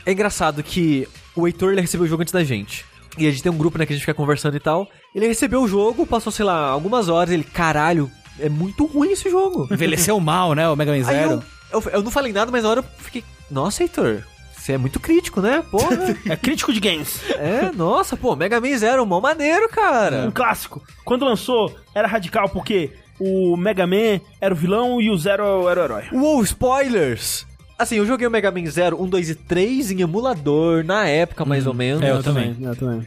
é 0.07 0.12
engraçado 0.12 0.62
que 0.62 1.07
o 1.36 1.47
Heitor 1.47 1.72
ele 1.72 1.80
recebeu 1.80 2.07
o 2.07 2.09
jogo 2.09 2.22
antes 2.22 2.32
da 2.32 2.45
gente. 2.45 2.84
E 3.18 3.26
a 3.26 3.30
gente 3.30 3.43
tem 3.43 3.53
um 3.53 3.57
grupo, 3.59 3.76
né, 3.78 3.84
que 3.84 3.93
a 3.93 3.97
gente 3.97 4.03
fica 4.03 4.14
conversando 4.14 4.57
e 4.57 4.61
tal. 4.61 4.88
Ele 5.14 5.26
recebeu 5.26 5.62
o 5.62 5.68
jogo, 5.68 6.07
passou, 6.07 6.32
sei 6.32 6.45
lá, 6.47 6.68
algumas 6.68 7.09
horas, 7.11 7.32
ele, 7.34 7.45
caralho, 7.45 8.11
é 8.43 8.49
muito 8.49 8.84
ruim 8.86 9.12
esse 9.12 9.30
jogo. 9.30 9.68
Envelheceu 9.70 10.18
mal, 10.20 10.55
né, 10.55 10.68
o 10.68 10.76
Mega 10.76 10.93
Man 10.93 11.03
Zero. 11.03 11.43
eu, 11.72 11.80
eu, 11.80 11.90
eu 11.93 12.03
não 12.03 12.11
falei 12.11 12.32
nada, 12.32 12.51
mas 12.51 12.62
na 12.64 12.70
hora 12.70 12.80
eu 12.80 12.84
fiquei, 12.99 13.24
nossa, 13.51 13.82
Heitor, 13.82 14.22
você 14.57 14.72
é 14.74 14.78
muito 14.78 15.01
crítico, 15.01 15.40
né? 15.40 15.62
Porra. 15.70 16.14
É 16.30 16.36
crítico 16.36 16.72
de 16.72 16.78
games. 16.80 17.20
é, 17.30 17.70
nossa, 17.74 18.16
pô, 18.16 18.36
Mega 18.36 18.61
Man 18.61 18.76
Zero, 18.78 19.05
mó 19.07 19.20
maneiro, 19.20 19.66
Um 19.66 19.68
cara. 19.68 20.30
clássico. 20.32 20.82
Quando 21.05 21.24
lançou, 21.24 21.74
era 21.95 22.07
radical 22.07 22.49
porque 22.49 22.90
o 23.18 23.57
Mega 23.57 23.86
Man 23.86 24.20
era 24.40 24.55
o 24.55 24.57
vilão 24.57 25.01
e 25.01 25.11
o 25.11 25.16
Zero 25.16 25.68
era 25.68 25.80
o 25.80 25.84
herói. 25.86 26.05
Uou, 26.12 26.43
spoilers! 26.43 27.47
Assim, 27.78 27.97
eu 27.97 28.07
joguei 28.07 28.26
o 28.26 28.30
Mega 28.30 28.51
Man 28.53 28.66
Zero 28.66 29.03
1, 29.03 29.09
2 29.09 29.30
e 29.30 29.34
3 29.34 29.90
em 29.90 30.01
emulador, 30.03 30.84
na 30.84 31.09
época, 31.09 31.45
mais 31.45 31.66
ou 31.66 31.74
menos. 31.74 32.01
É, 32.03 32.11
eu 32.12 32.22
também. 32.22 32.57
Eu 32.61 32.76
também. 32.76 33.05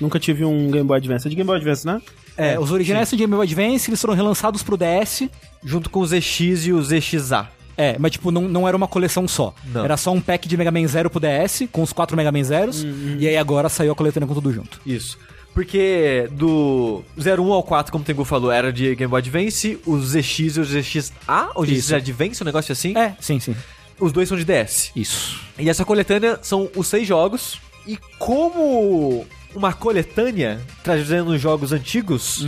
Nunca 0.00 0.18
tive 0.18 0.44
um 0.44 0.70
Game 0.70 0.86
Boy 0.86 0.96
Advance. 0.96 1.26
É 1.26 1.30
de 1.30 1.36
Game 1.36 1.46
Boy 1.46 1.56
Advance, 1.56 1.86
né? 1.86 2.00
É, 2.36 2.58
os 2.58 2.72
originais 2.72 3.08
são 3.08 3.16
de 3.16 3.22
Game 3.22 3.34
Boy 3.34 3.44
Advance, 3.44 3.90
eles 3.90 4.00
foram 4.00 4.14
relançados 4.14 4.62
pro 4.62 4.76
DS. 4.76 5.28
Junto 5.62 5.90
com 5.90 6.00
o 6.00 6.06
ZX 6.06 6.66
e 6.66 6.72
o 6.72 6.82
ZXA. 6.82 7.48
É, 7.76 7.96
mas 7.98 8.12
tipo, 8.12 8.30
não, 8.30 8.42
não 8.42 8.66
era 8.68 8.76
uma 8.76 8.88
coleção 8.88 9.26
só. 9.28 9.54
Não. 9.72 9.84
Era 9.84 9.96
só 9.96 10.12
um 10.12 10.20
pack 10.20 10.48
de 10.48 10.56
Mega 10.56 10.70
Man 10.70 10.86
Zero 10.86 11.08
pro 11.08 11.20
DS, 11.20 11.62
com 11.70 11.82
os 11.82 11.92
quatro 11.92 12.16
Mega 12.16 12.32
Man 12.32 12.44
Zeros. 12.44 12.84
E 13.18 13.26
aí 13.26 13.36
agora 13.36 13.68
saiu 13.68 13.92
a 13.92 13.94
coletânea 13.94 14.26
com 14.26 14.34
tudo 14.34 14.52
junto. 14.52 14.80
Isso. 14.84 15.18
Porque 15.54 16.28
do 16.32 17.02
01 17.18 17.52
ao 17.52 17.62
4, 17.62 17.90
como 17.90 18.02
o 18.02 18.06
Tengu 18.06 18.24
falou, 18.24 18.52
era 18.52 18.72
de 18.72 18.94
Game 18.94 19.10
Boy 19.10 19.18
Advance, 19.18 19.78
o 19.84 19.98
ZX 19.98 20.38
e 20.56 20.60
o 20.60 20.64
ZXA, 20.64 21.12
ou 21.54 21.64
ZX 21.64 21.78
Isso. 21.78 21.94
Advance, 21.94 22.42
um 22.42 22.46
negócio 22.46 22.72
assim. 22.72 22.96
É, 22.96 23.14
sim, 23.20 23.40
sim. 23.40 23.56
Os 23.98 24.12
dois 24.12 24.28
são 24.28 24.38
de 24.38 24.44
DS. 24.44 24.92
Isso. 24.94 25.40
E 25.58 25.68
essa 25.68 25.84
coletânea 25.84 26.38
são 26.42 26.70
os 26.76 26.86
seis 26.86 27.06
jogos. 27.06 27.58
E 27.86 27.98
como 28.18 29.26
uma 29.54 29.72
coletânea, 29.72 30.60
trazendo 30.82 31.36
jogos 31.38 31.72
antigos, 31.72 32.46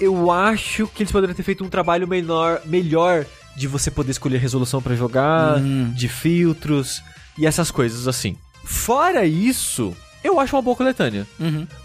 eu 0.00 0.30
acho 0.30 0.86
que 0.88 1.02
eles 1.02 1.12
poderiam 1.12 1.34
ter 1.34 1.42
feito 1.42 1.64
um 1.64 1.68
trabalho 1.68 2.08
menor, 2.08 2.60
melhor 2.64 3.26
de 3.56 3.66
você 3.66 3.90
poder 3.90 4.12
escolher 4.12 4.38
resolução 4.38 4.80
pra 4.80 4.94
jogar, 4.94 5.60
de 5.94 6.08
filtros 6.08 7.02
e 7.38 7.46
essas 7.46 7.70
coisas 7.70 8.08
assim. 8.08 8.36
Fora 8.64 9.24
isso, 9.24 9.94
eu 10.22 10.38
acho 10.40 10.56
uma 10.56 10.62
boa 10.62 10.76
coletânea. 10.76 11.26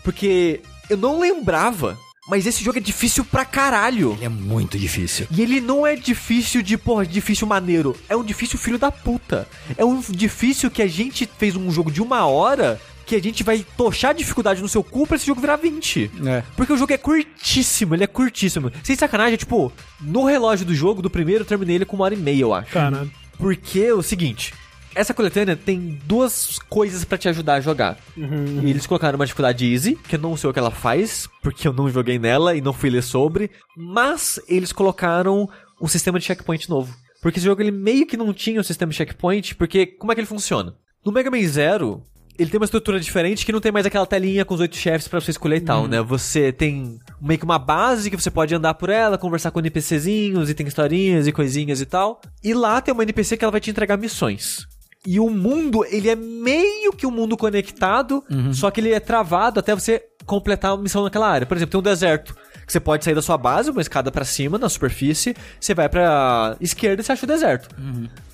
Porque 0.03 0.61
eu 0.89 0.97
não 0.97 1.19
lembrava, 1.19 1.97
mas 2.27 2.45
esse 2.45 2.63
jogo 2.63 2.77
é 2.77 2.81
difícil 2.81 3.25
pra 3.25 3.43
caralho. 3.45 4.13
Ele 4.13 4.25
é 4.25 4.29
muito 4.29 4.77
difícil. 4.79 5.27
E 5.31 5.41
ele 5.41 5.59
não 5.59 5.85
é 5.85 5.95
difícil 5.95 6.61
de, 6.61 6.77
porra, 6.77 7.05
difícil 7.05 7.47
maneiro. 7.47 7.95
É 8.07 8.15
um 8.15 8.23
difícil 8.23 8.57
filho 8.57 8.77
da 8.77 8.91
puta. 8.91 9.47
É 9.77 9.83
um 9.83 9.99
difícil 9.99 10.71
que 10.71 10.81
a 10.81 10.87
gente 10.87 11.29
fez 11.37 11.55
um 11.55 11.71
jogo 11.71 11.91
de 11.91 12.01
uma 12.01 12.25
hora 12.25 12.79
que 13.05 13.15
a 13.15 13.21
gente 13.21 13.43
vai 13.43 13.65
tochar 13.77 14.11
a 14.11 14.13
dificuldade 14.13 14.61
no 14.61 14.67
seu 14.67 14.83
cu 14.83 15.05
pra 15.05 15.15
esse 15.15 15.25
jogo 15.25 15.41
virar 15.41 15.55
20. 15.57 16.11
É. 16.25 16.43
Porque 16.55 16.73
o 16.73 16.77
jogo 16.77 16.93
é 16.93 16.97
curtíssimo, 16.97 17.95
ele 17.95 18.03
é 18.03 18.07
curtíssimo. 18.07 18.71
Sem 18.83 18.95
sacanagem, 18.95 19.37
tipo, 19.37 19.71
no 20.01 20.25
relógio 20.25 20.65
do 20.65 20.73
jogo, 20.73 21.01
do 21.01 21.09
primeiro, 21.09 21.43
eu 21.43 21.47
terminei 21.47 21.75
ele 21.75 21.85
com 21.85 21.95
uma 21.95 22.05
hora 22.05 22.13
e 22.13 22.17
meia, 22.17 22.41
eu 22.41 22.53
acho. 22.53 22.71
Cara, 22.71 23.07
Porque 23.37 23.79
é 23.81 23.93
o 23.93 24.01
seguinte. 24.01 24.53
Essa 24.95 25.13
coletânea 25.13 25.57
tem 25.57 25.99
duas 26.05 26.57
coisas 26.69 27.03
pra 27.03 27.17
te 27.17 27.27
ajudar 27.27 27.55
a 27.55 27.61
jogar. 27.61 27.97
E 28.17 28.69
eles 28.69 28.87
colocaram 28.87 29.17
uma 29.17 29.25
dificuldade 29.25 29.69
easy, 29.69 29.95
que 30.07 30.15
eu 30.15 30.19
não 30.19 30.37
sei 30.37 30.49
o 30.49 30.53
que 30.53 30.59
ela 30.59 30.71
faz, 30.71 31.27
porque 31.43 31.67
eu 31.67 31.73
não 31.73 31.89
joguei 31.89 32.17
nela 32.17 32.55
e 32.55 32.61
não 32.61 32.71
fui 32.71 32.89
ler 32.89 33.03
sobre. 33.03 33.51
Mas 33.75 34.39
eles 34.47 34.71
colocaram 34.71 35.49
um 35.81 35.87
sistema 35.87 36.17
de 36.17 36.25
checkpoint 36.25 36.69
novo. 36.69 36.95
Porque 37.21 37.39
esse 37.39 37.45
jogo 37.45 37.61
ele 37.61 37.71
meio 37.71 38.05
que 38.07 38.15
não 38.15 38.33
tinha 38.33 38.61
um 38.61 38.63
sistema 38.63 38.91
de 38.91 38.97
checkpoint, 38.97 39.55
porque 39.55 39.85
como 39.85 40.11
é 40.11 40.15
que 40.15 40.21
ele 40.21 40.27
funciona? 40.27 40.75
No 41.05 41.11
Mega 41.11 41.29
Man 41.29 41.45
Zero, 41.45 42.01
ele 42.37 42.49
tem 42.49 42.59
uma 42.59 42.65
estrutura 42.65 42.99
diferente 42.99 43.45
que 43.45 43.51
não 43.51 43.61
tem 43.61 43.71
mais 43.71 43.85
aquela 43.85 44.05
telinha 44.05 44.45
com 44.45 44.53
os 44.53 44.59
oito 44.59 44.75
chefes 44.75 45.07
pra 45.07 45.19
você 45.19 45.31
escolher 45.31 45.57
e 45.57 45.61
tal, 45.61 45.87
né? 45.87 46.01
Você 46.01 46.51
tem 46.51 46.99
meio 47.21 47.39
que 47.39 47.45
uma 47.45 47.59
base 47.59 48.09
que 48.09 48.15
você 48.15 48.29
pode 48.29 48.53
andar 48.53 48.73
por 48.73 48.89
ela, 48.89 49.17
conversar 49.17 49.51
com 49.51 49.59
NPCzinhos 49.59 50.49
e 50.49 50.53
tem 50.53 50.67
historinhas 50.67 51.27
e 51.27 51.31
coisinhas 51.31 51.81
e 51.81 51.85
tal. 51.85 52.21
E 52.43 52.53
lá 52.53 52.81
tem 52.81 52.93
uma 52.93 53.03
NPC 53.03 53.37
que 53.37 53.43
ela 53.43 53.51
vai 53.51 53.61
te 53.61 53.69
entregar 53.69 53.97
missões. 53.97 54.67
E 55.07 55.19
o 55.19 55.29
mundo, 55.29 55.85
ele 55.85 56.09
é 56.09 56.15
meio 56.15 56.91
que 56.91 57.05
um 57.05 57.11
mundo 57.11 57.37
conectado, 57.37 58.23
só 58.51 58.71
que 58.71 58.81
ele 58.81 58.91
é 58.91 58.99
travado 58.99 59.59
até 59.59 59.73
você 59.75 60.03
completar 60.25 60.71
a 60.71 60.77
missão 60.77 61.03
naquela 61.03 61.29
área. 61.29 61.45
Por 61.45 61.55
exemplo, 61.55 61.71
tem 61.71 61.79
um 61.79 61.83
deserto. 61.83 62.35
Que 62.65 62.71
você 62.71 62.79
pode 62.79 63.03
sair 63.05 63.13
da 63.13 63.21
sua 63.21 63.37
base, 63.37 63.69
uma 63.69 63.81
escada 63.81 64.11
pra 64.11 64.25
cima, 64.25 64.57
na 64.57 64.67
superfície, 64.67 65.35
você 65.59 65.73
vai 65.73 65.87
pra 65.87 66.55
esquerda 66.59 67.01
e 67.01 67.05
você 67.05 67.11
acha 67.11 67.25
o 67.25 67.27
deserto. 67.27 67.69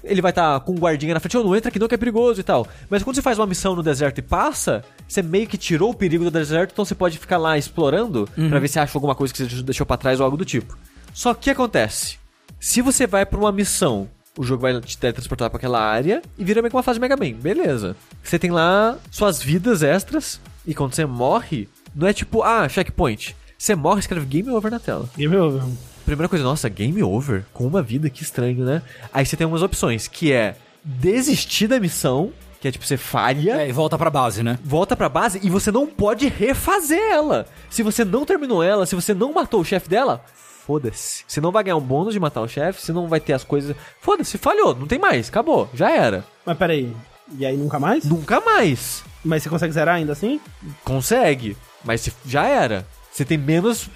Ele 0.03 0.21
vai 0.21 0.31
estar 0.31 0.59
com 0.61 0.71
um 0.71 0.77
guardinha 0.77 1.13
na 1.13 1.19
frente, 1.19 1.37
oh, 1.37 1.43
não 1.43 1.55
entra 1.55 1.69
aqui 1.69 1.77
não 1.77 1.87
que 1.87 1.95
é 1.95 1.97
perigoso 1.97 2.39
e 2.39 2.43
tal. 2.43 2.67
Mas 2.89 3.03
quando 3.03 3.15
você 3.15 3.21
faz 3.21 3.37
uma 3.37 3.45
missão 3.47 3.75
no 3.75 3.83
deserto 3.83 4.19
e 4.19 4.21
passa, 4.21 4.83
você 5.07 5.21
meio 5.21 5.47
que 5.47 5.57
tirou 5.57 5.91
o 5.91 5.93
perigo 5.93 6.23
do 6.23 6.31
deserto, 6.31 6.71
então 6.71 6.85
você 6.85 6.95
pode 6.95 7.17
ficar 7.17 7.37
lá 7.37 7.57
explorando 7.57 8.27
pra 8.49 8.59
ver 8.59 8.67
se 8.67 8.79
acha 8.79 8.97
alguma 8.97 9.15
coisa 9.15 9.33
que 9.33 9.43
você 9.43 9.63
deixou 9.63 9.85
pra 9.85 9.97
trás 9.97 10.19
ou 10.19 10.23
algo 10.23 10.37
do 10.37 10.45
tipo. 10.45 10.77
Só 11.13 11.33
que 11.33 11.39
o 11.39 11.43
que 11.43 11.49
acontece? 11.49 12.17
Se 12.59 12.81
você 12.81 13.05
vai 13.05 13.25
pra 13.25 13.39
uma 13.39 13.51
missão, 13.51 14.07
o 14.37 14.43
jogo 14.43 14.61
vai 14.61 14.79
te 14.79 14.97
teletransportar 14.97 15.49
pra 15.49 15.57
aquela 15.57 15.81
área 15.81 16.21
e 16.37 16.43
vira 16.43 16.61
meio 16.61 16.69
que 16.69 16.75
uma 16.75 16.83
fase 16.83 16.97
de 16.97 17.01
Mega 17.01 17.17
Man. 17.17 17.33
Beleza. 17.33 17.95
Você 18.23 18.39
tem 18.39 18.51
lá 18.51 18.97
suas 19.11 19.41
vidas 19.41 19.83
extras 19.83 20.39
e 20.65 20.73
quando 20.73 20.93
você 20.93 21.05
morre, 21.05 21.67
não 21.93 22.07
é 22.07 22.13
tipo, 22.13 22.41
ah, 22.43 22.67
checkpoint. 22.69 23.35
Você 23.61 23.75
morre, 23.75 23.99
escreve 23.99 24.25
game 24.25 24.49
over 24.49 24.71
na 24.71 24.79
tela. 24.79 25.07
game 25.15 25.37
over. 25.37 25.61
Primeira 26.03 26.27
coisa, 26.27 26.43
nossa, 26.43 26.67
game 26.67 27.03
over? 27.03 27.45
Com 27.53 27.67
uma 27.67 27.79
vida, 27.79 28.09
que 28.09 28.23
estranho, 28.23 28.65
né? 28.65 28.81
Aí 29.13 29.23
você 29.23 29.37
tem 29.37 29.45
umas 29.45 29.61
opções, 29.61 30.07
que 30.07 30.33
é 30.33 30.55
desistir 30.83 31.67
da 31.67 31.79
missão, 31.79 32.33
que 32.59 32.67
é 32.67 32.71
tipo, 32.71 32.83
você 32.83 32.97
falha, 32.97 33.61
É, 33.61 33.69
e 33.69 33.71
volta 33.71 33.99
pra 33.99 34.09
base, 34.09 34.41
né? 34.41 34.57
volta 34.63 34.95
pra 34.95 35.07
base 35.07 35.39
e 35.43 35.47
você 35.47 35.71
não 35.71 35.85
pode 35.85 36.27
refazer 36.27 36.97
ela. 36.99 37.45
Se 37.69 37.83
você 37.83 38.03
não 38.03 38.25
terminou 38.25 38.63
ela, 38.63 38.87
se 38.87 38.95
você 38.95 39.13
não 39.13 39.31
matou 39.31 39.61
o 39.61 39.63
chefe 39.65 39.87
dela, 39.87 40.25
foda-se. 40.65 41.23
Você 41.27 41.39
não 41.39 41.51
vai 41.51 41.63
ganhar 41.63 41.75
um 41.77 41.81
bônus 41.81 42.15
de 42.15 42.19
matar 42.19 42.41
o 42.41 42.47
chefe, 42.47 42.81
você 42.81 42.91
não 42.91 43.07
vai 43.07 43.19
ter 43.19 43.33
as 43.33 43.43
coisas. 43.43 43.75
Foda-se, 44.01 44.39
falhou, 44.39 44.73
não 44.75 44.87
tem 44.87 44.97
mais, 44.97 45.29
acabou, 45.29 45.69
já 45.71 45.91
era. 45.91 46.25
Mas 46.43 46.57
peraí. 46.57 46.91
E 47.37 47.45
aí 47.45 47.55
nunca 47.55 47.79
mais? 47.79 48.05
Nunca 48.05 48.41
mais. 48.41 49.03
Mas 49.23 49.43
você 49.43 49.49
consegue 49.49 49.71
zerar 49.71 49.97
ainda 49.97 50.13
assim? 50.13 50.41
Consegue, 50.83 51.55
mas 51.85 52.09
já 52.25 52.47
era. 52.47 52.87
Você 53.11 53.25
tem 53.25 53.37
menos 53.37 53.89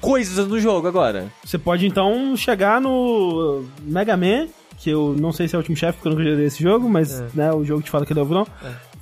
coisas 0.00 0.46
no 0.46 0.60
jogo 0.60 0.86
agora. 0.86 1.26
Você 1.44 1.58
pode 1.58 1.86
então 1.86 2.36
chegar 2.36 2.80
no 2.80 3.64
Mega 3.82 4.16
Man, 4.16 4.48
que 4.78 4.90
eu 4.90 5.16
não 5.18 5.32
sei 5.32 5.48
se 5.48 5.54
é 5.54 5.58
o 5.58 5.60
último 5.60 5.76
chefe, 5.76 5.94
porque 5.94 6.08
eu 6.08 6.12
nunca 6.12 6.24
joguei 6.24 6.46
esse 6.46 6.62
jogo, 6.62 6.88
mas 6.88 7.20
né, 7.34 7.52
o 7.52 7.64
jogo 7.64 7.82
te 7.82 7.90
fala 7.90 8.06
que 8.06 8.12
ele 8.12 8.20
é 8.20 8.22
o 8.22 8.26
vilão, 8.26 8.46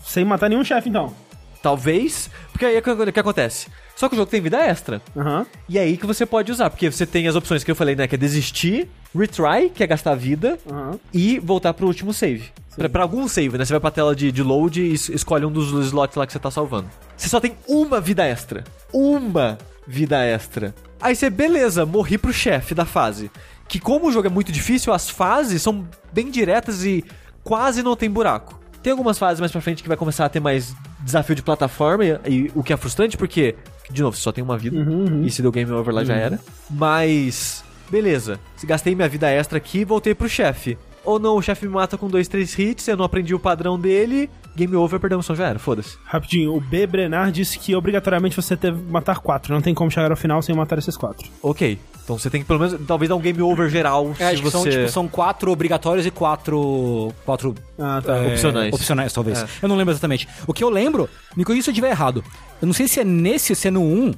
sem 0.05 0.25
matar 0.25 0.49
nenhum 0.49 0.65
chefe 0.65 0.89
então. 0.89 1.15
Talvez, 1.63 2.31
porque 2.53 2.67
aí 2.67 2.77
é 2.77 2.79
o 2.79 3.13
que, 3.13 3.21
acontece? 3.21 3.69
Só 3.97 4.09
que 4.09 4.15
o 4.15 4.19
jogo 4.19 4.31
tem 4.31 4.41
vida 4.41 4.59
extra. 4.59 5.01
Aham. 5.17 5.47
E 5.67 5.79
é 5.79 5.83
aí 5.83 5.97
que 5.97 6.07
você 6.07 6.27
pode 6.27 6.53
usar, 6.53 6.69
porque 6.69 6.91
você 6.91 7.07
tem 7.07 7.27
as 7.27 7.37
opções 7.37 7.65
que 7.65 7.71
eu 7.71 7.77
falei, 7.77 7.97
né? 7.97 8.07
Que 8.07 8.17
é 8.17 8.19
desistir, 8.19 8.89
retry, 9.15 9.71
que 9.75 9.83
é 9.83 9.87
gastar 9.87 10.15
vida, 10.15 10.59
Aham. 10.71 10.99
e 11.13 11.39
voltar 11.39 11.73
pro 11.75 11.87
último 11.87 12.13
save. 12.13 12.45
Pra, 12.77 12.89
pra 12.89 13.03
algum 13.03 13.29
save, 13.29 13.57
né? 13.57 13.65
Você 13.65 13.73
vai 13.73 13.81
pra 13.81 13.91
tela 13.91 14.15
de, 14.17 14.33
de 14.33 14.43
load 14.43 14.83
e 14.83 14.93
es- 14.93 15.09
escolhe 15.09 15.45
um 15.47 15.51
dos 15.53 15.71
slots 15.87 16.17
lá 16.17 16.27
que 16.27 16.33
você 16.33 16.39
tá 16.39 16.51
salvando. 16.51 16.89
Você 17.17 17.29
só 17.29 17.39
tem 17.41 17.53
uma 17.69 18.01
vida 18.01 18.25
extra. 18.25 18.65
Uma 18.93 19.57
vida 19.87 20.19
extra. 20.25 20.75
Aí 21.01 21.15
você, 21.15 21.31
beleza, 21.31 21.85
morri 21.87 22.19
pro 22.19 22.33
chefe 22.33 22.75
da 22.75 22.85
fase. 22.85 23.31
Que 23.69 23.79
como 23.79 24.09
o 24.09 24.13
jogo 24.13 24.27
é 24.27 24.31
muito 24.31 24.51
difícil, 24.51 24.93
as 24.93 25.09
fases 25.09 25.63
são 25.63 25.87
bem 26.13 26.31
diretas 26.31 26.85
e 26.85 27.05
quase 27.43 27.83
não 27.83 27.95
tem 27.95 28.11
buraco. 28.11 28.59
Tem 28.83 28.91
algumas 28.91 29.19
fases 29.19 29.41
mais 29.41 29.51
pra 29.53 29.61
frente 29.61 29.83
que 29.83 29.89
vai 29.89 29.97
começar 29.97 30.25
a 30.27 30.29
ter 30.29 30.41
mais 30.41 30.75
desafio 31.01 31.35
de 31.35 31.43
plataforma, 31.43 32.05
e, 32.05 32.19
e 32.29 32.53
o 32.55 32.63
que 32.63 32.73
é 32.73 32.77
frustrante 32.77 33.17
porque, 33.17 33.55
de 33.91 34.03
novo, 34.03 34.17
você 34.17 34.23
só 34.23 34.33
tem 34.33 34.43
uma 34.45 34.59
vida. 34.59 34.77
E 35.25 35.31
se 35.31 35.41
deu 35.41 35.51
game 35.53 35.71
over 35.71 35.95
lá 35.95 36.05
já 36.05 36.15
era. 36.15 36.39
Mas, 36.69 37.65
beleza. 37.95 38.41
Se 38.57 38.67
Gastei 38.67 38.95
minha 38.95 39.09
vida 39.09 39.31
extra 39.31 39.59
aqui 39.59 39.81
e 39.81 39.85
voltei 39.85 40.15
pro 40.15 40.29
chefe. 40.29 40.77
Ou 41.05 41.19
não, 41.19 41.37
o 41.37 41.43
chefe 41.43 41.67
me 41.67 41.73
mata 41.73 41.97
com 41.99 42.09
dois, 42.09 42.27
três 42.27 42.59
hits, 42.59 42.89
eu 42.89 42.97
não 42.97 43.05
aprendi 43.05 43.35
o 43.35 43.39
padrão 43.39 43.79
dele, 43.79 44.29
game 44.57 44.75
over, 44.75 44.99
missão, 45.17 45.37
já 45.37 45.49
era, 45.49 45.59
foda-se. 45.59 45.99
Rapidinho, 46.05 46.57
o 46.57 46.61
B. 46.61 46.87
Brenar 46.87 47.31
disse 47.31 47.59
que 47.59 47.77
obrigatoriamente 47.77 48.35
você 48.35 48.57
deve 48.57 48.81
matar 48.91 49.19
quatro. 49.19 49.53
Não 49.53 49.61
tem 49.61 49.75
como 49.75 49.91
chegar 49.91 50.11
ao 50.11 50.17
final 50.17 50.41
sem 50.41 50.55
matar 50.57 50.79
esses 50.79 50.97
quatro. 50.97 51.29
Ok. 51.43 51.79
Então 52.03 52.19
você 52.19 52.29
tem 52.31 52.41
que 52.41 52.47
pelo 52.47 52.59
menos, 52.59 52.81
talvez 52.87 53.09
dar 53.09 53.17
um 53.17 53.21
game 53.21 53.41
over 53.43 53.69
geral 53.69 54.11
É, 54.13 54.15
se 54.15 54.23
acho 54.25 54.37
que 54.37 54.51
você... 54.51 54.51
são, 54.51 54.63
tipo, 54.65 54.89
são 54.89 55.09
quatro 55.09 55.53
obrigatórios 55.53 56.07
e 56.07 56.11
quatro. 56.11 57.13
quatro 57.25 57.55
Ah, 57.79 58.03
tá. 58.05 58.17
é, 58.17 58.29
Opcionais. 58.29 58.75
Opcionais, 58.75 59.13
talvez. 59.13 59.43
É. 59.43 59.47
Eu 59.63 59.69
não 59.69 59.77
lembro 59.77 59.93
exatamente. 59.93 60.27
O 60.47 60.53
que 60.55 60.65
eu 60.65 60.71
lembro, 60.71 61.09
me 61.37 61.45
corrija 61.45 61.65
se 61.65 61.71
eu 61.71 61.73
estiver 61.73 61.91
errado. 61.91 62.25
Eu 62.61 62.67
não 62.67 62.75
sei 62.75 62.89
se 62.89 63.01
é 63.01 63.05
nesse 63.05 63.53
ou 63.53 63.57
se 63.57 63.69
é 63.69 63.71
no 63.71 63.83
1, 63.83 64.13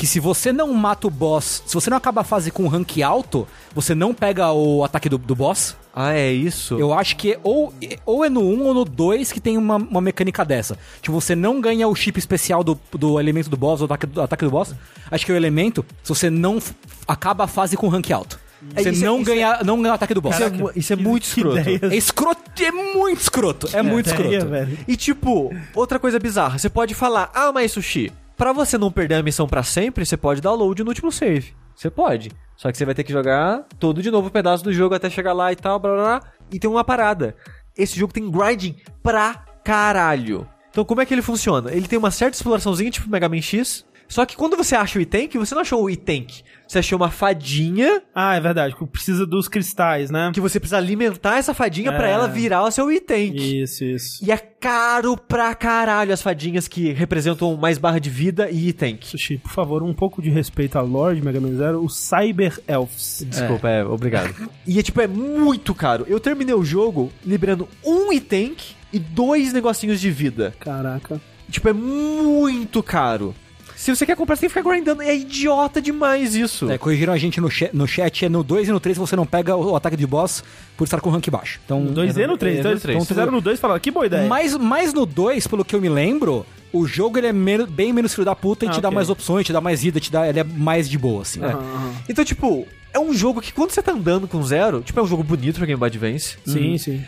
que 0.00 0.06
se 0.06 0.18
você 0.18 0.50
não 0.50 0.72
mata 0.72 1.06
o 1.06 1.10
boss, 1.10 1.62
se 1.66 1.74
você 1.74 1.90
não 1.90 1.96
acaba 1.98 2.22
a 2.22 2.24
fase 2.24 2.50
com 2.50 2.66
rank 2.66 3.02
alto, 3.02 3.46
você 3.74 3.94
não 3.94 4.14
pega 4.14 4.50
o 4.50 4.82
ataque 4.82 5.10
do, 5.10 5.18
do 5.18 5.36
boss. 5.36 5.76
Ah, 5.94 6.14
é 6.14 6.32
isso? 6.32 6.78
Eu 6.78 6.94
acho 6.94 7.16
que 7.16 7.32
é 7.32 7.40
ou, 7.42 7.70
ou 8.06 8.24
é 8.24 8.30
no 8.30 8.40
1 8.40 8.62
ou 8.64 8.72
no 8.72 8.84
2 8.86 9.30
que 9.30 9.38
tem 9.40 9.58
uma, 9.58 9.76
uma 9.76 10.00
mecânica 10.00 10.42
dessa. 10.42 10.78
Tipo, 11.02 11.20
você 11.20 11.34
não 11.36 11.60
ganha 11.60 11.86
o 11.86 11.94
chip 11.94 12.18
especial 12.18 12.64
do, 12.64 12.80
do 12.92 13.20
elemento 13.20 13.50
do 13.50 13.58
boss, 13.58 13.82
o 13.82 13.84
ataque, 13.84 14.06
do 14.06 14.22
ataque 14.22 14.42
do 14.42 14.50
boss. 14.50 14.74
Acho 15.10 15.26
que 15.26 15.32
é 15.32 15.34
o 15.34 15.36
elemento 15.36 15.84
se 16.02 16.08
você 16.08 16.30
não 16.30 16.58
acaba 17.06 17.44
a 17.44 17.46
fase 17.46 17.76
com 17.76 17.86
rank 17.88 18.10
alto. 18.10 18.40
É, 18.74 18.82
Você 18.82 18.90
isso 18.90 19.02
é- 19.02 19.06
não, 19.06 19.20
é- 19.20 19.22
ganha, 19.22 19.60
não 19.64 19.82
ganha 19.82 19.92
o 19.92 19.94
ataque 19.96 20.14
do 20.14 20.22
boss. 20.22 20.34
Isso 20.36 20.44
é, 20.44 20.78
isso 20.78 20.92
é 20.94 20.96
Que- 20.96 21.02
muito 21.02 21.24
escroto. 21.24 21.58
ideia. 21.58 21.80
É 21.92 21.96
escroto, 21.96 22.62
é 22.62 22.70
muito 22.72 23.20
escroto. 23.20 23.68
É 23.76 23.82
muito 23.82 24.08
Ideia, 24.08 24.38
escroto. 24.38 24.50
velho. 24.50 24.78
E 24.88 24.96
tipo, 24.96 25.54
outra 25.74 25.98
coisa 25.98 26.18
bizarra, 26.18 26.58
você 26.58 26.70
pode 26.70 26.94
falar, 26.94 27.30
ah, 27.34 27.52
mas 27.52 27.72
Sushi, 27.72 28.10
pra 28.40 28.54
você 28.54 28.78
não 28.78 28.90
perder 28.90 29.16
a 29.16 29.22
missão 29.22 29.46
pra 29.46 29.62
sempre, 29.62 30.06
você 30.06 30.16
pode 30.16 30.40
download 30.40 30.82
no 30.82 30.88
último 30.88 31.12
save. 31.12 31.54
Você 31.76 31.90
pode. 31.90 32.32
Só 32.56 32.72
que 32.72 32.78
você 32.78 32.86
vai 32.86 32.94
ter 32.94 33.04
que 33.04 33.12
jogar 33.12 33.66
todo 33.78 34.02
de 34.02 34.10
novo 34.10 34.28
o 34.28 34.30
pedaço 34.30 34.64
do 34.64 34.72
jogo 34.72 34.94
até 34.94 35.10
chegar 35.10 35.34
lá 35.34 35.52
e 35.52 35.56
tal, 35.56 35.78
blá 35.78 35.92
blá 35.92 36.02
blá. 36.02 36.32
E 36.50 36.58
tem 36.58 36.70
uma 36.70 36.82
parada. 36.82 37.36
Esse 37.76 37.98
jogo 37.98 38.14
tem 38.14 38.30
grinding 38.30 38.76
pra 39.02 39.44
caralho. 39.62 40.48
Então 40.70 40.86
como 40.86 41.02
é 41.02 41.04
que 41.04 41.12
ele 41.12 41.20
funciona? 41.20 41.70
Ele 41.70 41.86
tem 41.86 41.98
uma 41.98 42.10
certa 42.10 42.34
exploraçãozinha, 42.34 42.90
tipo 42.90 43.10
Mega 43.10 43.28
Man 43.28 43.42
X. 43.42 43.84
Só 44.08 44.24
que 44.24 44.36
quando 44.36 44.56
você 44.56 44.74
acha 44.74 44.98
o 44.98 45.02
item, 45.02 45.28
você 45.34 45.54
não 45.54 45.60
achou 45.60 45.82
o 45.82 45.90
item. 45.90 46.26
Você 46.70 46.78
achou 46.78 46.96
uma 46.98 47.10
fadinha 47.10 48.00
Ah, 48.14 48.36
é 48.36 48.40
verdade. 48.40 48.76
Precisa 48.92 49.26
dos 49.26 49.48
cristais, 49.48 50.08
né? 50.08 50.30
que 50.32 50.40
você 50.40 50.60
precisa 50.60 50.76
alimentar 50.76 51.36
essa 51.38 51.52
fadinha 51.52 51.90
pra 51.90 52.06
É. 52.08 52.12
ela 52.12 52.28
virar 52.28 52.62
o 52.62 52.70
seu 52.70 52.92
item. 52.92 53.34
Isso, 53.34 53.82
isso. 53.84 54.24
E 54.24 54.30
é 54.30 54.36
caro 54.36 55.16
pra 55.16 55.52
caralho 55.56 56.12
as 56.14 56.22
fadinhas 56.22 56.68
que 56.68 56.92
representam 56.92 57.56
mais 57.56 57.76
barra 57.76 57.98
de 57.98 58.08
vida 58.08 58.48
e 58.48 58.68
item. 58.68 59.00
Sushi, 59.02 59.38
por 59.38 59.50
favor, 59.50 59.82
um 59.82 59.92
pouco 59.92 60.22
de 60.22 60.30
respeito 60.30 60.78
à 60.78 60.80
Lord 60.80 61.20
Mega 61.20 61.40
Man 61.40 61.56
Zero, 61.56 61.84
os 61.84 61.96
Cyber 61.96 62.56
Elves. 62.68 63.26
Desculpa, 63.28 63.68
é, 63.68 63.84
obrigado. 63.84 64.32
e 64.64 64.78
é 64.78 64.82
tipo, 64.82 65.00
é 65.00 65.08
muito 65.08 65.74
caro. 65.74 66.04
Eu 66.08 66.20
terminei 66.20 66.54
o 66.54 66.64
jogo 66.64 67.10
liberando 67.26 67.68
um 67.84 68.12
item 68.12 68.54
e 68.92 68.98
dois 69.00 69.52
negocinhos 69.52 70.00
de 70.00 70.08
vida. 70.08 70.54
Caraca. 70.60 71.20
Tipo, 71.50 71.68
é 71.68 71.72
muito 71.72 72.80
caro. 72.80 73.34
Se 73.80 73.94
você 73.96 74.04
quer 74.04 74.14
comprar, 74.14 74.36
você 74.36 74.40
tem 74.42 74.50
que 74.50 74.54
ficar 74.58 74.68
grindando. 74.70 75.00
É 75.00 75.14
idiota 75.16 75.80
demais 75.80 76.34
isso. 76.34 76.70
É, 76.70 76.76
corrigiram 76.76 77.12
a 77.14 77.16
gente 77.18 77.40
no, 77.40 77.50
cha- 77.50 77.70
no 77.72 77.86
chat, 77.88 78.26
é 78.26 78.28
no 78.28 78.42
2 78.42 78.68
e 78.68 78.72
no 78.72 78.78
3 78.78 78.98
você 78.98 79.16
não 79.16 79.24
pega 79.24 79.56
o, 79.56 79.70
o 79.70 79.76
ataque 79.76 79.96
de 79.96 80.06
boss 80.06 80.44
por 80.76 80.84
estar 80.84 81.00
com 81.00 81.08
rank 81.08 81.26
baixo. 81.30 81.58
Então, 81.64 81.80
No 81.80 81.90
2 81.92 82.16
e 82.16 82.26
no 82.26 82.36
3. 82.36 82.56
é, 82.56 82.60
Então, 82.60 82.78
três. 82.78 82.96
então 82.96 83.06
fizeram 83.06 83.32
no 83.32 83.40
2 83.40 83.58
e 83.58 83.60
falaram, 83.60 83.80
que 83.80 83.90
boa 83.90 84.04
ideia. 84.04 84.28
Mas, 84.28 84.54
mas 84.56 84.92
no 84.92 85.06
2, 85.06 85.46
pelo 85.46 85.64
que 85.64 85.74
eu 85.74 85.80
me 85.80 85.88
lembro, 85.88 86.44
o 86.72 86.86
jogo 86.86 87.16
ele 87.18 87.28
é 87.28 87.32
men- 87.32 87.64
bem 87.66 87.90
menos 87.90 88.12
filho 88.14 88.24
da 88.26 88.34
puta 88.36 88.66
e 88.66 88.68
Ah, 88.68 88.72
te 88.72 88.80
dá 88.82 88.90
mais 88.90 89.08
opções, 89.08 89.46
te 89.46 89.52
dá 89.52 89.62
mais 89.62 89.80
vida, 89.82 89.98
te 89.98 90.12
dá, 90.12 90.28
ele 90.28 90.40
é 90.40 90.44
mais 90.44 90.86
de 90.88 90.98
boa, 90.98 91.22
assim. 91.22 91.42
Aham, 91.42 91.52
aham. 91.58 91.92
Então, 92.06 92.22
tipo, 92.22 92.66
é 92.92 92.98
um 93.00 93.14
jogo 93.14 93.40
que 93.40 93.50
quando 93.50 93.70
você 93.70 93.80
tá 93.82 93.92
andando 93.92 94.28
com 94.28 94.42
zero, 94.42 94.82
tipo, 94.82 95.00
é 95.00 95.02
um 95.02 95.06
jogo 95.06 95.22
bonito 95.22 95.56
pra 95.56 95.64
Game 95.64 95.78
Boy 95.80 95.86
Advance. 95.88 96.36
Sim, 96.44 96.76
sim. 96.76 97.02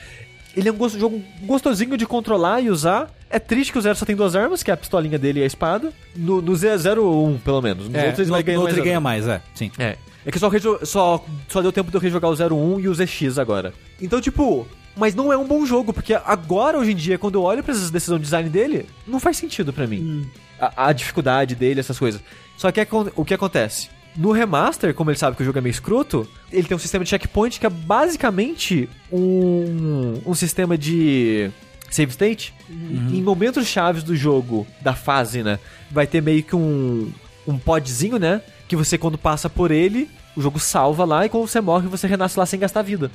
Ele 0.56 0.68
é 0.68 0.72
um 0.72 0.76
gosto- 0.76 0.98
jogo 0.98 1.22
gostosinho 1.42 1.96
de 1.98 2.06
controlar 2.06 2.60
e 2.62 2.70
usar. 2.70 3.10
É 3.32 3.38
triste 3.38 3.72
que 3.72 3.78
o 3.78 3.80
Zero 3.80 3.96
só 3.96 4.04
tem 4.04 4.14
duas 4.14 4.36
armas, 4.36 4.62
que 4.62 4.70
é 4.70 4.74
a 4.74 4.76
pistolinha 4.76 5.18
dele 5.18 5.40
e 5.40 5.42
a 5.42 5.46
espada. 5.46 5.92
No, 6.14 6.42
no 6.42 6.52
Z01, 6.52 7.38
pelo 7.40 7.62
menos. 7.62 7.86
Nos 7.88 7.94
É, 7.94 8.00
outros 8.06 8.18
ele 8.20 8.28
no, 8.28 8.32
vai 8.34 8.42
ganhando 8.42 8.58
no 8.60 8.64
mais 8.64 8.72
outro 8.74 8.80
ele 8.82 8.88
ganha 8.90 9.00
mais, 9.00 9.26
é, 9.26 9.40
sim. 9.54 9.70
É. 9.78 9.96
É 10.24 10.30
que 10.30 10.38
só, 10.38 10.48
rejo- 10.48 10.78
só, 10.84 11.24
só 11.48 11.60
deu 11.62 11.72
tempo 11.72 11.90
de 11.90 11.96
eu 11.96 12.00
rejogar 12.00 12.30
o 12.30 12.34
01 12.34 12.78
e 12.80 12.88
o 12.88 12.94
ZX 12.94 13.38
agora. 13.38 13.72
Então, 14.00 14.20
tipo, 14.20 14.68
mas 14.96 15.14
não 15.14 15.32
é 15.32 15.36
um 15.36 15.46
bom 15.46 15.64
jogo, 15.66 15.92
porque 15.92 16.14
agora, 16.14 16.78
hoje 16.78 16.92
em 16.92 16.96
dia, 16.96 17.18
quando 17.18 17.34
eu 17.36 17.42
olho 17.42 17.62
pra 17.64 17.72
essas 17.72 17.90
decisões 17.90 18.18
de 18.20 18.24
design 18.24 18.48
dele, 18.48 18.86
não 19.08 19.18
faz 19.18 19.36
sentido 19.38 19.72
pra 19.72 19.86
mim. 19.86 20.28
A, 20.60 20.88
a 20.88 20.92
dificuldade 20.92 21.54
dele, 21.56 21.80
essas 21.80 21.98
coisas. 21.98 22.20
Só 22.56 22.70
que 22.70 22.80
acon- 22.80 23.10
o 23.16 23.24
que 23.24 23.34
acontece? 23.34 23.88
No 24.14 24.30
remaster, 24.30 24.92
como 24.94 25.10
ele 25.10 25.18
sabe 25.18 25.36
que 25.36 25.42
o 25.42 25.46
jogo 25.46 25.58
é 25.58 25.60
meio 25.62 25.72
escroto, 25.72 26.28
ele 26.52 26.68
tem 26.68 26.76
um 26.76 26.80
sistema 26.80 27.02
de 27.02 27.08
checkpoint 27.10 27.58
que 27.58 27.66
é 27.66 27.70
basicamente 27.70 28.88
um, 29.10 30.20
um 30.26 30.34
sistema 30.34 30.76
de 30.76 31.50
save 31.94 32.10
state. 32.10 32.54
Em 32.70 33.22
momentos 33.22 33.66
chaves 33.66 34.02
do 34.02 34.16
jogo, 34.16 34.66
da 34.80 34.94
fase, 34.94 35.42
né? 35.42 35.58
Vai 35.90 36.06
ter 36.06 36.20
meio 36.20 36.42
que 36.42 36.56
um, 36.56 37.12
um 37.46 37.58
podzinho, 37.58 38.18
né? 38.18 38.40
Que 38.66 38.74
você, 38.74 38.96
quando 38.96 39.18
passa 39.18 39.48
por 39.50 39.70
ele, 39.70 40.08
o 40.36 40.40
jogo 40.40 40.58
salva 40.58 41.04
lá 41.04 41.26
e 41.26 41.28
quando 41.28 41.46
você 41.46 41.60
morre, 41.60 41.86
você 41.88 42.06
renasce 42.06 42.38
lá 42.38 42.46
sem 42.46 42.58
gastar 42.58 42.82
vida. 42.82 43.10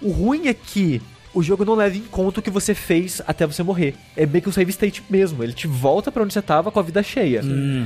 O 0.00 0.10
ruim 0.10 0.48
é 0.48 0.54
que 0.54 1.02
o 1.34 1.42
jogo 1.42 1.64
não 1.64 1.74
leva 1.74 1.96
em 1.96 2.02
conta 2.02 2.40
o 2.40 2.42
que 2.42 2.50
você 2.50 2.74
fez 2.74 3.20
até 3.26 3.46
você 3.46 3.62
morrer. 3.62 3.94
É 4.16 4.24
meio 4.24 4.42
que 4.42 4.48
um 4.48 4.52
save 4.52 4.70
state 4.70 5.04
mesmo. 5.10 5.44
Ele 5.44 5.52
te 5.52 5.66
volta 5.66 6.10
pra 6.10 6.22
onde 6.22 6.32
você 6.32 6.40
tava 6.40 6.70
com 6.72 6.80
a 6.80 6.82
vida 6.82 7.02
cheia. 7.02 7.42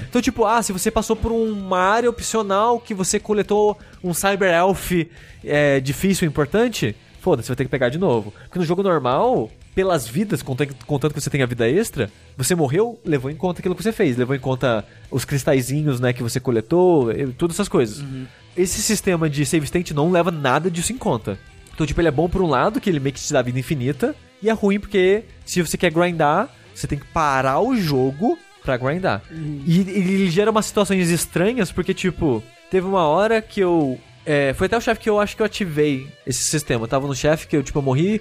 Então, 0.09 0.23
tipo, 0.23 0.45
ah, 0.45 0.63
se 0.63 0.73
você 0.73 0.91
passou 0.91 1.17
por 1.17 1.33
uma 1.33 1.79
área 1.79 2.09
opcional 2.09 2.79
que 2.79 2.95
você 2.95 3.19
coletou 3.19 3.77
um 4.03 4.15
Cyber 4.15 4.53
Elf 4.53 4.93
é, 5.45 5.81
difícil 5.81 6.27
e 6.27 6.29
importante, 6.29 6.95
foda-se, 7.21 7.49
vai 7.49 7.57
ter 7.57 7.65
que 7.65 7.71
pegar 7.71 7.89
de 7.89 7.99
novo. 7.99 8.33
Porque 8.45 8.59
no 8.59 8.65
jogo 8.65 8.83
normal, 8.83 9.51
pelas 9.75 10.07
vidas, 10.07 10.43
contanto, 10.43 10.75
contanto 10.87 11.15
que 11.15 11.21
você 11.21 11.31
tenha 11.31 11.47
vida 11.47 11.69
extra, 11.69 12.11
você 12.37 12.55
morreu, 12.55 12.99
levou 13.05 13.31
em 13.31 13.37
conta 13.37 13.61
aquilo 13.61 13.75
que 13.75 13.83
você 13.83 13.93
fez. 13.93 14.17
Levou 14.17 14.37
em 14.37 14.41
conta 14.41 14.85
os 15.11 15.25
cristalzinhos, 15.25 15.99
né, 16.01 16.13
que 16.13 16.23
você 16.23 16.39
coletou, 16.39 17.09
todas 17.39 17.57
essas 17.57 17.69
coisas. 17.69 18.05
Esse 18.57 18.83
sistema 18.83 19.31
de 19.31 19.47
save 19.47 19.65
state 19.65 19.95
não 19.95 20.11
leva 20.11 20.31
nada 20.31 20.71
disso 20.71 20.93
em 20.93 20.99
conta. 20.99 21.39
Então, 21.75 21.87
tipo, 21.87 22.01
ele 22.01 22.09
é 22.09 22.13
bom 22.13 22.29
por 22.29 22.43
um 22.43 22.47
lado, 22.47 22.81
que 22.81 22.91
ele 22.91 23.01
meio 23.01 23.15
que 23.15 23.21
te 23.21 23.33
dá 23.33 23.41
vida 23.41 23.59
infinita, 23.59 24.15
e 24.43 24.51
é 24.51 24.53
ruim 24.53 24.79
porque 24.79 25.25
se 25.45 25.63
você 25.63 25.79
quer 25.79 25.91
grindar, 25.91 26.51
você 26.75 26.87
tem 26.87 26.99
que 26.99 27.07
parar 27.07 27.61
o 27.61 27.75
jogo 27.77 28.39
pra 28.63 28.77
grindar. 28.77 29.23
E 29.67 29.81
ele 29.81 30.31
gera 30.31 30.51
umas 30.51 30.67
situações 30.67 31.09
estranhas, 31.11 31.73
porque, 31.73 31.95
tipo, 31.95 32.43
teve 32.71 32.87
uma 32.87 33.07
hora 33.07 33.41
que 33.41 33.61
eu. 33.61 33.99
é, 34.27 34.53
foi 34.55 34.67
até 34.67 34.77
o 34.77 34.81
chefe 34.81 35.01
que 35.01 35.09
eu 35.09 35.19
acho 35.19 35.35
que 35.35 35.43
eu 35.43 35.47
ativei 35.47 36.07
esse 36.27 36.45
sistema. 36.45 36.85
Eu 36.85 36.89
tava 36.89 37.07
no 37.07 37.15
chefe 37.15 37.47
que 37.47 37.57
eu, 37.57 37.63
tipo, 37.63 37.79
eu 37.79 37.83
morri. 37.83 38.21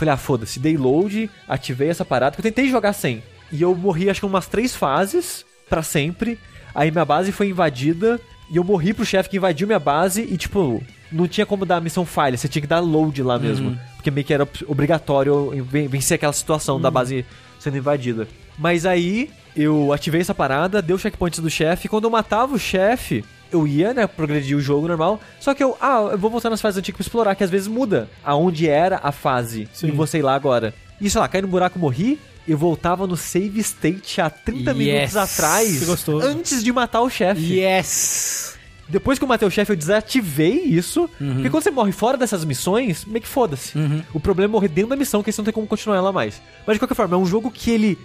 Falei, 0.00 0.14
ah, 0.14 0.16
foda-se, 0.16 0.58
dei 0.58 0.78
load, 0.78 1.28
ativei 1.46 1.90
essa 1.90 2.06
parada, 2.06 2.34
que 2.34 2.40
eu 2.40 2.42
tentei 2.42 2.70
jogar 2.70 2.94
sem. 2.94 3.22
E 3.52 3.60
eu 3.60 3.74
morri, 3.74 4.08
acho 4.08 4.20
que 4.20 4.24
umas 4.26 4.46
três 4.46 4.74
fases, 4.74 5.44
pra 5.68 5.82
sempre. 5.82 6.38
Aí 6.74 6.90
minha 6.90 7.04
base 7.04 7.32
foi 7.32 7.50
invadida, 7.50 8.18
e 8.50 8.56
eu 8.56 8.64
morri 8.64 8.94
pro 8.94 9.04
chefe 9.04 9.28
que 9.28 9.36
invadiu 9.36 9.66
minha 9.66 9.78
base, 9.78 10.22
e, 10.22 10.38
tipo, 10.38 10.82
não 11.12 11.28
tinha 11.28 11.44
como 11.44 11.66
dar 11.66 11.76
a 11.76 11.80
missão 11.82 12.06
falha, 12.06 12.38
você 12.38 12.48
tinha 12.48 12.62
que 12.62 12.66
dar 12.66 12.80
load 12.80 13.22
lá 13.22 13.38
mesmo. 13.38 13.78
Porque 13.96 14.10
meio 14.10 14.26
que 14.26 14.32
era 14.32 14.48
obrigatório 14.66 15.50
vencer 15.90 16.14
aquela 16.14 16.32
situação 16.32 16.80
da 16.80 16.90
base 16.90 17.26
sendo 17.58 17.76
invadida. 17.76 18.26
Mas 18.58 18.86
aí 18.86 19.28
eu 19.54 19.92
ativei 19.92 20.22
essa 20.22 20.34
parada, 20.34 20.80
deu 20.80 20.96
checkpoints 20.96 21.40
do 21.40 21.50
chefe, 21.50 21.88
e 21.88 21.90
quando 21.90 22.04
eu 22.04 22.10
matava 22.10 22.54
o 22.54 22.58
chefe, 22.58 23.22
eu 23.52 23.66
ia, 23.66 23.92
né, 23.94 24.06
progredir 24.06 24.56
o 24.56 24.60
jogo 24.60 24.86
normal. 24.88 25.20
Só 25.38 25.52
que 25.54 25.62
eu, 25.62 25.76
ah, 25.80 26.08
eu 26.12 26.18
vou 26.18 26.30
voltar 26.30 26.50
nas 26.50 26.60
fases 26.60 26.78
antigas 26.78 26.96
pra 26.98 27.02
explorar, 27.02 27.34
que 27.34 27.44
às 27.44 27.50
vezes 27.50 27.66
muda 27.68 28.08
aonde 28.24 28.68
era 28.68 29.00
a 29.02 29.12
fase. 29.12 29.68
Sim. 29.72 29.88
E 29.88 29.90
você 29.90 30.18
ir 30.18 30.22
lá 30.22 30.34
agora. 30.34 30.74
E 31.00 31.08
sei 31.08 31.20
lá, 31.20 31.28
caí 31.28 31.42
no 31.42 31.48
buraco 31.48 31.78
morri. 31.78 32.18
Eu 32.48 32.56
voltava 32.58 33.06
no 33.06 33.16
save 33.16 33.60
state 33.60 34.20
há 34.20 34.28
30 34.30 34.70
Yes. 34.72 34.76
minutos 34.78 35.16
atrás, 35.16 35.78
Que 35.78 35.84
gostoso. 35.84 36.26
antes 36.26 36.64
de 36.64 36.72
matar 36.72 37.00
o 37.02 37.10
chefe. 37.10 37.58
Yes! 37.60 38.56
Depois 38.88 39.18
que 39.18 39.24
eu 39.24 39.28
matei 39.28 39.46
o 39.46 39.50
chefe, 39.50 39.70
eu 39.70 39.76
desativei 39.76 40.62
isso. 40.64 41.08
Porque 41.16 41.48
quando 41.48 41.62
você 41.62 41.70
morre 41.70 41.92
fora 41.92 42.16
dessas 42.16 42.44
missões, 42.44 43.04
meio 43.04 43.20
que 43.22 43.28
foda-se. 43.28 43.72
O 44.12 44.18
problema 44.18 44.50
é 44.50 44.52
morrer 44.52 44.66
dentro 44.68 44.90
da 44.90 44.96
missão, 44.96 45.22
que 45.22 45.30
você 45.30 45.40
não 45.40 45.44
tem 45.44 45.54
como 45.54 45.66
continuar 45.66 45.96
ela 45.96 46.10
mais. 46.12 46.42
Mas 46.66 46.74
de 46.74 46.80
qualquer 46.80 46.94
forma, 46.96 47.14
é 47.14 47.18
um 47.18 47.26
jogo 47.26 47.50
que 47.52 47.70
ele 47.70 47.96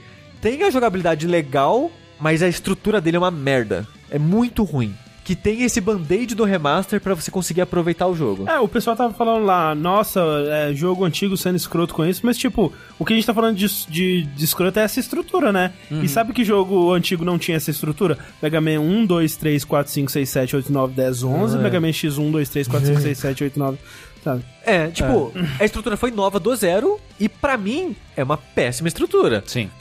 tem 0.42 0.62
a 0.62 0.70
jogabilidade 0.70 1.26
legal, 1.26 1.90
mas 2.20 2.44
a 2.44 2.48
estrutura 2.48 3.02
dele 3.02 3.18
é 3.18 3.20
uma 3.20 3.32
merda. 3.32 3.88
É 4.12 4.20
muito 4.20 4.64
ruim. 4.64 4.94
Que 5.26 5.36
tem 5.36 5.64
esse 5.64 5.82
band-aid 5.82 6.36
do 6.36 6.44
remaster 6.44 7.02
pra 7.02 7.16
você 7.16 7.32
conseguir 7.32 7.62
aproveitar 7.62 8.06
o 8.06 8.16
jogo. 8.16 8.48
É, 8.48 8.60
o 8.60 8.68
pessoal 8.68 8.96
tava 8.96 9.12
falando 9.12 9.44
lá, 9.44 9.74
nossa, 9.74 10.22
é, 10.52 10.72
jogo 10.72 11.04
antigo 11.04 11.36
sendo 11.36 11.56
escroto 11.56 11.96
com 11.96 12.06
isso, 12.06 12.22
mas 12.24 12.38
tipo, 12.38 12.72
o 13.00 13.04
que 13.04 13.12
a 13.12 13.16
gente 13.16 13.26
tá 13.26 13.34
falando 13.34 13.58
de, 13.58 13.68
de, 13.88 14.22
de 14.22 14.46
escroto 14.46 14.78
é 14.80 14.84
essa 14.84 15.00
estrutura, 15.00 15.52
né? 15.52 15.74
E 15.90 16.08
sabe 16.08 16.32
que 16.32 16.44
jogo 16.44 16.94
antigo 16.94 17.26
não 17.26 17.40
tinha 17.40 17.58
essa 17.58 17.72
estrutura? 17.72 18.20
Mega 18.40 18.62
Man 18.62 18.80
1, 18.80 19.06
2, 19.08 19.36
3, 19.36 19.66
4, 19.66 19.92
5, 19.92 20.12
6, 20.12 20.30
7, 20.30 20.56
8, 20.58 20.72
9, 20.72 20.94
10, 20.94 21.24
11, 21.24 21.58
É. 21.58 21.60
Mega 21.60 21.82
Man 21.82 21.90
X1, 21.90 22.32
2, 22.32 22.50
3, 22.50 22.68
4, 22.68 22.88
5, 22.88 23.02
6, 23.02 23.18
7, 23.18 23.44
8, 23.46 23.60
9, 23.60 23.78
sabe? 24.24 24.46
É, 24.64 24.88
tipo, 24.90 25.32
a 25.60 25.66
estrutura 25.66 25.98
foi 25.98 26.12
nova 26.12 26.40
do 26.40 26.56
zero 26.56 27.00
e 27.20 27.28
pra 27.28 27.58
mim 27.58 27.96
é 28.16 28.24
uma 28.24 28.38
péssima 28.38 28.88
estrutura. 28.88 29.44
Sim. 29.48 29.72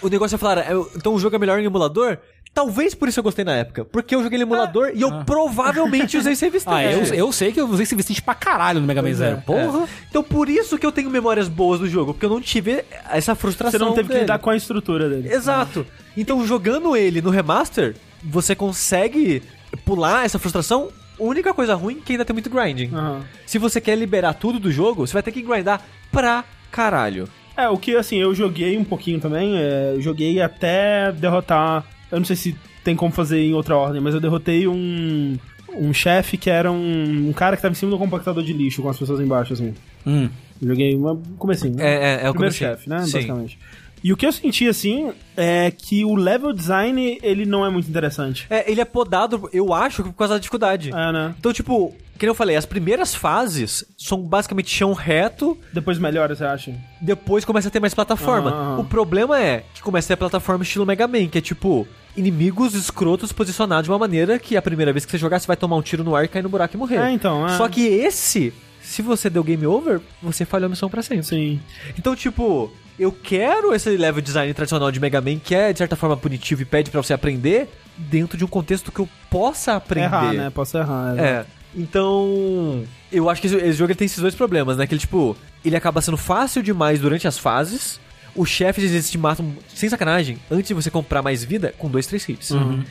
O 0.00 0.08
negócio 0.08 0.34
é 0.34 0.38
falar, 0.38 0.60
é, 0.60 0.72
então 0.96 1.14
o 1.14 1.18
jogo 1.18 1.36
é 1.36 1.38
melhor 1.38 1.58
em 1.58 1.64
emulador? 1.66 2.16
Talvez 2.54 2.94
por 2.94 3.08
isso 3.08 3.18
eu 3.18 3.24
gostei 3.24 3.44
na 3.44 3.52
época. 3.56 3.84
Porque 3.84 4.14
eu 4.14 4.22
joguei 4.22 4.40
emulador 4.40 4.92
e 4.94 5.02
eu 5.02 5.24
provavelmente 5.24 6.16
usei 6.16 6.36
save 6.36 6.58
state. 6.58 6.86
Ah, 6.86 6.92
eu, 6.92 7.14
eu 7.14 7.32
sei 7.32 7.50
que 7.50 7.60
eu 7.60 7.66
usei 7.66 7.82
esse 7.82 7.96
vestido 7.96 8.22
pra 8.22 8.34
caralho 8.34 8.80
no 8.80 8.86
Mega 8.86 9.02
Man 9.02 9.12
Zero. 9.12 9.38
é. 9.38 9.40
Porra. 9.40 9.88
Então 10.08 10.22
por 10.22 10.48
isso 10.48 10.78
que 10.78 10.86
eu 10.86 10.92
tenho 10.92 11.10
memórias 11.10 11.48
boas 11.48 11.80
do 11.80 11.88
jogo, 11.88 12.14
porque 12.14 12.24
eu 12.24 12.30
não 12.30 12.40
tive 12.40 12.84
essa 13.10 13.34
frustração. 13.34 13.78
Você 13.78 13.84
não 13.84 13.92
teve 13.92 14.06
que 14.06 14.12
dele. 14.12 14.20
lidar 14.20 14.38
com 14.38 14.50
a 14.50 14.56
estrutura 14.56 15.08
dele. 15.08 15.32
Exato. 15.32 15.84
Então 16.16 16.46
jogando 16.46 16.96
ele 16.96 17.20
no 17.20 17.30
remaster, 17.30 17.96
você 18.22 18.54
consegue 18.54 19.42
pular 19.84 20.24
essa 20.24 20.38
frustração. 20.38 20.90
A 21.18 21.22
única 21.22 21.52
coisa 21.52 21.74
ruim 21.74 21.98
é 21.98 22.06
que 22.06 22.12
ainda 22.12 22.24
tem 22.24 22.34
muito 22.34 22.50
grinding. 22.50 22.90
Aham. 22.94 23.22
Se 23.46 23.58
você 23.58 23.80
quer 23.80 23.96
liberar 23.96 24.34
tudo 24.34 24.60
do 24.60 24.70
jogo, 24.70 25.04
você 25.04 25.12
vai 25.12 25.24
ter 25.24 25.32
que 25.32 25.42
grindar 25.42 25.82
pra 26.12 26.44
caralho. 26.70 27.28
É, 27.56 27.68
o 27.68 27.76
que 27.76 27.96
assim, 27.96 28.16
eu 28.16 28.34
joguei 28.34 28.76
um 28.76 28.84
pouquinho 28.84 29.20
também, 29.20 29.56
é, 29.56 29.92
eu 29.94 30.00
joguei 30.00 30.40
até 30.40 31.12
derrotar. 31.12 31.84
Eu 32.14 32.20
não 32.20 32.24
sei 32.24 32.36
se 32.36 32.56
tem 32.82 32.94
como 32.94 33.12
fazer 33.12 33.40
em 33.40 33.54
outra 33.54 33.76
ordem, 33.76 34.00
mas 34.00 34.14
eu 34.14 34.20
derrotei 34.20 34.66
um. 34.66 35.36
Um 35.76 35.92
chefe 35.92 36.36
que 36.36 36.48
era 36.48 36.70
um, 36.70 37.30
um 37.30 37.32
cara 37.32 37.56
que 37.56 37.62
tava 37.62 37.72
em 37.72 37.74
cima 37.74 37.90
do 37.90 37.98
compactador 37.98 38.44
de 38.44 38.52
lixo 38.52 38.80
com 38.80 38.88
as 38.88 38.96
pessoas 38.96 39.18
embaixo, 39.18 39.54
assim. 39.54 39.74
Hum. 40.06 40.28
Joguei 40.62 40.94
uma. 40.94 41.20
Comecinho. 41.36 41.74
né? 41.74 41.84
É, 41.84 41.94
é, 41.94 42.26
é 42.26 42.30
o 42.30 42.32
Primeiro 42.32 42.54
chefe, 42.54 42.88
né? 42.88 43.00
Sim. 43.00 43.12
Basicamente. 43.12 43.58
E 44.04 44.12
o 44.12 44.16
que 44.16 44.26
eu 44.26 44.30
senti, 44.30 44.68
assim, 44.68 45.12
é 45.36 45.70
que 45.70 46.04
o 46.04 46.14
level 46.14 46.52
design, 46.52 47.18
ele 47.22 47.46
não 47.46 47.64
é 47.64 47.70
muito 47.70 47.88
interessante. 47.88 48.46
É, 48.50 48.70
ele 48.70 48.80
é 48.80 48.84
podado, 48.84 49.48
eu 49.50 49.72
acho, 49.72 50.04
por 50.04 50.12
causa 50.12 50.34
da 50.34 50.38
dificuldade. 50.38 50.90
É, 50.90 51.12
né? 51.12 51.34
Então, 51.38 51.52
tipo, 51.54 51.92
que 52.18 52.28
eu 52.28 52.34
falei, 52.34 52.54
as 52.54 52.66
primeiras 52.66 53.14
fases 53.14 53.84
são 53.96 54.20
basicamente 54.20 54.70
chão 54.70 54.92
reto, 54.92 55.58
Depois 55.72 55.98
melhora, 55.98 56.36
você 56.36 56.44
acha? 56.44 56.74
depois 57.00 57.44
começa 57.44 57.68
a 57.68 57.70
ter 57.70 57.80
mais 57.80 57.94
plataforma. 57.94 58.50
Aham. 58.50 58.80
O 58.80 58.84
problema 58.84 59.40
é 59.40 59.64
que 59.74 59.82
começa 59.82 60.12
a 60.12 60.16
ter 60.16 60.20
plataforma 60.20 60.62
estilo 60.62 60.86
Mega 60.86 61.08
Man, 61.08 61.26
que 61.26 61.38
é 61.38 61.40
tipo 61.40 61.88
inimigos 62.16 62.74
escrotos 62.74 63.32
posicionados 63.32 63.84
de 63.84 63.90
uma 63.90 63.98
maneira 63.98 64.38
que 64.38 64.56
a 64.56 64.62
primeira 64.62 64.92
vez 64.92 65.04
que 65.04 65.10
você 65.10 65.18
jogar, 65.18 65.38
você 65.38 65.46
vai 65.46 65.56
tomar 65.56 65.76
um 65.76 65.82
tiro 65.82 66.04
no 66.04 66.14
ar, 66.14 66.28
cair 66.28 66.42
no 66.42 66.48
buraco 66.48 66.76
e 66.76 66.78
morrer. 66.78 66.98
É, 66.98 67.10
então, 67.10 67.46
é. 67.46 67.56
Só 67.56 67.68
que 67.68 67.86
esse, 67.86 68.52
se 68.82 69.02
você 69.02 69.28
deu 69.28 69.42
game 69.42 69.66
over, 69.66 70.00
você 70.22 70.44
falhou 70.44 70.66
a 70.66 70.68
missão 70.68 70.88
pra 70.88 71.02
sempre. 71.02 71.24
Sim. 71.24 71.60
Então, 71.98 72.14
tipo, 72.14 72.70
eu 72.98 73.10
quero 73.10 73.74
esse 73.74 73.90
level 73.90 74.22
design 74.22 74.52
tradicional 74.54 74.90
de 74.90 75.00
Mega 75.00 75.20
Man, 75.20 75.38
que 75.38 75.54
é 75.54 75.72
de 75.72 75.78
certa 75.78 75.96
forma 75.96 76.16
punitivo 76.16 76.62
e 76.62 76.64
pede 76.64 76.90
pra 76.90 77.02
você 77.02 77.12
aprender, 77.12 77.68
dentro 77.96 78.38
de 78.38 78.44
um 78.44 78.48
contexto 78.48 78.92
que 78.92 79.00
eu 79.00 79.08
possa 79.30 79.74
aprender. 79.74 80.06
Errar, 80.06 80.32
né? 80.32 80.50
Posso 80.50 80.78
errar. 80.78 81.18
É. 81.18 81.44
Então, 81.76 82.84
eu 83.10 83.28
acho 83.28 83.40
que 83.40 83.48
esse, 83.48 83.56
esse 83.56 83.78
jogo 83.78 83.94
tem 83.94 84.06
esses 84.06 84.20
dois 84.20 84.34
problemas, 84.34 84.76
né? 84.76 84.86
Que 84.86 84.94
ele, 84.94 85.00
tipo, 85.00 85.36
ele 85.64 85.76
acaba 85.76 86.00
sendo 86.00 86.16
fácil 86.16 86.62
demais 86.62 87.00
durante 87.00 87.26
as 87.26 87.36
fases. 87.36 87.98
Os 88.36 88.48
chefes, 88.48 88.90
eles 88.90 89.10
te 89.10 89.16
matam, 89.16 89.52
sem 89.68 89.88
sacanagem, 89.88 90.38
antes 90.50 90.68
de 90.68 90.74
você 90.74 90.90
comprar 90.90 91.22
mais 91.22 91.44
vida, 91.44 91.72
com 91.78 91.88
dois, 91.88 92.06
três 92.06 92.28
hits. 92.28 92.48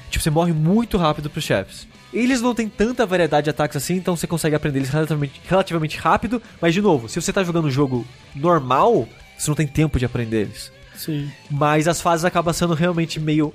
Tipo, 0.09 0.23
você 0.23 0.29
morre 0.29 0.53
muito 0.53 0.97
rápido 0.97 1.29
pros 1.29 1.43
chefes. 1.43 1.87
Eles 2.13 2.41
não 2.41 2.53
têm 2.55 2.69
tanta 2.69 3.05
variedade 3.05 3.45
de 3.45 3.49
ataques 3.49 3.75
assim, 3.75 3.95
então 3.95 4.15
você 4.15 4.27
consegue 4.27 4.55
aprender 4.55 4.79
eles 4.79 4.89
relativamente, 4.89 5.41
relativamente 5.47 5.97
rápido. 5.97 6.41
Mas, 6.61 6.73
de 6.73 6.81
novo, 6.81 7.09
se 7.09 7.19
você 7.21 7.33
tá 7.33 7.43
jogando 7.43 7.65
um 7.65 7.71
jogo 7.71 8.05
normal, 8.35 9.07
você 9.37 9.49
não 9.49 9.55
tem 9.55 9.67
tempo 9.67 9.97
de 9.99 10.05
aprender 10.05 10.41
eles. 10.43 10.71
Sim. 10.95 11.29
Mas 11.49 11.87
as 11.87 11.99
fases 11.99 12.23
acabam 12.23 12.53
sendo 12.53 12.73
realmente 12.73 13.19
meio... 13.19 13.53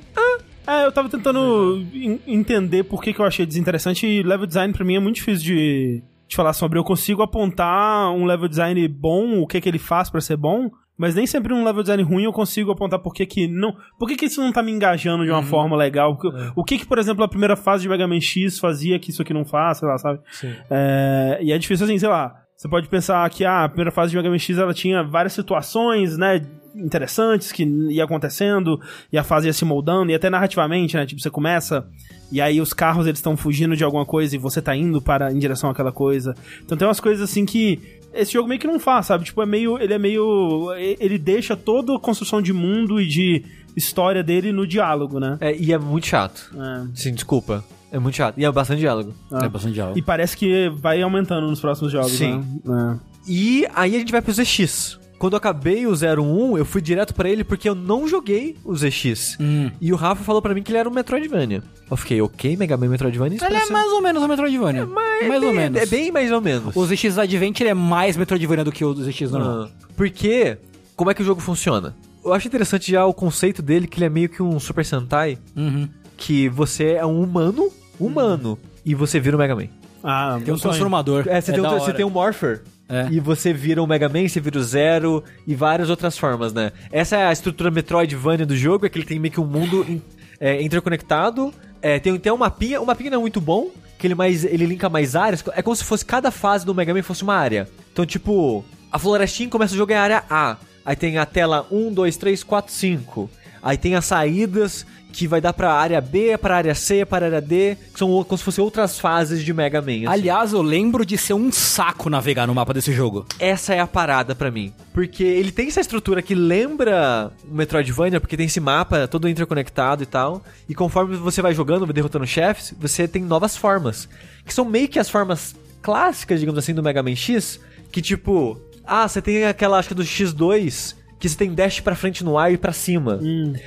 É, 0.67 0.85
eu 0.85 0.93
tava 0.93 1.09
tentando 1.09 1.87
en- 1.95 2.21
entender 2.27 2.83
por 2.85 3.01
que, 3.03 3.15
que 3.15 3.21
eu 3.21 3.25
achei 3.25 3.47
desinteressante 3.47 4.07
e 4.07 4.23
level 4.23 4.47
design 4.47 4.71
pra 4.75 4.85
mim 4.85 4.97
é 4.97 5.01
muito 5.01 5.15
difícil 5.17 5.43
de, 5.43 6.03
de 6.29 6.37
falar 6.37 6.53
sobre. 6.53 6.79
Eu 6.79 6.85
consigo 6.85 7.23
apontar 7.23 8.11
um 8.11 8.27
level 8.27 8.49
design 8.49 8.87
bom, 8.87 9.41
o 9.41 9.47
que 9.47 9.63
que 9.63 9.69
ele 9.69 9.79
faz 9.79 10.11
pra 10.11 10.21
ser 10.21 10.37
bom, 10.37 10.69
mas 10.99 11.15
nem 11.15 11.27
sempre 11.27 11.55
um 11.55 11.65
level 11.65 11.83
design 11.83 12.03
ruim 12.03 12.25
eu 12.25 12.33
consigo 12.33 12.71
apontar 12.73 12.99
por 12.99 13.15
que 13.15 13.25
que 13.25 13.47
não... 13.49 13.75
Por 13.99 14.09
que 14.09 14.17
que 14.17 14.25
isso 14.27 14.43
não 14.43 14.53
tá 14.53 14.63
me 14.63 14.73
engajando 14.73 15.25
de 15.25 15.31
uma 15.31 15.43
forma 15.43 15.77
legal? 15.77 16.13
O 16.13 16.19
que- 16.19 16.29
O 16.57 16.65
que 16.65 16.79
que, 16.79 16.87
por 16.87 16.99
exemplo, 16.99 17.23
a 17.25 17.29
primeira 17.29 17.55
fase 17.57 17.85
de 17.85 17.89
Mega 17.89 18.07
Man 18.09 18.21
X 18.21 18.59
fazia 18.59 18.99
que 18.99 19.11
isso 19.11 19.23
aqui 19.23 19.33
não 19.33 19.45
faz, 19.45 19.79
sei 19.79 19.89
lá, 19.89 19.97
sabe? 19.97 20.19
Sim. 20.33 20.53
É, 20.69 21.39
e 21.41 21.53
é 21.53 21.59
difícil 21.59 21.85
assim, 21.87 21.99
sei 21.99 22.09
lá. 22.09 22.35
Você 22.57 22.69
pode 22.69 22.89
pensar 22.89 23.31
que 23.31 23.45
ah, 23.45 23.63
a 23.65 23.69
primeira 23.69 23.93
fase 23.93 24.11
de 24.11 24.17
Mega 24.17 24.29
Man 24.29 24.39
X 24.39 24.59
ela 24.59 24.75
tinha 24.75 25.03
várias 25.05 25.33
situações, 25.33 26.19
né? 26.19 26.43
Interessantes 26.75 27.51
que 27.51 27.65
ia 27.91 28.05
acontecendo 28.05 28.81
e 29.13 29.19
a 29.19 29.25
fase 29.25 29.47
ia 29.47 29.53
se 29.53 29.65
moldando, 29.65 30.11
e 30.11 30.15
até 30.15 30.29
narrativamente, 30.31 30.97
né? 30.97 31.07
Tipo, 31.07 31.21
você 31.21 31.31
começa 31.31 31.87
e 32.31 32.41
aí 32.41 32.61
os 32.61 32.73
carros 32.73 33.07
eles 33.07 33.19
estão 33.19 33.37
fugindo 33.37 33.75
de 33.75 33.83
alguma 33.83 34.05
coisa 34.05 34.35
e 34.37 34.39
você 34.39 34.61
tá 34.61 34.77
indo 34.77 35.01
para 35.01 35.33
em 35.33 35.39
direção 35.39 35.71
àquela 35.71 35.91
coisa. 35.93 36.35
Então 36.65 36.77
tem 36.77 36.87
umas 36.87 37.01
coisas 37.01 37.23
assim 37.29 37.45
que 37.47 37.81
esse 38.13 38.33
jogo 38.33 38.49
meio 38.49 38.61
que 38.61 38.67
não 38.67 38.81
faz, 38.81 39.07
sabe? 39.07 39.25
Tipo, 39.25 39.43
é 39.43 39.47
meio. 39.47 39.79
Ele 39.79 39.95
é 39.95 39.99
meio. 39.99 40.73
Ele 40.77 41.19
deixa 41.19 41.57
toda 41.57 41.95
a 41.95 42.01
construção 42.01 42.41
de 42.43 42.53
mundo 42.53 43.01
e 43.01 43.07
de 43.07 43.45
história 43.77 44.23
dele 44.23 44.53
no 44.53 44.67
diálogo, 44.67 45.21
né? 45.21 45.39
É, 45.41 45.57
e 45.57 45.73
é 45.73 45.79
muito 45.79 46.07
chato. 46.07 46.51
É. 46.55 46.87
Sim, 46.95 47.15
desculpa. 47.15 47.65
É 47.91 47.99
muito 47.99 48.17
chato. 48.17 48.39
E 48.39 48.45
é 48.45 48.51
bastante 48.53 48.81
diálogo. 48.81 49.15
Ah. 49.31 49.45
É 49.45 49.49
bastante 49.49 49.75
diálogo. 49.75 49.99
E 49.99 50.03
parece 50.03 50.37
que 50.37 50.69
vai 50.71 51.01
aumentando 51.01 51.49
nos 51.49 51.61
próximos 51.61 51.91
jogos, 51.93 52.13
Sim. 52.13 52.45
né? 52.65 52.99
E 53.27 53.67
aí 53.75 53.95
a 53.95 53.99
gente 53.99 54.13
vai 54.13 54.21
pro 54.21 54.33
ZX. 54.33 54.99
Quando 55.19 55.33
eu 55.33 55.39
acabei 55.39 55.85
o 55.87 55.93
01, 55.93 56.57
eu 56.59 56.65
fui 56.65 56.81
direto 56.81 57.13
pra 57.13 57.29
ele 57.29 57.43
porque 57.43 57.69
eu 57.69 57.75
não 57.75 58.07
joguei 58.07 58.57
o 58.65 58.75
ZX. 58.77 59.37
Hum. 59.41 59.71
E 59.81 59.93
o 59.93 59.97
Rafa 59.97 60.23
falou 60.23 60.41
pra 60.41 60.55
mim 60.55 60.63
que 60.63 60.71
ele 60.71 60.79
era 60.79 60.89
um 60.89 60.93
Metroidvania. 60.93 61.63
Eu 61.91 61.97
fiquei, 61.97 62.21
ok, 62.23 62.57
Mega 62.57 62.77
Man 62.77 62.89
Metroidvania. 62.89 63.37
isso 63.37 63.45
Ele 63.45 63.57
é 63.57 63.67
mais 63.67 63.91
ou 63.91 64.01
menos 64.01 64.23
um 64.23 64.29
Metroidvania. 64.29 64.87
mais 64.87 65.23
é 65.31 65.35
ou 65.35 65.41
bem- 65.41 65.55
menos. 65.55 65.81
É 65.83 65.87
bem 65.87 66.13
mais 66.13 66.31
ou 66.31 66.41
menos. 66.41 66.77
O 66.77 66.87
ZX 66.87 67.19
Advent 67.19 67.59
ele 67.61 67.71
é 67.71 67.75
mais 67.75 68.17
Metroidvania 68.17 68.65
do 68.65 68.71
que 68.71 68.85
o 68.85 68.95
ZX 68.95 69.31
normal. 69.33 69.63
Ah, 69.65 69.69
porque, 69.97 70.57
como 70.95 71.11
é 71.11 71.15
que 71.15 71.23
o 71.23 71.25
jogo 71.25 71.41
funciona? 71.41 71.97
Eu 72.25 72.33
acho 72.33 72.47
interessante 72.47 72.93
já 72.93 73.05
o 73.05 73.13
conceito 73.15 73.61
dele, 73.63 73.87
que 73.89 73.99
ele 73.99 74.05
é 74.07 74.11
meio 74.11 74.29
que 74.29 74.43
um 74.43 74.61
Super 74.61 74.85
Sentai, 74.85 75.37
Uhum. 75.57 75.89
que 76.17 76.49
você 76.49 76.93
é 76.93 77.05
um 77.07 77.23
humano, 77.23 77.71
humano, 77.99 78.59
e 78.85 78.95
você 78.95 79.19
vira 79.19 79.35
o 79.35 79.39
Mega 79.39 79.57
Man. 79.57 79.67
Ah, 80.05 80.39
Tem 80.45 80.55
um 80.55 80.59
sonho. 80.59 80.71
transformador. 80.73 81.25
É, 81.27 81.41
você, 81.41 81.53
tem, 81.53 81.61
da 81.63 81.75
um, 81.75 81.79
você 81.81 81.93
tem 81.93 82.05
um 82.05 82.11
Morpher. 82.11 82.63
É. 82.89 83.09
E 83.11 83.21
você 83.21 83.53
vira 83.53 83.83
um 83.83 83.87
Mega 83.87 84.09
Man, 84.09 84.27
você 84.27 84.41
vira 84.41 84.59
o 84.59 84.63
Zero 84.63 85.23
e 85.47 85.55
várias 85.55 85.91
outras 85.91 86.17
formas, 86.17 86.53
né? 86.53 86.73
Essa 86.91 87.17
é 87.17 87.27
a 87.27 87.33
estrutura 87.33 87.71
Metroidvania 87.71 88.47
do 88.47 88.57
jogo, 88.57 88.87
é 88.87 88.89
que 88.89 88.97
ele 88.99 89.05
tem 89.05 89.19
meio 89.19 89.33
que 89.33 89.41
um 89.41 89.45
mundo 89.47 89.85
in- 89.89 90.01
é, 90.41 90.63
interconectado. 90.63 91.53
É, 91.83 91.99
tem, 91.99 92.19
tem 92.19 92.33
um 92.33 92.37
mapinha, 92.39 92.81
o 92.81 92.87
mapinha 92.87 93.11
não 93.11 93.19
é 93.19 93.21
muito 93.21 93.41
bom, 93.41 93.71
que 93.99 94.07
ele, 94.07 94.15
mais, 94.15 94.45
ele 94.45 94.65
linka 94.67 94.89
mais 94.89 95.15
áreas. 95.15 95.45
É 95.55 95.61
como 95.63 95.77
se 95.77 95.85
fosse 95.85 96.05
cada 96.05 96.31
fase 96.31 96.65
do 96.65 96.75
Mega 96.75 96.95
Man 96.95 97.03
fosse 97.03 97.23
uma 97.23 97.35
área. 97.35 97.69
Então, 97.93 98.07
tipo, 98.07 98.65
a 98.91 98.99
florestinha 98.99 99.49
começa 99.51 99.75
o 99.75 99.77
jogo 99.77 99.93
em 99.93 99.97
área 99.97 100.25
A. 100.31 100.57
Aí 100.85 100.97
tem 100.97 101.19
a 101.19 101.27
tela 101.27 101.67
1, 101.71 101.93
2, 101.93 102.17
3, 102.17 102.43
4, 102.43 102.73
5. 102.73 103.31
Aí 103.63 103.77
tem 103.77 103.95
as 103.97 104.07
saídas 104.07 104.87
que 105.13 105.27
vai 105.27 105.41
dar 105.41 105.53
pra 105.53 105.73
área 105.73 106.01
B, 106.01 106.37
pra 106.39 106.57
área 106.57 106.75
C, 106.75 107.05
pra 107.05 107.27
área 107.27 107.41
D, 107.41 107.77
que 107.93 107.99
são 107.99 108.09
como 108.25 108.39
se 108.39 108.45
fossem 108.45 108.63
outras 108.63 108.99
fases 108.99 109.43
de 109.43 109.53
Mega 109.53 109.81
Man. 109.81 109.87
assim. 109.93 110.07
Aliás, 110.07 110.53
eu 110.53 110.63
lembro 110.63 111.05
de 111.05 111.19
ser 111.19 111.35
um 111.35 111.51
saco 111.51 112.09
navegar 112.09 112.47
no 112.47 112.55
mapa 112.55 112.73
desse 112.75 112.93
jogo. 112.93 113.27
essa 113.39 113.75
é 113.75 113.81
a 113.81 113.87
parada 113.87 114.35
pra 114.35 114.51
mim. 114.51 114.73
Porque 114.93 115.23
ele 115.25 115.51
tem 115.53 115.69
essa 115.69 115.81
estrutura 115.81 116.23
que 116.23 116.35
lembra 116.35 117.33
o 117.49 117.55
Metroidvania, 117.55 118.21
porque 118.21 118.37
tem 118.37 118.47
esse 118.47 118.61
mapa 118.61 119.09
todo 119.09 119.29
interconectado 119.29 120.03
e 120.03 120.07
tal. 120.07 120.43
E 120.69 120.75
conforme 120.75 121.17
você 121.17 121.41
vai 121.41 121.55
jogando, 121.55 121.87
vai 121.87 121.93
derrotando 121.93 122.27
chefes, 122.27 122.75
você 122.79 123.07
tem 123.09 123.23
novas 123.23 123.57
formas. 123.57 124.09
Que 124.45 124.53
são 124.55 124.65
meio 124.65 124.89
que 124.89 124.99
as 124.99 125.09
formas 125.09 125.55
clássicas, 125.83 126.41
digamos 126.41 126.59
assim, 126.59 126.75
do 126.75 126.83
Mega 126.83 127.03
Man 127.03 127.17
X. 127.17 127.61
Que 127.91 128.03
tipo, 128.03 128.61
ah, 128.85 129.07
você 129.09 129.21
tem 129.23 129.45
aquela, 129.45 129.79
acho 129.79 129.89
que 129.89 129.95
do 129.95 130.03
X2, 130.03 130.95
que 131.19 131.29
você 131.29 131.37
tem 131.37 131.53
dash 131.53 131.81
pra 131.81 131.95
frente 131.95 132.23
no 132.25 132.39
ar 132.39 132.53
e 132.53 132.57
pra 132.57 132.73
cima. 132.73 133.19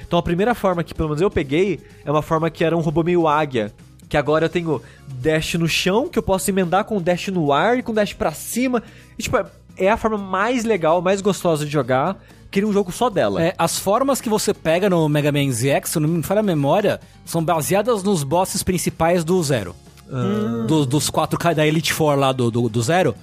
Então 0.07 0.17
a 0.17 0.23
primeira 0.23 0.55
forma 0.55 0.83
que 0.83 0.93
pelo 0.93 1.09
menos 1.09 1.21
eu 1.21 1.29
peguei 1.29 1.79
é 2.05 2.11
uma 2.11 2.21
forma 2.21 2.49
que 2.49 2.63
era 2.63 2.75
um 2.77 2.81
robô 2.81 3.03
meio 3.03 3.27
águia. 3.27 3.71
Que 4.07 4.17
agora 4.17 4.45
eu 4.45 4.49
tenho 4.49 4.81
dash 5.07 5.53
no 5.55 5.67
chão, 5.67 6.07
que 6.09 6.19
eu 6.19 6.23
posso 6.23 6.49
emendar 6.49 6.83
com 6.85 7.01
dash 7.01 7.27
no 7.29 7.51
ar 7.53 7.77
e 7.77 7.81
com 7.83 7.93
dash 7.93 8.13
pra 8.13 8.31
cima. 8.33 8.83
E, 9.17 9.23
tipo, 9.23 9.37
é- 9.77 9.89
a 9.89 9.95
forma 9.97 10.17
mais 10.17 10.63
legal, 10.65 11.01
mais 11.01 11.21
gostosa 11.21 11.65
de 11.65 11.71
jogar. 11.71 12.17
Queria 12.51 12.67
um 12.67 12.73
jogo 12.73 12.91
só 12.91 13.09
dela. 13.09 13.41
É, 13.41 13.53
as 13.57 13.79
formas 13.79 14.19
que 14.19 14.27
você 14.27 14.53
pega 14.53 14.89
no 14.89 15.07
Mega 15.07 15.31
Man 15.31 15.49
ZX, 15.49 15.89
se 15.91 15.99
não 15.99 16.09
me 16.09 16.21
falha 16.23 16.41
a 16.41 16.43
memória, 16.43 16.99
são 17.25 17.41
baseadas 17.41 18.03
nos 18.03 18.23
bosses 18.25 18.61
principais 18.61 19.23
do 19.23 19.41
Zero. 19.41 19.73
Ah. 20.11 20.65
Do- 20.67 20.85
dos 20.85 21.09
quatro 21.09 21.39
K 21.39 21.53
da 21.53 21.65
Elite 21.65 21.93
Four 21.93 22.15
lá 22.17 22.33
do, 22.33 22.51
do, 22.51 22.67
do 22.67 22.81
Zero, 22.81 23.15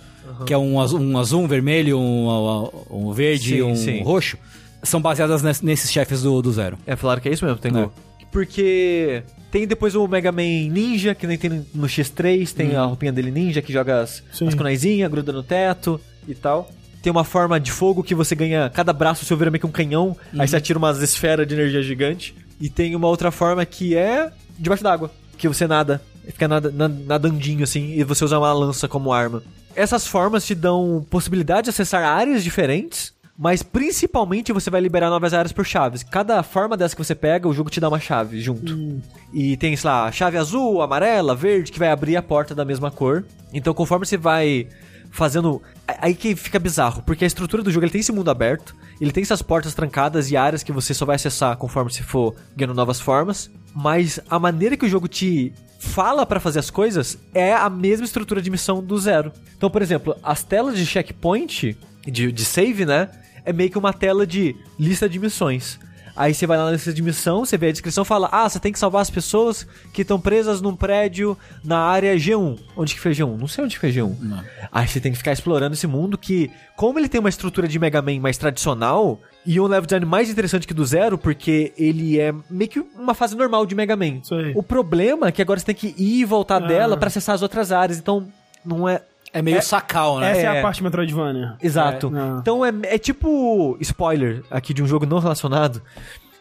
que 0.47 0.53
é 0.55 0.59
um 0.59 0.81
azul, 0.81 1.01
um 1.01 1.19
azul, 1.19 1.43
um 1.43 1.47
vermelho, 1.49 1.99
um, 1.99 2.71
um 2.91 3.13
verde 3.13 3.55
e 3.55 3.59
Sim, 3.59 3.63
um 3.63 3.77
sim. 3.77 4.03
roxo. 4.03 4.37
São 4.83 5.01
baseadas 5.01 5.43
nes- 5.43 5.61
nesses 5.61 5.91
chefes 5.91 6.23
do, 6.23 6.41
do 6.41 6.53
Zero. 6.53 6.79
É, 6.87 6.95
falaram 6.97 7.21
que 7.21 7.29
é 7.29 7.33
isso 7.33 7.45
mesmo, 7.45 7.59
Tengu. 7.59 7.79
É. 7.79 7.89
Porque 8.31 9.23
Tem 9.51 9.67
depois 9.67 9.95
o 9.95 10.07
Mega 10.07 10.31
Man 10.31 10.43
Ninja, 10.71 11.15
que 11.15 11.27
nem 11.27 11.39
tem 11.39 11.65
no 11.75 11.87
X3, 11.87 12.53
tem 12.53 12.77
a 12.77 12.85
roupinha 12.85 13.11
dele 13.13 13.31
ninja, 13.31 13.63
que 13.63 13.73
joga 13.73 14.03
as, 14.03 14.23
Sim. 14.33 14.47
as 14.47 14.55
kunaizinhas, 14.55 15.11
gruda 15.11 15.33
no 15.33 15.43
teto 15.43 15.99
e 16.29 16.35
tal. 16.35 16.71
Tem 17.03 17.11
uma 17.11 17.25
forma 17.25 17.59
de 17.59 17.73
fogo 17.73 18.03
que 18.03 18.15
você 18.15 18.35
ganha, 18.35 18.69
cada 18.73 18.93
braço 18.93 19.25
seu 19.25 19.37
vira 19.37 19.51
meio 19.51 19.61
que 19.61 19.67
um 19.67 19.71
canhão, 19.71 20.17
aí 20.39 20.47
você 20.47 20.57
atira 20.57 20.79
umas 20.79 21.01
esferas 21.01 21.47
de 21.47 21.55
energia 21.55 21.83
gigante. 21.83 22.35
E 22.61 22.69
tem 22.69 22.95
uma 22.95 23.09
outra 23.09 23.31
forma 23.31 23.65
que 23.65 23.97
é 23.97 24.31
debaixo 24.59 24.83
d'água, 24.83 25.11
que 25.39 25.49
você 25.49 25.67
nada, 25.67 26.03
fica 26.27 26.47
nada, 26.49 26.71
na- 26.71 26.89
nadandinho 26.89 27.63
assim, 27.65 27.93
e 27.95 28.05
você 28.05 28.25
usa 28.25 28.39
uma 28.39 28.53
lança 28.53 28.87
como 28.89 29.13
arma. 29.13 29.43
Essas 29.79 30.09
formas 30.09 30.45
te 30.45 30.57
dão 30.57 31.07
possibilidade 31.09 31.67
de 31.67 31.71
acessar 31.71 32.03
áreas 32.03 32.43
diferentes, 32.43 33.15
mas 33.39 33.63
principalmente 33.63 34.53
você 34.53 34.69
vai 34.69 34.81
liberar 34.81 35.09
novas 35.09 35.33
áreas 35.33 35.53
por 35.53 35.65
chaves. 35.65 36.03
Cada 36.03 36.43
forma 36.43 36.77
dessa 36.77 36.97
que 36.97 37.05
você 37.05 37.15
pega, 37.15 37.47
o 37.47 37.55
jogo 37.55 37.71
te 37.71 37.79
dá 37.79 37.89
uma 37.89 38.01
chave 38.01 38.41
junto. 38.41 39.01
E 39.33 39.57
tem, 39.57 39.77
sei 39.77 39.89
lá, 39.89 40.11
chave 40.11 40.37
azul, 40.37 40.83
amarela, 40.83 41.33
verde, 41.33 41.71
que 41.71 41.79
vai 41.79 41.93
abrir 41.93 42.17
a 42.17 42.23
porta 42.23 42.57
da 42.57 42.65
mesma 42.65 42.91
cor. 42.91 43.25
Então, 43.53 43.73
conforme 43.73 44.05
você 44.05 44.17
vai 44.17 44.67
fazendo. 45.13 45.63
Aí 45.87 46.13
que 46.13 46.35
fica 46.35 46.59
bizarro, 46.59 47.01
porque 47.03 47.23
a 47.23 47.29
estrutura 47.29 47.63
do 47.63 47.71
jogo 47.71 47.85
ele 47.85 47.93
tem 47.93 48.01
esse 48.01 48.11
mundo 48.11 48.33
aberto, 48.33 48.75
ele 49.01 49.13
tem 49.13 49.23
essas 49.23 49.43
portas 49.43 49.75
trancadas 49.75 50.29
e 50.29 50.37
áreas 50.37 50.65
que 50.65 50.73
você 50.73 50.93
só 50.93 51.07
vai 51.07 51.15
acessar 51.15 51.57
conforme 51.57 51.93
você 51.93 52.03
for 52.03 52.35
ganhando 52.57 52.75
novas 52.75 52.99
formas. 52.99 53.49
Mas 53.73 54.19
a 54.29 54.41
maneira 54.41 54.77
que 54.77 54.87
o 54.87 54.89
jogo 54.89 55.07
te 55.07 55.53
fala 55.79 56.27
pra 56.27 56.41
fazer 56.41 56.59
as 56.59 56.71
coisas 56.71 57.17
é 57.33 57.55
a 57.55 57.71
mesma 57.71 58.05
estrutura 58.05 58.43
de 58.43 58.51
missão 58.51 58.83
do 58.83 58.99
zero. 58.99 59.33
Então, 59.57 59.71
por 59.71 59.81
exemplo, 59.81 60.17
as 60.23 60.43
telas 60.43 60.77
de 60.77 60.85
checkpoint, 60.85 61.77
de, 62.05 62.33
de 62.33 62.45
save, 62.45 62.85
né? 62.85 63.09
É 63.45 63.53
meio 63.53 63.71
que 63.71 63.79
uma 63.79 63.93
tela 63.93 64.27
de 64.27 64.55
lista 64.79 65.09
de 65.09 65.19
missões. 65.19 65.79
Aí 66.21 66.35
você 66.35 66.49
vai 66.49 66.59
lá 66.59 66.65
na 66.65 66.73
lista 66.73 66.93
de 66.93 67.01
missão, 67.01 67.45
você 67.45 67.57
vê 67.57 67.69
a 67.69 67.73
descrição 67.73 68.05
fala: 68.05 68.29
Ah, 68.33 68.49
você 68.49 68.59
tem 68.59 68.73
que 68.73 68.79
salvar 68.79 69.03
as 69.03 69.09
pessoas 69.09 69.65
que 69.93 70.03
estão 70.03 70.19
presas 70.19 70.61
num 70.61 70.75
prédio 70.75 71.39
na 71.63 71.79
área 71.79 72.17
G1. 72.17 72.59
Onde 72.77 72.95
que 72.95 73.01
foi 73.01 73.13
G1? 73.13 73.39
Não 73.39 73.47
sei 73.47 73.63
onde 73.63 73.77
que 73.77 73.81
foi 73.81 73.93
G1. 73.93 74.17
Não. 74.21 74.43
Aí 74.73 74.89
você 74.89 74.99
tem 75.01 75.13
que 75.13 75.19
ficar 75.19 75.31
explorando 75.33 75.75
esse 75.75 75.87
mundo 75.87 76.19
que, 76.19 76.51
como 76.77 76.99
ele 76.99 77.09
tem 77.09 77.21
uma 77.21 77.29
estrutura 77.29 77.69
de 77.69 77.79
Mega 77.79 78.03
Man 78.03 78.19
mais 78.19 78.37
tradicional 78.37 79.21
e 79.47 79.61
um 79.61 79.67
level 79.69 79.87
design 79.87 80.05
mais 80.05 80.29
interessante 80.29 80.67
que 80.67 80.75
do 80.75 80.85
Zero, 80.85 81.17
porque 81.17 81.73
ele 81.79 82.19
é 82.19 82.35
meio 82.51 82.69
que 82.69 82.81
uma 82.97 83.15
fase 83.15 83.37
normal 83.37 83.65
de 83.65 83.77
Mega 83.77 83.95
Man. 83.95 84.19
O 84.57 84.63
problema 84.63 85.29
é 85.29 85.33
que 85.33 85.41
agora 85.41 85.61
você 85.61 85.67
tem 85.67 85.75
que 85.77 85.95
ir 85.97 86.21
e 86.21 86.25
voltar 86.25 86.57
Ah. 86.63 86.67
dela 86.67 86.97
pra 86.97 87.07
acessar 87.07 87.37
as 87.37 87.43
outras 87.43 87.71
áreas, 87.71 87.97
então 87.97 88.27
não 88.65 88.89
é. 88.89 89.03
É 89.33 89.43
meio 89.43 89.59
É- 89.59 89.61
sacal, 89.61 90.19
né? 90.21 90.31
Essa 90.31 90.41
é, 90.41 90.45
É. 90.57 90.59
a 90.59 90.63
parte 90.63 90.83
Metroidvania. 90.83 91.57
Exato. 91.63 92.13
É, 92.17 92.41
então 92.41 92.65
é, 92.65 92.73
é 92.85 92.99
tipo 92.99 93.77
spoiler 93.81 94.43
aqui 94.51 94.73
de 94.73 94.83
um 94.83 94.87
jogo 94.87 95.05
não 95.07 95.19
relacionado, 95.19 95.83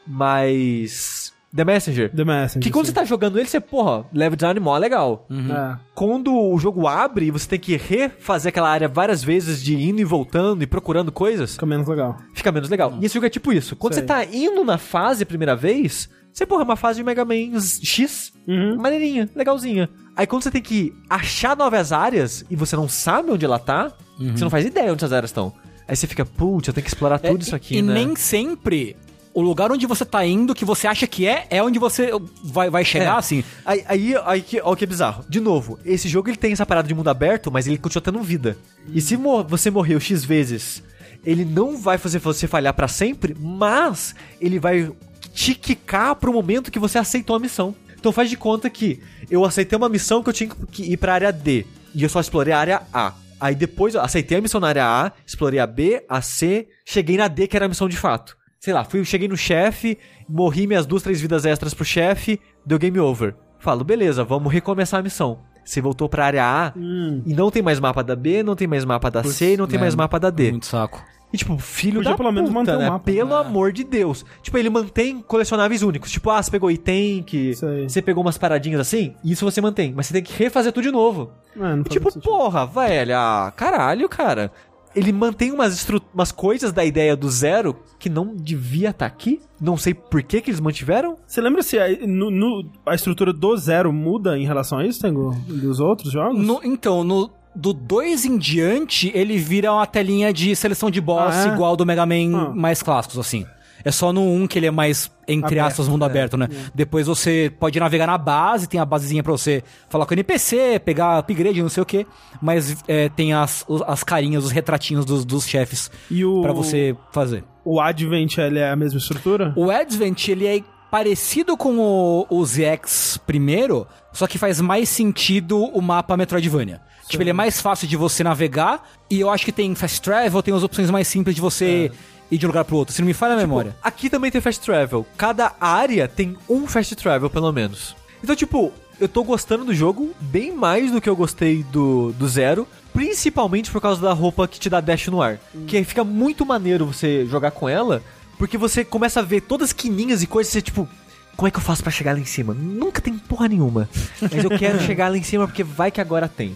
mas. 0.05 1.33
The 1.55 1.63
Messenger. 1.63 2.11
The 2.13 2.25
Messenger. 2.25 2.61
Que 2.61 2.69
quando 2.69 2.85
sim. 2.85 2.91
você 2.91 2.95
tá 2.99 3.05
jogando 3.05 3.39
ele, 3.39 3.47
você, 3.47 3.59
porra, 3.59 4.05
level 4.13 4.35
design 4.35 4.59
mó 4.59 4.77
legal. 4.77 5.25
É. 5.31 5.77
Quando 5.95 6.35
o 6.35 6.59
jogo 6.59 6.87
abre 6.87 7.27
e 7.27 7.31
você 7.31 7.47
tem 7.47 7.57
que 7.59 7.77
refazer 7.77 8.49
aquela 8.49 8.69
área 8.69 8.87
várias 8.87 9.23
vezes 9.23 9.63
de 9.63 9.73
indo 9.81 9.99
e 10.01 10.03
voltando 10.03 10.61
e 10.61 10.67
procurando 10.67 11.11
coisas, 11.11 11.53
Fica 11.53 11.65
menos 11.65 11.87
legal. 11.87 12.17
fica 12.33 12.51
menos 12.51 12.69
legal. 12.69 12.93
E 13.01 13.05
esse 13.05 13.15
jogo 13.15 13.25
é 13.25 13.29
tipo 13.29 13.51
isso. 13.53 13.75
Quando 13.77 13.93
Sei. 13.93 14.03
você 14.03 14.07
tá 14.07 14.25
indo 14.25 14.63
na 14.65 14.77
fase 14.77 15.23
a 15.23 15.25
primeira 15.25 15.55
vez, 15.55 16.09
você, 16.37 16.45
porra, 16.45 16.61
é 16.61 16.65
uma 16.65 16.75
fase 16.75 16.99
de 16.99 17.03
Mega 17.03 17.25
Man 17.25 17.59
X, 17.59 18.31
Uhum. 18.47 18.77
maneirinha, 18.77 19.29
legalzinha. 19.35 19.89
Aí 20.15 20.25
quando 20.27 20.43
você 20.43 20.51
tem 20.51 20.61
que 20.61 20.93
achar 21.09 21.55
novas 21.55 21.91
áreas 21.91 22.45
e 22.49 22.55
você 22.55 22.75
não 22.75 22.87
sabe 22.87 23.31
onde 23.31 23.43
ela 23.45 23.59
tá, 23.59 23.91
você 24.17 24.43
não 24.43 24.49
faz 24.49 24.65
ideia 24.65 24.91
onde 24.91 25.03
essas 25.03 25.13
áreas 25.13 25.29
estão. 25.31 25.53
Aí 25.87 25.95
você 25.95 26.05
fica, 26.07 26.25
putz, 26.25 26.67
eu 26.67 26.73
tenho 26.73 26.83
que 26.83 26.89
explorar 26.89 27.19
É, 27.23 27.29
tudo 27.31 27.41
isso 27.41 27.55
aqui, 27.55 27.77
e 27.77 27.81
né? 27.81 27.93
nem 27.93 28.15
sempre 28.15 28.95
o 29.33 29.41
lugar 29.41 29.71
onde 29.71 29.85
você 29.85 30.03
tá 30.03 30.25
indo, 30.25 30.55
que 30.55 30.65
você 30.65 30.87
acha 30.87 31.05
que 31.05 31.27
é, 31.27 31.45
é 31.49 31.61
onde 31.61 31.77
você 31.77 32.09
vai, 32.43 32.69
vai 32.69 32.83
chegar, 32.83 33.15
É. 33.15 33.19
assim. 33.19 33.43
Aí, 33.65 33.83
aí, 33.87 34.15
aí 34.25 34.41
que, 34.41 34.59
ó, 34.61 34.75
que 34.75 34.83
é 34.83 34.87
bizarro. 34.87 35.23
De 35.29 35.39
novo, 35.39 35.77
esse 35.85 36.07
jogo 36.09 36.29
ele 36.29 36.37
tem 36.37 36.51
essa 36.53 36.65
parada 36.65 36.87
de 36.87 36.93
mundo 36.95 37.07
aberto, 37.09 37.51
mas 37.51 37.67
ele 37.67 37.77
continua 37.77 38.01
tendo 38.01 38.21
vida. 38.23 38.57
E 38.91 38.99
se 38.99 39.15
mo- 39.15 39.43
você 39.43 39.69
morreu 39.69 39.99
X 39.99 40.23
vezes, 40.25 40.81
ele 41.23 41.45
não 41.45 41.77
vai 41.77 41.97
fazer 41.99 42.17
você 42.19 42.47
falhar 42.47 42.73
pra 42.73 42.87
sempre, 42.87 43.35
mas 43.39 44.15
ele 44.41 44.57
vai 44.59 44.91
te 45.37 45.53
quicar 45.53 46.15
pro 46.15 46.33
momento 46.33 46.71
que 46.71 46.79
você 46.79 46.97
aceitou 46.97 47.35
a 47.35 47.39
missão. 47.39 47.75
Então 47.99 48.11
faz 48.11 48.27
de 48.27 48.35
conta 48.35 48.67
que 48.71 48.99
eu 49.29 49.45
aceitei 49.45 49.77
uma 49.77 49.87
missão 49.87 50.23
que 50.23 50.29
eu 50.29 50.33
tinha 50.33 50.49
que 50.71 50.81
ir 50.91 50.97
pra 50.97 51.13
área 51.13 51.31
D. 51.31 51.63
E 51.93 52.01
eu 52.01 52.09
só 52.09 52.19
explorei 52.19 52.51
a 52.53 52.59
área 52.59 52.81
A. 52.91 53.13
Aí 53.39 53.53
depois 53.53 53.93
eu 53.93 54.01
aceitei 54.01 54.39
a 54.39 54.41
missão 54.41 54.59
na 54.59 54.67
área 54.69 54.85
A, 54.85 55.11
explorei 55.25 55.59
a 55.59 55.67
B, 55.67 56.03
a 56.09 56.21
C, 56.23 56.67
cheguei 56.83 57.17
na 57.17 57.27
D, 57.27 57.45
que 57.47 57.55
era 57.55 57.65
a 57.65 57.69
missão 57.69 57.87
de 57.87 57.95
fato. 57.95 58.35
Sei 58.59 58.73
lá, 58.73 58.83
fui, 58.83 59.05
cheguei 59.05 59.27
no 59.27 59.37
chefe, 59.37 59.99
morri 60.27 60.65
minhas 60.65 60.87
duas, 60.87 61.03
três 61.03 61.21
vidas 61.21 61.45
extras 61.45 61.71
pro 61.75 61.85
chefe, 61.85 62.39
deu 62.65 62.79
game 62.79 62.99
over. 62.99 63.35
Falo, 63.59 63.83
beleza, 63.83 64.23
vamos 64.23 64.51
recomeçar 64.51 64.99
a 64.99 65.03
missão. 65.03 65.39
Você 65.63 65.79
voltou 65.81 66.09
pra 66.09 66.25
área 66.25 66.43
A 66.45 66.73
Hum. 66.75 67.21
e 67.27 67.33
não 67.35 67.51
tem 67.51 67.61
mais 67.61 67.79
mapa 67.79 68.03
da 68.03 68.15
B, 68.15 68.41
não 68.41 68.55
tem 68.55 68.67
mais 68.67 68.83
mapa 68.85 69.11
da 69.11 69.23
C 69.23 69.53
e 69.53 69.57
não 69.57 69.67
tem 69.67 69.77
é, 69.77 69.81
mais 69.81 69.93
mapa 69.93 70.19
da 70.19 70.31
D. 70.31 70.49
Muito 70.49 70.65
saco. 70.65 71.03
E 71.31 71.37
tipo, 71.37 71.57
filho 71.57 71.95
Podia 71.95 72.11
da 72.11 72.17
pelo 72.17 72.31
menos 72.31 72.49
puta, 72.49 72.59
manter 72.59 72.75
o 72.75 72.79
né? 72.79 72.89
mapa. 72.89 73.03
Pelo 73.05 73.33
É. 73.35 73.39
amor 73.41 73.73
de 73.73 73.83
Deus. 73.83 74.25
Tipo, 74.41 74.57
ele 74.57 74.69
mantém 74.69 75.19
colecionáveis 75.21 75.83
únicos. 75.83 76.09
Tipo, 76.09 76.29
ah, 76.29 76.41
você 76.41 76.49
pegou 76.49 76.71
item, 76.71 77.21
que 77.21 77.53
você 77.87 78.01
pegou 78.01 78.23
umas 78.23 78.37
paradinhas 78.37 78.79
assim, 78.79 79.13
isso 79.23 79.43
você 79.43 79.59
mantém. 79.59 79.93
Mas 79.95 80.07
você 80.07 80.13
tem 80.13 80.23
que 80.23 80.31
refazer 80.41 80.71
tudo 80.71 80.83
de 80.83 80.91
novo. 80.91 81.31
É, 81.55 81.59
não 81.59 81.83
faz 81.83 81.89
Tipo, 81.89 82.21
porra, 82.21 82.65
velho, 82.65 83.15
ah, 83.17 83.51
caralho, 83.55 84.07
cara. 84.07 84.51
Ele 84.95 85.11
mantém 85.11 85.51
umas, 85.51 85.75
estru- 85.75 86.01
umas 86.11 86.31
coisas 86.31 86.71
da 86.71 86.83
ideia 86.83 87.15
do 87.15 87.29
zero 87.29 87.75
que 87.99 88.09
não 88.09 88.33
devia 88.33 88.89
estar 88.89 89.05
aqui. 89.05 89.39
Não 89.61 89.77
sei 89.77 89.93
por 89.93 90.23
que, 90.23 90.41
que 90.41 90.49
eles 90.49 90.59
mantiveram. 90.61 91.17
Você 91.27 91.39
lembra 91.39 91.61
se 91.61 91.77
a, 91.77 91.87
no- 92.07 92.31
no- 92.31 92.65
a 92.83 92.95
estrutura 92.95 93.31
do 93.31 93.55
zero 93.57 93.93
muda 93.93 94.39
em 94.39 94.45
relação 94.45 94.79
a 94.79 94.85
isso, 94.87 94.99
Tengu? 95.01 95.35
Dos 95.45 95.79
outros 95.79 96.11
jogos? 96.11 96.43
No- 96.43 96.61
então, 96.63 97.03
no, 97.03 97.29
do 97.57 97.73
2 97.73 98.25
em 98.25 98.37
diante, 98.37 99.11
ele 99.15 99.37
vira 99.37 99.73
uma 99.73 99.85
telinha 99.85 100.31
de 100.31 100.55
seleção 100.55 100.89
de 100.91 101.01
boss 101.01 101.35
Ah, 101.35 101.49
é? 101.49 101.53
igual 101.53 101.75
do 101.75 101.85
Mega 101.85 102.05
Man 102.05 102.35
Ah. 102.35 102.49
mais 102.55 102.81
clássicos, 102.83 103.17
assim. 103.17 103.45
É 103.85 103.91
só 103.91 104.11
no 104.11 104.21
1 104.21 104.47
que 104.47 104.59
ele 104.59 104.65
é 104.65 104.71
mais, 104.71 105.09
entre 105.27 105.59
Aberto, 105.59 105.73
aspas, 105.73 105.87
mundo 105.87 106.03
é. 106.03 106.07
aberto, 106.07 106.35
né? 106.35 106.49
Depois 106.73 107.07
você 107.07 107.53
pode 107.59 107.79
navegar 107.79 108.07
na 108.07 108.17
base, 108.17 108.67
tem 108.67 108.79
a 108.79 108.85
basezinha 108.85 109.23
pra 109.23 109.31
você 109.31 109.63
falar 109.87 110.05
com 110.05 110.11
o 110.11 110.15
NPC, 110.15 110.79
pegar 110.83 111.17
upgrade, 111.19 111.61
não 111.61 111.69
sei 111.69 111.83
o 111.83 111.85
que. 111.85 112.05
Mas 112.41 112.83
é, 112.87 113.07
tem 113.09 113.33
as, 113.33 113.65
as 113.87 114.03
carinhas, 114.03 114.43
os 114.43 114.51
retratinhos 114.51 115.05
dos, 115.05 115.23
dos 115.23 115.47
chefes 115.47 115.89
E 116.11 116.25
o, 116.25 116.41
pra 116.41 116.51
você 116.53 116.95
fazer. 117.11 117.43
o 117.63 117.79
Advent, 117.79 118.37
ele 118.39 118.59
é 118.59 118.69
a 118.71 118.75
mesma 118.75 118.97
estrutura? 118.97 119.53
O 119.55 119.69
Advent, 119.71 120.27
ele 120.27 120.47
é 120.47 120.61
parecido 120.91 121.55
com 121.55 121.77
o, 121.77 122.25
o 122.29 122.45
ZX 122.45 123.19
primeiro, 123.27 123.85
só 124.17 124.25
que 124.25 124.39
faz 124.39 124.59
mais 124.59 124.89
sentido 124.89 125.59
o 125.59 125.79
mapa 125.79 126.17
Metroidvania. 126.17 126.81
Tipo, 127.07 127.21
ele 127.21 127.29
é 127.29 127.33
mais 127.33 127.61
fácil 127.61 127.87
de 127.87 127.95
você 127.95 128.23
navegar, 128.23 128.83
e 129.11 129.19
eu 129.19 129.29
acho 129.29 129.45
que 129.45 129.51
tem 129.51 129.75
fast 129.75 130.01
travel, 130.01 130.41
tem 130.41 130.55
as 130.55 130.63
opções 130.63 130.89
mais 130.89 131.07
simples 131.07 131.35
de 131.35 131.41
você 131.41 131.91
ir 132.31 132.37
de 132.39 132.43
um 132.43 132.49
lugar 132.49 132.65
pro 132.65 132.77
outro, 132.77 132.95
se 132.95 132.99
não 132.99 133.05
me 133.05 133.13
falha 133.13 133.35
a 133.35 133.37
memória. 133.37 133.75
Aqui 133.79 134.09
também 134.09 134.31
tem 134.31 134.41
fast 134.41 134.59
travel. 134.65 135.05
Cada 135.15 135.53
área 135.61 136.07
tem 136.07 136.35
um 136.49 136.65
fast 136.65 136.95
travel, 136.95 137.29
pelo 137.29 137.51
menos. 137.51 137.95
Então, 138.23 138.35
tipo, 138.35 138.73
eu 138.99 139.07
tô 139.07 139.23
gostando 139.23 139.63
do 139.63 139.73
jogo 139.75 140.09
bem 140.19 140.51
mais 140.51 140.91
do 140.91 140.99
que 140.99 141.07
eu 141.07 141.15
gostei 141.15 141.61
do, 141.71 142.11
do 142.13 142.27
Zero. 142.27 142.67
Principalmente 142.91 143.69
por 143.69 143.79
causa 143.79 144.01
da 144.01 144.13
roupa 144.13 144.47
que 144.47 144.59
te 144.59 144.67
dá 144.67 144.81
dash 144.81 145.09
no 145.09 145.21
ar. 145.21 145.39
Que 145.67 145.77
aí 145.77 145.83
fica 145.83 146.03
muito 146.03 146.43
maneiro 146.43 146.87
você 146.87 147.23
jogar 147.27 147.51
com 147.51 147.69
ela. 147.69 148.01
Porque 148.39 148.57
você 148.57 148.83
começa 148.83 149.19
a 149.19 149.23
ver 149.23 149.41
todas 149.41 149.69
as 149.69 149.73
quininhas 149.73 150.23
e 150.23 150.27
coisas 150.27 150.49
e 150.49 150.53
você, 150.53 150.61
tipo... 150.63 150.89
Como 151.37 151.47
é 151.47 151.51
que 151.51 151.57
eu 151.57 151.61
faço 151.61 151.83
pra 151.83 151.91
chegar 151.91 152.13
lá 152.13 152.19
em 152.19 152.25
cima? 152.25 152.53
Nunca 152.53 152.99
tem 152.99 153.13
porra 153.17 153.47
nenhuma. 153.47 153.87
Mas 154.19 154.43
eu 154.43 154.49
quero 154.49 154.79
chegar 154.83 155.07
lá 155.09 155.17
em 155.17 155.23
cima 155.23 155.47
porque 155.47 155.63
vai 155.63 155.91
que 155.91 156.01
agora 156.01 156.27
tem. 156.27 156.55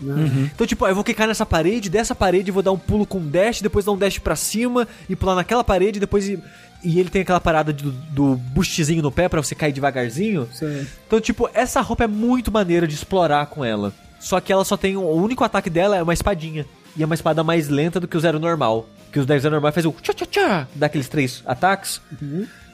Então, 0.54 0.66
tipo, 0.66 0.86
eu 0.88 0.96
vou 0.96 1.04
clicar 1.04 1.28
nessa 1.28 1.46
parede, 1.46 1.88
dessa 1.90 2.16
parede 2.16 2.50
vou 2.52 2.64
dar 2.64 2.72
um 2.72 2.78
pulo 2.80 3.06
com 3.06 3.20
dash, 3.26 3.62
depois 3.62 3.86
dar 3.86 3.92
um 3.92 3.98
dash 3.98 4.18
pra 4.18 4.36
cima 4.36 4.88
e 5.08 5.16
pular 5.16 5.36
naquela 5.36 5.64
parede, 5.64 6.00
depois 6.00 6.28
ir... 6.28 6.40
E 6.84 7.00
ele 7.00 7.10
tem 7.12 7.22
aquela 7.22 7.40
parada 7.40 7.72
de- 7.72 7.84
do, 7.84 7.92
do 7.92 8.36
boostzinho 8.36 9.04
no 9.04 9.12
pé 9.12 9.30
pra 9.30 9.40
você 9.44 9.54
cair 9.54 9.72
devagarzinho. 9.72 10.50
Sei. 10.52 10.88
Então, 11.06 11.22
tipo, 11.22 11.48
essa 11.54 11.80
roupa 11.80 12.06
é 12.06 12.08
muito 12.08 12.52
maneira 12.52 12.88
de 12.88 12.96
explorar 12.96 13.46
com 13.46 13.64
ela. 13.64 13.94
Só 14.20 14.40
que 14.40 14.52
ela 14.52 14.66
só 14.66 14.76
tem. 14.76 14.98
O 14.98 15.02
único 15.12 15.44
ataque 15.44 15.70
dela 15.70 15.96
é 15.96 16.02
uma 16.02 16.14
espadinha. 16.14 16.66
E 16.98 17.04
é 17.04 17.06
uma 17.06 17.14
espada 17.14 17.44
mais 17.44 17.70
lenta 17.70 18.00
do 18.00 18.08
que 18.08 18.18
o 18.18 18.20
zero 18.20 18.40
normal. 18.40 18.90
Que 19.12 19.20
o 19.20 19.24
zero 19.24 19.52
normal 19.52 19.72
faz 19.72 19.86
o 19.86 19.92
tchá 20.02 20.12
tchá 20.12 20.26
tchá 20.26 20.68
daqueles 20.74 21.08
três 21.08 21.44
ataques. 21.46 22.02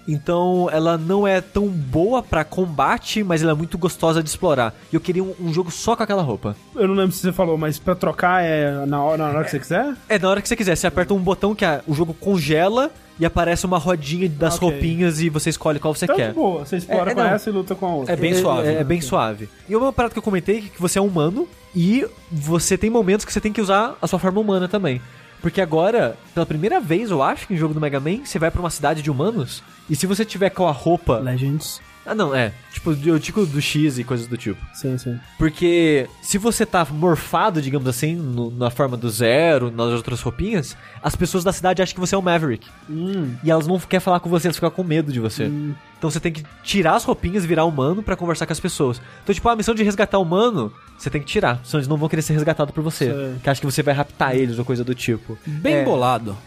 Então 0.07 0.69
ela 0.71 0.97
não 0.97 1.27
é 1.27 1.41
tão 1.41 1.67
boa 1.67 2.23
pra 2.23 2.43
combate, 2.43 3.23
mas 3.23 3.41
ela 3.43 3.51
é 3.51 3.55
muito 3.55 3.77
gostosa 3.77 4.23
de 4.23 4.29
explorar. 4.29 4.73
E 4.91 4.95
eu 4.95 5.01
queria 5.01 5.23
um, 5.23 5.33
um 5.39 5.53
jogo 5.53 5.69
só 5.69 5.95
com 5.95 6.03
aquela 6.03 6.21
roupa. 6.21 6.55
Eu 6.75 6.87
não 6.87 6.95
lembro 6.95 7.11
se 7.11 7.21
você 7.21 7.33
falou, 7.33 7.57
mas 7.57 7.77
pra 7.77 7.93
trocar 7.95 8.43
é 8.43 8.85
na 8.85 9.03
hora, 9.03 9.17
na 9.17 9.29
hora 9.29 9.43
que 9.43 9.51
você 9.51 9.59
quiser? 9.59 9.93
É, 10.07 10.17
na 10.17 10.29
hora 10.29 10.41
que 10.41 10.47
você 10.47 10.55
quiser, 10.55 10.75
você 10.75 10.87
aperta 10.87 11.13
um 11.13 11.19
botão 11.19 11.53
que 11.53 11.65
a- 11.65 11.81
o 11.85 11.93
jogo 11.93 12.13
congela 12.13 12.89
e 13.19 13.25
aparece 13.25 13.65
uma 13.65 13.77
rodinha 13.79 14.29
das 14.29 14.55
Ok. 14.55 14.69
roupinhas 14.69 15.19
e 15.19 15.27
você 15.29 15.49
escolhe 15.49 15.79
qual 15.79 15.93
você 15.93 16.05
Então, 16.05 16.15
quer. 16.15 16.33
boa. 16.33 16.63
Você 16.65 16.77
explora 16.77 17.09
É, 17.09 17.11
é, 17.11 17.15
com 17.15 17.21
não. 17.21 17.27
essa 17.29 17.49
e 17.49 17.53
luta 17.53 17.75
com 17.75 17.85
a 17.85 17.89
outra. 17.95 18.13
É 18.13 18.15
bem 18.15 18.33
suave. 18.35 18.67
É, 18.67 18.75
né? 18.75 18.83
bem 18.83 19.01
suave. 19.01 19.49
E 19.67 19.75
uma 19.75 19.91
parada 19.91 20.13
que 20.13 20.19
eu 20.19 20.23
comentei 20.23 20.59
é 20.59 20.61
que 20.61 20.79
você 20.81 20.99
é 20.99 21.01
humano 21.01 21.47
e 21.75 22.05
você 22.31 22.77
tem 22.77 22.89
momentos 22.89 23.25
que 23.25 23.33
você 23.33 23.41
tem 23.41 23.51
que 23.51 23.59
usar 23.61 23.95
a 24.01 24.07
sua 24.07 24.19
forma 24.19 24.39
humana 24.39 24.67
também. 24.67 25.01
Porque 25.41 25.61
agora, 25.61 26.17
pela 26.33 26.45
primeira 26.45 26.79
vez, 26.79 27.11
eu 27.11 27.21
acho 27.21 27.47
que 27.47 27.53
em 27.53 27.57
jogo 27.57 27.73
do 27.73 27.79
Mega 27.81 27.99
Man, 27.99 28.25
você 28.25 28.39
vai 28.39 28.49
pra 28.51 28.59
uma 28.59 28.69
cidade 28.69 29.01
de 29.01 29.11
humanos 29.11 29.61
e 29.89 29.95
se 29.95 30.05
você 30.07 30.25
tiver 30.25 30.49
com 30.49 30.67
a 30.67 30.71
roupa 30.71 31.17
Legends. 31.19 31.79
Ah, 32.09 32.15
não, 32.15 32.33
é. 32.33 32.53
Tipo, 32.71 32.95
eu 33.05 33.19
digo 33.19 33.45
do 33.45 33.61
X 33.61 33.99
e 33.99 34.03
coisas 34.03 34.27
do 34.27 34.37
tipo. 34.37 34.57
Sim, 34.73 34.97
sim. 34.97 35.19
Porque 35.37 36.07
se 36.21 36.37
você 36.37 36.65
tá 36.65 36.85
morfado, 36.89 37.61
digamos 37.61 37.85
assim, 37.85 38.15
no- 38.15 38.49
na 38.49 38.69
forma 38.69 38.95
do 38.95 39.09
Zero, 39.09 39.69
nas 39.69 39.87
outras 39.91 40.21
roupinhas, 40.21 40.77
as 41.03 41.17
pessoas 41.17 41.43
da 41.43 41.51
cidade 41.51 41.81
acham 41.81 41.93
que 41.93 41.99
você 41.99 42.15
é 42.15 42.17
o 42.17 42.21
Maverick. 42.21 42.65
Hum. 42.89 43.35
E 43.43 43.51
elas 43.51 43.67
não 43.67 43.77
querem 43.77 43.99
falar 44.03 44.21
com 44.21 44.29
você, 44.29 44.47
elas 44.47 44.55
ficam 44.55 44.71
com 44.71 44.83
medo 44.85 45.11
de 45.11 45.19
você. 45.19 45.51
Então 45.97 46.09
você 46.09 46.19
tem 46.21 46.31
que 46.31 46.45
tirar 46.63 46.95
as 46.95 47.03
roupinhas 47.03 47.43
e 47.43 47.47
virar 47.47 47.65
humano 47.65 48.01
pra 48.01 48.15
conversar 48.15 48.45
com 48.45 48.53
as 48.53 48.59
pessoas. 48.59 49.01
Então, 49.23 49.35
tipo, 49.35 49.49
a 49.49 49.55
missão 49.57 49.75
de 49.75 49.83
resgatar 49.83 50.17
humano, 50.19 50.71
você 50.97 51.09
tem 51.09 51.21
que 51.21 51.27
tirar. 51.27 51.61
Senão 51.63 51.79
eles 51.79 51.87
não 51.87 51.97
vão 51.97 52.09
querer 52.09 52.21
ser 52.21 52.33
resgatados 52.33 52.73
por 52.73 52.83
você. 52.83 53.05
Sei. 53.13 53.35
Que 53.43 53.49
acha 53.49 53.59
que 53.61 53.65
você 53.67 53.83
vai 53.83 53.93
raptar 53.93 54.35
eles 54.35 54.57
ou 54.59 54.65
coisa 54.65 54.83
do 54.83 54.95
tipo. 54.95 55.37
Bem 55.45 55.75
É. 55.75 55.83
bolado. 55.83 56.37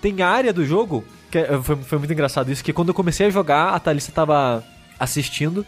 Tem 0.00 0.22
a 0.22 0.28
área 0.28 0.52
do 0.52 0.64
jogo, 0.64 1.04
que 1.30 1.38
é- 1.38 1.58
foi, 1.62 1.76
foi 1.76 1.98
muito 1.98 2.12
engraçado 2.12 2.50
isso, 2.52 2.62
que 2.62 2.72
quando 2.72 2.88
eu 2.88 2.94
comecei 2.94 3.26
a 3.26 3.30
jogar, 3.30 3.70
a 3.74 3.80
Thalissa 3.80 4.12
tava 4.12 4.62
assistindo. 4.98 5.64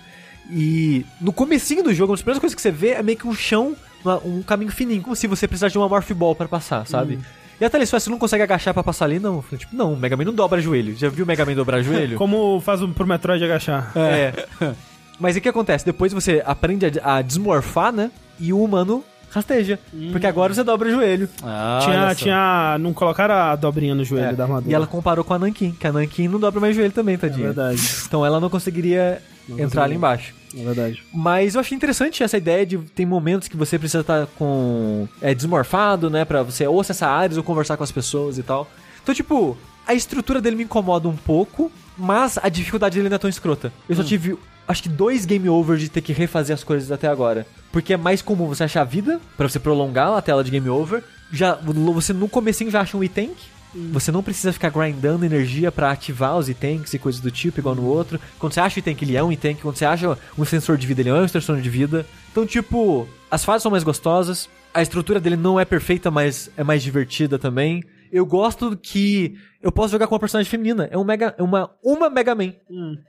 E 0.51 1.05
no 1.21 1.33
comecinho 1.33 1.83
do 1.83 1.93
jogo, 1.93 2.13
uma 2.13 2.17
das 2.17 2.23
primeiras 2.23 2.41
coisas 2.41 2.55
que 2.55 2.63
você 2.63 2.71
vê 2.71 2.91
é 2.91 3.03
meio 3.03 3.19
que 3.19 3.27
um 3.27 3.35
chão, 3.35 3.77
uma- 4.05 4.19
um 4.25 4.43
caminho 4.43 4.71
fininho, 4.71 5.03
como 5.03 5.15
se 5.17 5.27
você 5.27 5.47
precisasse 5.47 5.73
de 5.73 5.79
uma 5.79 5.89
Morph 5.89 6.11
Ball 6.13 6.35
pra 6.35 6.49
passar, 6.49 6.87
sabe? 6.87 7.19
E 7.61 7.65
a 7.65 7.69
Thalissa, 7.69 7.97
"Ué, 7.97 8.01
você 8.01 8.09
não 8.09 8.19
consegue 8.19 8.43
agachar 8.45 8.73
pra 8.73 8.83
passar 8.85 9.05
ali? 9.07 9.19
Não. 9.19 9.37
Eu 9.37 9.43
falei, 9.43 9.59
tipo, 9.59 9.75
não, 9.75 9.93
o 9.93 9.97
Mega 9.97 10.17
Man 10.17 10.25
não 10.25 10.33
dobra 10.33 10.61
joelho. 10.61 10.97
Já 10.97 11.09
viu 11.09 11.25
o 11.25 11.27
Mega 11.29 11.45
Man 11.45 11.55
dobrar 11.55 11.83
joelho? 11.83 12.17
Como 12.17 12.61
faz 12.61 12.81
o- 12.81 12.89
pro 12.89 13.07
Metroid 13.07 13.43
agachar. 13.45 13.93
É. 13.97 14.33
Mas 15.21 15.37
o 15.37 15.41
que 15.41 15.49
acontece? 15.49 15.85
Depois 15.85 16.13
você 16.13 16.41
aprende 16.47 16.87
a, 17.03 17.17
a 17.17 17.23
desmorfar, 17.23 17.93
né? 17.93 18.11
E 18.41 18.53
o 18.53 18.63
humano 18.63 19.05
rasteja. 19.31 19.79
Porque 20.11 20.27
agora 20.27 20.55
você 20.55 20.65
dobra 20.65 20.89
o 20.89 20.91
joelho. 20.91 21.29
Ah, 21.43 21.81
tinha, 21.83 22.15
tinha. 22.15 22.77
Não 22.81 22.95
colocaram 22.95 23.35
a 23.35 23.55
dobrinha 23.57 23.95
no 23.95 24.03
joelho 24.05 24.29
É. 24.29 24.33
da 24.33 24.45
armadura. 24.45 24.71
E 24.71 24.75
ela 24.75 24.87
comparou 24.87 25.23
com 25.25 25.35
a 25.35 25.39
Nankin, 25.39 25.73
que 25.73 25.87
a 25.87 25.93
Nankin 25.93 26.29
não 26.29 26.41
dobra 26.41 26.61
mais 26.61 26.75
joelho 26.75 26.93
também, 26.93 27.15
É 27.17 27.19
tadinha. 27.19 27.47
verdade. 27.49 27.81
Então 28.07 28.25
ela 28.25 28.41
não 28.41 28.49
conseguiria 28.49 29.21
Não 29.49 29.59
entrar 29.61 29.85
ali 29.85 29.95
embaixo. 29.97 30.35
É 30.57 30.63
verdade. 30.65 31.03
Mas 31.13 31.55
eu 31.55 31.61
achei 31.61 31.77
interessante 31.77 32.23
essa 32.23 32.39
ideia 32.39 32.65
de 32.65 32.79
tem 32.79 33.05
momentos 33.05 33.49
que 33.49 33.57
você 33.57 33.79
precisa 33.79 34.01
estar 34.01 34.27
com 34.39 35.07
é 35.21 35.35
desmorfado, 35.35 36.09
né, 36.09 36.25
Pra 36.25 36.43
você 36.43 36.67
ou 36.67 36.81
acessar 36.81 37.11
áreas 37.11 37.37
ou 37.37 37.43
conversar 37.43 37.77
com 37.77 37.85
as 37.85 37.93
pessoas 37.93 38.39
e 38.39 38.43
tal. 38.43 38.67
Então, 39.03 39.15
tipo, 39.15 39.59
a 39.87 39.93
estrutura 39.93 40.41
dele 40.41 40.57
me 40.57 40.65
incomoda 40.65 41.07
um 41.07 41.17
pouco, 41.17 41.71
mas 41.99 42.39
a 42.43 42.49
dificuldade 42.49 42.97
dele 42.97 43.11
não 43.11 43.17
é 43.17 43.19
tão 43.19 43.29
escrota. 43.29 43.71
Eu 43.87 43.95
só 43.97 44.03
tive 44.03 44.39
acho 44.67 44.83
que 44.83 44.89
dois 44.89 45.25
game 45.27 45.49
over 45.51 45.77
de 45.77 45.89
ter 45.91 46.01
que 46.01 46.13
refazer 46.15 46.55
as 46.55 46.65
coisas 46.65 46.91
até 46.93 47.09
agora, 47.09 47.47
porque 47.73 47.95
é 47.95 47.97
mais 47.97 48.23
comum 48.23 48.47
você 48.47 48.65
achar 48.65 48.85
vida 48.85 49.21
pra 49.37 49.49
você 49.49 49.59
prolongar 49.59 50.13
a 50.13 50.23
tela 50.23 50.45
de 50.45 50.51
game 50.51 50.69
over. 50.69 51.03
Já 51.33 51.55
você 51.55 52.13
no 52.13 52.29
comecinho 52.29 52.71
já 52.71 52.81
acha 52.81 52.97
um 52.97 53.05
item 53.05 53.35
você 53.75 54.11
não 54.11 54.23
precisa 54.23 54.53
ficar 54.53 54.71
grindando 54.71 55.25
energia 55.25 55.71
pra 55.71 55.91
ativar 55.91 56.37
os 56.37 56.49
itens 56.49 56.93
e 56.95 56.99
coisas 56.99 57.21
do 57.21 57.31
tipo, 57.31 57.61
igual 57.61 57.75
no 57.75 57.85
outro. 57.85 58.19
Quando 58.39 58.55
você 58.55 58.61
acha 58.61 58.77
o 58.77 58.79
item 58.81 58.95
que 58.95 59.05
ele 59.05 59.17
é 59.17 59.23
um 59.23 59.31
item, 59.31 59.57
quando 59.57 59.77
você 59.77 59.85
acha 59.85 60.17
um 60.37 60.45
sensor 60.45 60.77
de 60.77 60.87
vida, 60.87 61.03
ele 61.03 61.11
é 61.11 61.15
um 61.15 61.25
extensor 61.25 61.61
de 61.61 61.69
vida. 61.69 62.07
Então, 62.31 62.47
tipo, 62.47 63.09
as 63.31 63.45
fases 63.45 63.63
são 63.63 63.71
mais 63.71 63.85
gostosas, 63.85 64.49
a 64.73 64.83
estrutura 64.83 65.21
dele 65.21 65.37
não 65.37 65.61
é 65.61 65.65
perfeita, 65.65 66.11
mas 66.11 66.51
é 66.57 66.65
mais 66.65 66.83
divertida 66.83 67.39
também. 67.39 67.83
Eu 68.11 68.25
gosto 68.25 68.77
que 68.77 69.35
eu 69.63 69.71
posso 69.71 69.93
jogar 69.93 70.07
com 70.07 70.15
uma 70.15 70.21
personagem 70.21 70.51
feminina. 70.51 70.89
É 70.91 70.97
um 70.97 71.05
mega, 71.05 71.35
é 71.37 71.43
uma, 71.43 71.71
uma 71.85 72.09
Mega 72.09 72.35
Man. 72.35 72.55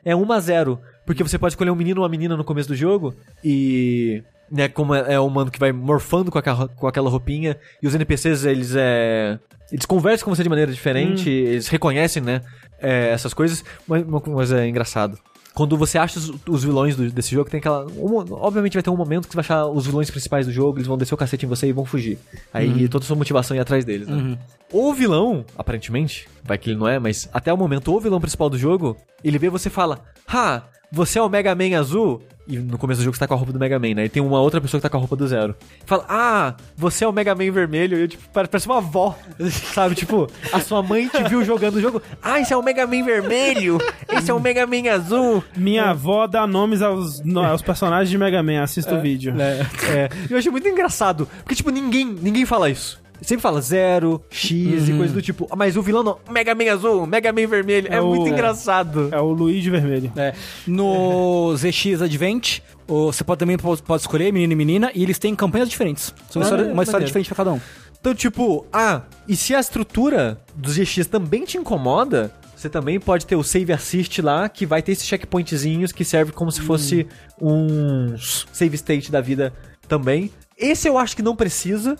É 0.03 0.13
uma 0.13 0.35
a 0.35 0.39
zero. 0.41 0.79
Porque 1.05 1.23
você 1.23 1.37
pode 1.37 1.53
escolher 1.53 1.71
um 1.71 1.75
menino 1.75 2.01
ou 2.01 2.03
uma 2.03 2.09
menina 2.09 2.35
no 2.35 2.43
começo 2.43 2.67
do 2.67 2.75
jogo. 2.75 3.15
E. 3.43 4.21
Né, 4.51 4.67
como 4.67 4.95
é, 4.95 5.13
é 5.13 5.19
o 5.19 5.25
humano 5.27 5.51
que 5.51 5.59
vai 5.59 5.71
morfando 5.71 6.31
com 6.31 6.37
aquela, 6.39 6.67
com 6.67 6.87
aquela 6.87 7.09
roupinha. 7.09 7.57
E 7.81 7.87
os 7.87 7.93
NPCs, 7.95 8.45
eles 8.45 8.73
é. 8.75 9.37
Eles 9.71 9.85
conversam 9.85 10.25
com 10.25 10.35
você 10.35 10.41
de 10.41 10.49
maneira 10.49 10.71
diferente, 10.71 11.29
eles 11.29 11.67
reconhecem, 11.67 12.23
né? 12.23 12.41
é, 12.81 13.09
essas 13.11 13.33
coisas, 13.33 13.63
mas, 13.87 14.03
mas 14.25 14.51
é 14.51 14.67
engraçado. 14.67 15.17
Quando 15.53 15.75
você 15.77 15.97
acha 15.97 16.17
os, 16.17 16.31
os 16.47 16.63
vilões 16.63 16.95
do- 16.95 17.11
desse 17.11 17.35
jogo, 17.35 17.49
tem 17.49 17.57
aquela. 17.59 17.85
um- 17.85 18.25
obviamente 18.33 18.73
vai 18.73 18.81
ter 18.81 18.89
um 18.89 18.95
momento 18.95 19.27
que 19.27 19.31
você 19.33 19.35
vai 19.35 19.41
achar 19.43 19.65
os 19.67 19.85
vilões 19.85 20.09
principais 20.09 20.45
do 20.47 20.51
jogo, 20.53 20.77
eles 20.77 20.87
vão 20.87 20.97
descer 20.97 21.13
o 21.13 21.17
cacete 21.17 21.45
em 21.45 21.49
você 21.49 21.67
e 21.67 21.73
vão 21.73 21.83
fugir. 21.85 22.17
Aí 22.53 22.87
toda 22.87 23.03
a 23.03 23.07
sua 23.07 23.15
motivação 23.17 23.55
é 23.55 23.59
ir 23.59 23.61
atrás 23.61 23.83
deles, 23.83 24.07
né? 24.07 24.37
O 24.71 24.93
vilão, 24.93 25.43
aparentemente, 25.57 26.27
vai 26.43 26.57
que 26.57 26.69
ele 26.69 26.79
não 26.79 26.87
é, 26.87 26.97
mas 26.97 27.27
até 27.33 27.51
o 27.53 27.57
momento, 27.57 27.93
o 27.93 27.99
vilão 27.99 28.21
principal 28.21 28.49
do 28.49 28.57
jogo, 28.57 28.95
ele 29.23 29.37
vê 29.37 29.49
você 29.49 29.67
e 29.67 29.71
fala: 29.71 29.99
Ha, 30.27 30.63
você 30.91 31.19
é 31.19 31.21
o 31.21 31.29
Mega 31.29 31.53
Man 31.55 31.77
azul? 31.79 32.21
E 32.47 32.57
no 32.57 32.79
começo 32.79 32.99
do 33.01 33.03
jogo 33.03 33.15
você 33.15 33.19
tá 33.19 33.27
com 33.27 33.35
a 33.35 33.37
roupa 33.37 33.53
do 33.53 33.59
Mega 33.59 33.77
Man, 33.77 33.93
né? 33.93 34.05
E 34.05 34.09
tem 34.09 34.23
uma 34.23 34.41
outra 34.41 34.59
pessoa 34.59 34.79
que 34.79 34.81
tá 34.81 34.89
com 34.89 34.97
a 34.97 34.99
roupa 34.99 35.15
do 35.15 35.27
Zero. 35.27 35.55
Fala, 35.85 36.03
ah, 36.09 36.55
você 36.75 37.05
é 37.05 37.07
o 37.07 37.13
Mega 37.13 37.35
Man 37.35 37.51
vermelho. 37.51 37.95
E 37.95 38.01
eu, 38.01 38.07
tipo, 38.07 38.27
pare- 38.29 38.47
parece 38.47 38.65
uma 38.65 38.77
avó, 38.77 39.15
sabe? 39.71 39.93
Tipo, 39.93 40.27
a 40.51 40.59
sua 40.59 40.81
mãe 40.81 41.07
te 41.07 41.21
viu 41.29 41.43
jogando 41.45 41.75
o 41.75 41.81
jogo. 41.81 42.01
Ah, 42.23 42.39
esse 42.39 42.51
é 42.51 42.57
o 42.57 42.63
Mega 42.63 42.87
Man 42.87 43.03
vermelho. 43.03 43.77
Esse 44.11 44.31
é 44.31 44.33
o 44.33 44.39
Mega 44.39 44.65
Man 44.65 44.89
azul. 44.91 45.43
Minha 45.55 45.91
avó 45.91 46.25
dá 46.25 46.47
nomes 46.47 46.81
aos, 46.81 47.21
no- 47.23 47.43
aos 47.45 47.61
personagens 47.61 48.09
de 48.09 48.17
Mega 48.17 48.41
Man, 48.41 48.63
assista 48.63 48.95
o 48.95 49.01
vídeo. 49.01 49.35
É, 49.39 50.09
eu 50.27 50.35
achei 50.35 50.51
muito 50.51 50.67
engraçado. 50.67 51.27
Porque, 51.43 51.53
tipo, 51.53 51.69
ninguém, 51.69 52.05
ninguém 52.19 52.47
fala 52.47 52.67
isso. 52.67 52.99
Sempre 53.21 53.41
fala 53.41 53.61
zero, 53.61 54.21
X 54.29 54.87
e 54.89 54.93
coisa 54.93 55.13
do 55.13 55.21
tipo. 55.21 55.47
Mas 55.55 55.75
o 55.77 55.81
vilão 55.81 56.03
não. 56.03 56.17
Mega 56.31 56.55
Man 56.55 56.71
azul, 56.71 57.05
Mega 57.05 57.31
Man 57.33 57.47
vermelho. 57.47 57.87
É, 57.91 57.95
É 57.97 58.01
o- 58.01 58.07
muito 58.15 58.29
engraçado. 58.29 59.09
É 59.11 59.19
o 59.19 59.31
Luigi 59.31 59.69
Vermelho. 59.69 60.11
É. 60.15 60.33
No 60.65 61.53
ZX 61.57 62.01
Advent, 62.01 62.59
você 62.87 63.23
pode 63.23 63.39
também 63.39 63.57
pode 63.57 63.81
escolher 64.01 64.31
menino 64.31 64.53
e 64.53 64.55
menina, 64.55 64.91
e 64.95 65.03
eles 65.03 65.19
têm 65.19 65.35
campanhas 65.35 65.69
diferentes. 65.69 66.13
São 66.29 66.41
uma, 66.41 66.45
Ah, 66.45 66.49
história, 66.49 66.61
é, 66.69 66.73
uma 66.73 66.83
história 66.83 66.85
maneiro. 66.93 67.05
diferente 67.07 67.27
pra 67.27 67.35
cada 67.35 67.53
um. 67.53 67.59
Então, 67.99 68.15
tipo, 68.15 68.65
ah, 68.71 69.01
e 69.27 69.35
se 69.35 69.53
a 69.53 69.59
estrutura 69.59 70.39
dos 70.55 70.75
GX 70.77 71.05
também 71.07 71.43
te 71.43 71.57
incomoda, 71.57 72.31
você 72.55 72.69
também 72.69 72.97
pode 72.99 73.25
ter 73.25 73.35
o 73.35 73.43
Save 73.43 73.73
Assist 73.73 74.21
lá, 74.21 74.47
que 74.47 74.65
vai 74.65 74.81
ter 74.81 74.93
esses 74.93 75.05
checkpointzinhos 75.05 75.91
que 75.91 76.05
serve 76.05 76.31
como 76.31 76.49
se 76.51 76.61
fosse 76.61 77.05
um 77.41 78.15
save 78.17 78.75
state 78.75 79.11
da 79.11 79.19
vida 79.21 79.53
também. 79.87 80.31
Esse 80.59 80.87
eu 80.87 80.97
acho 80.97 81.15
que 81.15 81.21
não 81.21 81.35
precisa, 81.35 81.97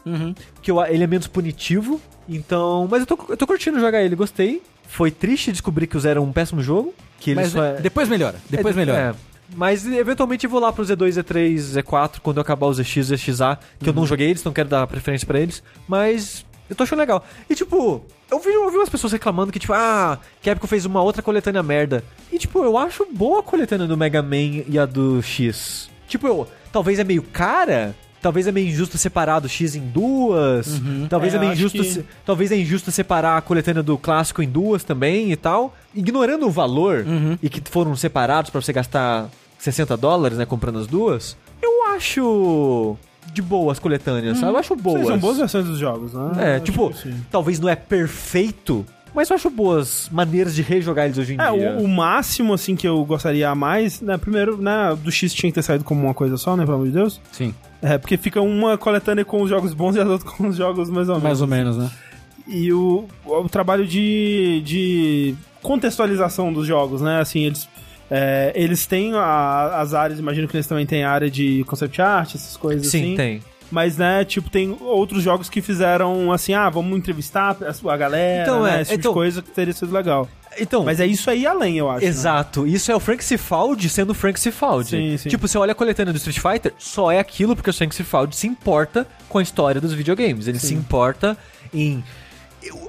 que 0.61 0.69
eu- 0.69 0.83
ele 0.85 1.03
é 1.03 1.07
menos 1.07 1.27
punitivo. 1.27 2.01
Então, 2.27 2.87
mas 2.91 2.99
eu 3.01 3.05
tô, 3.07 3.17
eu 3.29 3.37
tô 3.37 3.47
curtindo 3.47 3.79
jogar 3.79 4.03
ele, 4.03 4.15
gostei. 4.15 4.61
Foi 4.87 5.09
triste 5.09 5.51
descobrir 5.51 5.87
que 5.87 5.95
o 5.97 5.99
Zero 5.99 6.19
é 6.19 6.23
um 6.23 6.31
péssimo 6.31 6.61
jogo, 6.61 6.93
que 7.19 7.31
ele 7.31 7.39
Mas 7.41 7.51
só 7.51 7.63
é... 7.63 7.73
depois 7.81 8.09
melhora. 8.09 8.35
Depois 8.49 8.75
É, 8.75 8.79
melhora. 8.79 9.15
é. 9.15 9.29
Mas 9.55 9.85
eventualmente 9.87 10.43
eu 10.45 10.49
vou 10.49 10.59
lá 10.59 10.71
pro 10.71 10.83
Z2, 10.83 11.09
Z3, 11.23 11.55
Z4 11.81 12.19
quando 12.21 12.37
eu 12.37 12.41
acabar 12.41 12.67
os 12.67 12.77
ZX 12.77 12.97
e 12.97 13.15
ZXA, 13.15 13.57
que 13.79 13.89
eu 13.89 13.93
não 13.93 14.05
joguei 14.05 14.27
eles, 14.29 14.41
então 14.41 14.53
quero 14.53 14.69
dar 14.69 14.85
preferência 14.85 15.25
pra 15.25 15.39
eles. 15.39 15.63
Mas 15.87 16.45
eu 16.69 16.75
tô 16.75 16.83
achando 16.83 16.99
legal. 16.99 17.25
E 17.49 17.55
tipo, 17.55 18.03
eu 18.29 18.39
vi, 18.39 18.49
eu 18.49 18.69
vi 18.69 18.77
umas 18.77 18.89
pessoas 18.89 19.11
reclamando 19.13 19.51
que, 19.51 19.57
tipo, 19.57 19.73
ah, 19.73 20.19
que 20.39 20.49
a 20.51 20.53
Capcom 20.53 20.67
fez 20.67 20.85
uma 20.85 21.01
outra 21.01 21.23
coletânea 21.23 21.63
merda. 21.63 22.03
E 22.31 22.37
tipo, 22.37 22.63
eu 22.63 22.77
acho 22.77 23.07
boa 23.11 23.39
a 23.39 23.43
coletânea 23.43 23.87
do 23.87 23.97
Mega 23.97 24.21
Man 24.21 24.63
e 24.67 24.77
a 24.77 24.85
do 24.85 25.19
X. 25.23 25.89
Tipo, 26.07 26.27
eu, 26.27 26.47
talvez 26.71 26.99
é 26.99 27.03
meio 27.03 27.23
cara. 27.23 27.95
Talvez 28.21 28.47
é 28.47 28.51
meio 28.51 28.67
injusto 28.67 28.97
separar 28.97 29.39
do 29.39 29.47
X 29.47 29.75
em 29.75 29.81
duas. 29.81 30.81
Talvez 31.09 31.33
É, 31.33 31.37
é, 31.37 31.39
meio 31.39 31.51
eu 31.51 31.53
injusto. 31.53 31.81
que- 31.81 32.03
Talvez 32.25 32.51
é 32.51 32.57
injusto 32.57 32.91
separar 32.91 33.37
a 33.37 33.41
coletânea 33.41 33.81
do 33.81 33.97
clássico 33.97 34.43
em 34.43 34.49
duas 34.49 34.83
também 34.83 35.31
e 35.31 35.35
tal. 35.35 35.73
Ignorando 35.95 36.45
o 36.45 36.51
valor 36.51 37.05
e 37.41 37.49
que 37.49 37.61
foram 37.69 37.95
separados 37.95 38.49
pra 38.51 38.59
você 38.61 38.73
gastar 38.73 39.29
60 39.57 39.95
dólares, 39.95 40.37
né, 40.37 40.45
comprando 40.45 40.79
as 40.79 40.87
duas. 40.87 41.37
Eu 41.61 41.85
acho 41.95 42.97
de 43.33 43.41
boas 43.41 43.77
coletâneas, 43.79 44.37
sabe? 44.39 44.51
Eu 44.53 44.57
acho 44.57 44.75
boas. 44.75 45.05
São 45.07 45.17
boas 45.17 45.37
versões 45.37 45.65
dos 45.65 45.77
jogos, 45.77 46.13
né? 46.13 46.31
É, 46.39 46.55
Acho 46.55 46.65
tipo, 46.65 46.91
talvez 47.31 47.59
não 47.59 47.69
é 47.69 47.75
perfeito, 47.75 48.85
mas 49.13 49.29
eu 49.29 49.35
acho 49.35 49.49
boas 49.49 50.09
maneiras 50.11 50.55
de 50.55 50.61
rejogar 50.61 51.05
eles 51.05 51.17
hoje 51.17 51.35
em 51.35 51.39
É, 51.41 51.51
dia. 51.51 51.77
o, 51.79 51.83
o 51.83 51.87
máximo, 51.87 52.53
assim, 52.53 52.75
que 52.75 52.87
eu 52.87 53.03
gostaria 53.05 53.49
a 53.49 53.55
mais, 53.55 54.01
né, 54.01 54.17
primeiro, 54.17 54.57
né, 54.61 54.97
do 55.01 55.11
X 55.11 55.33
tinha 55.33 55.49
que 55.51 55.55
ter 55.55 55.61
saído 55.63 55.83
como 55.83 56.01
uma 56.03 56.13
coisa 56.13 56.37
só, 56.37 56.55
né, 56.55 56.63
pelo 56.65 56.75
amor 56.77 56.87
de 56.87 56.93
Deus. 56.93 57.21
Sim. 57.31 57.53
É, 57.81 57.97
porque 57.97 58.17
fica 58.17 58.41
uma 58.41 58.77
coletânea 58.77 59.23
com 59.23 59.41
os 59.41 59.49
jogos 59.49 59.73
bons 59.73 59.95
e 59.95 59.99
a 60.01 60.03
outra 60.05 60.29
com 60.29 60.47
os 60.47 60.55
jogos 60.57 60.89
mais 60.89 61.07
ou 61.07 61.15
menos. 61.15 61.23
Mais 61.23 61.41
ou 61.41 61.47
menos, 61.47 61.77
né? 61.77 61.89
E 62.47 62.73
o, 62.73 63.05
o 63.25 63.47
trabalho 63.47 63.85
de, 63.87 64.61
de 64.65 65.35
contextualização 65.61 66.51
dos 66.51 66.65
jogos, 66.67 67.01
né, 67.01 67.19
assim, 67.21 67.45
eles... 67.45 67.69
é, 68.09 68.51
eles 68.55 68.85
têm 68.85 69.13
a- 69.13 69.79
as 69.79 69.93
áreas, 69.93 70.19
imagino 70.19 70.47
que 70.47 70.57
eles 70.57 70.65
também 70.67 70.85
têm 70.85 71.03
área 71.03 71.29
de 71.29 71.63
concept 71.65 72.01
art, 72.01 72.35
essas 72.35 72.57
coisas 72.57 72.87
Sim, 72.87 73.03
assim. 73.03 73.15
tem. 73.15 73.41
Mas, 73.71 73.97
né, 73.97 74.25
tipo, 74.25 74.49
tem 74.49 74.75
outros 74.81 75.21
jogos 75.21 75.47
que 75.47 75.61
fizeram 75.61 76.31
assim, 76.31 76.53
ah, 76.55 76.67
vamos 76.71 76.97
entrevistar 76.97 77.55
a 77.87 77.97
galera, 77.97 78.41
Então, 78.43 78.63
né, 78.63 78.79
é, 78.79 78.81
esse 78.81 78.91
tipo 78.91 78.99
então- 78.99 79.11
de 79.11 79.15
coisa 79.15 79.41
que 79.43 79.51
teria 79.51 79.73
sido 79.73 79.93
legal. 79.93 80.27
Então, 80.57 80.83
Mas 80.83 80.99
é 80.99 81.05
isso 81.05 81.29
aí 81.29 81.45
além, 81.45 81.77
eu 81.77 81.89
acho. 81.89 82.01
né? 82.03 82.07
Exato, 82.07 82.65
isso 82.65 82.91
é 82.91 82.95
o 82.95 82.99
Frank 82.99 83.23
Cifaldi 83.23 83.89
sendo 83.89 84.13
Frank 84.13 84.39
Cifaldi. 84.39 84.89
Sim, 84.89 85.17
sim. 85.17 85.29
Tipo, 85.29 85.47
você 85.47 85.57
olha 85.57 85.71
a 85.71 85.75
coletânea 85.75 86.11
do 86.11 86.17
Street 86.17 86.39
Fighter, 86.39 86.73
só 86.77 87.11
é 87.11 87.19
aquilo 87.19 87.55
porque 87.55 87.69
o 87.69 87.73
Frank 87.73 87.93
Cifaldi 87.95 88.35
se 88.35 88.47
importa 88.47 89.07
com 89.27 89.37
a 89.37 89.41
história 89.41 89.79
dos 89.79 89.93
videogames. 89.93 90.47
Ele 90.47 90.59
se 90.59 90.73
importa 90.73 91.37
em. 91.73 92.03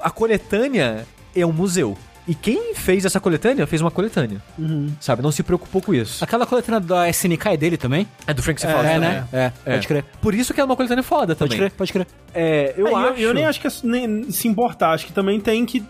A 0.00 0.10
coletânea 0.10 1.06
é 1.34 1.46
um 1.46 1.52
museu. 1.52 1.96
E 2.30 2.34
quem 2.36 2.76
fez 2.76 3.04
essa 3.04 3.18
coletânea, 3.18 3.66
fez 3.66 3.82
uma 3.82 3.90
coletânea. 3.90 4.40
Uhum. 4.56 4.92
Sabe? 5.00 5.20
Não 5.20 5.32
se 5.32 5.42
preocupou 5.42 5.82
com 5.82 5.92
isso. 5.92 6.22
Aquela 6.22 6.46
coletânea 6.46 6.78
da 6.78 7.08
SNK 7.08 7.48
é 7.48 7.56
dele 7.56 7.76
também? 7.76 8.06
É 8.24 8.32
do 8.32 8.40
Frank 8.40 8.62
É, 8.64 8.68
Cifaldi 8.68 8.88
É, 8.88 8.98
né? 9.00 9.28
É, 9.32 9.52
É. 9.66 9.72
pode 9.74 9.88
crer. 9.88 10.04
Por 10.22 10.32
isso 10.32 10.54
que 10.54 10.60
é 10.60 10.64
uma 10.64 10.76
coletânea 10.76 11.02
foda 11.02 11.34
Pode 11.34 11.38
também. 11.50 11.58
crer, 11.58 11.72
pode 11.72 11.92
crer. 11.92 12.06
É, 12.32 12.72
eu 12.76 12.86
É, 12.86 12.94
acho... 12.94 13.20
eu 13.20 13.34
nem 13.34 13.46
acho 13.46 13.60
que 13.60 13.66
é 13.66 13.70
nem 13.82 14.30
se 14.30 14.46
importar, 14.46 14.92
acho 14.92 15.06
que 15.06 15.12
também 15.12 15.40
tem 15.40 15.66
que 15.66 15.82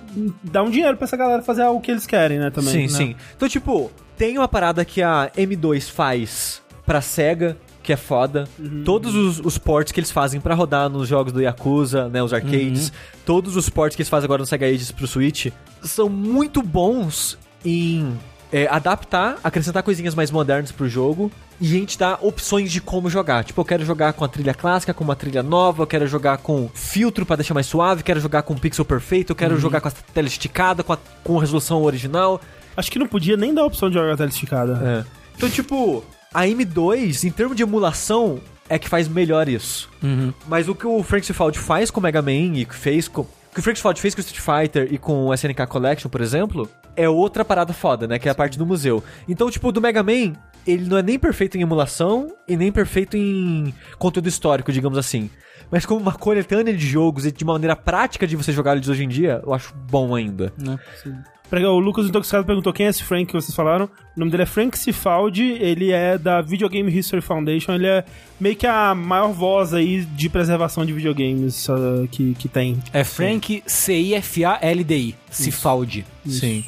dar 0.43 0.63
um 0.63 0.71
dinheiro 0.71 0.97
pra 0.97 1.05
essa 1.05 1.17
galera 1.17 1.43
fazer 1.43 1.63
o 1.67 1.79
que 1.79 1.91
eles 1.91 2.07
querem, 2.07 2.39
né, 2.39 2.49
também. 2.49 2.73
Sim, 2.73 2.83
né? 2.85 2.89
sim. 2.89 3.17
Então, 3.37 3.47
tipo, 3.47 3.93
tem 4.17 4.39
uma 4.39 4.49
parada 4.49 4.83
que 4.83 5.03
a 5.03 5.31
M2 5.37 5.91
faz 5.91 6.63
pra 6.87 7.03
SEGA, 7.03 7.55
que 7.83 7.93
é 7.93 7.97
foda. 7.97 8.47
Uhum. 8.59 8.83
Todos 8.85 9.15
os, 9.15 9.41
os 9.41 9.57
ports 9.59 9.93
que 9.93 10.01
eles 10.01 10.11
fazem 10.11 10.41
pra 10.41 10.55
rodar 10.55 10.89
nos 10.89 11.09
jogos 11.09 11.33
do 11.33 11.41
Yakuza, 11.41 12.09
né, 12.09 12.23
os 12.23 12.33
arcades, 12.33 12.89
Uhum. 12.89 12.95
todos 13.25 13.57
os 13.57 13.69
ports 13.71 13.97
que 13.97 14.03
eles 14.03 14.09
fazem 14.11 14.27
agora 14.27 14.41
no 14.43 14.47
Sega 14.47 14.67
Ages 14.67 14.93
pro 14.93 15.07
Switch, 15.07 15.47
são 15.83 16.09
muito 16.09 16.61
bons 16.63 17.39
em 17.65 18.17
é, 18.53 18.67
adaptar, 18.67 19.39
acrescentar 19.45 19.83
coisinhas 19.83 20.15
mais 20.15 20.31
modernas 20.31 20.73
pro 20.73 20.89
jogo 20.89 21.31
e 21.61 21.67
a 21.67 21.71
gente 21.71 21.97
dá 21.99 22.19
opções 22.21 22.73
de 22.73 22.81
como 22.81 23.09
jogar. 23.09 23.45
Tipo, 23.45 23.61
eu 23.61 23.65
quero 23.65 23.85
jogar 23.85 24.13
com 24.13 24.25
a 24.25 24.29
trilha 24.29 24.53
clássica, 24.53 24.93
com 24.93 25.05
uma 25.05 25.15
trilha 25.15 25.43
nova, 25.43 25.83
eu 25.83 25.87
quero 25.87 26.07
jogar 26.07 26.39
com 26.39 26.69
filtro 26.75 27.25
pra 27.25 27.37
deixar 27.37 27.55
mais 27.55 27.67
suave, 27.67 28.03
quero 28.03 28.19
jogar 28.21 28.43
com 28.43 28.55
pixel 28.57 28.85
perfeito, 28.85 29.31
eu 29.31 29.37
quero 29.37 29.55
Uhum. 29.55 29.61
jogar 29.61 29.81
com 29.81 29.89
a 29.89 29.93
tela 30.13 30.27
esticada, 30.27 30.83
com 30.83 30.93
a, 30.93 30.99
com 31.23 31.39
a 31.39 31.41
resolução 31.41 31.83
original. 31.83 32.41
Acho 32.77 32.91
que 32.91 32.99
não 32.99 33.07
podia 33.07 33.37
nem 33.37 33.55
dar 33.55 33.63
a 33.63 33.67
opção 33.67 33.89
de 33.89 33.95
jogar 33.95 34.17
tela 34.17 34.29
esticada. 34.31 35.05
É. 35.07 35.21
Então, 35.37 35.49
tipo, 35.49 36.05
a 36.33 36.45
M2, 36.45 37.25
em 37.25 37.31
termos 37.31 37.57
de 37.57 37.63
emulação, 37.63 38.41
é 38.69 38.79
que 38.79 38.89
faz 38.89 39.09
melhor 39.09 39.49
isso. 39.49 39.91
Uhum. 40.03 40.33
Mas 40.47 40.69
o 40.69 40.75
que 40.75 40.87
o 40.87 41.03
Frank 41.03 41.27
Cifaldi 41.27 41.59
faz 41.59 41.91
com 41.91 42.01
o 42.01 42.03
Mega 42.03 42.23
Man 42.23 42.57
e 42.57 42.65
que 42.65 42.75
fez 42.75 43.09
com. 43.09 43.23
O 43.23 43.53
que 43.53 43.59
o 43.59 43.63
Frank 43.63 43.79
Cifaldi 43.79 44.01
fez 44.01 44.15
com 44.15 44.21
o 44.21 44.25
Street 44.25 44.41
Fighter 44.41 44.89
e 44.93 44.97
com 44.97 45.27
o 45.27 45.35
SNK 45.35 45.67
Collection, 45.67 46.09
por 46.09 46.21
exemplo, 46.21 46.71
é 46.95 47.09
outra 47.09 47.45
parada 47.45 47.73
foda, 47.73 48.07
né? 48.07 48.17
Que 48.19 48.29
é 48.29 48.31
a 48.31 48.35
parte 48.35 48.57
do 48.57 48.65
museu. 48.65 49.03
Então, 49.29 49.51
tipo, 49.51 49.73
do 49.73 49.81
Mega 49.81 50.05
Man, 50.05 50.35
ele 50.65 50.89
não 50.89 50.99
é 50.99 51.03
nem 51.03 51.19
perfeito 51.19 51.59
em 51.59 51.63
emulação 51.63 52.33
e 52.47 52.57
nem 52.57 52.71
perfeito 52.71 53.17
em 53.17 53.75
conteúdo 53.99 54.29
histórico, 54.29 54.71
digamos 54.71 54.97
assim. 54.97 55.29
Mas 55.69 55.85
como 55.85 56.01
uma 56.01 56.13
coletânea 56.13 56.75
de 56.75 56.87
jogos 56.87 57.27
e 57.27 57.33
de 57.33 57.43
uma 57.43 57.55
maneira 57.55 57.75
prática 57.75 58.27
de 58.27 58.37
você 58.37 58.53
jogar 58.53 58.77
eles 58.77 58.89
hoje 58.89 59.05
em 59.05 59.09
dia, 59.09 59.41
eu 59.45 59.53
acho 59.53 59.75
bom 59.75 60.15
ainda. 60.15 60.53
Né? 60.57 60.79
Peraí, 61.05 61.19
O 61.53 61.81
Lucas 61.81 62.07
Intoxicado 62.07 62.47
perguntou 62.47 62.73
quem 62.73 62.87
é 62.87 62.91
esse 62.91 63.03
Frank 63.03 63.27
que 63.27 63.33
vocês 63.33 63.55
falaram. 63.55 63.87
O 64.17 64.21
nome 64.21 64.31
dele 64.31 64.45
é 64.45 64.47
Frank 64.47 64.79
Cifaldi, 64.79 65.57
ele 65.61 65.91
é 65.91 66.17
da 66.17 66.41
Video 66.41 66.69
Game 66.69 66.97
History 66.97 67.21
Foundation, 67.21 67.73
ele 67.75 67.89
é 67.89 68.05
meio 68.39 68.55
que 68.55 68.67
a 68.67 68.95
maior 68.95 69.33
voz 69.33 69.75
aí 69.75 70.05
de 70.05 70.29
preservação 70.29 70.87
de 70.87 70.93
videogames 70.93 71.69
uh, 71.69 72.07
que, 72.11 72.35
que 72.35 72.49
tem. 72.49 72.81
É 72.93 73.03
Frank 73.03 73.65
C-I-F-A-L-D-I. 73.67 75.17
Cifaldi. 75.29 76.07
Sim. 76.25 76.65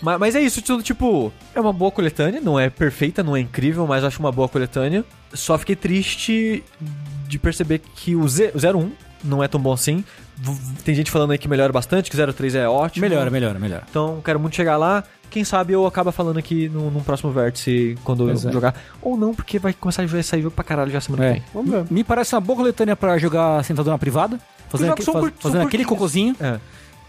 Mas, 0.00 0.18
mas 0.18 0.34
é 0.34 0.40
isso, 0.40 0.62
tudo 0.62 0.82
tipo, 0.82 1.32
é 1.54 1.60
uma 1.60 1.72
boa 1.72 1.90
coletânea, 1.90 2.40
não 2.40 2.58
é 2.58 2.70
perfeita, 2.70 3.22
não 3.22 3.36
é 3.36 3.40
incrível, 3.40 3.86
mas 3.86 4.02
acho 4.02 4.18
uma 4.18 4.32
boa 4.32 4.48
coletânea. 4.48 5.04
Só 5.34 5.58
fiquei 5.58 5.76
triste 5.76 6.64
de 7.28 7.38
perceber 7.38 7.80
que 7.94 8.16
o, 8.16 8.26
Z, 8.26 8.52
o 8.54 8.78
01 8.78 8.90
não 9.22 9.42
é 9.42 9.48
tão 9.48 9.60
bom 9.60 9.72
assim. 9.72 10.04
Tem 10.84 10.94
gente 10.94 11.10
falando 11.10 11.30
aí 11.32 11.38
que 11.38 11.48
melhora 11.48 11.72
bastante, 11.72 12.10
que 12.10 12.20
o 12.20 12.32
03 12.32 12.54
é 12.54 12.68
ótimo. 12.68 13.02
Melhora, 13.02 13.30
melhora, 13.30 13.58
melhora. 13.58 13.84
Então, 13.88 14.20
quero 14.24 14.40
muito 14.40 14.56
chegar 14.56 14.76
lá. 14.76 15.04
Quem 15.30 15.44
sabe 15.44 15.72
eu 15.72 15.86
acaba 15.86 16.12
falando 16.12 16.38
aqui 16.38 16.68
no, 16.68 16.90
num 16.90 17.00
próximo 17.02 17.30
vértice 17.32 17.96
quando 18.04 18.24
Pois 18.26 18.44
eu 18.44 18.50
é. 18.50 18.52
jogar. 18.52 18.74
Ou 19.00 19.16
não, 19.16 19.34
porque 19.34 19.58
vai 19.58 19.72
começar 19.72 20.02
a 20.02 20.22
sair 20.22 20.42
jogo 20.42 20.54
pra 20.54 20.64
caralho 20.64 20.90
já 20.90 21.00
semana 21.00 21.22
que 21.24 21.28
É. 21.28 21.32
vem. 21.34 21.42
Vamos 21.54 21.70
ver. 21.70 21.84
Me 21.90 22.04
parece 22.04 22.34
uma 22.34 22.40
boa 22.40 22.56
coletânea 22.58 22.94
pra 22.96 23.16
jogar 23.18 23.64
sentado 23.64 23.88
na 23.90 23.96
privada. 23.98 24.38
Fazendo, 24.68 24.92
aquele, 24.92 25.10
faz- 25.12 25.32
fazendo 25.38 25.62
aquele 25.66 25.84
cocôzinho. 25.84 26.36
É. 26.40 26.58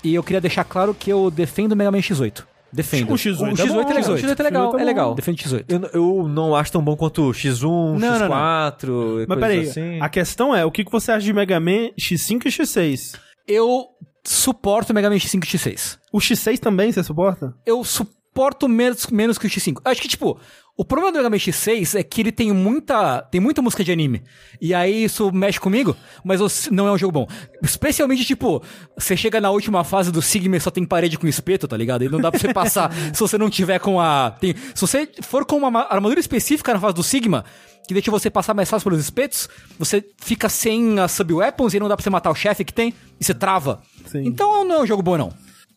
E 0.04 0.14
eu 0.16 0.24
queria 0.24 0.40
deixar 0.42 0.64
claro 0.64 0.94
que 0.94 1.10
eu 1.10 1.30
defendo 1.32 1.72
o 1.74 1.76
Mega 1.76 1.92
Man 1.92 1.98
X8. 2.00 2.44
Defendo. 2.74 3.12
O 3.12 3.16
X8 3.16 3.40
O 3.40 3.46
é 3.48 3.52
X8 3.54 3.68
bom, 3.68 3.82
é 3.82 3.94
legal, 3.94 4.12
o 4.12 4.18
X8 4.18 4.40
é 4.40 4.44
legal, 4.44 4.72
bom. 4.72 4.80
é 4.80 4.84
legal. 4.84 5.16
Defendo 5.16 5.36
o 5.36 5.42
X8. 5.44 5.66
Eu, 5.70 5.90
eu 5.94 6.28
não 6.28 6.56
acho 6.56 6.72
tão 6.72 6.84
bom 6.84 6.96
quanto 6.96 7.30
o 7.30 7.32
X1, 7.32 7.62
Não, 7.64 7.98
não, 8.00 8.20
não. 8.20 8.28
X4 8.30 8.84
e 9.24 9.26
Mas 9.28 9.28
coisas 9.28 9.40
peraí, 9.40 9.60
assim. 9.70 10.00
a 10.02 10.10
questão 10.10 10.56
é, 10.56 10.66
o 10.66 10.72
que 10.72 10.84
que 10.84 10.92
você 10.92 11.12
acha 11.12 11.24
de 11.26 11.32
Mega 11.34 11.60
Man 11.60 11.90
X5 12.00 12.46
e 12.46 12.50
X6? 12.50 13.16
Eu 13.48 13.86
suporto 14.26 14.90
o 14.92 14.94
Mega 14.94 15.10
Man 15.10 15.18
X5 15.18 15.44
e 15.44 15.48
X6. 15.58 15.98
O 16.12 16.18
X6 16.20 16.60
também 16.60 16.92
você 16.92 17.04
suporta? 17.04 17.54
eu 17.66 17.84
suporto 17.84 18.68
menos, 18.68 19.06
menos 19.08 19.38
que 19.38 19.46
o 19.46 19.50
X5. 19.50 19.80
Acho 19.86 20.02
que, 20.02 20.08
tipo, 20.08 20.40
o 20.76 20.84
problema 20.84 21.12
do 21.12 21.18
Mega 21.18 21.30
Man 21.30 21.38
X6 21.38 22.00
é 22.00 22.04
que 22.04 22.22
ele 22.22 22.32
tem 22.32 22.52
muita, 22.52 23.22
tem 23.22 23.40
muita 23.40 23.62
música 23.62 23.84
de 23.84 23.92
anime. 23.92 24.24
E 24.60 24.74
aí 24.74 25.04
isso 25.04 25.32
mexe 25.32 25.60
comigo, 25.60 25.96
mas 26.24 26.68
não 26.72 26.88
é 26.88 26.92
um 26.92 26.98
jogo 26.98 27.12
bom. 27.12 27.28
Especialmente, 27.62 28.26
tipo, 28.26 28.62
você 28.98 29.16
chega 29.16 29.40
na 29.40 29.52
última 29.52 29.84
fase 29.84 30.12
do 30.12 30.22
Sigma 30.22 30.58
e 30.58 30.60
só 30.60 30.72
tem 30.72 30.84
parede 30.84 31.18
com 31.18 31.28
espeto, 31.28 31.68
tá 31.68 31.78
ligado? 31.78 32.04
E 32.04 32.10
não 32.10 32.20
dá 32.20 32.32
pra 32.32 32.40
você 32.40 32.52
passar 32.54 32.92
se 33.14 33.20
você 33.20 33.38
não 33.38 33.50
tiver 33.50 33.80
com 33.80 34.00
a... 34.00 34.32
tem- 34.32 34.56
se 34.74 34.82
você 34.82 35.08
for 35.22 35.46
com 35.46 35.58
uma 35.58 35.70
ma- 35.70 35.88
armadura 35.90 36.20
específica 36.20 36.74
na 36.74 36.80
fase 36.80 36.96
do 36.96 37.04
Sigma, 37.04 37.46
que 37.88 37.94
deixa 37.94 38.10
você 38.10 38.30
passar 38.30 38.54
mais 38.56 38.70
fácil 38.70 38.90
pelos 38.90 39.04
espetos, 39.04 39.48
você 39.78 40.04
fica 40.22 40.50
sem 40.50 40.98
as 41.00 41.12
sub-weapons 41.12 41.74
e 41.76 41.80
não 41.80 41.88
dá 41.88 41.96
pra 41.96 42.04
você 42.04 42.10
matar 42.10 42.32
o 42.32 42.36
chefe 42.36 42.64
que 42.66 42.74
tem, 42.74 42.94
e 43.20 43.24
você 43.24 43.34
trava. 43.34 43.82
Sim. 44.08 44.26
Então 44.26 44.66
não 44.66 44.76
é 44.78 44.82
um 44.82 44.88
jogo 44.88 45.04
bom, 45.04 45.18
não. 45.18 45.32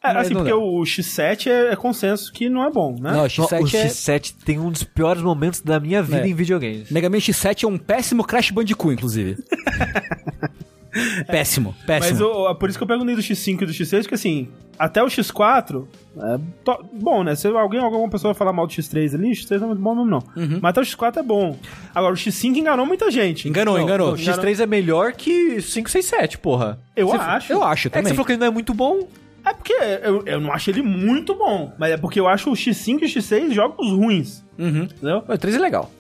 É, 0.05 0.11
assim, 0.19 0.35
porque 0.35 0.51
dá. 0.51 0.57
o 0.57 0.81
X7 0.83 1.49
é, 1.49 1.73
é 1.73 1.77
consenso 1.77 2.33
que 2.33 2.49
não 2.49 2.65
é 2.65 2.71
bom, 2.71 2.93
né? 3.01 3.11
Não, 3.13 3.19
o 3.21 3.23
No- 3.23 3.29
X7 3.29 3.53
o 3.61 3.77
é... 3.77 3.87
X7 3.87 4.35
tem 4.45 4.59
um 4.59 4.71
dos 4.71 4.85
piores 4.85 5.21
momentos 5.23 5.61
da 5.61 5.81
minha 5.81 6.03
vida 6.03 6.21
É. 6.27 6.29
em 6.29 6.35
videogames. 6.35 6.91
Mega 6.91 7.11
Man 7.11 7.19
X7 7.19 7.65
é 7.65 7.67
um 7.67 7.77
péssimo 7.79 8.23
Crash 8.25 8.51
Bandicoot, 8.53 8.95
inclusive. 8.95 9.37
péssimo, 11.27 11.75
péssimo. 11.87 12.13
Mas 12.13 12.21
o- 12.21 12.55
por 12.55 12.69
isso 12.69 12.79
que 12.79 12.85
eu 12.85 12.89
perguntei 12.89 13.15
do 13.15 13.21
X5 13.23 13.63
e 13.63 13.67
do 13.67 13.73
X6, 13.73 14.03
porque 14.03 14.15
assim, 14.15 14.49
até 14.79 15.03
o 15.03 15.07
X4 15.07 15.87
é 16.19 16.39
to- 16.65 16.85
bom, 16.95 17.23
né? 17.23 17.35
Se 17.35 17.47
alguém, 17.49 17.81
alguma 17.81 18.09
pessoa 18.09 18.35
falar 18.35 18.53
mal 18.53 18.67
do 18.67 18.73
X3 18.73 19.15
ali, 19.15 19.31
o 19.31 19.33
X3 19.35 19.59
não 19.59 19.65
é 19.65 19.69
muito 19.69 19.83
bom 19.83 19.95
mesmo, 19.95 20.11
não. 20.11 20.23
Uhum. 20.37 20.59
Mas 20.63 20.71
até 20.71 20.81
o 20.81 20.85
X4 20.85 21.17
é 21.19 21.23
bom. 21.23 21.59
Agora, 21.95 22.15
o 22.15 22.17
X5 22.17 22.57
enganou 22.57 22.87
muita 22.87 23.11
gente. 23.11 23.49
Enganou, 23.49 23.77
Não, 23.77 23.83
enganou. 23.85 24.13
O 24.13 24.17
X3 24.17 24.61
é 24.61 24.67
melhor 24.67 25.13
que 25.13 25.61
5, 25.61 25.91
6, 25.91 26.07
7, 26.07 26.39
porra. 26.39 26.79
Eu 26.95 27.09
Você- 27.09 27.17
acho. 27.17 27.53
Eu 27.53 27.63
acho 27.65 27.89
É 27.89 27.91
que 27.91 27.95
também. 27.95 28.09
você 28.11 28.15
falou 28.15 28.27
que 28.27 28.33
ele 28.33 28.41
não 28.41 28.47
é 28.47 28.51
muito 28.51 28.73
bom. 28.73 29.07
É 29.47 29.53
porque 29.55 29.73
eu, 30.03 30.23
eu 30.27 30.41
não 30.41 30.53
acho 30.53 30.69
ele 30.71 30.83
muito 30.83 31.35
bom, 31.35 31.73
mas 31.79 31.93
é 31.93 31.97
porque 31.97 32.19
eu 32.19 32.27
acho 32.29 32.51
o 32.51 32.55
X5 32.55 33.03
e 33.03 33.05
o 33.05 33.09
X6 33.09 33.53
jogos 33.53 33.89
ruins, 33.91 34.45
Uhum. 34.59 34.83
entendeu? 34.85 35.23
O 35.29 35.39
3 35.39 35.55
é 35.57 35.59
legal. 35.59 35.91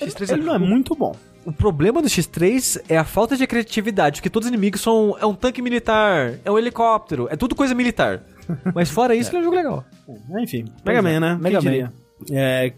X3 0.00 0.32
Ele 0.32 0.42
não 0.42 0.54
é 0.54 0.58
muito 0.58 0.94
bom. 0.94 1.14
O 1.44 1.52
problema 1.52 2.02
do 2.02 2.08
X3 2.08 2.82
é 2.88 2.98
a 2.98 3.04
falta 3.04 3.36
de 3.36 3.46
criatividade, 3.46 4.16
porque 4.20 4.28
todos 4.28 4.46
os 4.46 4.52
inimigos 4.52 4.80
são. 4.80 5.16
É 5.20 5.24
um 5.24 5.34
tanque 5.34 5.62
militar, 5.62 6.34
é 6.44 6.50
um 6.50 6.58
helicóptero, 6.58 7.28
é 7.30 7.36
tudo 7.36 7.54
coisa 7.54 7.72
militar. 7.74 8.22
Mas 8.74 8.90
fora 8.90 9.14
isso, 9.14 9.30
ele 9.30 9.36
é 9.36 9.40
um 9.40 9.44
jogo 9.44 9.56
legal. 9.56 9.84
É, 10.34 10.42
Enfim, 10.42 10.64
Mega 10.84 11.00
Man, 11.00 11.20
né? 11.20 11.38
Mega 11.40 11.60
Man. 11.62 11.92
É, 12.32 12.72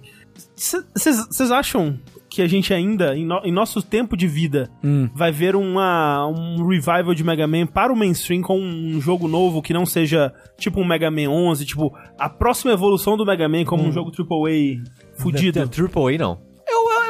Vocês 0.55 1.51
acham 1.51 1.99
que 2.39 2.43
a 2.43 2.47
gente 2.47 2.73
ainda, 2.73 3.17
em, 3.17 3.25
no- 3.27 3.41
em 3.45 3.51
nosso 3.51 3.83
tempo 3.83 4.17
de 4.17 4.29
vida, 4.29 4.71
Hum. 4.85 5.11
vai 5.13 5.33
ver 5.33 5.57
uma, 5.57 6.25
um 6.29 6.65
revival 6.69 7.13
de 7.13 7.25
Mega 7.25 7.49
Man 7.49 7.67
para 7.67 7.93
o 7.93 7.97
mainstream 7.97 8.43
com 8.43 8.57
um 8.61 9.01
jogo 9.01 9.27
novo 9.27 9.61
que 9.61 9.73
não 9.75 9.85
seja 9.85 10.33
tipo 10.57 10.81
um 10.81 10.85
Mega 10.85 11.11
Man 11.11 11.29
11, 11.29 11.67
tipo 11.67 11.93
a 12.17 12.29
próxima 12.29 12.73
evolução 12.73 13.17
do 13.17 13.27
Mega 13.27 13.49
Man 13.49 13.65
como 13.65 13.83
um 13.83 13.91
jogo 13.91 14.13
AAA 14.17 14.85
fudido? 15.17 15.67
Triple 15.69 16.15
A 16.15 16.19
não. 16.19 16.41
Eu, 16.69 16.91
eu, 16.93 17.03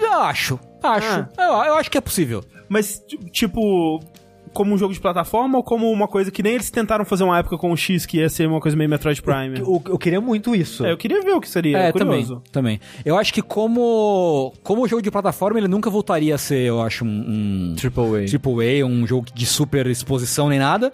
eu, 0.00 0.06
eu 0.08 0.20
acho. 0.22 0.58
Acho. 0.82 1.26
Eu, 1.38 1.44
eu 1.66 1.74
acho 1.76 1.88
que 1.90 1.98
é 1.98 2.00
possível. 2.00 2.42
Mas, 2.68 2.98
ti- 3.06 3.18
tipo, 3.30 4.00
como 4.54 4.72
um 4.74 4.78
jogo 4.78 4.94
de 4.94 5.00
plataforma 5.00 5.58
ou 5.58 5.62
como 5.62 5.90
uma 5.90 6.08
coisa 6.08 6.30
que 6.30 6.42
nem 6.42 6.54
eles 6.54 6.70
tentaram 6.70 7.04
fazer 7.04 7.24
uma 7.24 7.38
época 7.38 7.58
com 7.58 7.70
o 7.72 7.76
X, 7.76 8.06
que 8.06 8.18
ia 8.18 8.28
ser 8.30 8.48
uma 8.48 8.60
coisa 8.60 8.76
meio 8.76 8.88
Metroid 8.88 9.20
Prime? 9.20 9.58
Eu, 9.58 9.82
eu 9.86 9.98
queria 9.98 10.20
muito 10.20 10.54
isso. 10.54 10.86
É, 10.86 10.92
eu 10.92 10.96
queria 10.96 11.20
ver 11.20 11.32
o 11.32 11.40
que 11.40 11.48
seria, 11.48 11.76
É, 11.76 11.92
curioso. 11.92 12.36
também, 12.52 12.78
também. 12.78 12.80
Eu 13.04 13.18
acho 13.18 13.34
que 13.34 13.42
como 13.42 14.54
como 14.62 14.86
jogo 14.88 15.02
de 15.02 15.10
plataforma, 15.10 15.58
ele 15.58 15.68
nunca 15.68 15.90
voltaria 15.90 16.34
a 16.34 16.38
ser, 16.38 16.60
eu 16.60 16.80
acho, 16.80 17.04
um, 17.04 17.72
um 17.72 17.74
Triple 17.76 18.24
A. 18.24 18.26
triple 18.26 18.80
A, 18.80 18.86
um 18.86 19.06
jogo 19.06 19.26
de 19.34 19.44
super 19.44 19.86
exposição 19.88 20.48
nem 20.48 20.58
nada. 20.58 20.92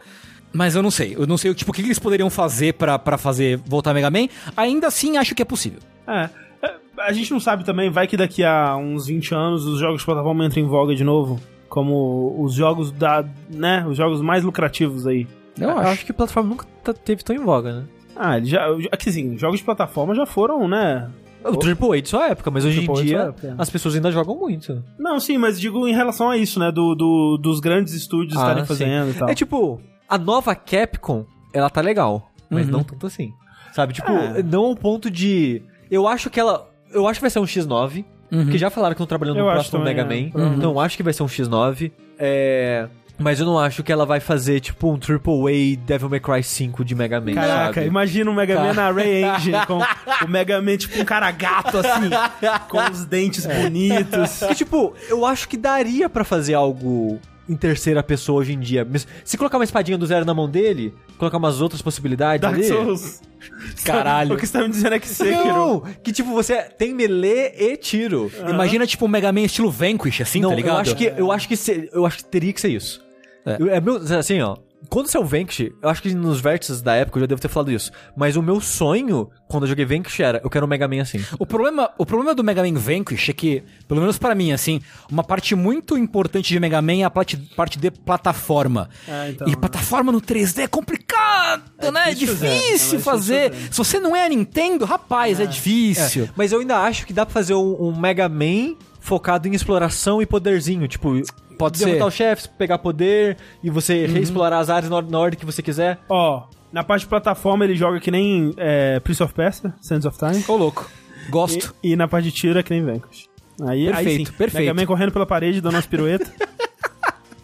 Mas 0.53 0.75
eu 0.75 0.83
não 0.83 0.91
sei. 0.91 1.15
Eu 1.17 1.27
não 1.29 1.37
sei 1.37 1.55
tipo, 1.55 1.71
o 1.71 1.75
que 1.75 1.81
que 1.81 1.87
eles 1.89 1.99
poderiam 1.99 2.29
fazer 2.29 2.75
pra, 2.75 2.99
pra 2.99 3.17
fazer 3.17 3.59
voltar 3.67 3.95
Mega 3.95 4.11
Man. 4.11 4.27
Ainda 4.57 4.89
assim, 4.89 5.17
acho 5.17 5.35
que 5.35 5.43
é 5.43 5.45
possível. 5.45 5.79
É. 6.09 6.29
É, 6.63 6.75
A 7.07 7.13
gente 7.13 7.31
não 7.31 7.39
sabe 7.39 7.65
também, 7.65 7.89
vai 7.89 8.07
que 8.09 8.17
daqui 8.17 8.43
a 8.43 8.77
uns 8.77 9.07
20 9.07 9.33
anos 9.33 9.65
os 9.65 9.79
jogos 9.79 10.01
de 10.01 10.05
plataforma 10.07 10.45
entram 10.45 10.61
em 10.63 10.67
voga 10.67 10.95
de 10.95 11.05
novo. 11.05 11.41
Como 11.71 12.37
os 12.43 12.53
jogos 12.53 12.91
da. 12.93 13.25
né? 13.49 13.87
Os 13.89 13.97
jogos 13.97 14.21
mais 14.21 14.45
lucrativos 14.45 15.07
aí. 15.07 15.27
Eu 15.59 15.71
Eu 15.71 15.79
acho. 15.79 15.89
acho 15.89 16.07
que 16.07 16.13
plataforma 16.13 16.51
nunca 16.51 16.67
tá- 16.85 16.93
teve 16.93 17.23
tão 17.25 17.35
em 17.35 17.39
voga, 17.39 17.73
né? 17.73 17.85
Ah, 18.17 18.37
ele 18.37 18.47
já. 18.47 18.67
Aqui 18.93 19.09
assim, 19.09 19.39
jogos 19.39 19.61
de 19.61 19.65
plataforma 19.65 20.15
já 20.15 20.27
foram, 20.27 20.69
né? 20.69 21.09
O 21.43 21.57
Triple 21.57 22.03
de 22.03 22.09
sua 22.11 22.27
época, 22.29 22.51
mas 22.51 22.67
hoje 22.67 22.85
em 22.85 22.93
dia 23.03 23.19
época, 23.21 23.47
é. 23.47 23.55
as 23.57 23.71
pessoas 23.71 23.95
ainda 23.95 24.11
jogam 24.13 24.37
muito. 24.37 24.85
Não, 24.99 25.19
sim, 25.19 25.39
mas 25.39 25.59
digo 25.59 25.89
em 25.89 25.95
relação 25.95 26.29
a 26.29 26.37
isso, 26.37 26.59
né? 26.61 26.71
Do, 26.71 26.95
do- 26.95 27.39
dos 27.41 27.61
grandes 27.61 27.95
estúdios 27.95 28.37
Ah, 28.37 28.41
estarem 28.43 28.63
sim. 28.65 28.69
fazendo 28.69 29.11
e 29.11 29.15
tal. 29.15 29.29
É 29.31 29.35
tipo, 29.35 29.81
a 30.07 30.19
nova 30.19 30.55
Capcom, 30.55 31.25
ela 31.55 31.71
tá 31.71 31.81
legal, 31.81 32.31
mas 32.51 32.67
Uhum. 32.67 32.73
não 32.73 32.83
tanto 32.85 33.07
assim. 33.07 33.33
Sabe, 33.73 33.95
tipo, 33.95 34.11
É. 34.11 34.43
não 34.43 34.65
ao 34.67 34.77
ponto 34.77 35.09
de. 35.11 35.63
Eu 35.91 36.07
acho 36.09 36.29
que 36.29 36.39
ela. 36.41 36.69
Eu 36.93 37.07
acho 37.07 37.21
que 37.21 37.23
vai 37.23 37.31
ser 37.31 37.39
um 37.39 37.45
X9. 37.47 38.05
Uhum. 38.31 38.47
Que 38.47 38.59
já 38.59 38.71
falaram 38.71 38.95
que 38.95 39.03
estão 39.03 39.07
trabalhando 39.07 39.39
Eu 39.39 39.47
no 39.47 39.53
próximo 39.53 39.79
também, 39.79 39.95
Mega 39.95 40.15
é. 40.15 40.23
Man. 40.23 40.31
Uhum. 40.35 40.55
Então 40.57 40.71
eu 40.71 40.81
acho 40.81 40.97
que 40.97 41.03
vai 41.03 41.13
ser 41.13 41.23
um 41.23 41.27
X9. 41.27 41.91
É. 42.19 42.87
Mas 43.21 43.39
eu 43.39 43.45
não 43.45 43.59
acho 43.59 43.83
que 43.83 43.93
ela 43.93 44.07
vai 44.07 44.19
fazer, 44.19 44.61
tipo, 44.61 44.91
um 44.91 44.99
Triple 44.99 45.35
A 45.35 45.87
Devil 45.87 46.09
May 46.09 46.21
Cry 46.21 46.43
5 46.43 46.83
de 46.83 46.95
Mega 46.95 47.21
Man, 47.21 47.35
Caraca, 47.35 47.75
sabe? 47.75 47.87
imagina 47.87 48.31
o 48.31 48.35
Mega 48.35 48.59
Man 48.59 48.73
na 48.73 48.91
Ray 48.91 49.25
Engine, 49.25 49.59
com 49.67 49.79
o 50.25 50.29
Mega 50.29 50.61
Man 50.63 50.79
tipo 50.79 50.99
um 50.99 51.05
cara 51.05 51.31
gato, 51.31 51.77
assim, 51.77 52.09
com 52.71 52.79
os 52.91 53.05
dentes 53.05 53.45
bonitos. 53.45 54.41
E, 54.43 54.55
tipo, 54.55 54.95
eu 55.07 55.27
acho 55.27 55.47
que 55.49 55.59
daria 55.59 56.09
pra 56.09 56.25
fazer 56.25 56.55
algo 56.55 57.21
em 57.51 57.57
terceira 57.57 58.03
pessoa 58.03 58.41
hoje 58.41 58.53
em 58.53 58.61
dia. 58.61 58.87
Se 59.25 59.37
colocar 59.37 59.59
uma 59.59 59.65
espadinha 59.65 59.99
do 59.99 60.07
zero 60.07 60.25
na 60.25 60.33
mão 60.33 60.49
dele, 60.49 60.95
colocar 61.19 61.37
umas 61.37 61.61
outras 61.61 61.83
possibilidades 61.83 62.41
Dark 62.41 62.55
ali... 62.55 62.65
Souls. 62.65 63.21
Caralho. 63.85 64.35
O 64.35 64.39
que 64.39 64.47
você 64.47 64.53
tá 64.53 64.63
me 64.63 64.69
dizendo 64.71 64.95
é 64.95 64.99
que 65.01 65.09
Sekiro... 65.09 65.45
Não, 65.45 65.81
que 66.03 66.13
tipo, 66.13 66.31
você 66.31 66.63
tem 66.63 66.95
melee 66.95 67.53
e 67.59 67.77
tiro. 67.77 68.31
Imagina, 68.49 68.87
tipo, 68.87 69.05
um 69.05 69.09
Mega 69.09 69.33
Man 69.33 69.41
estilo 69.41 69.71
Vanquish, 69.71 70.21
assim, 70.21 70.41
não, 70.41 70.51
tá 70.51 70.55
ligado? 70.55 70.75
eu 70.77 70.81
acho 70.81 70.97
que 70.97 71.05
eu 71.17 71.33
acho 71.33 71.49
que 71.49 71.57
se- 71.57 71.89
eu 71.93 72.07
acho 72.07 72.19
que 72.19 72.25
teria 72.25 72.53
que 72.53 72.61
ser 72.61 72.69
isso. 72.69 73.03
É. 73.45 73.57
Eu- 73.59 73.69
É 73.71 73.81
meu, 73.81 73.97
assim, 73.97 74.41
ó. 74.41 74.57
Quando 74.89 75.09
saiu 75.09 75.23
o 75.23 75.27
Vanquish, 75.27 75.71
eu 75.83 75.89
acho 75.89 76.03
que 76.03 76.15
nos 76.15 76.41
vértices 76.41 76.81
da 76.81 76.95
época 76.95 77.19
eu 77.19 77.21
já 77.23 77.27
devo 77.27 77.41
ter 77.41 77.49
falado 77.49 77.71
isso. 77.71 77.93
Mas 78.17 78.37
o 78.37 78.43
meu 78.43 78.61
sonho, 78.61 79.31
quando 79.49 79.65
eu 79.65 79.69
joguei 79.69 79.85
Vanquish, 79.85 80.21
era 80.21 80.41
eu 80.43 80.51
quero 80.51 80.65
um 80.65 80.69
Mega 80.69 80.89
Man 80.89 81.03
assim. 81.03 81.23
O 81.39 81.47
problema, 81.47 81.91
o 81.99 82.07
problema 82.07 82.35
do 82.35 82.43
Mega 82.43 82.63
Man 82.63 82.75
Vanquish 82.75 83.29
é 83.29 83.33
que, 83.33 83.63
pelo 83.87 84.01
menos 84.01 84.19
pra 84.19 84.35
mim, 84.35 84.53
assim, 84.53 84.81
uma 85.11 85.23
parte 85.23 85.55
muito 85.55 85.97
importante 85.99 86.49
de 86.49 86.59
Mega 86.59 86.81
Man 86.81 87.01
é 87.01 87.05
a 87.05 87.11
parte, 87.11 87.37
parte 87.55 87.79
de 87.79 87.91
plataforma. 87.91 88.89
Ah, 89.07 89.29
então, 89.29 89.47
e 89.47 89.51
né? 89.51 89.57
plataforma 89.57 90.11
no 90.11 90.21
3D 90.21 90.63
é 90.63 90.67
complicado, 90.67 91.63
né? 91.93 92.11
É 92.11 92.15
difícil 92.15 92.31
difícil, 92.37 92.39
fazer. 92.39 92.47
É 92.47 92.61
difícil 92.73 93.01
fazer. 93.01 93.51
fazer. 93.53 93.73
Se 93.73 93.79
você 93.79 94.01
não 94.01 94.17
é 94.17 94.25
a 94.25 94.29
Nintendo, 94.29 94.85
rapaz, 94.85 95.41
é, 95.41 95.47
difícil. 95.47 96.29
Mas 96.35 96.53
eu 96.53 96.61
ainda 96.61 96.79
acho 96.79 97.07
que 97.07 97.13
dá 97.13 97.27
pra 97.27 97.33
fazer 97.33 97.55
um, 97.55 97.89
um 97.89 97.99
Mega 97.99 98.29
Man 98.29 98.77
focado 99.01 99.49
em 99.49 99.55
exploração 99.55 100.21
e 100.21 100.27
poderzinho. 100.27 100.87
Tipo, 100.87 101.21
Pode 101.61 101.79
derrotar 101.79 102.01
ser. 102.01 102.09
os 102.09 102.15
chefes, 102.15 102.47
pegar 102.47 102.79
poder 102.79 103.37
e 103.63 103.71
você 103.71 104.07
reexplorar 104.07 104.61
as 104.61 104.71
áreas 104.71 104.91
na, 104.91 105.01
na 105.03 105.19
ordem 105.19 105.39
que 105.39 105.47
você 105.47 105.63
quiser. 105.63 105.99
Ó, 106.09 106.45
na 106.73 106.83
parte 106.83 107.03
de 107.03 107.09
plataforma 107.09 107.65
ele 107.65 107.77
joga 107.77 108.01
que 108.01 108.11
nem 108.11 108.55
é, 108.57 108.99
Prince 109.01 109.23
of 109.23 109.35
Persia, 109.35 109.75
Sands 109.81 110.07
of 110.07 110.19
Time. 110.19 110.45
Ô, 110.49 110.57
louco. 110.57 110.91
Gosto. 111.29 111.75
E, 111.83 111.93
e 111.93 111.97
na 111.97 112.09
parte 112.09 112.25
de 112.25 112.33
tiro 112.33 112.59
é 112.59 112.63
que 112.63 112.71
nem 112.71 112.83
Vanquish. 112.83 113.29
Aí, 113.63 113.89
aí 113.89 113.95
Perfeito, 113.95 114.31
sim, 114.31 114.37
perfeito. 114.37 114.67
Mega 114.67 114.75
Man 114.75 114.87
correndo 114.87 115.13
pela 115.13 115.27
parede, 115.27 115.61
dando 115.61 115.75
umas 115.75 115.87
piruetas. 115.87 116.31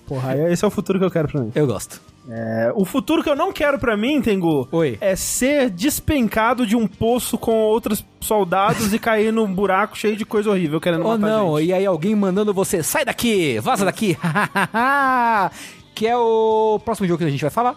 Porra, 0.07 0.31
aí 0.33 0.53
esse 0.53 0.65
é 0.65 0.69
o 0.69 0.71
futuro 0.71 0.99
que 0.99 1.05
eu 1.05 1.11
quero 1.11 1.29
pra 1.29 1.41
mim. 1.41 1.51
Eu 1.55 1.67
gosto. 1.67 2.01
É, 2.29 2.73
o 2.75 2.85
futuro 2.85 3.23
que 3.23 3.31
eu 3.31 3.37
não 3.37 3.53
quero 3.53 3.79
pra 3.79 3.97
mim, 3.97 4.21
Tengu, 4.21 4.67
Oi. 4.73 4.99
é 5.01 5.15
ser 5.15 5.71
despencado 5.71 6.67
de 6.67 6.75
um 6.75 6.87
poço 6.87 7.39
com 7.39 7.53
outros 7.53 8.05
soldados 8.21 8.93
e 8.93 8.99
cair 8.99 9.33
num 9.33 9.53
buraco 9.53 9.97
cheio 9.97 10.17
de 10.17 10.25
coisa 10.25 10.51
horrível 10.51 10.81
querendo 10.81 11.05
Ou 11.05 11.17
matar 11.17 11.33
não, 11.33 11.57
gente. 11.59 11.69
e 11.69 11.73
aí 11.73 11.87
alguém 11.87 12.17
mandando 12.17 12.53
você, 12.53 12.83
sai 12.83 13.05
daqui, 13.05 13.61
vaza 13.61 13.85
daqui. 13.85 14.17
que 15.95 16.07
é 16.07 16.17
o 16.17 16.81
próximo 16.85 17.07
jogo 17.07 17.19
que 17.19 17.25
a 17.25 17.31
gente 17.31 17.41
vai 17.41 17.51
falar. 17.51 17.77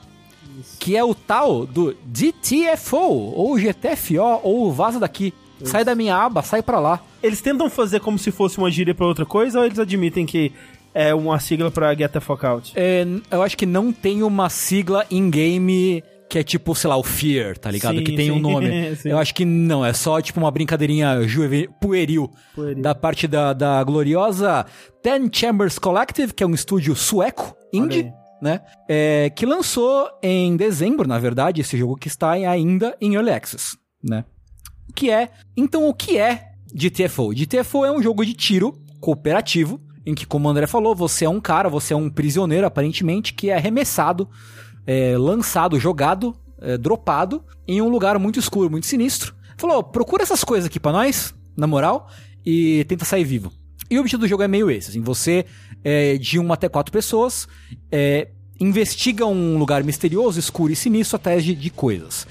Que 0.80 0.98
é 0.98 1.04
o 1.04 1.14
tal 1.14 1.66
do 1.66 1.96
DTFO, 2.06 2.98
ou 2.98 3.58
GTFO, 3.58 4.40
ou 4.44 4.72
vaza 4.72 5.00
daqui. 5.00 5.34
Sai 5.64 5.84
da 5.84 5.94
minha 5.94 6.16
aba, 6.16 6.42
sai 6.42 6.62
pra 6.62 6.80
lá. 6.80 7.02
Eles 7.22 7.42
tentam 7.42 7.70
fazer 7.70 8.00
como 8.00 8.18
se 8.18 8.32
fosse 8.32 8.58
uma 8.58 8.72
gíria 8.72 8.96
pra 8.96 9.06
outra 9.06 9.26
coisa 9.26 9.60
ou 9.60 9.66
eles 9.66 9.78
admitem 9.78 10.26
que 10.26 10.54
é 10.94 11.14
uma 11.14 11.40
sigla 11.40 11.70
pra 11.72 11.94
Get 11.96 12.12
the 12.12 12.20
Fuck 12.20 12.46
Out? 12.46 12.74
É, 12.76 13.06
eu 13.32 13.42
acho 13.42 13.58
que 13.58 13.66
não 13.66 13.92
tem 13.92 14.24
uma 14.24 14.50
sigla 14.50 15.06
in-game 15.10 16.04
que 16.30 16.38
é 16.38 16.44
tipo, 16.44 16.76
sei 16.76 16.88
lá, 16.90 16.96
o 16.96 17.02
Fear, 17.04 17.58
tá 17.58 17.72
ligado? 17.72 17.98
Sim, 17.98 18.04
que 18.04 18.16
tem 18.16 18.30
um 18.30 18.36
sim, 18.36 18.42
nome. 18.42 18.96
sim. 18.98 19.10
Eu 19.10 19.18
acho 19.18 19.34
que 19.34 19.44
não, 19.44 19.84
é 19.84 19.92
só 19.94 20.22
tipo 20.22 20.40
uma 20.40 20.52
brincadeirinha 20.52 21.28
juve- 21.28 21.68
pueril, 21.82 22.30
Pueril. 22.54 22.82
da 22.84 22.94
parte 22.94 23.28
da, 23.28 23.52
da 23.52 23.84
gloriosa 23.84 24.64
Ten 25.02 25.28
Chambers 25.34 25.80
Collective, 25.80 26.32
que 26.34 26.44
é 26.44 26.48
um 26.48 26.54
estúdio 26.54 26.96
sueco, 26.96 27.56
indie, 27.74 28.12
né? 28.42 28.62
É, 28.88 29.32
que 29.36 29.44
lançou 29.44 30.08
em 30.22 30.56
dezembro, 30.56 31.08
na 31.08 31.18
verdade, 31.18 31.62
esse 31.62 31.76
jogo 31.76 31.96
que 31.96 32.08
está 32.08 32.30
ainda 32.32 32.96
em 33.02 33.16
Early 33.16 33.32
Access, 33.32 33.76
né? 34.04 34.24
O 34.88 34.94
que 34.94 35.10
é? 35.10 35.30
Então, 35.58 35.88
o 35.90 35.94
que 35.96 36.20
é 36.20 36.50
GTFO? 36.74 37.34
GTFO 37.34 37.86
é 37.86 37.92
um 37.92 38.04
jogo 38.04 38.24
de 38.24 38.34
tiro 38.36 38.76
cooperativo, 39.02 39.82
em 40.10 40.16
que, 40.16 40.26
como 40.26 40.48
o 40.48 40.52
André 40.52 40.66
falou, 40.68 40.96
você 40.96 41.26
é 41.26 41.30
um 41.30 41.40
cara, 41.40 41.70
você 41.70 41.94
é 41.94 41.98
um 41.98 42.10
prisioneiro, 42.10 42.66
aparentemente, 42.66 43.34
que 43.34 43.50
é 43.50 43.56
arremessado, 43.56 44.28
é, 44.88 45.16
lançado, 45.18 45.80
jogado, 45.80 46.36
é, 46.62 46.78
dropado 46.78 47.44
em 47.68 47.82
um 47.82 47.90
lugar 47.90 48.18
muito 48.18 48.40
escuro, 48.40 48.70
muito 48.70 48.88
sinistro. 48.88 49.36
Falou, 49.58 49.84
procura 49.84 50.24
essas 50.24 50.44
coisas 50.44 50.68
aqui 50.68 50.80
pra 50.80 50.92
nós, 50.92 51.34
na 51.56 51.68
moral, 51.68 52.10
e 52.46 52.84
tenta 52.86 53.06
sair 53.06 53.24
vivo. 53.24 53.52
E 53.90 53.98
o 53.98 54.00
objetivo 54.02 54.22
do 54.22 54.28
jogo 54.28 54.44
é 54.44 54.48
meio 54.48 54.70
esse, 54.72 54.90
assim, 54.90 55.02
você, 55.02 55.46
é, 55.84 56.18
de 56.18 56.40
uma 56.40 56.54
até 56.56 56.68
quatro 56.70 56.92
pessoas, 56.92 57.48
é, 57.92 58.30
investiga 58.60 59.26
um 59.26 59.58
lugar 59.58 59.84
misterioso, 59.84 60.40
escuro 60.40 60.72
e 60.74 60.76
sinistro 60.76 61.16
atrás 61.18 61.44
de, 61.44 61.54
de 61.56 61.70
coisas. 61.70 62.28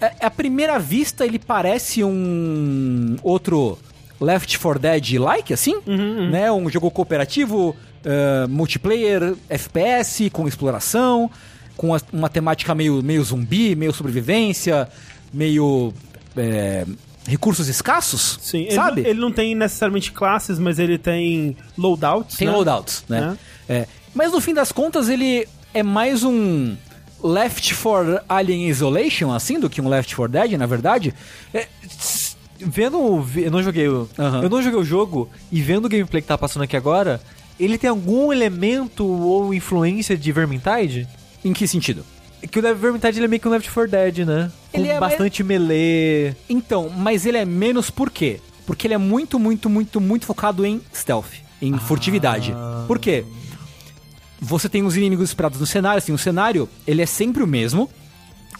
É- 0.00 0.26
À 0.26 0.30
primeira 0.30 0.78
vista, 0.78 1.24
ele 1.24 1.38
parece 1.38 2.02
um 2.02 3.16
outro 3.22 3.78
Left 4.22 4.58
4 4.58 4.78
Dead-like, 4.78 5.52
assim, 5.52 5.74
né? 6.30 6.50
Um 6.52 6.70
jogo 6.70 6.90
cooperativo, 6.90 7.74
eh, 8.04 8.46
multiplayer, 8.48 9.34
FPS, 9.48 10.30
com 10.30 10.46
exploração, 10.48 11.30
com 11.76 11.96
uma 12.12 12.28
temática 12.28 12.74
meio, 12.74 13.02
meio 13.02 13.22
zumbi, 13.24 13.74
meio 13.74 13.92
sobrevivência, 13.92 14.88
meio 15.32 15.92
eh, 16.36 16.86
recursos 17.26 17.68
escassos, 17.68 18.38
Sim, 18.42 18.62
ele, 18.62 18.72
sabe? 18.74 19.02
não- 19.02 19.10
ele 19.10 19.20
não 19.20 19.32
tem 19.32 19.54
necessariamente 19.54 20.12
classes, 20.12 20.58
mas 20.58 20.78
ele 20.78 20.98
tem 20.98 21.56
loadouts. 21.76 22.36
Tem 22.36 22.48
né? 22.48 22.54
loadouts, 22.54 23.04
né? 23.08 23.36
É. 23.68 23.86
Mas 24.14 24.32
no 24.32 24.40
fim 24.40 24.54
das 24.54 24.70
contas, 24.72 25.08
ele 25.08 25.46
é 25.74 25.82
mais 25.82 26.22
um 26.22 26.76
Left 27.22 27.74
4 27.74 28.20
Alien 28.28 28.68
Isolation, 28.68 29.32
assim, 29.32 29.58
do 29.60 29.70
que 29.70 29.80
um 29.80 29.88
Left 29.88 30.14
4 30.14 30.32
Dead, 30.32 30.52
na 30.58 30.66
verdade. 30.66 31.14
É, 31.54 31.66
Vendo. 32.66 33.24
Eu 33.36 33.50
não 33.50 33.62
joguei 33.62 33.88
o. 33.88 34.08
Aham. 34.18 34.42
Eu 34.42 34.50
não 34.50 34.62
joguei 34.62 34.78
o 34.78 34.84
jogo 34.84 35.28
e 35.50 35.60
vendo 35.60 35.86
o 35.86 35.88
gameplay 35.88 36.22
que 36.22 36.28
tá 36.28 36.38
passando 36.38 36.62
aqui 36.62 36.76
agora, 36.76 37.20
ele 37.58 37.76
tem 37.78 37.90
algum 37.90 38.32
elemento 38.32 39.06
ou 39.06 39.52
influência 39.52 40.16
de 40.16 40.32
Vermintide? 40.32 41.08
em 41.44 41.52
que 41.52 41.66
sentido? 41.66 42.04
Que 42.50 42.58
o 42.58 42.62
Vermintide 42.74 43.18
ele 43.18 43.26
é 43.26 43.28
meio 43.28 43.40
que 43.40 43.48
um 43.48 43.50
Left 43.50 43.70
4 43.70 43.90
Dead, 43.90 44.18
né? 44.26 44.50
Com 44.72 44.78
Ele 44.78 44.88
é 44.88 44.98
bastante 44.98 45.44
melee. 45.44 46.34
Então, 46.48 46.88
mas 46.88 47.24
ele 47.24 47.38
é 47.38 47.44
menos 47.44 47.90
por 47.90 48.10
quê? 48.10 48.40
Porque 48.66 48.86
ele 48.86 48.94
é 48.94 48.98
muito, 48.98 49.38
muito, 49.38 49.70
muito, 49.70 50.00
muito 50.00 50.26
focado 50.26 50.64
em 50.66 50.80
stealth, 50.92 51.32
em 51.60 51.76
furtividade. 51.78 52.54
Por 52.86 52.98
quê? 52.98 53.24
Você 54.40 54.68
tem 54.68 54.82
os 54.82 54.96
inimigos 54.96 55.30
esperados 55.30 55.60
no 55.60 55.66
cenário, 55.66 55.98
assim, 55.98 56.12
o 56.12 56.18
cenário, 56.18 56.68
ele 56.84 57.00
é 57.00 57.06
sempre 57.06 57.42
o 57.42 57.46
mesmo. 57.46 57.88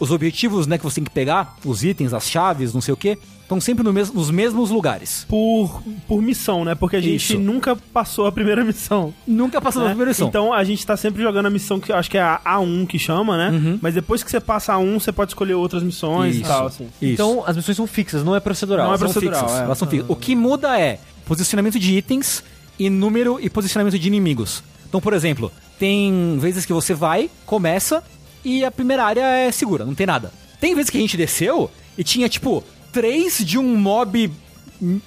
Os 0.03 0.11
objetivos, 0.11 0.67
né, 0.67 0.79
que 0.79 0.83
você 0.83 0.97
tem 0.97 1.05
que 1.05 1.11
pegar, 1.11 1.57
os 1.65 1.85
itens, 1.85 2.13
as 2.13 2.29
chaves, 2.29 2.75
não 2.75 2.81
sei 2.81 2.93
o 2.93 2.97
quê, 2.97 3.17
estão 3.43 3.61
sempre 3.61 3.85
no 3.85 3.93
mes 3.93 4.13
nos 4.13 4.33
mesmos 4.33 4.69
lugares. 4.69 5.25
Por, 5.29 5.81
por 6.09 6.21
missão, 6.21 6.65
né? 6.65 6.75
Porque 6.75 6.97
a 6.97 7.01
gente 7.01 7.35
Isso. 7.35 7.39
nunca 7.39 7.77
passou 7.77 8.27
a 8.27 8.33
primeira 8.33 8.65
missão. 8.65 9.15
Nunca 9.25 9.61
passou 9.61 9.83
né? 9.83 9.89
na 9.89 9.91
primeira 9.93 10.11
missão. 10.11 10.27
Então 10.27 10.53
a 10.53 10.65
gente 10.65 10.85
tá 10.85 10.97
sempre 10.97 11.23
jogando 11.23 11.47
a 11.47 11.51
missão 11.51 11.79
que 11.79 11.93
eu 11.93 11.97
acho 11.97 12.11
que 12.11 12.19
é 12.19 12.21
a 12.21 12.41
A1 12.45 12.85
que 12.89 12.99
chama, 12.99 13.37
né? 13.37 13.51
Uhum. 13.57 13.79
Mas 13.81 13.95
depois 13.95 14.25
que 14.25 14.31
você 14.33 14.41
passa 14.41 14.73
a 14.73 14.77
A1, 14.77 14.95
você 14.95 15.13
pode 15.13 15.31
escolher 15.31 15.55
outras 15.55 15.85
missões 15.85 16.35
e 16.35 16.41
Isso. 16.41 16.49
tal, 16.49 16.67
assim. 16.67 16.89
Isso. 17.01 17.13
Então 17.13 17.45
as 17.47 17.55
missões 17.55 17.77
são 17.77 17.87
fixas, 17.87 18.25
não 18.25 18.35
é 18.35 18.41
procedural. 18.41 18.89
Não 18.89 18.95
é 18.95 18.99
São 18.99 19.07
procedural, 19.07 19.41
fixas, 19.41 19.61
é. 19.61 19.65
elas 19.65 19.79
são 19.79 19.87
fixas. 19.87 20.11
O 20.11 20.17
que 20.17 20.35
muda 20.35 20.77
é 20.81 20.99
posicionamento 21.25 21.79
de 21.79 21.97
itens 21.97 22.43
e 22.77 22.91
número 22.91 23.39
e 23.41 23.49
posicionamento 23.49 23.97
de 23.97 24.09
inimigos. 24.09 24.65
Então, 24.89 25.01
por 25.01 25.13
exemplo, 25.13 25.53
tem 25.79 26.37
vezes 26.41 26.67
que 26.67 26.73
você 26.73 26.93
vai, 26.93 27.31
começa 27.47 28.03
e 28.45 28.65
a 28.65 28.71
primeira 28.71 29.05
área 29.05 29.21
é 29.25 29.51
segura, 29.53 29.85
não 29.85 29.95
tem 29.95 30.07
nada. 30.07 30.33
Tem 30.61 30.75
vezes 30.75 30.91
que 30.91 30.99
a 30.99 31.01
gente 31.01 31.17
desceu 31.17 31.71
e 31.97 32.05
tinha, 32.05 32.29
tipo, 32.29 32.63
três 32.93 33.39
de 33.45 33.59
um 33.59 33.77
mob 33.77 34.31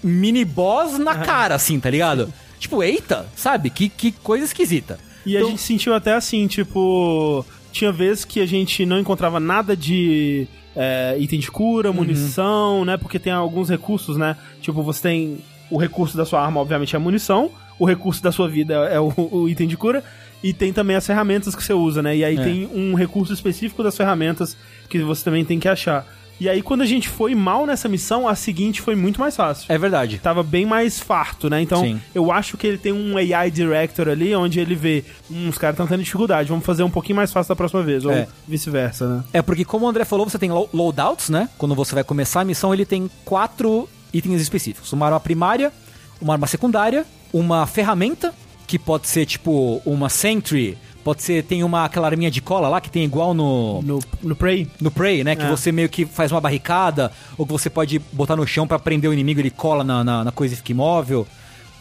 mini 0.04 0.46
boss 0.46 0.98
na 0.98 1.16
cara, 1.16 1.56
assim, 1.56 1.80
tá 1.80 1.90
ligado? 1.90 2.32
Tipo, 2.60 2.82
eita, 2.84 3.26
sabe? 3.36 3.70
Que, 3.70 3.90
que 3.90 4.12
coisa 4.12 4.46
esquisita. 4.46 4.98
E 5.26 5.36
a 5.36 5.40
Então- 5.40 5.52
gente 5.52 5.62
sentiu 5.62 5.94
até 5.94 6.14
assim, 6.14 6.48
tipo. 6.48 7.46
Tinha 7.72 7.92
vezes 7.92 8.24
que 8.24 8.40
a 8.40 8.46
gente 8.46 8.86
não 8.86 8.98
encontrava 8.98 9.38
nada 9.40 9.76
de 9.76 10.48
é, 10.78 11.16
item 11.20 11.40
de 11.40 11.52
cura, 11.52 11.90
Uhum. 11.90 11.96
munição, 11.98 12.86
né? 12.86 12.96
Porque 12.96 13.20
tem 13.20 13.34
alguns 13.34 13.70
recursos, 13.70 14.16
né? 14.18 14.38
Tipo, 14.62 14.82
você 14.82 15.02
tem 15.02 15.38
o 15.70 15.78
recurso 15.78 16.16
da 16.16 16.26
sua 16.26 16.42
arma, 16.42 16.60
obviamente, 16.62 16.96
é 16.96 16.98
a 16.98 17.00
munição. 17.02 17.50
O 17.78 17.86
recurso 17.86 18.24
da 18.24 18.32
sua 18.32 18.48
vida 18.48 18.74
é 18.90 19.00
o, 19.00 19.12
o 19.18 19.50
item 19.50 19.68
de 19.68 19.76
cura. 19.76 20.04
E 20.44 20.54
tem 20.54 20.72
também 20.72 20.96
as 20.96 21.06
ferramentas 21.06 21.56
que 21.56 21.64
você 21.64 21.74
usa, 21.74 22.02
né? 22.04 22.16
E 22.16 22.24
aí 22.24 22.38
É. 22.38 22.44
tem 22.44 22.70
um 22.74 22.94
recurso 22.94 23.34
específico 23.34 23.82
das 23.84 23.96
ferramentas 23.98 24.56
que 24.90 25.00
você 25.00 25.24
também 25.24 25.44
tem 25.44 25.60
que 25.60 25.68
achar. 25.68 26.06
E 26.38 26.50
aí, 26.50 26.62
quando 26.62 26.82
a 26.82 26.86
gente 26.86 27.08
foi 27.08 27.34
mal 27.34 27.66
nessa 27.66 27.88
missão, 27.88 28.28
a 28.28 28.36
seguinte 28.36 28.82
foi 28.82 28.94
muito 28.94 29.22
mais 29.22 29.38
fácil 29.38 29.72
É 29.72 29.78
verdade. 29.78 30.20
tava 30.20 30.44
bem 30.44 30.66
mais 30.66 31.00
farto, 31.00 31.50
né? 31.50 31.62
Então, 31.62 31.80
Sim. 31.82 32.02
eu 32.14 32.30
acho 32.30 32.58
que 32.58 32.68
ele 32.68 32.78
tem 32.78 32.92
um 32.92 33.16
AI 33.16 33.50
director 33.50 34.10
ali, 34.10 34.36
onde 34.36 34.60
ele 34.60 34.76
vê, 34.76 35.06
hum, 35.32 35.48
os 35.48 35.58
caras 35.58 35.76
estão 35.76 35.88
tendo 35.88 36.04
dificuldade, 36.04 36.50
vamos 36.50 36.66
fazer 36.66 36.84
um 36.84 36.90
pouquinho 36.90 37.16
mais 37.16 37.32
fácil 37.32 37.48
da 37.48 37.56
próxima 37.56 37.82
vez, 37.84 38.04
ou 38.04 38.12
É. 38.12 38.28
vice-versa, 38.46 39.08
né? 39.08 39.24
É 39.32 39.42
porque, 39.42 39.64
como 39.64 39.86
o 39.86 39.90
André 39.90 40.04
falou, 40.04 40.30
você 40.30 40.38
tem 40.38 40.52
lo- 40.52 40.70
loadouts, 40.74 41.30
né? 41.30 41.48
Quando 41.58 41.74
você 41.74 41.96
vai 41.96 42.04
começar 42.04 42.42
a 42.42 42.46
missão, 42.46 42.74
ele 42.74 42.86
tem 42.86 43.10
quatro 43.24 43.88
itens 44.14 44.42
específicos: 44.42 44.92
uma 44.92 45.06
arma 45.06 45.22
primária, 45.22 45.72
uma 46.20 46.34
arma 46.34 46.48
secundária, 46.48 47.06
uma 47.32 47.66
ferramenta, 47.66 48.34
que 48.68 48.78
pode 48.80 49.08
ser 49.08 49.26
tipo 49.26 49.82
uma 49.86 50.10
sentry 50.10 50.78
Pode 51.04 51.22
ser, 51.22 51.44
tem 51.44 51.64
uma 51.64 51.86
aquela 51.86 52.08
arminha 52.08 52.32
de 52.32 52.42
cola 52.42 52.68
lá 52.68 52.82
que 52.82 52.90
tem 52.90 53.04
igual 53.04 53.32
no 53.36 53.80
No, 53.84 54.00
no 54.24 54.36
Prey? 54.36 54.68
no 54.82 54.90
Prey, 54.90 55.24
né? 55.24 55.36
Que 55.36 55.44
É. 55.44 55.50
você 55.52 55.72
meio 55.72 55.88
que 55.88 56.04
faz 56.04 56.32
uma 56.32 56.42
barricada, 56.42 57.12
ou 57.38 57.46
que 57.46 57.52
você 57.52 57.70
pode 57.70 58.00
botar 58.12 58.36
no 58.36 58.48
chão 58.48 58.66
pra 58.66 58.80
prender 58.80 59.08
o 59.08 59.14
inimigo, 59.14 59.40
ele 59.40 59.52
cola 59.52 59.84
na, 59.84 60.04
na, 60.04 60.24
na 60.24 60.32
coisa 60.32 60.56
e 60.56 60.58
fica 60.58 60.72
imóvel. 60.72 61.28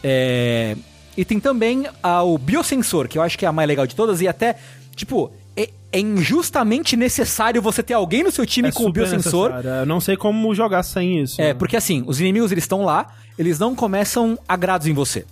É, 0.02 0.76
E 1.16 1.24
tem 1.24 1.40
também 1.40 1.86
ah, 2.02 2.22
o 2.22 2.36
biosensor, 2.36 3.08
que 3.08 3.16
eu 3.16 3.22
acho 3.22 3.38
que 3.38 3.46
é 3.46 3.48
a 3.48 3.52
mais 3.52 3.66
legal 3.68 3.86
de 3.86 3.94
todas, 3.94 4.20
e 4.20 4.28
até, 4.28 4.56
tipo, 4.94 5.30
é, 5.56 5.70
é 5.92 6.00
injustamente 6.00 6.94
necessário 6.96 7.62
você 7.62 7.82
ter 7.82 7.94
alguém 7.94 8.24
no 8.24 8.30
seu 8.32 8.44
time 8.44 8.68
É 8.68 8.72
com 8.72 8.84
o 8.84 8.92
biosensor. 8.92 9.48
necessário. 9.50 9.80
Eu 9.80 9.86
não 9.86 10.00
sei 10.00 10.16
como 10.18 10.54
jogar 10.54 10.82
sem 10.82 11.20
isso. 11.22 11.40
É, 11.40 11.54
porque 11.54 11.76
assim, 11.78 12.04
os 12.06 12.20
inimigos 12.20 12.52
eles 12.52 12.64
estão 12.64 12.84
lá, 12.84 13.06
eles 13.38 13.58
não 13.58 13.74
começam 13.74 14.38
agrados 14.46 14.86
em 14.86 14.92
você. 14.92 15.24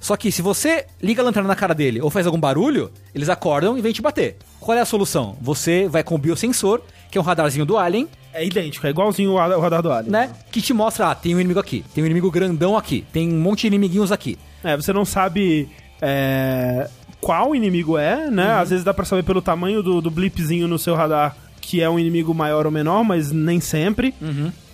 Só 0.00 0.16
que 0.16 0.32
se 0.32 0.40
você 0.42 0.86
liga 1.02 1.20
a 1.20 1.24
lanterna 1.24 1.46
na 1.48 1.54
cara 1.54 1.74
dele 1.74 2.00
ou 2.00 2.08
faz 2.10 2.26
algum 2.26 2.40
barulho, 2.40 2.90
eles 3.14 3.28
acordam 3.28 3.76
e 3.76 3.82
vêm 3.82 3.92
te 3.92 4.00
bater. 4.02 4.36
Qual 4.58 4.76
é 4.76 4.80
a 4.80 4.84
solução? 4.86 5.36
Você 5.42 5.86
vai 5.88 6.02
com 6.02 6.14
o 6.14 6.18
biosensor, 6.18 6.80
que 7.10 7.18
é 7.18 7.20
um 7.20 7.24
radarzinho 7.24 7.66
do 7.66 7.76
Alien, 7.76 8.08
É 8.32 8.44
idêntico, 8.44 8.86
é 8.86 8.90
igualzinho 8.90 9.32
o 9.32 9.36
ra- 9.36 9.58
o 9.58 9.60
radar 9.60 9.82
do 9.82 9.92
Alien. 9.92 10.10
né? 10.12 10.30
Que 10.50 10.62
te 10.62 10.72
mostra, 10.72 11.10
ah, 11.10 11.14
tem 11.14 11.34
um 11.34 11.40
inimigo 11.40 11.60
aqui, 11.60 11.84
tem 11.94 12.02
um 12.02 12.06
inimigo 12.06 12.30
grandão 12.30 12.76
aqui, 12.78 13.04
tem 13.12 13.28
um 13.30 13.40
monte 13.40 13.62
de 13.62 13.66
inimiguinhos 13.66 14.10
aqui. 14.12 14.38
É, 14.64 14.76
você 14.76 14.92
não 14.92 15.04
sabe 15.04 15.68
é, 16.00 16.88
qual 17.20 17.54
inimigo 17.54 17.98
é, 17.98 18.30
né? 18.30 18.52
Às 18.52 18.70
vezes 18.70 18.84
dá 18.84 18.94
pra 18.94 19.04
saber 19.04 19.22
pelo 19.22 19.42
tamanho 19.42 19.82
do, 19.82 20.00
do 20.00 20.10
blipzinho 20.10 20.66
no 20.68 20.78
seu 20.78 20.94
radar 20.94 21.36
que 21.60 21.80
é 21.82 21.88
um 21.90 21.98
inimigo 22.00 22.34
maior 22.34 22.64
ou 22.66 22.72
menor, 22.72 23.04
mas 23.04 23.30
nem 23.30 23.60
sempre. 23.60 24.12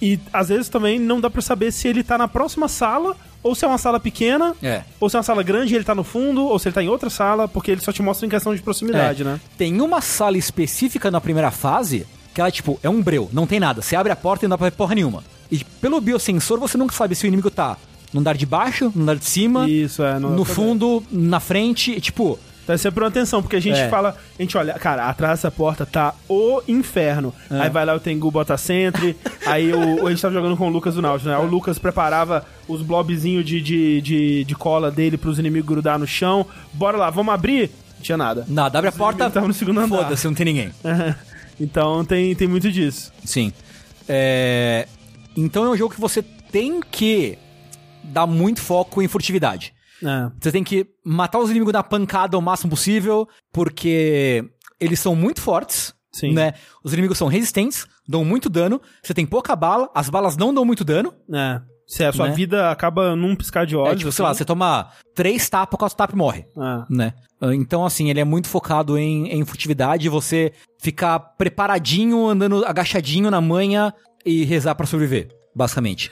E 0.01 0.19
às 0.33 0.49
vezes 0.49 0.69
também 0.69 0.99
não 0.99 1.21
dá 1.21 1.29
pra 1.29 1.43
saber 1.43 1.71
se 1.73 1.89
ele 1.89 2.03
tá 2.03 2.17
na 2.17 2.29
próxima 2.29 2.69
sala, 2.69 3.15
ou 3.47 3.55
se 3.55 3.65
é 3.65 3.69
uma 3.69 3.79
sala 3.79 3.99
pequena, 4.01 4.55
É. 4.63 4.83
ou 5.01 5.09
se 5.09 5.17
é 5.17 5.19
uma 5.19 5.23
sala 5.23 5.43
grande 5.43 5.73
e 5.73 5.77
ele 5.77 5.85
tá 5.85 5.95
no 5.95 6.05
fundo, 6.05 6.45
ou 6.47 6.59
se 6.59 6.69
ele 6.69 6.75
tá 6.75 6.83
em 6.83 6.89
outra 6.89 7.09
sala, 7.11 7.47
porque 7.49 7.71
ele 7.71 7.81
só 7.81 7.93
te 7.93 8.03
mostra 8.03 8.27
em 8.27 8.31
questão 8.31 8.55
de 8.55 8.61
proximidade, 8.63 9.23
É. 9.23 9.25
né? 9.25 9.41
Tem 9.57 9.81
uma 9.81 10.01
sala 10.01 10.37
específica 10.37 11.11
na 11.11 11.21
primeira 11.21 11.51
fase 11.51 12.07
que 12.35 12.41
ela, 12.41 12.51
tipo, 12.51 12.79
é 12.83 12.89
um 12.91 13.01
breu, 13.03 13.31
não 13.33 13.47
tem 13.47 13.59
nada. 13.59 13.81
Você 13.81 13.97
abre 13.97 14.13
a 14.13 14.17
porta 14.17 14.45
e 14.45 14.49
não 14.49 14.51
dá 14.55 14.59
pra 14.59 14.69
ver 14.69 14.77
porra 14.77 14.95
nenhuma. 14.95 15.25
E 15.51 15.65
pelo 15.81 16.01
biosensor 16.01 16.59
você 16.59 16.77
nunca 16.77 16.95
sabe 16.95 17.15
se 17.15 17.25
o 17.25 17.29
inimigo 17.29 17.51
tá 17.51 17.77
no 18.13 18.21
andar 18.21 18.37
de 18.37 18.45
baixo, 18.47 18.93
no 18.95 19.03
andar 19.03 19.17
de 19.17 19.25
cima, 19.25 19.69
Isso, 19.69 20.03
é. 20.03 20.19
não- 20.19 20.31
no 20.31 20.45
fundo, 20.45 21.03
na 21.11 21.41
frente, 21.41 21.93
e, 21.93 22.01
tipo. 22.01 22.39
Então 22.67 22.75
é 22.75 22.79
sempre 22.79 23.01
uma 23.05 23.07
atenção, 23.09 23.41
porque 23.41 23.55
a 23.55 23.61
gente 23.61 23.79
É. 23.79 23.89
fala, 23.89 24.17
a 24.37 24.43
gente 24.43 24.59
olha, 24.59 24.75
cara, 24.75 25.07
atrás 25.09 25.39
dessa 25.39 25.53
porta 25.53 25.87
tá 25.87 26.13
o 26.29 26.61
inferno. 26.67 27.33
É. 27.49 27.61
Aí 27.61 27.71
vai 27.71 27.87
lá 27.87 27.95
o 27.95 28.01
Tengu 28.01 28.29
bota 28.29 28.57
centre, 28.57 29.17
aí 29.47 29.73
o, 29.73 30.05
a 30.05 30.11
gente 30.11 30.21
tava 30.21 30.35
jogando 30.35 30.57
com 30.57 30.67
o 30.67 30.71
Lucas 30.71 30.97
do 30.97 31.01
Náutico, 31.01 31.31
né? 31.31 31.39
O 31.39 31.47
Lucas 31.47 31.79
preparava 31.79 32.45
os 32.67 32.83
blobzinhos 32.83 33.45
de, 33.45 33.61
de, 33.63 34.01
de, 34.01 34.45
de 34.45 34.55
cola 34.57 34.91
dele 34.91 35.17
pros 35.17 35.39
inimigos 35.39 35.69
grudar 35.69 35.97
no 35.97 36.09
chão. 36.09 36.45
Bora 36.73 36.97
lá, 36.97 37.09
vamos 37.09 37.33
abrir? 37.33 37.71
Não 37.95 38.03
tinha 38.03 38.19
nada. 38.19 38.45
Nada, 38.49 38.79
abre 38.79 38.89
a 38.89 38.93
porta. 38.93 39.31
tavam 39.31 39.47
no 39.47 39.55
segundo 39.55 39.79
andar. 39.79 39.99
Foda-se, 39.99 40.27
não 40.27 40.35
tem 40.35 40.47
ninguém. 40.47 40.71
então 41.61 42.05
tem, 42.05 42.35
tem 42.35 42.49
muito 42.49 42.73
disso. 42.73 43.13
Sim. 43.25 43.53
É, 44.09 44.89
Então 45.37 45.65
é 45.65 45.71
um 45.71 45.77
jogo 45.77 45.95
que 45.95 46.01
você 46.01 46.21
tem 46.23 46.81
que 46.81 47.39
dar 48.03 48.27
muito 48.27 48.61
foco 48.61 49.01
em 49.03 49.09
furtividade. 49.09 49.73
É. 50.05 50.31
Você 50.41 50.53
tem 50.53 50.63
que 50.65 50.87
matar 51.05 51.39
os 51.39 51.51
inimigos 51.51 51.73
na 51.73 51.83
pancada 51.83 52.37
o 52.39 52.43
máximo 52.43 52.71
possível, 52.71 53.29
porque 53.53 54.45
eles 54.81 55.01
são 55.01 55.15
muito 55.17 55.41
fortes. 55.41 55.95
Sim. 56.13 56.33
Né? 56.33 56.55
Os 56.83 56.93
inimigos 56.93 57.19
são 57.19 57.29
resistentes, 57.29 57.87
dão 58.09 58.25
muito 58.25 58.49
dano. 58.49 58.81
Você 59.03 59.13
tem 59.13 59.27
pouca 59.27 59.55
bala, 59.55 59.91
as 59.95 60.09
balas 60.09 60.37
não 60.37 60.53
dão 60.55 60.65
muito 60.65 60.85
dano. 60.85 61.13
É. 61.33 61.61
Se 61.87 62.03
a 62.03 62.13
sua 62.13 62.29
Né? 62.29 62.35
vida 62.35 62.71
acaba 62.71 63.15
num 63.15 63.37
piscar 63.37 63.65
de 63.67 63.77
olhos. 63.77 63.93
é 63.93 63.97
tipo, 63.97 64.11
sei 64.11 64.23
lá, 64.25 64.31
assim. 64.31 64.39
você 64.39 64.45
toma 64.45 64.91
três 65.15 65.49
tapas, 65.49 65.79
quatro 65.79 65.97
tapas 65.97 66.15
e 66.15 66.17
morre. 66.17 66.47
É. 66.57 66.85
Né? 66.91 67.15
Ah, 67.41 67.55
Então, 67.55 67.85
assim, 67.85 68.09
ele 68.11 68.19
é 68.19 68.25
muito 68.25 68.49
focado 68.49 68.99
em, 68.99 69.29
em 69.29 69.45
furtividade, 69.45 70.09
você 70.09 70.53
ficar 70.81 71.19
preparadinho, 71.21 72.27
andando 72.27 72.65
agachadinho 72.65 73.31
na 73.31 73.41
manha 73.41 73.95
e 74.25 74.43
rezar 74.45 74.75
pra 74.75 74.87
sobreviver, 74.87 75.29
basicamente. 75.55 76.11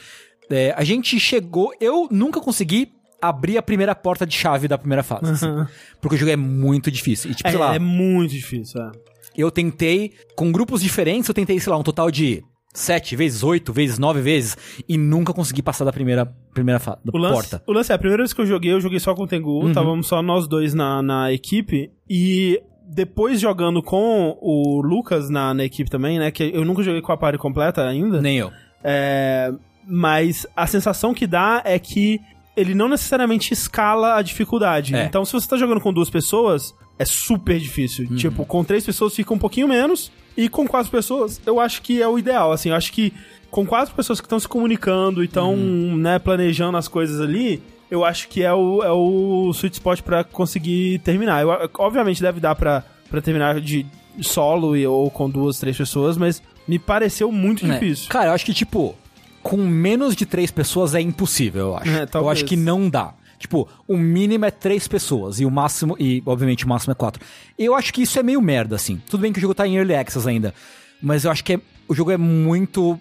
É, 0.51 0.73
a 0.77 0.85
gente 0.85 1.19
chegou. 1.19 1.73
Eu 1.81 2.07
nunca 2.11 2.41
consegui 2.41 2.93
abrir 3.29 3.59
a 3.59 3.63
primeira 3.63 3.95
porta 3.95 4.27
de 4.27 4.35
chave 4.37 4.67
da 4.69 4.77
primeira 4.79 5.03
fase. 5.03 5.31
assim, 5.33 5.67
porque 6.01 6.17
o 6.17 6.19
jogo 6.19 6.31
é 6.33 6.37
muito 6.37 6.91
difícil. 6.91 7.31
E, 7.31 7.35
tipo, 7.35 7.49
sei 7.49 7.59
lá, 7.59 7.73
É, 7.73 7.77
é 7.77 7.79
muito 7.79 8.31
difícil, 8.33 8.81
é. 8.83 8.91
eu 9.37 9.51
tentei, 9.51 10.13
com 10.37 10.51
grupos 10.53 10.81
diferentes, 10.81 11.29
eu 11.29 11.35
tentei, 11.35 11.59
sei 11.61 11.71
lá, 11.71 11.79
um 11.79 11.83
total 11.83 12.11
de 12.11 12.43
sete 12.73 13.15
vezes, 13.15 13.45
oito 13.45 13.73
vezes, 13.73 13.99
nove 14.01 14.21
vezes, 14.21 14.57
e 14.89 14.97
nunca 14.99 15.33
consegui 15.33 15.63
passar 15.63 15.85
da 15.85 15.93
primeira, 15.93 16.27
primeira 16.53 16.81
da 16.81 16.99
O 17.13 17.19
lance, 17.19 17.35
porta. 17.35 17.63
o 17.69 17.73
lance 17.73 17.93
é, 17.93 17.95
a 17.95 17.99
primeira 17.99 18.23
vez 18.25 18.33
que 18.33 18.41
eu 18.41 18.47
joguei, 18.47 18.73
eu 18.73 18.81
joguei 18.81 18.99
só 18.99 19.15
com 19.15 19.23
o 19.23 19.27
Tengu, 19.29 19.61
Uhum. 19.63 19.69
estávamos 19.69 20.07
só 20.09 20.21
nós 20.21 20.49
dois 20.49 20.75
na, 20.75 21.01
na 21.01 21.33
equipe, 21.33 21.93
e 22.11 22.61
depois 22.87 23.41
jogando 23.41 23.81
com 23.81 24.37
o 24.41 24.83
Lucas 24.83 25.31
na, 25.31 25.55
na 25.55 25.65
equipe 25.65 25.89
também, 25.89 26.19
né, 26.19 26.33
que 26.33 26.51
eu 26.53 26.65
nunca 26.65 26.83
joguei 26.83 27.01
com 27.01 27.13
a 27.13 27.17
party 27.17 27.39
completa 27.39 27.87
ainda, 27.87 28.21
Nem 28.21 28.39
eu. 28.39 28.51
é, 28.83 29.53
mas 29.87 30.45
a 30.57 30.67
sensação 30.67 31.15
que 31.15 31.27
dá 31.29 31.63
é 31.65 31.79
que 31.79 32.21
ele 32.57 32.75
não 32.75 32.89
necessariamente 32.89 33.53
escala 33.53 34.17
a 34.17 34.23
dificuldade. 34.23 34.95
É. 34.95 35.05
Então, 35.05 35.25
se 35.25 35.33
você 35.33 35.49
tá 35.49 35.57
jogando 35.57 35.81
com 35.81 35.93
duas 35.93 36.09
pessoas, 36.11 36.75
é 36.99 37.05
super 37.05 37.59
difícil. 37.59 38.07
Uhum. 38.11 38.17
Tipo, 38.17 38.45
com 38.47 38.63
três 38.65 38.85
pessoas 38.85 39.15
fica 39.15 39.33
um 39.35 39.39
pouquinho 39.39 39.69
menos, 39.69 40.11
e 40.37 40.49
com 40.49 40.67
quatro 40.67 40.91
pessoas, 40.91 41.41
eu 41.47 41.61
acho 41.61 41.81
que 41.83 42.01
é 42.03 42.09
o 42.09 42.19
ideal, 42.19 42.53
assim, 42.53 42.69
eu 42.71 42.75
acho 42.77 42.93
que 42.93 43.13
com 43.51 43.65
quatro 43.65 43.95
pessoas 43.95 44.21
que 44.21 44.27
estão 44.27 44.39
se 44.41 44.49
comunicando 44.49 45.23
e 45.23 45.27
estão, 45.27 45.55
Uhum. 45.55 45.97
né, 45.97 46.19
planejando 46.19 46.77
as 46.77 46.89
coisas 46.89 47.21
ali, 47.21 47.63
eu 47.91 48.05
acho 48.05 48.27
que 48.29 48.43
é 48.43 48.53
o, 48.53 48.83
é 48.83 48.91
o 48.91 49.51
sweet 49.55 49.75
spot 49.75 50.01
pra 50.03 50.25
conseguir 50.25 50.99
terminar. 51.01 51.43
Eu, 51.43 51.51
obviamente 51.79 52.21
deve 52.21 52.41
dar 52.41 52.57
pra, 52.57 52.83
pra 53.09 53.21
terminar 53.21 53.61
de 53.61 53.87
solo 54.21 54.77
e, 54.77 54.85
ou 54.87 55.09
com 55.11 55.29
duas, 55.31 55.59
três 55.59 55.77
pessoas, 55.77 56.17
mas 56.17 56.43
me 56.67 56.79
pareceu 56.79 57.31
muito 57.31 57.65
É. 57.67 57.73
difícil. 57.73 58.09
Cara, 58.09 58.27
eu 58.31 58.33
acho 58.33 58.45
que, 58.45 58.55
tipo, 58.55 58.97
com 59.45 59.59
menos 59.59 60.17
de 60.17 60.25
três 60.27 60.51
pessoas 60.51 60.95
é 60.95 61.01
impossível, 61.01 61.67
eu 61.69 61.77
acho. 61.77 61.91
É, 61.91 62.09
eu 62.15 62.29
acho 62.31 62.45
que 62.47 62.57
não 62.57 62.89
dá. 62.91 63.15
Tipo, 63.39 63.69
o 63.87 63.97
mínimo 63.99 64.47
é 64.47 64.51
três 64.51 64.89
pessoas 64.89 65.39
e 65.39 65.45
o 65.45 65.51
máximo, 65.51 65.95
e 66.01 66.23
obviamente 66.25 66.65
o 66.65 66.69
máximo 66.69 66.93
é 66.93 66.95
quatro. 66.95 67.23
Eu 67.59 67.75
acho 67.75 67.93
que 67.93 68.01
isso 68.03 68.19
é 68.19 68.23
meio 68.23 68.41
merda, 68.41 68.75
assim. 68.75 69.01
Tudo 69.09 69.21
bem 69.21 69.33
que 69.33 69.39
o 69.39 69.43
jogo 69.43 69.55
tá 69.55 69.69
em 69.69 69.77
Early 69.77 69.95
Access 69.95 70.27
ainda, 70.27 70.55
mas 71.03 71.25
eu 71.25 71.31
acho 71.31 71.45
que 71.45 71.53
é- 71.53 71.61
o 71.87 71.95
jogo 71.95 72.11
é 72.11 72.17
muito... 72.17 72.99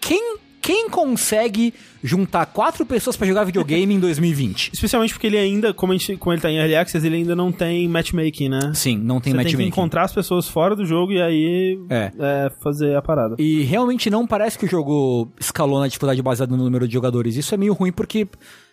Quem, 0.00 0.38
quem 0.66 0.90
consegue 0.90 1.72
juntar 2.02 2.44
quatro 2.46 2.84
pessoas 2.84 3.16
pra 3.16 3.24
jogar 3.24 3.44
videogame 3.44 3.94
em 3.94 4.00
2020? 4.00 4.70
Especialmente 4.74 5.12
porque 5.14 5.28
ele 5.28 5.38
ainda, 5.38 5.72
como, 5.72 5.92
a 5.92 5.96
gente, 5.96 6.16
como 6.16 6.32
ele 6.32 6.42
tá 6.42 6.50
em 6.50 6.56
Early 6.56 6.74
Access, 6.74 7.06
ele 7.06 7.14
ainda 7.16 7.36
não 7.36 7.52
tem 7.52 7.86
matchmaking, 7.88 8.48
né? 8.48 8.72
Sim, 8.74 8.98
não 8.98 9.20
tem 9.20 9.32
Você 9.32 9.36
tem 9.36 9.44
que 9.46 9.52
matchmaking. 9.52 9.68
encontrar 9.68 10.02
as 10.02 10.12
pessoas 10.12 10.48
fora 10.48 10.74
do 10.74 10.84
jogo 10.84 11.12
e 11.12 11.22
aí 11.22 11.78
É. 11.88 12.12
é, 12.18 12.50
fazer 12.62 12.96
a 12.96 13.00
parada. 13.02 13.36
E 13.38 13.62
realmente 13.62 14.10
não 14.10 14.26
parece 14.26 14.58
que 14.58 14.64
o 14.64 14.68
jogo 14.68 15.30
escalou 15.38 15.78
na 15.78 15.86
dificuldade 15.86 16.20
baseada 16.20 16.56
no 16.56 16.64
número 16.64 16.88
de 16.88 16.94
jogadores. 16.94 17.36
Isso 17.36 17.54
é 17.54 17.56
meio 17.56 17.72
ruim 17.72 17.92
porque 17.92 18.26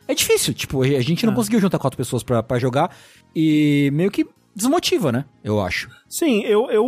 é 0.08 0.16
difícil. 0.16 0.52
Tipo, 0.56 0.82
a 0.82 1.02
gente 1.02 1.26
não 1.28 1.34
É. 1.34 1.36
conseguiu 1.36 1.60
juntar 1.62 1.78
quatro 1.78 1.96
pessoas 1.98 2.24
pra, 2.24 2.42
pra 2.42 2.58
jogar 2.58 2.90
e 3.36 3.92
meio 3.94 4.10
que 4.10 4.26
desmotiva, 4.56 5.12
né? 5.12 5.26
Eu 5.44 5.62
acho. 5.62 5.90
Sim, 6.10 6.42
eu, 6.42 6.70
eu 6.72 6.84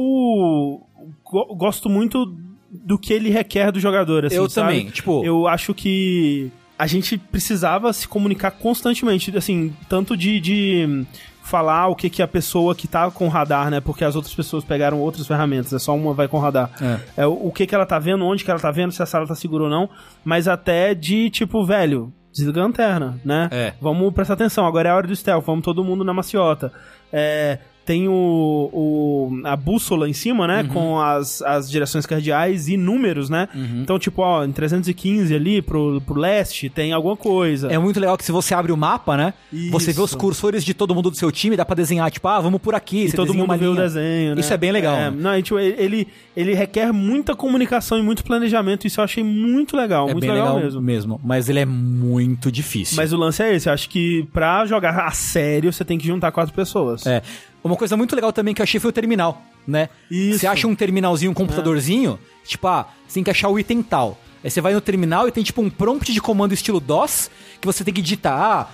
go- 1.23 1.55
gosto 1.55 1.89
muito 1.89 2.35
do 2.83 2.97
que 2.97 3.13
ele 3.13 3.29
requer 3.29 3.71
do 3.71 3.79
jogador, 3.79 4.25
assim, 4.25 4.35
eu 4.35 4.49
sabe? 4.49 4.67
também. 4.67 4.89
Tipo, 4.91 5.23
Eu 5.23 5.47
acho 5.47 5.73
que 5.73 6.51
a 6.77 6.87
gente 6.87 7.17
precisava 7.17 7.91
se 7.93 8.07
comunicar 8.07 8.51
constantemente, 8.51 9.35
assim, 9.37 9.73
tanto 9.87 10.15
de, 10.17 10.39
de 10.39 11.05
falar 11.41 11.87
o 11.87 11.95
que, 11.95 12.09
que 12.09 12.21
a 12.21 12.27
pessoa 12.27 12.75
que 12.75 12.87
tá 12.87 13.09
com 13.11 13.27
o 13.27 13.29
radar, 13.29 13.69
né? 13.69 13.79
Porque 13.79 14.03
as 14.03 14.15
outras 14.15 14.33
pessoas 14.33 14.63
pegaram 14.63 14.99
outras 14.99 15.25
ferramentas, 15.27 15.71
é 15.71 15.79
só 15.79 15.95
uma 15.95 16.13
vai 16.13 16.27
com 16.27 16.39
radar. 16.39 16.71
É. 16.81 17.23
É, 17.23 17.27
o, 17.27 17.47
o 17.47 17.51
que, 17.51 17.65
que 17.67 17.75
ela 17.75 17.85
tá 17.85 17.99
vendo, 17.99 18.25
onde 18.25 18.43
que 18.43 18.51
ela 18.51 18.59
tá 18.59 18.71
vendo, 18.71 18.91
se 18.91 19.01
a 19.01 19.05
sala 19.05 19.27
tá 19.27 19.35
segura 19.35 19.65
ou 19.65 19.69
não, 19.69 19.89
mas 20.23 20.47
até 20.47 20.93
de 20.93 21.29
tipo, 21.29 21.63
velho, 21.63 22.11
desliga 22.33 22.59
a 22.59 22.63
lanterna, 22.63 23.19
né? 23.23 23.47
É. 23.51 23.73
Vamos 23.79 24.13
prestar 24.13 24.33
atenção, 24.33 24.65
agora 24.65 24.89
é 24.89 24.91
a 24.91 24.95
hora 24.95 25.07
do 25.07 25.15
stealth, 25.15 25.45
vamos 25.45 25.63
todo 25.63 25.83
mundo 25.83 26.03
na 26.03 26.13
maciota. 26.13 26.73
É, 27.13 27.59
tem 27.85 28.07
o, 28.07 28.69
o- 28.73 29.41
a 29.43 29.55
bússola 29.55 30.09
em 30.09 30.13
cima, 30.13 30.41
Uhum. 30.43 30.47
né? 30.47 30.63
Com 30.63 30.99
as, 30.99 31.41
as 31.43 31.69
direções 31.69 32.05
cardeais 32.05 32.67
e 32.67 32.75
números, 32.77 33.29
né? 33.29 33.47
Uhum. 33.53 33.81
Então, 33.81 33.99
tipo, 33.99 34.21
ó, 34.21 34.43
em 34.43 34.51
315 34.51 35.33
ali 35.35 35.61
pro, 35.61 36.01
pro 36.01 36.19
leste 36.19 36.69
tem 36.69 36.91
alguma 36.93 37.15
coisa. 37.15 37.71
é 37.71 37.77
muito 37.77 37.99
legal 37.99 38.17
que 38.17 38.23
se 38.25 38.31
você 38.31 38.53
abre 38.53 38.71
o 38.71 38.77
mapa, 38.77 39.15
né? 39.15 39.33
Você 39.71 39.93
vê 39.93 40.01
os 40.01 40.09
Isso. 40.11 40.17
cursores 40.17 40.63
de 40.63 40.73
todo 40.73 40.93
mundo 40.95 41.09
do 41.11 41.17
seu 41.17 41.31
time, 41.31 41.55
dá 41.55 41.63
pra 41.65 41.75
desenhar, 41.75 42.09
tipo, 42.11 42.27
ah, 42.27 42.39
vamos 42.39 42.61
por 42.61 42.73
aqui. 42.75 43.05
E 43.05 43.11
todo 43.11 43.33
mundo 43.33 43.55
vê 43.57 43.67
o 43.67 43.75
desenho, 43.75 44.35
né? 44.35 44.41
Isso 44.41 44.53
é 44.53 44.57
bem 44.57 44.71
legal. 44.71 44.95
É, 44.95 45.11
não, 45.11 45.39
tipo, 45.41 45.59
ele, 45.59 46.07
ele 46.35 46.53
requer 46.53 46.91
muita 46.91 47.35
comunicação 47.35 47.97
e 47.97 48.01
muito 48.01 48.23
planejamento. 48.23 48.87
Isso 48.87 48.99
eu 48.99 49.03
achei 49.03 49.23
muito 49.23 49.77
legal, 49.77 50.09
É 50.09 50.13
muito 50.13 50.27
legal, 50.27 50.57
legal, 50.57 50.81
mesmo. 50.81 51.19
Mas 51.23 51.49
ele 51.49 51.59
é 51.59 51.65
muito 51.65 52.51
difícil. 52.51 52.97
Mas 52.97 53.13
o 53.13 53.17
lance 53.17 53.43
é 53.43 53.53
esse, 53.55 53.69
eu 53.69 53.73
acho 53.73 53.89
que 53.89 54.27
pra 54.33 54.65
jogar 54.65 54.97
a 55.05 55.11
sério, 55.11 55.71
você 55.71 55.85
tem 55.85 55.97
que 55.97 56.07
juntar 56.07 56.31
quatro 56.31 56.53
pessoas. 56.53 57.05
É. 57.05 57.21
Uma 57.67 57.75
coisa 57.75 57.97
muito 57.97 58.15
legal 58.15 58.31
também 58.31 58.53
que 58.53 58.61
eu 58.61 58.63
achei 58.63 58.79
foi 58.79 58.89
o 58.89 58.93
terminal, 58.93 59.41
né? 59.67 59.89
Isso. 60.09 60.39
Você 60.39 60.47
acha 60.47 60.67
um 60.67 60.75
terminalzinho, 60.75 61.31
um 61.31 61.33
computadorzinho, 61.33 62.19
tipo, 62.45 62.67
ah, 62.67 62.87
você 63.07 63.15
tem 63.15 63.23
que 63.23 63.31
achar 63.31 63.49
o 63.49 63.57
item 63.59 63.81
tal. 63.81 64.17
Aí 64.43 64.51
você 64.51 64.61
vai 64.61 64.73
no 64.73 64.81
terminal 64.81 65.27
e 65.27 65.31
tem 65.31 65.43
tipo 65.43 65.61
um 65.61 65.69
prompt 65.69 66.13
de 66.13 66.21
comando 66.21 66.53
estilo 66.53 66.79
DOS, 66.79 67.31
que 67.59 67.65
você 67.65 67.83
tem 67.83 67.91
que 67.93 68.01
digitar, 68.01 68.39
ah, 68.39 68.67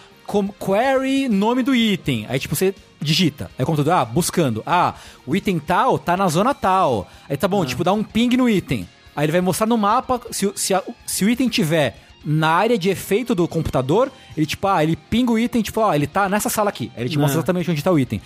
query 0.60 1.30
nome 1.30 1.64
do 1.64 1.74
item. 1.76 2.26
Aí, 2.30 2.40
tipo, 2.40 2.56
você 2.56 2.74
digita. 3.02 3.50
Aí 3.58 3.64
o 3.64 3.66
computador, 3.66 3.94
ah, 3.94 4.06
buscando. 4.06 4.62
Ah, 4.66 4.94
o 5.26 5.36
item 5.36 5.60
tal 5.60 5.98
tá 5.98 6.16
na 6.18 6.28
zona 6.28 6.54
tal. 6.54 7.10
Aí 7.30 7.38
tá 7.38 7.48
bom, 7.48 7.66
tipo, 7.66 7.84
dá 7.84 7.94
um 7.94 8.04
ping 8.04 8.36
no 8.36 8.50
item. 8.50 8.88
Aí 9.16 9.26
ele 9.26 9.32
vai 9.32 9.42
mostrar 9.42 9.68
no 9.68 9.78
mapa, 9.78 10.22
se, 10.32 10.46
o- 10.46 10.54
se, 10.56 10.74
a- 10.74 10.84
se 11.06 11.24
o 11.26 11.30
item 11.30 11.50
tiver 11.50 11.98
na 12.24 12.50
área 12.50 12.78
de 12.78 12.90
efeito 12.90 13.34
do 13.34 13.48
computador, 13.48 14.12
ele, 14.38 14.46
tipo, 14.46 14.68
ah, 14.68 14.84
ele 14.84 14.96
pinga 14.96 15.32
o 15.32 15.40
item, 15.40 15.62
tipo, 15.62 15.82
ó, 15.82 15.94
ele 15.94 16.06
tá 16.08 16.30
nessa 16.30 16.50
sala 16.50 16.70
aqui. 16.70 16.92
Aí 16.96 17.04
ele 17.04 17.10
te 17.10 17.18
mostra 17.18 17.38
Ah. 17.38 17.40
exatamente 17.40 17.72
onde 17.72 17.84
tá 17.84 17.92
o 17.92 17.98
item. 17.98 18.22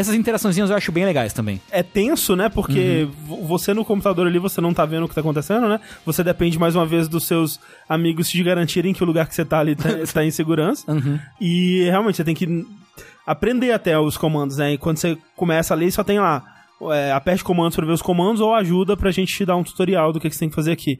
Essas 0.00 0.14
interaçõezinhas 0.14 0.70
eu 0.70 0.76
acho 0.76 0.90
bem 0.90 1.04
legais 1.04 1.32
também. 1.32 1.60
É 1.70 1.82
tenso, 1.82 2.34
né? 2.34 2.48
Porque 2.48 3.06
vo- 3.26 3.44
você 3.46 3.72
no 3.74 3.84
computador 3.84 4.26
ali, 4.26 4.38
você 4.38 4.60
não 4.60 4.72
tá 4.74 4.84
vendo 4.84 5.04
o 5.04 5.08
que 5.08 5.14
tá 5.14 5.20
acontecendo, 5.20 5.68
né? 5.68 5.78
Você 6.04 6.24
depende 6.24 6.58
mais 6.58 6.74
uma 6.74 6.86
vez 6.86 7.08
dos 7.08 7.24
seus 7.24 7.60
amigos 7.88 8.28
te 8.28 8.42
garantirem 8.42 8.92
que 8.92 9.02
o 9.02 9.06
lugar 9.06 9.28
que 9.28 9.34
você 9.34 9.44
tá 9.44 9.58
ali 9.60 9.76
tá, 9.76 9.88
tá 10.12 10.24
em 10.24 10.30
segurança. 10.30 10.90
E 11.40 11.84
realmente 11.90 12.16
você 12.16 12.24
tem 12.24 12.34
que 12.34 12.66
aprender 13.26 13.72
até 13.72 13.98
os 13.98 14.16
comandos, 14.16 14.56
né? 14.56 14.72
E 14.74 14.78
quando 14.78 14.96
você 14.98 15.16
começa 15.36 15.74
a 15.74 15.76
ler, 15.76 15.90
só 15.90 16.02
tem 16.02 16.18
lá. 16.18 16.42
É, 16.92 17.12
aperte 17.12 17.44
comandos 17.44 17.76
pra 17.76 17.84
ver 17.84 17.92
os 17.92 18.00
comandos 18.00 18.40
ou 18.40 18.54
ajuda 18.54 18.96
pra 18.96 19.10
gente 19.10 19.34
te 19.36 19.44
dar 19.44 19.54
um 19.54 19.62
tutorial 19.62 20.14
do 20.14 20.18
que, 20.18 20.30
que 20.30 20.34
você 20.34 20.40
tem 20.40 20.48
que 20.48 20.54
fazer 20.54 20.72
aqui. 20.72 20.96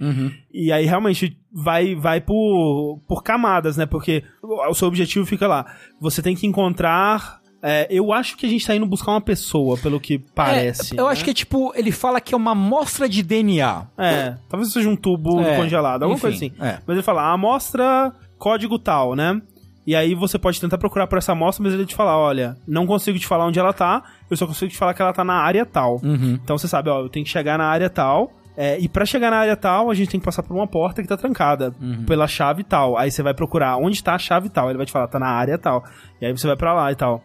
E 0.53 0.71
aí 0.71 0.85
realmente 0.85 1.39
vai, 1.51 1.95
vai 1.95 2.21
por, 2.21 3.01
por 3.09 3.23
camadas, 3.23 3.79
né? 3.79 3.87
Porque 3.87 4.23
o 4.43 4.75
seu 4.75 4.87
objetivo 4.89 5.25
fica 5.25 5.49
lá. 5.49 5.65
Você 5.99 6.21
tem 6.21 6.37
que 6.37 6.47
encontrar. 6.47 7.40
É, 7.63 7.87
eu 7.91 8.13
acho 8.13 8.37
que 8.37 8.47
a 8.47 8.49
gente 8.49 8.67
tá 8.67 8.75
indo 8.75 8.87
buscar 8.87 9.13
uma 9.13 9.21
pessoa, 9.21 9.77
pelo 9.79 10.01
que 10.01 10.19
parece. 10.19 10.97
É, 10.97 11.01
eu 11.01 11.07
né? 11.07 11.13
acho 11.13 11.25
que 11.25 11.31
é 11.31 11.35
tipo, 11.35 11.73
ele 11.75 11.93
fala 11.93 12.21
que 12.21 12.35
é 12.35 12.37
uma 12.37 12.53
amostra 12.53 13.09
de 13.09 13.23
DNA. 13.23 13.87
É, 13.99 14.35
talvez 14.49 14.73
seja 14.73 14.89
um 14.89 14.97
tubo 14.97 15.41
É, 15.41 15.57
congelado, 15.57 16.03
alguma 16.05 16.15
enfim, 16.17 16.23
coisa 16.23 16.37
assim. 16.37 16.53
é. 16.61 16.79
Mas 16.87 16.97
ele 16.97 17.03
fala, 17.03 17.23
a 17.23 17.33
amostra 17.33 18.13
código 18.39 18.79
tal, 18.79 19.15
né? 19.15 19.41
E 19.87 19.97
aí 19.97 20.15
você 20.15 20.39
pode 20.39 20.61
tentar 20.61 20.79
procurar 20.79 21.07
por 21.07 21.19
essa 21.19 21.33
amostra, 21.33 21.65
mas 21.65 21.73
ele 21.75 21.85
te 21.87 21.95
fala, 21.95 22.17
olha, 22.17 22.57
não 22.67 22.87
consigo 22.87 23.19
te 23.19 23.27
falar 23.27 23.47
onde 23.47 23.59
ela 23.59 23.73
tá, 23.73 24.03
eu 24.31 24.37
só 24.37 24.47
consigo 24.47 24.71
te 24.71 24.77
falar 24.79 24.95
que 24.95 25.03
ela 25.03 25.13
tá 25.13 25.25
na 25.25 25.35
área 25.35 25.67
tal. 25.67 26.01
Uhum. 26.05 26.39
Então 26.43 26.57
você 26.57 26.69
sabe, 26.69 26.89
ó, 26.91 27.01
eu 27.01 27.09
tenho 27.09 27.25
que 27.25 27.31
chegar 27.31 27.59
na 27.59 27.65
área 27.67 27.89
tal. 27.91 28.31
é, 28.57 28.79
e 28.79 28.89
pra 28.89 29.07
chegar 29.07 29.31
na 29.31 29.39
área 29.39 29.57
tal, 29.57 29.91
a 29.91 29.95
gente 29.95 30.11
tem 30.11 30.21
que 30.21 30.25
passar 30.27 30.43
por 30.43 30.55
uma 30.55 30.67
porta 30.67 31.01
que 31.03 31.09
tá 31.09 31.17
trancada 31.17 31.75
Uhum. 31.81 32.05
pela 32.05 32.29
chave 32.29 32.63
tal. 32.63 32.97
Aí 32.99 33.11
você 33.11 33.23
vai 33.23 33.33
procurar 33.33 33.79
onde 33.79 34.03
tá 34.05 34.15
a 34.15 34.19
chave 34.19 34.49
tal. 34.51 34.69
Ele 34.69 34.77
vai 34.77 34.85
te 34.87 34.93
falar, 34.93 35.09
tá 35.09 35.19
na 35.19 35.29
área 35.29 35.57
tal. 35.57 35.83
E 36.21 36.27
aí 36.27 36.33
você 36.33 36.47
vai 36.47 36.57
pra 36.57 36.75
lá 36.75 36.93
e 36.93 36.95
tal. 36.95 37.23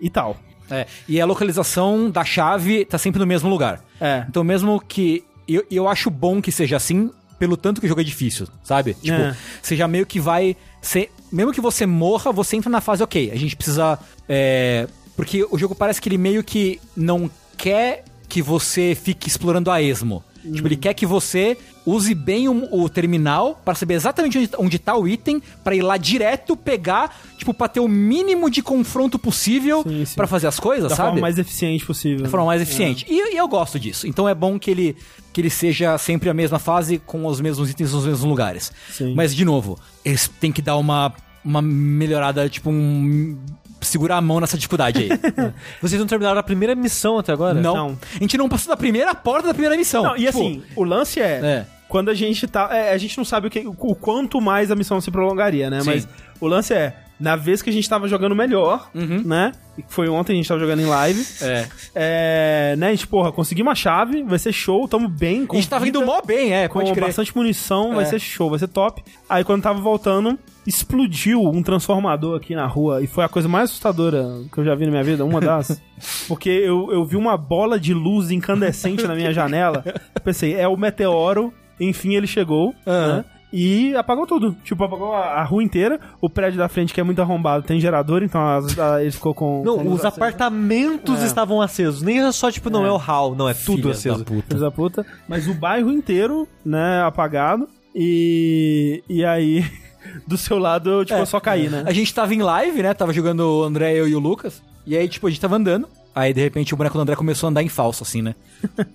E 0.00 0.10
tal. 0.10 0.36
É, 0.70 0.86
e 1.08 1.20
a 1.20 1.24
localização 1.24 2.10
da 2.10 2.24
chave 2.24 2.84
tá 2.84 2.98
sempre 2.98 3.20
no 3.20 3.26
mesmo 3.26 3.48
lugar. 3.48 3.80
É. 4.00 4.24
Então, 4.28 4.42
mesmo 4.42 4.80
que. 4.80 5.24
Eu, 5.46 5.64
eu 5.70 5.88
acho 5.88 6.10
bom 6.10 6.42
que 6.42 6.50
seja 6.50 6.76
assim, 6.76 7.08
pelo 7.38 7.56
tanto 7.56 7.80
que 7.80 7.86
o 7.86 7.88
jogo 7.88 8.00
é 8.00 8.04
difícil, 8.04 8.48
sabe? 8.64 8.94
Tipo, 8.94 9.16
É. 9.16 9.36
seja 9.62 9.86
meio 9.86 10.04
que 10.04 10.18
vai. 10.18 10.56
Ser, 10.82 11.10
mesmo 11.30 11.52
que 11.52 11.60
você 11.60 11.86
morra, 11.86 12.32
você 12.32 12.56
entra 12.56 12.68
na 12.70 12.80
fase, 12.80 13.02
ok, 13.02 13.30
a 13.30 13.36
gente 13.36 13.54
precisa. 13.56 13.98
é, 14.28 14.88
porque 15.16 15.46
o 15.50 15.56
jogo 15.56 15.74
parece 15.74 16.00
que 16.02 16.08
ele 16.08 16.18
meio 16.18 16.42
que 16.44 16.80
não 16.96 17.30
quer 17.56 18.04
que 18.28 18.42
você 18.42 18.94
fique 19.00 19.28
explorando 19.28 19.70
a 19.70 19.80
esmo. 19.80 20.22
Tipo, 20.52 20.68
ele 20.68 20.76
quer 20.76 20.94
que 20.94 21.04
você 21.06 21.56
use 21.84 22.14
bem 22.14 22.48
o, 22.48 22.82
o 22.82 22.88
terminal 22.88 23.60
para 23.64 23.74
saber 23.74 23.94
exatamente 23.94 24.38
onde, 24.38 24.50
onde 24.58 24.78
tá 24.78 24.96
o 24.96 25.06
item, 25.06 25.40
pra 25.62 25.74
ir 25.74 25.82
lá 25.82 25.96
direto 25.96 26.56
pegar, 26.56 27.16
tipo, 27.38 27.54
pra 27.54 27.68
ter 27.68 27.80
o 27.80 27.86
mínimo 27.88 28.50
de 28.50 28.60
confronto 28.62 29.18
possível 29.18 29.84
pra 30.14 30.26
fazer 30.26 30.46
as 30.48 30.58
coisas, 30.58 30.90
Da 30.90 30.96
sabe? 30.96 31.08
forma 31.10 31.20
mais 31.20 31.38
eficiente 31.38 31.84
possível. 31.86 32.24
da 32.24 32.28
forma 32.28 32.46
mais 32.46 32.60
eficiente. 32.62 33.06
E, 33.08 33.34
e 33.34 33.36
eu 33.36 33.46
gosto 33.48 33.78
disso. 33.78 34.06
Então 34.06 34.28
é 34.28 34.34
bom 34.34 34.58
que 34.58 34.70
ele, 34.70 34.96
que 35.32 35.40
ele 35.40 35.50
seja 35.50 35.96
sempre 35.98 36.28
a 36.28 36.34
mesma 36.34 36.58
fase, 36.58 36.98
com 37.04 37.24
os 37.26 37.40
mesmos 37.40 37.70
itens 37.70 37.92
nos 37.92 38.04
mesmos 38.04 38.24
lugares. 38.24 38.72
Sim. 38.90 39.14
Mas, 39.14 39.34
de 39.34 39.44
novo, 39.44 39.78
eles 40.04 40.28
têm 40.40 40.50
que 40.52 40.60
dar 40.62 40.76
uma, 40.76 41.12
uma 41.44 41.62
melhorada, 41.62 42.48
tipo, 42.48 42.70
um. 42.70 43.36
Segurar 43.80 44.16
a 44.16 44.20
mão 44.20 44.40
nessa 44.40 44.56
dificuldade 44.56 45.02
aí. 45.02 45.08
Vocês 45.82 46.00
não 46.00 46.06
terminaram 46.06 46.38
a 46.38 46.42
primeira 46.42 46.74
missão 46.74 47.18
até 47.18 47.32
agora? 47.32 47.54
não. 47.54 47.74
Não. 47.74 47.98
A 48.14 48.18
gente 48.18 48.36
não 48.38 48.48
passou 48.48 48.68
da 48.68 48.76
primeira 48.76 49.14
porta 49.14 49.48
da 49.48 49.54
primeira 49.54 49.76
missão. 49.76 50.02
Não, 50.02 50.16
e 50.16 50.26
Tipo, 50.26 50.28
assim, 50.38 50.62
o 50.74 50.82
lance 50.84 51.20
é, 51.20 51.24
É. 51.42 51.66
quando 51.88 52.08
a 52.10 52.14
gente 52.14 52.46
tá. 52.46 52.68
é, 52.72 52.92
a 52.92 52.98
gente 52.98 53.16
não 53.18 53.24
sabe 53.24 53.46
o, 53.48 53.50
que, 53.50 53.64
o 53.66 53.94
quanto 53.94 54.40
mais 54.40 54.70
a 54.70 54.74
missão 54.76 55.00
se 55.00 55.10
prolongaria, 55.10 55.68
né? 55.70 55.80
Sim. 55.80 55.86
Mas 55.86 56.08
o 56.40 56.46
lance 56.46 56.72
é, 56.74 56.94
na 57.18 57.34
vez 57.36 57.62
que 57.62 57.70
a 57.70 57.72
gente 57.72 57.88
tava 57.88 58.06
jogando 58.08 58.34
melhor, 58.34 58.90
né? 58.94 59.52
E 59.78 59.82
que 59.82 59.92
foi 59.92 60.08
ontem, 60.08 60.32
a 60.32 60.36
gente 60.36 60.48
tava 60.48 60.60
jogando 60.60 60.80
em 60.80 60.86
live. 60.86 61.20
Uhum. 61.20 61.46
É. 61.48 61.68
É, 61.94 62.76
né, 62.76 62.88
a 62.88 62.90
gente, 62.90 63.06
porra, 63.06 63.30
conseguimos 63.32 63.68
uma 63.68 63.74
chave, 63.74 64.22
vai 64.22 64.38
ser 64.38 64.52
show, 64.52 64.86
tamo 64.88 65.08
bem. 65.08 65.46
A 65.50 65.54
gente 65.54 65.68
tava 65.68 65.86
indo 65.88 66.04
mó 66.04 66.20
bem, 66.22 66.52
é, 66.54 66.68
com 66.68 66.78
pode 66.80 66.92
crer. 66.92 67.04
bastante 67.06 67.34
munição, 67.36 67.94
vai 67.94 68.04
É. 68.04 68.06
ser 68.06 68.18
show, 68.18 68.48
vai 68.50 68.58
ser 68.58 68.68
top. 68.68 69.02
Aí 69.28 69.44
quando 69.44 69.62
tava 69.62 69.80
voltando, 69.80 70.38
explodiu 70.66 71.42
um 71.42 71.62
transformador 71.62 72.36
aqui 72.36 72.54
na 72.54 72.66
rua 72.66 73.02
e 73.02 73.06
foi 73.06 73.24
a 73.24 73.28
coisa 73.28 73.48
mais 73.48 73.70
assustadora 73.70 74.26
que 74.52 74.58
eu 74.58 74.64
já 74.64 74.74
vi 74.74 74.84
na 74.84 74.90
minha 74.92 75.04
vida, 75.04 75.24
uma 75.24 75.40
das. 75.40 75.80
porque 76.28 76.48
eu, 76.50 76.90
eu 76.92 77.04
vi 77.04 77.16
uma 77.16 77.36
bola 77.36 77.78
de 77.80 77.92
luz 77.94 78.30
incandescente 78.30 79.04
na 79.06 79.14
minha 79.14 79.32
janela. 79.32 79.84
Pensei, 80.24 80.54
é 80.54 80.66
o 80.68 80.76
meteoro, 80.76 81.52
enfim 81.80 82.14
ele 82.14 82.26
chegou, 82.26 82.74
Aham. 82.86 83.16
né? 83.18 83.24
E 83.58 83.96
apagou 83.96 84.26
tudo. 84.26 84.54
Tipo, 84.64 84.84
apagou 84.84 85.14
a, 85.14 85.40
a 85.40 85.44
rua 85.44 85.62
inteira. 85.62 85.98
O 86.20 86.28
prédio 86.28 86.58
da 86.58 86.68
frente, 86.68 86.92
que 86.92 87.00
é 87.00 87.02
muito 87.04 87.22
arrombado, 87.22 87.64
tem 87.64 87.80
gerador, 87.80 88.22
então 88.22 88.40
as- 88.46 88.78
a- 88.78 89.00
ele 89.02 89.10
ficou 89.10 89.34
com. 89.34 89.62
Não, 89.64 89.78
com 89.78 89.92
os 89.92 90.04
apartamentos 90.04 91.22
estavam 91.22 91.62
acesos. 91.62 92.02
Nem 92.02 92.20
é 92.20 92.32
só, 92.32 92.50
tipo, 92.50 92.68
não 92.68 92.84
é, 92.84 92.90
o 92.92 92.96
hall, 92.96 93.34
não, 93.34 93.48
é 93.48 93.54
tudo 93.54 93.90
aceso. 93.90 94.18
da 94.18 94.24
puta. 94.24 94.58
Da 94.58 94.70
puta. 94.70 95.06
Mas 95.28 95.48
o 95.48 95.54
bairro 95.54 95.90
inteiro, 95.90 96.46
né, 96.64 97.02
apagado. 97.02 97.68
E. 97.94 99.02
E 99.08 99.24
aí, 99.24 99.64
do 100.28 100.36
seu 100.36 100.58
lado, 100.58 100.90
eu, 100.90 101.04
tipo, 101.04 101.18
É. 101.18 101.22
eu 101.22 101.26
só 101.26 101.40
caí, 101.40 101.68
né? 101.68 101.82
A 101.86 101.92
gente 101.92 102.12
tava 102.14 102.34
em 102.34 102.42
live, 102.42 102.82
né? 102.82 102.92
Tava 102.94 103.12
jogando 103.12 103.40
o 103.40 103.62
André, 103.64 103.94
eu 103.94 104.06
e 104.06 104.14
o 104.14 104.18
Lucas. 104.18 104.62
E 104.86 104.96
aí, 104.96 105.08
tipo, 105.08 105.26
a 105.26 105.30
gente 105.30 105.40
tava 105.40 105.56
andando. 105.56 105.88
Aí, 106.14 106.32
de 106.32 106.40
repente, 106.40 106.72
o 106.72 106.76
boneco 106.76 106.96
do 106.96 107.00
André 107.02 107.16
começou 107.16 107.46
a 107.46 107.50
andar 107.50 107.62
em 107.62 107.68
falso, 107.68 108.02
assim, 108.02 108.22
né? 108.22 108.34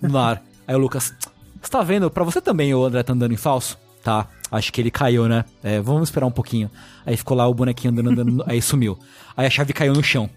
No 0.00 0.18
ar. 0.18 0.42
Aí 0.66 0.74
o 0.74 0.78
Lucas, 0.78 1.12
você 1.60 1.70
tá 1.70 1.82
vendo? 1.82 2.10
Pra 2.10 2.24
você 2.24 2.40
também 2.40 2.74
o 2.74 2.84
André 2.84 3.02
tá 3.02 3.12
andando 3.12 3.32
em 3.32 3.36
falso? 3.36 3.78
Tá. 4.02 4.26
Acho 4.52 4.70
que 4.70 4.82
ele 4.82 4.90
caiu, 4.90 5.26
né? 5.26 5.46
É, 5.62 5.80
vamos 5.80 6.10
esperar 6.10 6.26
um 6.26 6.30
pouquinho. 6.30 6.70
Aí 7.06 7.16
ficou 7.16 7.34
lá 7.34 7.48
o 7.48 7.54
bonequinho 7.54 7.90
andando, 7.90 8.10
andando, 8.10 8.44
aí 8.46 8.60
sumiu. 8.60 8.98
Aí 9.34 9.46
a 9.46 9.50
chave 9.50 9.72
caiu 9.72 9.94
no 9.94 10.04
chão. 10.04 10.28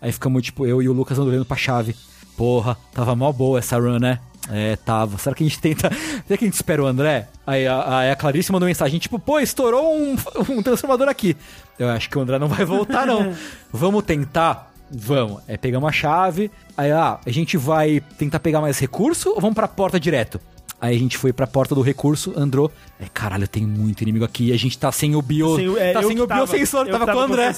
Aí 0.00 0.10
ficamos, 0.10 0.42
tipo, 0.42 0.66
eu 0.66 0.82
e 0.82 0.88
o 0.88 0.92
Lucas 0.94 1.18
olhando 1.18 1.44
pra 1.44 1.56
chave. 1.56 1.94
Porra, 2.34 2.78
tava 2.94 3.14
mó 3.14 3.30
boa 3.30 3.58
essa 3.58 3.76
run, 3.76 3.98
né? 3.98 4.20
É, 4.50 4.76
tava. 4.76 5.18
Será 5.18 5.36
que 5.36 5.44
a 5.44 5.46
gente 5.46 5.60
tenta. 5.60 5.90
Será 5.90 6.38
que 6.38 6.44
a 6.44 6.46
gente 6.46 6.54
espera 6.54 6.82
o 6.82 6.86
André? 6.86 7.28
Aí 7.46 7.66
a, 7.66 7.98
aí 7.98 8.10
a 8.10 8.16
Clarice 8.16 8.50
mandou 8.50 8.66
mensagem, 8.66 8.98
tipo, 8.98 9.18
pô, 9.18 9.38
estourou 9.38 9.94
um, 9.94 10.16
um 10.48 10.62
transformador 10.62 11.08
aqui. 11.08 11.36
Eu 11.78 11.90
acho 11.90 12.08
que 12.08 12.16
o 12.16 12.22
André 12.22 12.38
não 12.38 12.48
vai 12.48 12.64
voltar, 12.64 13.06
não. 13.06 13.34
Vamos 13.70 14.02
tentar? 14.04 14.72
Vamos. 14.90 15.42
É, 15.46 15.58
pegamos 15.58 15.86
a 15.86 15.92
chave. 15.92 16.50
Aí, 16.74 16.90
ah, 16.90 17.20
a 17.26 17.30
gente 17.30 17.58
vai 17.58 18.00
tentar 18.16 18.40
pegar 18.40 18.62
mais 18.62 18.78
recurso 18.78 19.30
ou 19.30 19.40
vamos 19.40 19.54
pra 19.54 19.68
porta 19.68 20.00
direto? 20.00 20.40
Aí 20.80 20.94
a 20.94 20.98
gente 20.98 21.18
foi 21.18 21.32
pra 21.32 21.46
porta 21.46 21.74
do 21.74 21.82
recurso, 21.82 22.32
andou. 22.36 22.70
É, 23.00 23.06
caralho, 23.12 23.48
tem 23.48 23.66
muito 23.66 24.02
inimigo 24.02 24.24
aqui. 24.24 24.48
E 24.48 24.52
a 24.52 24.56
gente 24.56 24.78
tá 24.78 24.92
sem 24.92 25.16
o 25.16 25.22
bio. 25.22 25.56
Sem 25.56 25.68
o- 25.68 25.76
é, 25.78 25.92
tá 25.92 26.02
sem 26.02 26.20
o 26.20 26.26
biosensor, 26.26 26.86
tava, 26.86 26.98
tava 27.06 27.12
com 27.12 27.18
o 27.18 27.20
André. 27.22 27.52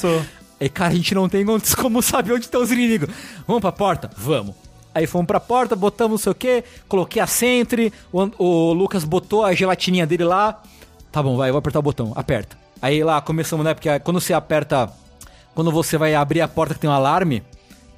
Aí, 0.58 0.68
cara, 0.68 0.92
a 0.92 0.96
gente 0.96 1.14
não 1.14 1.28
tem 1.28 1.44
como 1.76 2.00
saber 2.02 2.32
onde 2.32 2.44
estão 2.46 2.62
os 2.62 2.70
inimigos. 2.72 3.08
Vamos 3.46 3.60
pra 3.60 3.72
porta? 3.72 4.10
Vamos. 4.16 4.54
Aí 4.94 5.06
fomos 5.06 5.26
pra 5.26 5.38
porta, 5.38 5.76
botamos 5.76 6.10
não 6.12 6.18
sei 6.18 6.32
o 6.32 6.34
que, 6.34 6.64
coloquei 6.88 7.22
a 7.22 7.26
Sentry, 7.26 7.92
o, 8.12 8.28
o 8.44 8.72
Lucas 8.72 9.04
botou 9.04 9.44
a 9.44 9.54
gelatininha 9.54 10.04
dele 10.06 10.24
lá. 10.24 10.60
Tá 11.12 11.22
bom, 11.22 11.36
vai, 11.36 11.48
eu 11.50 11.52
vou 11.52 11.58
apertar 11.60 11.78
o 11.78 11.82
botão. 11.82 12.12
Aperta. 12.16 12.56
Aí 12.82 13.04
lá 13.04 13.20
começamos, 13.20 13.64
né? 13.64 13.74
Porque 13.74 13.98
quando 14.00 14.20
você 14.20 14.32
aperta. 14.32 14.90
Quando 15.54 15.70
você 15.70 15.98
vai 15.98 16.14
abrir 16.14 16.40
a 16.40 16.48
porta 16.48 16.72
que 16.74 16.80
tem 16.80 16.88
um 16.88 16.92
alarme, 16.92 17.42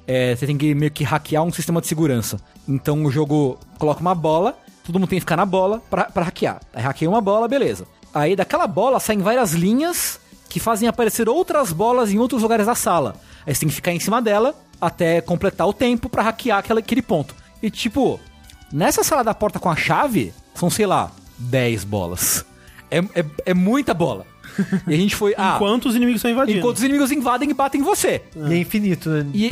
é, 0.05 0.35
você 0.35 0.45
tem 0.45 0.57
que 0.57 0.75
meio 0.75 0.91
que 0.91 1.03
hackear 1.03 1.43
um 1.43 1.51
sistema 1.51 1.79
de 1.79 1.87
segurança. 1.87 2.39
Então 2.67 3.03
o 3.05 3.11
jogo 3.11 3.57
coloca 3.79 4.01
uma 4.01 4.13
bola, 4.15 4.55
todo 4.85 4.99
mundo 4.99 5.09
tem 5.09 5.17
que 5.17 5.21
ficar 5.21 5.37
na 5.37 5.45
bola 5.45 5.81
pra, 5.89 6.05
pra 6.05 6.23
hackear. 6.23 6.59
Aí 6.73 6.83
hackeia 6.83 7.09
uma 7.09 7.21
bola, 7.21 7.47
beleza. 7.47 7.85
Aí 8.13 8.35
daquela 8.35 8.67
bola 8.67 8.99
saem 8.99 9.19
várias 9.19 9.53
linhas 9.53 10.19
que 10.49 10.59
fazem 10.59 10.87
aparecer 10.87 11.27
outras 11.27 11.71
bolas 11.71 12.11
em 12.11 12.19
outros 12.19 12.41
lugares 12.43 12.65
da 12.67 12.75
sala. 12.75 13.15
Aí 13.45 13.53
você 13.53 13.61
tem 13.61 13.69
que 13.69 13.75
ficar 13.75 13.91
em 13.91 13.99
cima 13.99 14.21
dela 14.21 14.53
até 14.79 15.21
completar 15.21 15.67
o 15.67 15.73
tempo 15.73 16.09
pra 16.09 16.21
hackear 16.23 16.59
aquela, 16.59 16.79
aquele 16.79 17.01
ponto. 17.01 17.33
E 17.61 17.69
tipo, 17.71 18.19
nessa 18.71 19.03
sala 19.03 19.23
da 19.23 19.33
porta 19.33 19.57
com 19.59 19.69
a 19.69 19.75
chave, 19.75 20.33
são, 20.53 20.69
sei 20.69 20.85
lá, 20.85 21.11
10 21.39 21.83
bolas. 21.85 22.45
É, 22.91 22.99
é, 22.99 23.25
é 23.47 23.53
muita 23.53 23.93
bola. 23.93 24.25
E 24.87 24.93
a 24.93 24.97
gente 24.97 25.15
foi. 25.15 25.33
Ah, 25.35 25.53
Enquanto 25.55 25.87
os 25.87 25.95
inimigos 25.95 26.19
estão 26.19 26.29
invadindo. 26.29 26.59
enquanto 26.59 26.77
os 26.77 26.83
inimigos 26.83 27.11
invadem 27.11 27.49
e 27.49 27.53
batem 27.55 27.81
em 27.81 27.83
você. 27.83 28.21
E 28.35 28.53
é 28.53 28.57
infinito, 28.57 29.09
né? 29.09 29.25
E- 29.33 29.49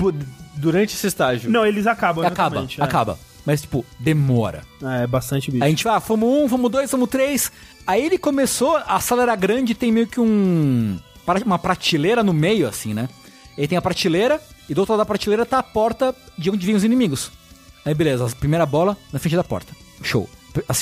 Durante 0.55 0.93
esse 0.93 1.07
estágio. 1.07 1.49
Não, 1.49 1.65
eles 1.65 1.87
acabam, 1.87 2.23
Acaba, 2.23 2.67
é. 2.77 2.83
acaba. 2.83 3.17
Mas, 3.45 3.61
tipo, 3.61 3.85
demora. 3.99 4.63
É, 4.81 5.07
bastante 5.07 5.51
bicho. 5.51 5.63
A 5.63 5.69
gente 5.69 5.83
vai, 5.83 5.95
ah, 5.95 5.99
fomos 5.99 6.29
um, 6.29 6.47
fomos 6.47 6.71
dois, 6.71 6.91
fomos 6.91 7.09
três. 7.09 7.51
Aí 7.85 8.05
ele 8.05 8.17
começou, 8.17 8.77
a 8.77 8.99
sala 8.99 9.23
era 9.23 9.35
grande, 9.35 9.73
tem 9.73 9.91
meio 9.91 10.07
que 10.07 10.19
um. 10.19 10.97
Uma 11.45 11.59
prateleira 11.59 12.23
no 12.23 12.33
meio, 12.33 12.67
assim, 12.67 12.93
né? 12.93 13.07
Aí 13.57 13.67
tem 13.67 13.77
a 13.77 13.81
prateleira, 13.81 14.41
e 14.69 14.73
do 14.73 14.79
outro 14.79 14.93
lado 14.93 14.99
da 14.99 15.05
prateleira 15.05 15.45
tá 15.45 15.59
a 15.59 15.63
porta 15.63 16.15
de 16.37 16.49
onde 16.49 16.65
vêm 16.65 16.75
os 16.75 16.83
inimigos. 16.83 17.31
Aí 17.85 17.93
beleza, 17.93 18.25
a 18.25 18.29
primeira 18.29 18.65
bola 18.65 18.97
na 19.11 19.19
frente 19.19 19.35
da 19.35 19.43
porta. 19.43 19.73
Show. 20.03 20.29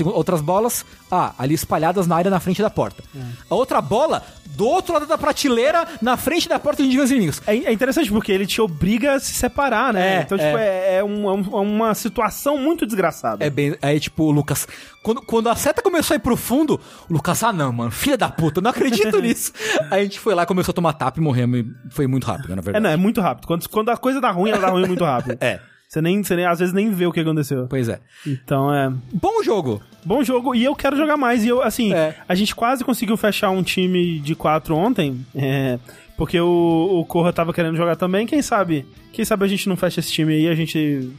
Outras 0.06 0.41
bolas, 0.41 0.86
ah, 1.12 1.34
ali 1.38 1.54
espalhadas 1.54 2.08
na 2.08 2.16
área 2.16 2.32
na 2.32 2.40
frente 2.40 2.62
da 2.62 2.70
porta. 2.70 3.04
A 3.50 3.56
outra 3.56 3.82
bola, 3.82 4.24
do 4.46 4.66
outro 4.66 4.94
lado 4.94 5.06
da 5.06 5.18
prateleira, 5.18 5.88
na 6.02 6.18
frente 6.18 6.50
da 6.50 6.60
porta 6.60 6.84
onde 6.84 6.96
vê 6.96 7.02
os 7.04 7.12
inimigos. 7.12 7.41
É, 7.48 7.56
é 7.56 7.72
interessante 7.72 8.10
porque 8.12 8.32
ele 8.32 8.46
te 8.46 8.60
obriga 8.62 9.14
a 9.16 9.20
se 9.20 9.34
separar, 9.34 9.94
né? 9.94 10.18
É, 10.18 10.22
então, 10.22 10.38
tipo, 10.38 10.58
é, 10.58 10.96
é 10.98 11.04
um- 11.04 11.30
é 11.30 11.34
um- 11.34 11.58
é 11.58 11.62
uma 11.62 11.94
situação 11.96 12.58
muito 12.58 12.86
desgraçada. 12.86 13.46
É 13.46 13.50
bem. 13.50 13.76
Aí, 13.82 14.00
tipo, 14.00 14.24
o 14.24 14.32
Lucas. 14.32 14.68
Quando, 15.02 15.22
quando 15.22 15.48
a 15.50 15.56
seta 15.56 15.82
começou 15.82 16.14
a 16.14 16.18
ir 16.18 16.20
pro 16.20 16.36
fundo, 16.36 16.80
o 17.10 17.14
Lucas, 17.14 17.41
ah, 17.44 17.54
não, 17.54 17.72
mano, 17.72 17.90
filha 17.91 18.18
da 18.18 18.28
puta, 18.30 18.60
não 18.60 18.72
acredito 18.72 19.18
nisso. 19.22 19.54
Aí 19.90 20.02
a 20.02 20.04
gente 20.04 20.20
foi 20.20 20.36
lá, 20.36 20.46
começou 20.46 20.72
a 20.72 20.76
tomar 20.76 20.94
tapa 20.94 21.20
e 21.20 21.24
morremos. 21.24 21.60
E 21.60 21.66
foi 21.91 22.06
muito 22.08 22.26
rápido, 22.28 22.50
na 22.50 22.60
É, 22.60 22.62
verdade. 22.62 22.84
não, 22.84 22.90
é 22.90 22.98
muito 22.98 23.22
rápido. 23.22 23.46
Quando, 23.48 23.70
quando 23.70 23.90
a 23.90 23.98
coisa 23.98 24.20
dá 24.20 24.32
ruim, 24.32 24.50
ela 24.52 24.60
dá 24.60 24.70
ruim 24.70 24.88
muito 24.88 25.04
rápido. 25.06 25.38
É. 25.41 25.60
Você 25.90 26.02
nem, 26.03 26.22
você 26.24 26.36
nem, 26.36 26.45
às 26.45 26.60
vezes 26.60 26.72
nem 26.72 26.91
vê 26.91 27.07
o 27.07 27.11
que 27.11 27.20
aconteceu. 27.20 27.66
Pois 27.68 27.90
é. 27.90 27.99
Então, 28.28 28.72
é. 28.72 28.94
Bom 29.11 29.41
jogo. 29.44 29.82
Bom 30.06 30.24
jogo, 30.24 30.53
e 30.53 30.64
eu 30.64 30.76
quero 30.76 30.95
jogar 30.95 31.18
mais. 31.18 31.44
E 31.44 31.48
eu, 31.48 31.64
assim, 31.64 31.91
É. 31.91 32.16
a 32.28 32.36
gente 32.36 32.53
quase 32.56 32.84
conseguiu 32.84 33.18
fechar 33.18 33.49
um 33.49 33.64
time 33.64 34.20
de 34.20 34.36
quatro 34.36 34.76
ontem. 34.76 35.26
é, 35.36 35.80
porque 36.16 36.40
o, 36.40 36.99
o 36.99 37.06
Corra 37.06 37.34
tava 37.34 37.52
querendo 37.53 37.76
jogar 37.76 37.95
também. 37.95 38.28
Quem 38.28 38.40
sabe? 38.41 38.86
Quem 39.11 39.26
sabe 39.26 39.45
a 39.45 39.48
gente 39.48 39.68
não 39.68 39.76
fecha 39.76 39.99
esse 39.99 40.11
time 40.11 40.32
aí 40.34 40.44
e 40.44 40.48
a 40.49 40.53
gente. 40.53 41.10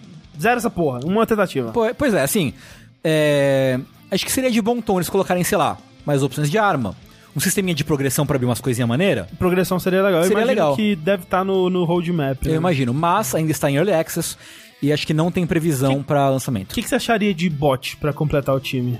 Zera 0.40 0.58
essa 0.58 0.70
porra. 0.70 1.00
Uma 1.04 1.26
tentativa. 1.26 1.72
Po- 1.72 1.92
Pois 1.98 2.14
é, 2.14 2.22
assim. 2.22 2.54
é, 3.02 3.80
Acho 4.10 4.24
que 4.24 4.30
seria 4.32 4.50
de 4.52 4.60
bom 4.62 4.80
tom 4.80 4.98
eles 4.98 5.08
colocarem, 5.08 5.42
sei 5.42 5.58
lá, 5.58 5.78
mais 6.06 6.22
opções 6.22 6.48
de 6.50 6.58
arma. 6.58 6.94
Um 7.34 7.40
sisteminha 7.40 7.74
de 7.74 7.84
progressão 7.84 8.26
pra 8.26 8.36
abrir 8.36 8.46
umas 8.46 8.60
coisinhas 8.60 8.88
maneira. 8.88 9.28
Progressão 9.38 9.78
seria 9.78 10.02
legal. 10.02 10.20
Eu 10.20 10.24
Seria 10.28 10.38
imagino 10.42 10.50
legal. 10.50 10.76
que 10.76 10.96
deve 10.96 11.22
estar 11.22 11.44
no, 11.44 11.70
no 11.70 11.84
roadmap. 11.84 12.44
né? 12.44 12.52
Eu 12.52 12.56
imagino. 12.56 12.92
Mas 12.92 13.34
ainda 13.34 13.52
está 13.52 13.70
em 13.70 13.76
Early 13.76 13.92
Access. 13.92 14.36
E 14.82 14.92
acho 14.92 15.06
que 15.06 15.12
não 15.14 15.30
tem 15.30 15.46
previsão 15.46 16.02
pra 16.02 16.28
lançamento. 16.28 16.72
O 16.72 16.74
que, 16.74 16.82
que 16.82 16.88
você 16.88 16.94
acharia 16.96 17.34
de 17.34 17.48
bot 17.50 17.98
pra 17.98 18.12
completar 18.12 18.54
o 18.54 18.60
time? 18.60 18.98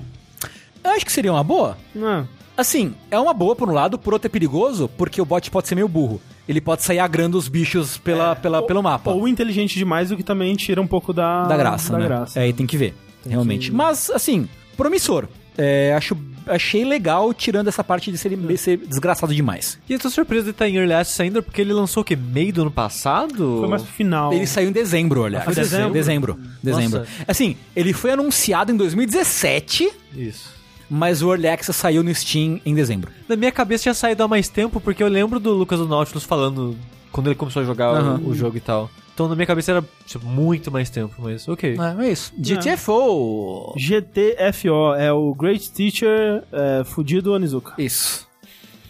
Eu 0.85 0.91
acho 0.91 1.05
que 1.07 1.13
seria 1.13 1.33
uma 1.33 1.43
boa. 1.43 1.77
Ah, 2.03 2.25
Assim, 2.57 2.95
é 3.11 3.19
uma 3.19 3.33
boa 3.33 3.57
por 3.57 3.71
um 3.71 3.73
lado, 3.73 3.99
por 3.99 4.13
outro 4.13 4.27
é 4.27 4.31
perigoso, 4.31 4.89
porque 4.99 5.19
o 5.21 5.25
bot 5.25 5.51
pode 5.51 5.67
ser 5.67 5.75
meio 5.75 5.89
burro. 5.89 6.21
Ele 6.47 6.61
pode 6.61 6.83
sair 6.83 6.99
agrando 6.99 7.39
os 7.39 7.49
bichos 7.49 7.97
pela, 7.97 8.37
pela, 8.37 8.63
pelo 8.63 8.83
mapa. 8.83 9.11
ou 9.13 9.27
inteligente 9.27 9.79
demais, 9.79 10.11
o 10.13 10.17
que 10.17 10.23
também 10.23 10.55
tira 10.57 10.81
um 10.83 10.87
pouco 10.87 11.13
da, 11.13 11.45
da 11.47 11.57
graça, 11.57 11.93
da 11.93 11.99
né? 11.99 12.05
graça. 12.07 12.39
É, 12.39 12.43
aí 12.43 12.53
tem 12.53 12.67
que 12.67 12.77
ver, 12.77 12.95
realmente. 13.27 13.73
Mas, 13.73 14.11
assim, 14.11 14.47
promissor. 14.77 15.27
É, 15.63 15.93
acho, 15.95 16.17
achei 16.47 16.85
legal, 16.87 17.35
tirando 17.35 17.69
essa 17.69 17.85
parte 17.85 18.11
de 18.11 18.17
ser, 18.17 18.35
de 18.35 18.57
ser 18.57 18.79
desgraçado 18.79 19.35
demais. 19.35 19.79
E 19.87 19.93
eu 19.93 19.99
tô 19.99 20.09
surpreso 20.09 20.45
de 20.45 20.51
estar 20.53 20.67
em 20.67 20.77
Early 20.77 20.95
Access 20.95 21.21
ainda, 21.21 21.43
porque 21.43 21.61
ele 21.61 21.73
lançou 21.75 22.01
o 22.01 22.05
quê? 22.05 22.17
Meio 22.17 22.51
do 22.51 22.63
ano 22.63 22.71
passado? 22.71 23.59
Foi 23.61 23.69
mais 23.69 23.83
pro 23.83 23.93
final. 23.93 24.33
Ele 24.33 24.47
saiu 24.47 24.71
em 24.71 24.73
dezembro, 24.73 25.21
olha. 25.21 25.41
Ah, 25.41 25.43
foi 25.43 25.55
dezembro? 25.55 25.93
Dezembro. 25.93 26.41
Dezembro. 26.63 27.01
Nossa. 27.01 27.11
Assim, 27.29 27.57
ele 27.77 27.93
foi 27.93 28.11
anunciado 28.13 28.73
em 28.73 28.77
2017, 28.77 29.91
Isso. 30.17 30.51
mas 30.89 31.21
o 31.23 31.31
Early 31.31 31.49
Access 31.49 31.79
saiu 31.79 32.03
no 32.03 32.15
Steam 32.15 32.59
em 32.65 32.75
dezembro. 32.75 33.11
Na 33.29 33.37
minha 33.37 33.53
cabeça 33.53 33.83
tinha 33.83 33.95
saído 33.95 34.23
há 34.23 34.29
mais 34.29 34.49
tempo, 34.49 34.81
porque 34.81 35.03
eu 35.03 35.09
lembro 35.09 35.39
do 35.39 35.51
Lucas 35.53 35.79
do 35.79 35.87
Nautilus 35.87 36.25
falando 36.25 36.75
quando 37.13 37.27
ele 37.27 37.35
começou 37.37 37.61
a 37.63 37.65
jogar 37.67 37.93
o- 37.93 37.97
Aham. 37.97 38.21
o, 38.25 38.35
jogo 38.35 38.57
e 38.57 38.61
tal. 38.61 38.91
Então 39.15 39.29
na 39.29 39.35
minha 39.35 39.47
cabeça 39.47 39.73
era 39.73 39.85
tipo, 40.07 40.25
muito 40.27 40.71
mais 40.71 40.89
tempo, 40.89 41.15
mas 41.19 41.47
ok. 41.49 41.77
É, 41.79 42.07
é 42.07 42.13
isso. 42.13 42.33
GTFO. 42.39 43.75
GTFO 43.77 44.95
é 44.99 45.13
o 45.13 45.35
Great 45.35 45.71
Teacher 45.73 46.43
é, 46.53 46.85
Fudido 46.85 47.33
Onizuka. 47.33 47.75
Isso. 47.77 48.29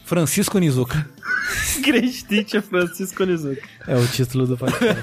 Francisco 0.05 0.59
Nizuka. 0.59 1.09
Great 1.83 2.25
Teacher 2.25 2.63
Francisco 2.63 3.23
Onizuka. 3.23 3.63
É 3.87 3.97
o 3.97 4.07
título 4.07 4.47
do 4.47 4.57
podcast. 4.57 5.01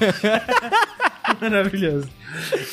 Maravilhoso. 1.41 2.09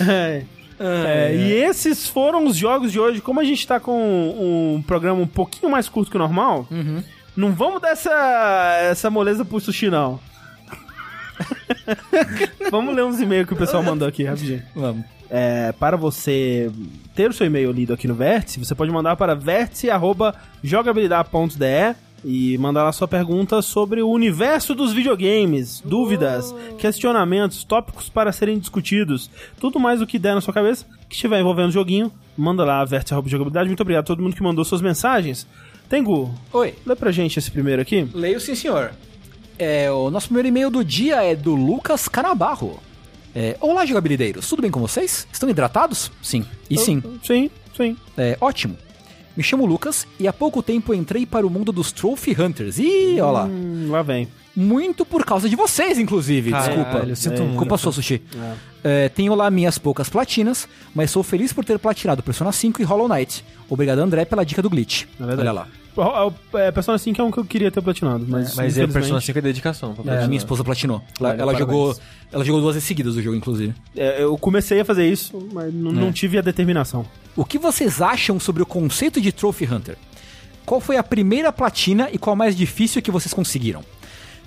É. 0.01 0.43
É, 0.79 1.35
E 1.35 1.53
esses 1.53 2.09
foram 2.09 2.47
os 2.47 2.57
jogos 2.57 2.91
de 2.91 2.99
hoje. 2.99 3.21
Como 3.21 3.39
a 3.41 3.45
gente 3.45 3.67
tá 3.67 3.79
com 3.79 4.75
um 4.77 4.83
programa 4.83 5.21
um 5.21 5.27
pouquinho 5.27 5.71
mais 5.71 5.89
curto 5.89 6.11
que 6.11 6.17
o 6.17 6.19
normal, 6.19 6.67
não 7.37 7.53
vamos 7.53 7.81
dar 7.81 7.91
essa, 7.91 8.79
essa 8.83 9.11
moleza 9.11 9.45
pro 9.45 9.61
sushi, 9.61 9.89
não. 9.89 10.19
vamos 12.71 12.95
ler 12.95 13.05
uns 13.05 13.21
e-mails 13.21 13.47
que 13.47 13.55
o 13.55 13.57
pessoal 13.57 13.83
mandou 13.83 14.07
aqui, 14.09 14.25
rapidinho. 14.25 14.63
Vamos. 14.75 15.05
É, 15.31 15.73
para 15.73 15.97
você 15.97 16.71
ter 17.15 17.31
o 17.31 17.33
seu 17.33 17.47
e-mail 17.47 17.73
lido 17.73 17.93
aqui 17.93 18.07
no 18.07 18.15
Vértice, 18.15 18.59
você 18.59 18.75
pode 18.75 18.93
mandar 18.93 19.17
para 19.17 19.35
vértice.jogabilidade.de 19.35 21.97
e 22.25 22.57
mandar 22.57 22.85
lá 22.85 22.93
sua 22.93 23.07
pergunta 23.07 23.61
sobre 23.61 24.01
o 24.01 24.09
universo 24.09 24.75
dos 24.75 24.93
videogames, 24.93 25.83
dúvidas, 25.85 26.55
questionamentos, 26.79 27.65
tópicos 27.65 28.09
para 28.09 28.33
serem 28.33 28.59
discutidos, 28.59 29.31
tudo 29.61 29.79
mais 29.79 30.01
o 30.01 30.07
que 30.07 30.19
der 30.19 30.35
na 30.35 30.41
sua 30.41 30.55
cabeça, 30.55 30.87
que 31.09 31.15
estiver 31.15 31.39
envolvendo 31.39 31.69
o 31.69 31.73
joguinho, 31.73 32.11
manda 32.37 32.65
lá, 32.65 32.85
vértice.jogabilidade. 32.85 33.69
Muito 33.69 33.83
obrigado 33.83 34.05
a 34.05 34.07
todo 34.07 34.23
mundo 34.23 34.35
que 34.35 34.43
mandou 34.43 34.65
suas 34.65 34.81
mensagens. 34.81 35.47
Tengu, 35.89 36.35
Oi. 36.53 36.75
lê 36.87 36.97
pra 36.97 37.13
gente 37.13 37.39
esse 37.39 37.51
primeiro 37.51 37.83
aqui. 37.83 38.09
Leio 38.15 38.41
sim, 38.41 38.55
senhor. 38.55 38.93
É, 39.59 39.91
o 39.91 40.11
nosso 40.11 40.27
primeiro 40.27 40.49
e-mail 40.49 40.71
do 40.71 40.85
dia 40.85 41.23
é 41.23 41.35
do 41.37 41.55
Lucas 41.55 42.09
Canabarro. 42.09 42.81
É, 43.35 43.57
Olá, 43.61 43.85
jogabilideiros. 43.87 44.49
Tudo 44.49 44.63
bem 44.63 44.71
com 44.71 44.81
vocês? 44.81 45.27
Estão 45.33 45.49
hidratados? 45.49 46.11
Sim. 46.23 46.45
E 46.69 46.79
sim. 46.79 47.03
Sim, 47.23 47.51
sim. 47.77 47.97
É, 48.17 48.37
ótimo. 48.41 48.77
Me 49.37 49.43
chamo 49.43 49.67
Lucas 49.67 50.07
e 50.19 50.29
há 50.29 50.33
pouco 50.33 50.63
tempo 50.63 50.95
entrei 50.95 51.27
para 51.27 51.47
o 51.47 51.51
mundo 51.51 51.73
dos 51.73 51.91
Trophy 51.91 52.41
Hunters. 52.41 52.79
Ih, 52.79 53.21
olha 53.21 53.25
lá. 53.31 53.45
Hum, 53.45 53.89
lá 53.91 54.03
vem. 54.03 54.29
Muito 54.57 55.05
por 55.05 55.25
causa 55.25 55.49
de 55.49 55.57
vocês, 55.57 55.99
inclusive. 55.99 56.51
Caralho, 56.51 56.75
Desculpa. 56.85 57.07
eu 57.09 57.17
sinto 57.17 57.35
É, 57.43 57.45
muito. 57.45 57.57
Culpa 57.59 57.77
sua, 57.77 57.93
Sushi. 57.93 58.23
É, 58.83 59.09
tenho 59.09 59.35
lá 59.35 59.51
minhas 59.51 59.79
poucas 59.79 60.09
platinas, 60.09 60.69
mas 60.95 61.11
sou 61.11 61.23
feliz 61.23 61.53
por 61.53 61.65
ter 61.65 61.79
platinado 61.79 62.23
Persona 62.23 62.53
5 62.53 62.81
e 62.81 62.85
Hollow 62.85 63.09
Knight. 63.09 63.45
Obrigado, 63.69 63.99
André, 63.99 64.25
pela 64.25 64.45
dica 64.45 64.63
do 64.63 64.71
glitch. 64.71 65.05
É 65.19 65.25
verdade. 65.27 65.41
Olha 65.41 65.53
lá. 65.53 65.69
É, 66.55 66.71
Persona 66.73 66.99
5 66.99 67.21
é 67.21 67.25
um 67.25 67.31
que 67.31 67.39
eu 67.39 67.45
queria 67.45 67.71
ter 67.71 67.81
platinado, 67.81 68.27
mas, 68.29 68.55
Mas 68.57 68.77
é 68.77 68.87
Persona 68.87 69.21
5 69.21 69.39
é 69.39 69.43
dedicação. 69.43 69.95
É, 70.07 70.27
minha 70.27 70.39
esposa 70.39 70.63
platinou. 70.65 71.01
Ela, 71.21 71.31
Olha, 71.31 71.43
ela 71.43 71.55
jogou, 71.55 71.97
ela 72.33 72.45
jogou 72.45 72.61
duas 72.61 72.75
vezes 72.75 72.87
seguidas 72.87 73.15
do 73.15 73.23
jogo, 73.23 73.37
inclusive. 73.37 73.73
é, 73.97 74.23
eu 74.23 74.37
comecei 74.37 74.81
a 74.81 74.85
fazer 74.85 75.09
isso, 75.09 75.49
mas 75.53 75.73
n- 75.73 75.93
não 75.93 76.13
tive 76.13 76.37
a 76.37 76.43
determinação. 76.43 77.07
O 77.37 77.45
que 77.45 77.59
vocês 77.59 78.03
acham 78.03 78.39
sobre 78.41 78.63
o 78.63 78.67
conceito 78.67 79.21
de 79.21 79.31
Trophy 79.33 79.67
Hunter? 79.73 79.97
Qual 80.67 80.81
foi 80.81 80.97
a 80.97 81.03
primeira 81.03 81.53
platina 81.53 82.09
e 82.13 82.19
qual 82.19 82.33
a 82.33 82.37
mais 82.37 82.57
difícil 82.57 83.01
que 83.03 83.11
vocês 83.11 83.33
conseguiram? 83.33 83.85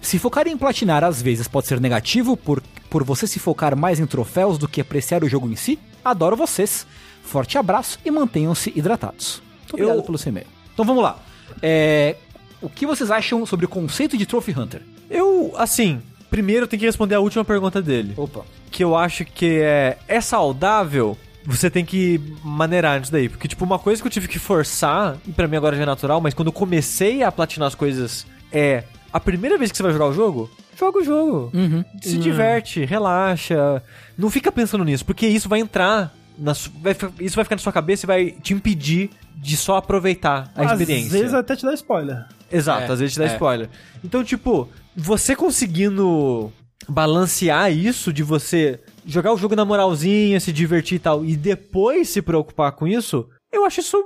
Se 0.02 0.18
focar 0.20 0.48
em 0.48 0.58
platinar 0.58 1.04
às 1.04 1.22
vezes 1.22 1.48
pode 1.48 1.68
ser 1.68 1.80
negativo 1.82 2.38
por, 2.38 2.62
por 2.90 3.04
você 3.04 3.28
se 3.28 3.40
focar 3.40 3.76
mais 3.76 4.00
em 4.00 4.06
troféus 4.06 4.58
do 4.58 4.68
que 4.68 4.80
apreciar 4.82 5.24
o 5.24 5.30
jogo 5.30 5.50
em 5.50 5.56
si, 5.56 5.78
adoro 6.04 6.36
vocês. 6.36 6.86
Forte 7.24 7.58
abraço 7.58 8.00
e 8.06 8.12
mantenham-se 8.12 8.72
hidratados. 8.76 9.42
Muito 9.62 9.74
obrigado 9.74 9.98
Eu- 9.98 10.04
pelo 10.04 10.18
seu 10.18 10.30
e-mail. 10.30 10.48
Então 10.74 10.86
vamos 10.86 11.04
lá. 11.04 11.20
É, 11.62 12.16
o 12.62 12.70
que 12.70 12.86
vocês 12.86 13.12
acham 13.12 13.46
sobre 13.46 13.66
o 13.66 13.70
conceito 13.70 14.18
de 14.18 14.26
Trophy 14.26 14.58
Hunter? 14.58 14.82
Eu, 15.10 15.54
assim, 15.58 16.02
primeiro 16.30 16.64
eu 16.64 16.68
tenho 16.68 16.80
que 16.80 16.86
responder 16.86 17.16
a 17.16 17.20
última 17.20 17.44
pergunta 17.44 17.82
dele. 17.82 18.14
Opa. 18.16 18.46
Que 18.72 18.84
eu 18.84 18.96
acho 18.96 19.26
que 19.26 19.60
é, 19.62 19.98
é 20.08 20.22
saudável, 20.22 21.18
você 21.46 21.70
tem 21.70 21.84
que 21.84 22.22
maneirar 22.44 23.00
nisso 23.00 23.12
daí. 23.12 23.28
Porque, 23.28 23.48
tipo, 23.48 23.66
uma 23.66 23.80
coisa 23.80 24.02
que 24.02 24.08
eu 24.08 24.12
tive 24.12 24.28
que 24.28 24.40
forçar, 24.40 25.18
e 25.28 25.32
pra 25.32 25.48
mim 25.48 25.58
agora 25.58 25.76
já 25.76 25.84
é 25.84 25.86
natural, 25.86 26.22
mas 26.22 26.34
quando 26.34 26.48
eu 26.48 26.54
comecei 26.54 27.24
a 27.24 27.32
platinar 27.32 27.68
as 27.68 27.76
coisas, 27.76 28.26
é 28.52 28.84
a 29.12 29.20
primeira 29.20 29.58
vez 29.58 29.72
que 29.72 29.78
você 29.78 29.84
vai 29.84 29.92
jogar 29.94 30.08
o 30.08 30.14
jogo, 30.14 30.50
joga 30.78 31.00
o 31.00 31.04
jogo. 31.04 31.52
Uhum. 31.54 31.84
Se 32.02 32.18
diverte, 32.18 32.84
relaxa. 32.86 33.82
Não 34.18 34.30
fica 34.30 34.52
pensando 34.52 34.84
nisso, 34.84 35.06
porque 35.06 35.28
isso 35.28 35.48
vai 35.50 35.60
entrar. 35.60 36.14
Na 36.38 36.54
su- 36.54 36.72
vai 36.82 36.96
isso 37.20 37.36
vai 37.36 37.44
ficar 37.46 37.56
na 37.56 37.62
sua 37.62 37.74
cabeça 37.74 38.06
e 38.06 38.08
vai 38.08 38.32
te 38.32 38.54
impedir 38.54 39.10
de 39.36 39.58
só 39.58 39.78
aproveitar 39.78 40.52
a 40.56 40.66
experiência. 40.66 41.06
Às 41.08 41.12
vezes 41.12 41.34
até 41.34 41.56
te 41.56 41.66
dá 41.66 41.74
spoiler. 41.74 42.26
Exato, 42.52 42.84
É, 42.84 42.94
às 42.94 43.00
vezes 43.00 43.14
te 43.14 43.20
dá 43.20 43.26
é. 43.26 43.34
spoiler. 43.34 43.70
Então, 44.04 44.24
tipo, 44.24 44.70
você 44.96 45.36
conseguindo 45.36 46.52
balancear 46.88 47.72
isso 47.72 48.14
de 48.14 48.24
você 48.24 48.80
jogar 49.06 49.34
o 49.34 49.38
jogo 49.38 49.56
na 49.56 49.66
moralzinha, 49.66 50.40
se 50.40 50.52
divertir 50.54 50.96
e 50.96 51.00
tal, 51.00 51.26
e 51.26 51.36
depois 51.36 52.10
se 52.10 52.22
preocupar 52.22 52.72
com 52.74 52.88
isso, 52.88 53.28
eu 53.52 53.66
acho 53.66 53.80
isso 53.80 53.98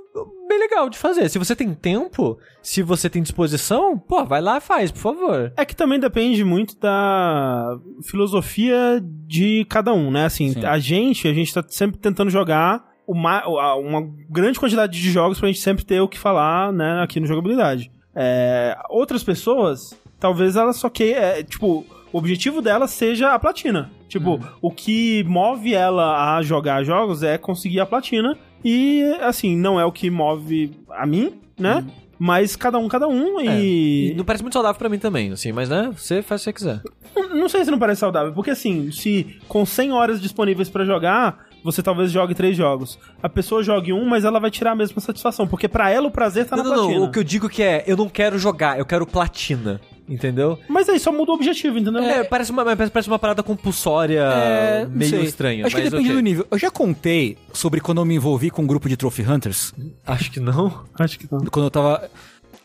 bem 0.47 0.59
legal 0.59 0.89
de 0.89 0.97
fazer. 0.97 1.29
Se 1.29 1.39
você 1.39 1.55
tem 1.55 1.73
tempo, 1.73 2.37
se 2.61 2.81
você 2.81 3.09
tem 3.09 3.21
disposição, 3.21 3.97
pô, 3.97 4.23
vai 4.25 4.41
lá 4.41 4.57
e 4.57 4.61
faz, 4.61 4.91
por 4.91 4.99
favor. 4.99 5.53
É 5.57 5.65
que 5.65 5.75
também 5.75 5.99
depende 5.99 6.43
muito 6.43 6.77
da 6.79 7.77
filosofia 8.03 9.01
de 9.03 9.65
cada 9.69 9.93
um, 9.93 10.11
né? 10.11 10.25
Assim, 10.25 10.53
Sim. 10.53 10.65
a 10.65 10.77
gente, 10.77 11.27
a 11.27 11.33
gente 11.33 11.53
tá 11.53 11.63
sempre 11.67 11.97
tentando 11.99 12.29
jogar 12.29 12.91
uma, 13.07 13.75
uma 13.75 14.09
grande 14.29 14.59
quantidade 14.59 14.99
de 14.99 15.11
jogos 15.11 15.39
pra 15.39 15.47
gente 15.47 15.59
sempre 15.59 15.83
ter 15.83 15.99
o 15.99 16.07
que 16.07 16.19
falar, 16.19 16.71
né, 16.71 17.01
aqui 17.01 17.19
no 17.19 17.27
Jogabilidade. 17.27 17.91
É, 18.15 18.77
outras 18.89 19.23
pessoas, 19.23 19.97
talvez 20.19 20.55
elas 20.55 20.77
só 20.77 20.89
que 20.89 21.13
é, 21.13 21.43
tipo, 21.43 21.85
o 22.11 22.17
objetivo 22.17 22.61
dela 22.61 22.87
seja 22.87 23.33
a 23.33 23.39
platina. 23.39 23.91
Tipo, 24.11 24.41
o 24.61 24.69
que 24.69 25.23
move 25.23 25.73
ela 25.73 26.35
a 26.35 26.41
jogar 26.41 26.83
jogos 26.83 27.23
é 27.23 27.37
conseguir 27.37 27.79
a 27.79 27.85
platina. 27.85 28.37
E, 28.63 29.03
assim, 29.21 29.55
não 29.55 29.79
é 29.79 29.85
o 29.85 29.91
que 29.91 30.09
move 30.09 30.71
a 30.89 31.05
mim, 31.05 31.33
né? 31.57 31.85
Mas 32.19 32.55
cada 32.57 32.77
um, 32.77 32.89
cada 32.89 33.07
um. 33.07 33.39
É, 33.39 33.59
E. 33.59 34.11
e 34.11 34.13
não 34.13 34.25
parece 34.25 34.43
muito 34.43 34.53
saudável 34.53 34.77
pra 34.77 34.89
mim 34.89 34.99
também, 34.99 35.31
assim, 35.31 35.53
mas 35.53 35.69
né, 35.69 35.91
você 35.95 36.21
faz 36.21 36.41
o 36.41 36.43
que 36.43 36.49
você 36.49 36.53
quiser. 36.53 36.81
Não, 37.15 37.29
não 37.35 37.49
sei 37.49 37.63
se 37.63 37.71
não 37.71 37.79
parece 37.79 38.01
saudável, 38.01 38.33
porque 38.33 38.51
assim, 38.51 38.91
se 38.91 39.37
com 39.47 39.65
100 39.65 39.93
horas 39.93 40.21
disponíveis 40.21 40.69
pra 40.69 40.85
jogar, 40.85 41.45
você 41.63 41.81
talvez 41.81 42.11
jogue 42.11 42.35
três 42.35 42.55
jogos. 42.55 42.99
A 43.23 43.29
pessoa 43.29 43.63
jogue 43.63 43.91
um, 43.93 44.05
mas 44.05 44.23
ela 44.25 44.39
vai 44.39 44.51
tirar 44.51 44.71
a 44.71 44.75
mesma 44.75 45.01
satisfação, 45.01 45.47
porque 45.47 45.67
pra 45.67 45.89
ela 45.89 46.07
o 46.07 46.11
prazer 46.11 46.45
tá 46.45 46.55
não, 46.57 46.63
na 46.63 46.69
não, 46.69 46.75
platina. 46.75 46.99
não, 46.99 47.07
o 47.07 47.11
que 47.11 47.17
eu 47.17 47.23
digo 47.23 47.49
que 47.49 47.63
é, 47.63 47.83
eu 47.87 47.97
não 47.97 48.09
quero 48.09 48.37
jogar, 48.37 48.77
eu 48.77 48.85
quero 48.85 49.07
platina, 49.07 49.81
entendeu? 50.13 50.59
Mas 50.67 50.87
aí 50.89 50.99
só 50.99 51.11
muda 51.11 51.31
o 51.31 51.35
objetivo, 51.35 51.77
entendeu? 51.77 52.01
É, 52.03 52.23
parece, 52.23 52.51
uma, 52.51 52.63
parece 52.75 53.07
uma 53.07 53.17
parada 53.19 53.41
compulsória 53.41 54.21
É, 54.21 54.85
meio 54.85 55.09
sei. 55.11 55.23
estranha. 55.23 55.65
Acho 55.65 55.75
que 55.75 55.81
depende 55.83 56.03
ok. 56.09 56.15
do 56.15 56.19
nível. 56.21 56.47
Eu 56.51 56.57
já 56.57 56.69
contei 56.69 57.37
sobre 57.53 57.79
quando 57.79 57.99
eu 58.01 58.05
me 58.05 58.15
envolvi 58.15 58.49
com 58.49 58.61
um 58.63 58.67
grupo 58.67 58.87
de 58.89 58.97
Trophy 58.97 59.23
Hunters. 59.23 59.73
Acho 60.05 60.31
que 60.31 60.39
não. 60.39 60.83
Acho 60.99 61.17
que 61.17 61.27
não. 61.31 61.39
Quando 61.45 61.65
eu 61.65 61.71
tava. 61.71 62.09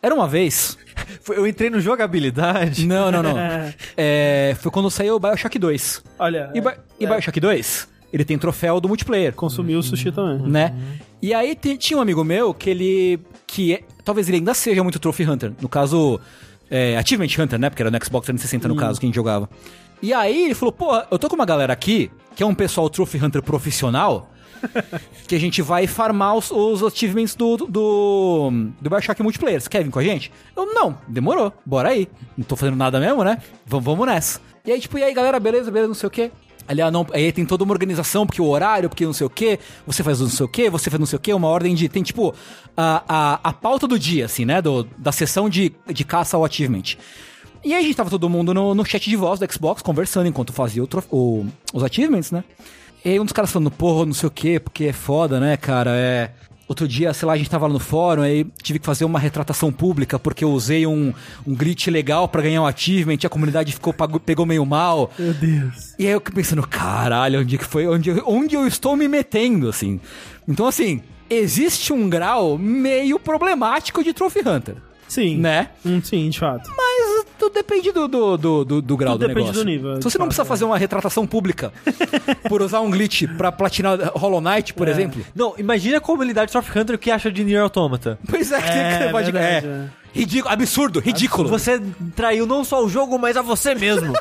Era 0.02 0.14
uma 0.14 0.28
vez. 0.28 0.76
Eu 1.28 1.46
entrei 1.46 1.68
no 1.70 1.80
jogabilidade. 1.80 2.86
Não, 2.86 3.10
não, 3.10 3.22
não. 3.22 3.34
É, 3.96 4.54
foi 4.60 4.70
quando 4.70 4.90
saiu 4.90 5.16
o 5.16 5.18
Bioshock 5.20 5.58
2. 5.58 6.02
Olha, 6.18 6.50
E, 6.54 6.60
Bi- 6.60 6.76
e 7.00 7.06
Bioshock 7.06 7.38
2, 7.40 7.88
ele 8.12 8.24
tem 8.24 8.38
troféu 8.38 8.80
do 8.80 8.88
multiplayer. 8.88 9.32
consumiu 9.34 9.78
o 9.78 9.82
sushi 9.82 10.10
também. 10.12 10.48
né? 10.48 10.74
E 11.20 11.32
aí 11.34 11.54
tinha 11.56 11.98
um 11.98 12.00
amigo 12.00 12.22
meu 12.24 12.52
que 12.54 12.70
ele. 12.70 13.20
que 13.46 13.74
é- 13.74 13.82
talvez 14.04 14.28
ele 14.28 14.38
ainda 14.38 14.54
seja 14.54 14.82
muito 14.82 14.98
Trophy 14.98 15.24
Hunter. 15.28 15.52
No 15.60 15.68
caso, 15.68 16.20
é, 16.70 16.96
Achievement 16.96 17.28
Hunter, 17.38 17.58
né? 17.58 17.70
Porque 17.70 17.82
era 17.82 17.90
no 17.90 18.04
Xbox 18.04 18.26
360 18.26 18.68
no 18.68 18.76
caso, 18.76 18.98
que 19.00 19.06
a 19.06 19.08
gente 19.08 19.14
jogava. 19.14 19.48
E 20.02 20.12
aí 20.12 20.44
ele 20.44 20.54
falou: 20.54 20.72
pô, 20.72 21.02
eu 21.10 21.18
tô 21.18 21.28
com 21.28 21.34
uma 21.34 21.46
galera 21.46 21.72
aqui, 21.72 22.10
que 22.34 22.42
é 22.42 22.46
um 22.46 22.54
pessoal 22.54 22.88
Trophy 22.90 23.22
Hunter 23.22 23.42
profissional. 23.42 24.30
que 25.28 25.34
a 25.34 25.38
gente 25.38 25.60
vai 25.60 25.86
farmar 25.86 26.34
os, 26.34 26.50
os 26.50 26.82
achievements 26.82 27.34
do, 27.34 27.58
do, 27.58 28.50
do 28.80 28.90
Bioshock 28.90 29.22
Multiplayer. 29.22 29.60
Você 29.60 29.68
quer 29.68 29.84
vir 29.84 29.90
com 29.90 29.98
a 29.98 30.02
gente? 30.02 30.32
Eu, 30.56 30.72
não, 30.72 30.96
demorou, 31.06 31.52
bora 31.64 31.90
aí. 31.90 32.08
Não 32.36 32.44
tô 32.44 32.56
fazendo 32.56 32.76
nada 32.76 32.98
mesmo, 32.98 33.22
né? 33.22 33.38
Vamos, 33.66 33.84
vamos 33.84 34.06
nessa. 34.06 34.40
E 34.64 34.72
aí, 34.72 34.80
tipo, 34.80 34.98
e 34.98 35.04
aí, 35.04 35.12
galera, 35.12 35.38
beleza, 35.38 35.70
beleza, 35.70 35.88
não 35.88 35.94
sei 35.94 36.06
o 36.06 36.10
quê. 36.10 36.30
Ali, 36.68 36.82
ah, 36.82 36.90
não, 36.90 37.06
aí 37.12 37.30
tem 37.32 37.44
toda 37.46 37.62
uma 37.64 37.72
organização, 37.72 38.26
porque 38.26 38.42
o 38.42 38.46
horário, 38.46 38.88
porque 38.88 39.04
não 39.06 39.12
sei 39.12 39.26
o 39.26 39.30
quê, 39.30 39.58
você 39.86 40.02
faz 40.02 40.20
não 40.20 40.28
sei 40.28 40.44
o 40.46 40.48
quê, 40.48 40.68
você 40.68 40.90
faz 40.90 40.98
não 40.98 41.06
sei 41.06 41.16
o 41.16 41.20
quê, 41.20 41.32
uma 41.32 41.48
ordem 41.48 41.74
de. 41.74 41.88
Tem 41.88 42.02
tipo 42.02 42.34
a, 42.76 43.02
a, 43.08 43.40
a 43.50 43.52
pauta 43.52 43.86
do 43.86 43.98
dia, 43.98 44.24
assim, 44.24 44.44
né? 44.44 44.60
Do, 44.60 44.84
da 44.98 45.12
sessão 45.12 45.48
de, 45.48 45.72
de 45.92 46.04
caça 46.04 46.36
ao 46.36 46.44
achievement. 46.44 46.96
E 47.64 47.74
aí 47.74 47.80
a 47.80 47.86
gente 47.86 47.96
tava 47.96 48.10
todo 48.10 48.28
mundo 48.28 48.52
no, 48.54 48.74
no 48.74 48.84
chat 48.84 49.08
de 49.08 49.16
voz 49.16 49.40
do 49.40 49.52
Xbox 49.52 49.82
conversando 49.82 50.26
enquanto 50.28 50.52
fazia 50.52 50.82
o 50.84 50.88
o- 51.10 51.46
os 51.72 51.82
achievements, 51.82 52.30
né? 52.30 52.44
E 53.04 53.10
aí 53.10 53.20
um 53.20 53.24
dos 53.24 53.32
caras 53.32 53.50
falando, 53.52 53.70
porra, 53.70 54.04
não 54.06 54.14
sei 54.14 54.26
o 54.26 54.30
quê, 54.30 54.58
porque 54.60 54.84
é 54.86 54.92
foda, 54.92 55.38
né, 55.40 55.56
cara? 55.56 55.90
É. 55.94 56.30
Outro 56.68 56.88
dia, 56.88 57.14
sei 57.14 57.26
lá, 57.26 57.34
a 57.34 57.36
gente 57.36 57.48
tava 57.48 57.66
lá 57.68 57.72
no 57.72 57.78
fórum, 57.78 58.22
aí 58.22 58.44
tive 58.60 58.80
que 58.80 58.86
fazer 58.86 59.04
uma 59.04 59.18
retratação 59.20 59.70
pública 59.72 60.18
porque 60.18 60.42
eu 60.44 60.50
usei 60.50 60.84
um, 60.86 61.12
um 61.46 61.54
glitch 61.54 61.86
legal 61.86 62.26
pra 62.28 62.42
ganhar 62.42 62.60
um 62.62 62.66
achievement, 62.66 63.18
a 63.24 63.28
comunidade 63.28 63.72
ficou, 63.72 63.92
pagou- 63.92 64.18
pegou 64.18 64.44
meio 64.44 64.66
mal. 64.66 65.12
Meu 65.18 65.32
Deus. 65.32 65.94
E 65.98 66.06
aí 66.06 66.12
eu 66.12 66.18
fiquei 66.20 66.34
pensando, 66.34 66.66
caralho, 66.66 67.40
onde 67.40 67.56
que 67.56 67.64
foi? 67.64 67.86
Onde, 67.86 68.10
eu- 68.10 68.24
onde 68.26 68.56
eu 68.56 68.66
estou 68.66 68.96
me 68.96 69.06
metendo, 69.06 69.68
assim? 69.68 70.00
Então, 70.48 70.66
assim, 70.66 71.00
existe 71.30 71.92
um 71.92 72.08
grau 72.08 72.58
meio 72.58 73.18
problemático 73.20 74.02
de 74.02 74.12
Trophy 74.12 74.40
Hunter, 74.48 74.74
Sim. 75.06 75.36
né? 75.38 75.70
Hum, 75.84 76.00
sim, 76.02 76.28
de 76.30 76.38
fato. 76.40 76.68
Mas 76.76 76.85
tudo 77.48 77.54
depende 77.54 77.92
do, 77.92 78.08
do, 78.08 78.36
do, 78.36 78.64
do- 78.64 78.82
do 78.82 78.96
grau 78.96 79.12
Tudo 79.14 79.22
do 79.22 79.28
depende 79.28 79.46
negócio. 79.48 79.64
do 79.64 79.66
nível, 79.70 79.92
Se 79.94 79.98
de 80.00 80.04
você 80.10 80.18
não 80.18 80.26
precisa 80.26 80.42
é. 80.42 80.46
fazer 80.46 80.64
uma 80.64 80.76
retratação 80.78 81.26
pública 81.26 81.72
por 82.48 82.62
usar 82.62 82.80
um 82.80 82.90
glitch 82.90 83.24
pra 83.36 83.50
platinar 83.52 83.98
Hollow 84.14 84.40
Knight, 84.40 84.74
por 84.74 84.88
É. 84.88 84.90
exemplo. 84.90 85.24
Não, 85.34 85.54
imagina 85.58 85.98
a 85.98 86.00
comunidade 86.00 86.50
Trophy 86.52 86.78
Hunter 86.78 86.96
o 86.96 86.98
que 86.98 87.10
acha 87.10 87.30
de 87.30 87.44
Nier 87.44 87.62
Automata. 87.62 88.18
Pois 88.28 88.50
é, 88.52 88.56
É, 88.58 88.98
você 89.04 89.10
pode... 89.10 89.32
verdade, 89.32 89.66
é. 89.66 89.68
é. 89.70 89.88
Ridículo, 90.12 90.52
absurdo, 90.54 90.98
ridículo. 91.00 91.48
Você 91.50 91.78
traiu 92.14 92.46
não 92.46 92.64
só 92.64 92.82
o 92.82 92.88
jogo, 92.88 93.18
mas 93.18 93.36
a 93.36 93.42
você 93.42 93.74
mesmo. 93.74 94.14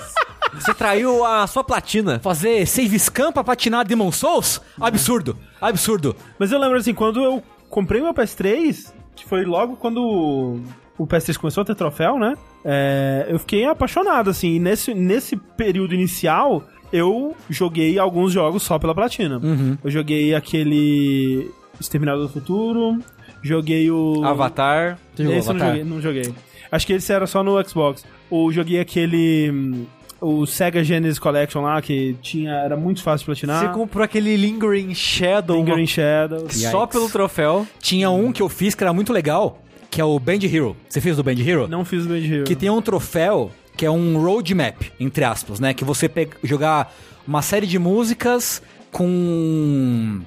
você 0.54 0.72
traiu 0.74 1.24
a 1.24 1.46
sua 1.46 1.62
platina. 1.62 2.18
Fazer 2.20 2.66
save 2.66 2.98
scam 2.98 3.30
pra 3.32 3.44
platinar 3.44 3.84
Demon 3.86 4.10
Souls? 4.12 4.60
Absurdo, 4.80 5.36
absurdo. 5.60 6.16
Mas 6.38 6.52
eu 6.52 6.58
lembro 6.58 6.78
assim, 6.78 6.94
quando 6.94 7.22
eu 7.22 7.42
comprei 7.68 8.00
meu 8.00 8.14
PS3, 8.14 8.92
que 9.14 9.26
foi 9.26 9.44
logo 9.44 9.76
quando 9.76 10.58
o 11.02 11.06
PS3 11.06 11.36
começou 11.36 11.62
a 11.62 11.64
ter 11.64 11.74
troféu, 11.74 12.18
né? 12.18 12.34
É, 12.64 13.26
eu 13.28 13.38
fiquei 13.38 13.64
apaixonado, 13.64 14.30
assim. 14.30 14.54
E 14.54 14.58
nesse, 14.58 14.94
nesse 14.94 15.36
período 15.36 15.94
inicial, 15.94 16.62
eu 16.92 17.34
joguei 17.50 17.98
alguns 17.98 18.32
jogos 18.32 18.62
só 18.62 18.78
pela 18.78 18.94
platina. 18.94 19.40
Eu 19.82 19.90
joguei 19.90 20.34
aquele 20.34 21.50
Exterminador 21.80 22.26
do 22.26 22.32
Futuro, 22.32 22.98
joguei 23.42 23.90
o... 23.90 24.22
Avatar. 24.24 24.98
Você 25.14 25.22
jogou 25.24 25.38
Esse 25.38 25.48
eu 25.48 25.54
não 25.54 25.60
Avatar? 25.60 25.76
joguei, 25.78 25.90
não 25.94 26.00
joguei. 26.00 26.34
Acho 26.70 26.86
que 26.86 26.92
esse 26.94 27.12
era 27.12 27.26
só 27.26 27.42
no 27.42 27.68
Xbox. 27.68 28.04
Ou 28.30 28.50
joguei 28.52 28.80
aquele... 28.80 29.50
hum, 29.52 29.84
O 30.20 30.46
Sega 30.46 30.82
Genesis 30.84 31.18
Collection 31.18 31.62
lá, 31.62 31.82
que 31.82 32.16
tinha, 32.22 32.52
era 32.52 32.76
muito 32.76 33.02
fácil 33.02 33.24
de 33.24 33.26
platinar. 33.26 33.60
Você 33.60 33.72
comprou 33.72 34.04
aquele 34.04 34.36
Lingering 34.36 34.94
Shadow 34.94 35.56
Lingering 35.58 35.86
Shadows. 35.86 36.54
só 36.54 36.82
Yikes. 36.82 36.92
pelo 36.92 37.10
troféu. 37.10 37.66
Tinha 37.80 38.08
um 38.10 38.30
que 38.32 38.40
eu 38.40 38.48
fiz 38.48 38.74
que 38.74 38.84
era 38.84 38.92
muito 38.92 39.12
legal, 39.12 39.60
que 39.92 40.00
é 40.00 40.04
o 40.04 40.18
Band 40.18 40.38
Hero. 40.42 40.74
Você 40.88 41.00
fez 41.00 41.16
do 41.18 41.22
Band 41.22 41.38
Hero? 41.38 41.68
Não 41.68 41.84
fiz 41.84 42.04
o 42.04 42.08
Band 42.08 42.16
Hero. 42.18 42.44
Que 42.44 42.56
tem 42.56 42.68
um 42.70 42.80
troféu 42.82 43.52
que 43.76 43.86
é 43.86 43.90
um 43.90 44.20
roadmap, 44.20 44.82
entre 44.98 45.22
aspas, 45.22 45.60
né? 45.60 45.72
Que 45.74 45.84
você 45.84 46.08
pega, 46.08 46.36
jogar 46.42 46.92
uma 47.28 47.42
série 47.42 47.66
de 47.66 47.78
músicas 47.78 48.60
com. 48.90 50.20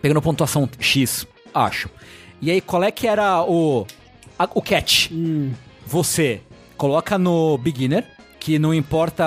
pegando 0.00 0.20
pontuação 0.22 0.68
X, 0.78 1.26
acho. 1.54 1.88
E 2.40 2.50
aí, 2.50 2.60
qual 2.60 2.82
é 2.82 2.90
que 2.90 3.06
era 3.06 3.42
o. 3.42 3.86
a- 4.38 4.48
o 4.54 4.60
catch? 4.62 5.10
Hum, 5.12 5.52
Você 5.86 6.40
coloca 6.76 7.18
no 7.18 7.56
beginner, 7.58 8.04
que 8.40 8.58
não 8.58 8.72
importa 8.74 9.24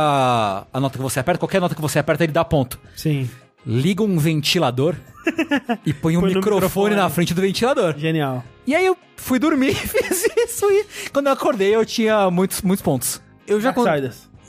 a 0.73 0.79
nota 0.79 0.97
que 0.97 1.03
você 1.03 1.19
aperta, 1.19 1.39
qualquer 1.39 1.61
nota 1.61 1.75
que 1.75 1.81
você 1.81 1.99
aperta, 1.99 2.23
ele 2.23 2.33
dá 2.33 2.43
ponto. 2.43 2.79
sim. 2.95 3.29
Liga 3.65 4.03
um 4.03 4.17
ventilador 4.17 4.95
e 5.85 5.93
põe 5.93 6.17
um 6.17 6.21
Põe 6.21 6.33
microfone, 6.35 6.55
microfone. 6.55 6.95
na 6.95 7.09
frente 7.09 7.33
do 7.33 7.41
ventilador. 7.41 7.97
Genial. 7.97 8.43
E 8.67 8.75
aí 8.75 8.85
eu 8.85 8.95
fui 9.15 9.39
dormir 9.39 9.71
e 9.73 9.75
fiz 9.75 10.25
isso. 10.37 10.65
E 10.71 10.85
quando 11.11 11.27
eu 11.27 11.33
acordei, 11.33 11.75
eu 11.75 11.85
tinha 11.85 12.29
muitos, 12.29 12.61
muitos 12.61 12.83
pontos. 12.83 13.21
Eu 13.47 13.59
já, 13.59 13.73
con- 13.73 13.85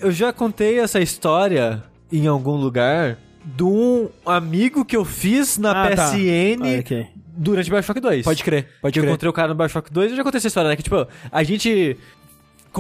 eu 0.00 0.10
já 0.12 0.32
contei 0.32 0.78
essa 0.78 1.00
história 1.00 1.82
em 2.12 2.26
algum 2.26 2.56
lugar 2.56 3.18
de 3.44 3.62
um 3.62 4.08
amigo 4.24 4.84
que 4.84 4.96
eu 4.96 5.04
fiz 5.04 5.56
na 5.58 5.70
Ah, 5.84 5.96
tá. 5.96 6.10
PSN 6.10 6.62
Ah, 6.76 6.80
ok. 6.80 7.06
durante 7.36 7.70
Bioshock 7.70 8.00
2. 8.00 8.24
Pode 8.24 8.42
crer, 8.42 8.68
pode 8.82 8.98
Eu 8.98 9.02
crer. 9.02 9.10
encontrei 9.12 9.30
o 9.30 9.32
cara 9.32 9.48
no 9.48 9.54
Bioshock 9.54 9.92
2 9.92 10.10
eu 10.10 10.16
já 10.16 10.24
contei 10.24 10.38
essa 10.38 10.48
história, 10.48 10.68
né? 10.70 10.76
Que, 10.76 10.82
tipo, 10.82 11.06
a 11.30 11.42
gente 11.42 11.96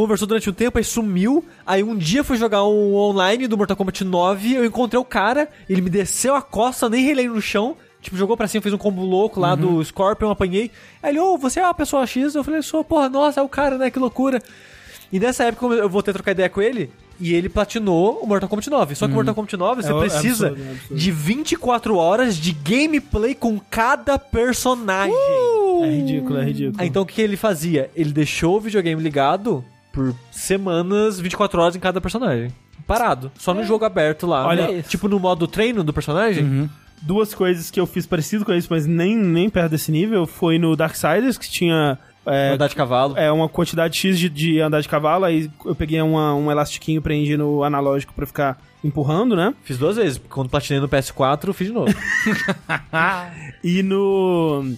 conversou 0.02 0.26
durante 0.28 0.48
um 0.50 0.52
tempo, 0.52 0.78
aí 0.78 0.84
sumiu. 0.84 1.44
Aí 1.66 1.82
um 1.82 1.96
dia 1.96 2.22
fui 2.22 2.36
jogar 2.36 2.64
um 2.64 2.94
online 2.94 3.46
do 3.46 3.56
Mortal 3.56 3.76
Kombat 3.76 4.04
9, 4.04 4.54
eu 4.54 4.64
encontrei 4.64 5.00
o 5.00 5.04
cara, 5.04 5.48
ele 5.68 5.80
me 5.80 5.90
desceu 5.90 6.34
a 6.34 6.42
costa, 6.42 6.88
nem 6.88 7.04
relei 7.04 7.28
no 7.28 7.40
chão. 7.40 7.76
Tipo, 8.02 8.16
jogou 8.16 8.36
pra 8.36 8.46
cima, 8.46 8.62
fez 8.62 8.72
um 8.74 8.78
combo 8.78 9.02
louco 9.04 9.40
lá 9.40 9.54
do 9.56 9.82
Scorpion, 9.84 10.30
apanhei. 10.30 10.70
Aí 11.02 11.10
ele, 11.10 11.18
ô, 11.18 11.36
você 11.36 11.58
é 11.58 11.64
a 11.64 11.74
pessoa 11.74 12.06
X? 12.06 12.34
Eu 12.36 12.44
falei, 12.44 12.62
sou, 12.62 12.84
porra, 12.84 13.08
nossa, 13.08 13.40
é 13.40 13.42
o 13.42 13.48
cara, 13.48 13.76
né? 13.78 13.90
Que 13.90 13.98
loucura. 13.98 14.40
E 15.12 15.18
nessa 15.18 15.44
época 15.44 15.66
eu 15.74 15.88
voltei 15.88 16.10
a 16.12 16.14
trocar 16.14 16.30
ideia 16.32 16.48
com 16.48 16.60
ele, 16.62 16.90
e 17.18 17.34
ele 17.34 17.48
platinou 17.48 18.20
o 18.22 18.26
Mortal 18.26 18.48
Kombat 18.48 18.68
9. 18.70 18.94
Só 18.94 19.06
que 19.06 19.12
o 19.12 19.14
Mortal 19.14 19.34
Kombat 19.34 19.56
9 19.56 19.82
você 19.82 19.90
É 19.90 19.94
o- 19.94 19.98
é 20.04 20.08
precisa 20.08 20.48
absurdo, 20.48 20.68
é 20.68 20.72
absurdo. 20.72 20.94
de 21.00 21.10
24 21.10 21.96
horas 21.96 22.36
de 22.36 22.52
gameplay 22.52 23.34
com 23.34 23.58
cada 23.58 24.18
personagem. 24.18 25.14
É 25.82 25.90
ridículo, 25.90 26.38
é 26.38 26.44
ridículo. 26.44 26.76
Ah, 26.78 26.86
então 26.86 27.02
o 27.02 27.06
que 27.06 27.20
ele 27.20 27.36
fazia? 27.36 27.90
Ele 27.96 28.12
deixou 28.12 28.56
o 28.56 28.60
videogame 28.60 29.02
ligado 29.02 29.64
por 29.96 30.14
semanas, 30.30 31.18
24 31.18 31.58
horas 31.58 31.74
em 31.74 31.80
cada 31.80 32.02
personagem. 32.02 32.52
Parado. 32.86 33.32
Só 33.38 33.54
no 33.54 33.64
jogo 33.64 33.86
aberto 33.86 34.26
lá. 34.26 34.46
Olha 34.46 34.68
né? 34.68 34.74
isso. 34.74 34.90
Tipo 34.90 35.08
no 35.08 35.18
modo 35.18 35.48
treino 35.48 35.82
do 35.82 35.92
personagem. 35.92 36.70
Duas 37.00 37.32
coisas 37.32 37.70
que 37.70 37.80
eu 37.80 37.86
fiz 37.86 38.06
parecido 38.06 38.44
com 38.44 38.52
isso, 38.52 38.68
mas 38.70 38.86
nem, 38.86 39.16
nem 39.16 39.48
perto 39.48 39.70
desse 39.70 39.90
nível, 39.90 40.26
foi 40.26 40.58
no 40.58 40.76
Darksiders, 40.76 41.38
que 41.38 41.48
tinha 41.48 41.98
é, 42.26 42.50
Andar 42.50 42.68
de 42.68 42.74
cavalo. 42.74 43.16
é, 43.16 43.32
uma 43.32 43.48
quantidade 43.48 43.96
X 43.96 44.18
de, 44.18 44.28
de 44.28 44.60
andar 44.60 44.80
de 44.80 44.88
cavalo, 44.88 45.24
aí 45.24 45.50
eu 45.64 45.74
peguei 45.74 46.00
uma, 46.02 46.34
um 46.34 46.50
elastiquinho, 46.50 47.00
prendi 47.00 47.36
no 47.36 47.62
analógico 47.62 48.12
pra 48.12 48.26
ficar 48.26 48.58
empurrando, 48.82 49.34
né? 49.34 49.54
Fiz 49.62 49.78
duas 49.78 49.96
vezes. 49.96 50.20
Quando 50.28 50.50
platinei 50.50 50.80
no 50.80 50.88
PS4, 50.88 51.52
fiz 51.54 51.68
de 51.68 51.72
novo. 51.72 51.92
E 53.64 53.82
no 53.82 54.74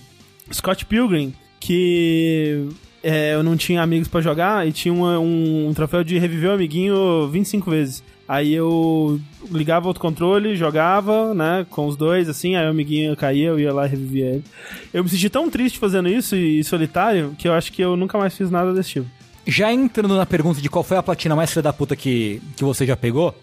Scott 0.52 0.86
Pilgrim, 0.86 1.34
que 1.60 2.68
é, 3.02 3.34
eu 3.34 3.42
não 3.42 3.56
tinha 3.56 3.82
amigos 3.82 4.08
pra 4.08 4.20
jogar 4.20 4.66
e 4.66 4.72
tinha 4.72 4.92
uma- 4.92 5.18
um, 5.18 5.68
um 5.68 5.74
troféu 5.74 6.02
de 6.04 6.18
reviver 6.18 6.50
o 6.50 6.54
amiguinho 6.54 7.28
25 7.28 7.70
vezes. 7.70 8.02
Aí 8.26 8.52
eu 8.52 9.18
ligava 9.50 9.88
outro 9.88 10.02
controle, 10.02 10.54
jogava, 10.54 11.32
né, 11.32 11.64
com 11.70 11.86
os 11.86 11.96
dois, 11.96 12.28
assim, 12.28 12.56
aí 12.56 12.66
o 12.66 12.70
amiguinho 12.70 13.16
caía, 13.16 13.48
eu 13.48 13.58
ia 13.58 13.72
lá 13.72 13.86
e 13.86 13.88
revivia 13.88 14.26
ele. 14.26 14.44
Eu 14.92 15.02
me 15.02 15.08
senti 15.08 15.30
tão 15.30 15.48
triste 15.48 15.78
fazendo 15.78 16.08
isso 16.10 16.36
e 16.36 16.62
solitário 16.62 17.34
que 17.38 17.48
eu 17.48 17.54
acho 17.54 17.72
que 17.72 17.80
eu 17.82 17.96
nunca 17.96 18.18
mais 18.18 18.36
fiz 18.36 18.50
nada 18.50 18.74
desse 18.74 18.90
tipo. 18.90 19.06
Já 19.46 19.72
entrando 19.72 20.14
na 20.14 20.26
pergunta 20.26 20.60
de 20.60 20.68
qual 20.68 20.84
foi 20.84 20.98
a 20.98 21.02
platina 21.02 21.34
mais 21.34 21.48
filha 21.50 21.62
da 21.62 21.72
puta 21.72 21.96
que, 21.96 22.42
que 22.54 22.62
você 22.62 22.84
já 22.84 22.96
pegou, 22.98 23.34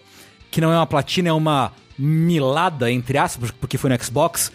que 0.51 0.61
não 0.61 0.71
é 0.71 0.75
uma 0.77 0.85
platina, 0.85 1.29
é 1.29 1.33
uma 1.33 1.71
milada, 1.97 2.91
entre 2.91 3.17
aspas, 3.17 3.49
porque 3.49 3.79
foi 3.79 3.89
no 3.89 4.03
Xbox, 4.03 4.51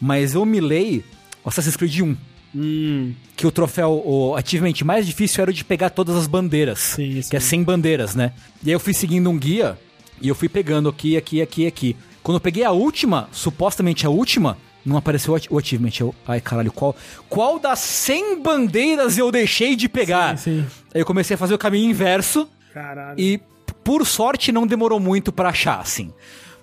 mas 0.00 0.34
eu 0.34 0.44
milei 0.44 1.02
Assassin's 1.44 1.74
Creed 1.76 2.00
1. 2.02 2.16
Hum, 2.54 3.12
Que 3.36 3.46
o 3.46 3.50
troféu, 3.50 4.02
o 4.04 4.34
achievement 4.36 4.74
mais 4.84 5.06
difícil 5.06 5.42
era 5.42 5.50
o 5.50 5.54
de 5.54 5.64
pegar 5.64 5.90
todas 5.90 6.16
as 6.16 6.26
bandeiras. 6.26 6.78
Sim, 6.78 7.20
Que 7.28 7.36
é 7.36 7.40
sim. 7.40 7.48
100 7.48 7.64
bandeiras, 7.64 8.14
né? 8.14 8.32
E 8.62 8.68
aí 8.68 8.72
eu 8.74 8.80
fui 8.80 8.92
seguindo 8.94 9.28
um 9.30 9.38
guia 9.38 9.78
e 10.20 10.28
eu 10.28 10.34
fui 10.34 10.48
pegando 10.48 10.88
aqui, 10.88 11.16
aqui, 11.16 11.40
aqui, 11.42 11.66
aqui. 11.66 11.96
Quando 12.22 12.36
eu 12.36 12.40
peguei 12.40 12.62
a 12.64 12.70
última, 12.70 13.28
supostamente 13.32 14.06
a 14.06 14.10
última, 14.10 14.56
não 14.84 14.96
apareceu 14.96 15.32
o 15.32 15.36
ach- 15.36 15.48
o 15.50 15.58
achievement. 15.58 15.90
Eu, 15.98 16.14
ai, 16.26 16.40
caralho, 16.40 16.70
qual, 16.72 16.94
qual 17.28 17.58
das 17.58 17.78
100 17.80 18.40
bandeiras 18.42 19.16
eu 19.18 19.30
deixei 19.32 19.74
de 19.74 19.88
pegar? 19.88 20.36
Sim, 20.38 20.60
sim. 20.62 20.66
Aí 20.94 21.00
eu 21.00 21.06
comecei 21.06 21.34
a 21.34 21.38
fazer 21.38 21.54
o 21.54 21.58
caminho 21.58 21.90
inverso 21.90 22.48
caralho. 22.72 23.18
e, 23.18 23.40
por 23.82 24.06
sorte, 24.06 24.52
não 24.52 24.66
demorou 24.66 25.00
muito 25.00 25.32
pra 25.32 25.48
achar, 25.48 25.80
assim. 25.80 26.12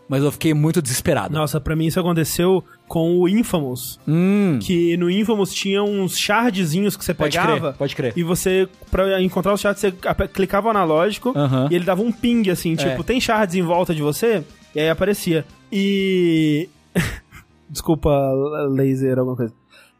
Mas 0.10 0.24
eu 0.24 0.32
fiquei 0.32 0.56
muito 0.56 0.82
desesperado. 0.82 1.32
Nossa, 1.34 1.62
pra 1.62 1.76
mim 1.76 1.86
isso 1.86 2.00
aconteceu 2.00 2.64
com 2.88 3.20
o 3.20 3.30
Infamous. 3.30 4.00
Hum, 4.08 4.58
Que 4.60 4.98
no 4.98 5.08
Infamous 5.10 5.54
tinha 5.54 5.84
uns 5.84 6.18
shardzinhos 6.18 6.98
que 6.98 7.06
você 7.06 7.14
Pode 7.14 7.38
pegava. 7.38 7.60
crer, 7.60 7.74
pode 7.78 7.96
crer. 7.96 8.14
E 8.18 8.24
você, 8.24 8.68
pra 8.90 9.22
encontrar 9.22 9.54
os 9.54 9.62
shards, 9.62 9.80
você 9.82 9.94
clicava 10.34 10.68
o 10.68 10.72
analógico 10.72 11.32
e 11.70 11.76
ele 11.76 11.86
dava 11.86 12.02
um 12.02 12.12
ping, 12.12 12.50
assim, 12.50 12.76
tipo, 12.76 12.90
É. 13.02 13.04
tem 13.04 13.22
shards 13.22 13.54
em 13.56 13.62
volta 13.62 13.94
de 13.94 14.02
você? 14.02 14.44
E 14.74 14.80
aí 14.80 14.90
aparecia. 14.90 15.46
E. 15.72 16.68
Desculpa, 17.70 18.10
laser, 18.72 19.20
alguma 19.20 19.36
coisa. 19.38 19.54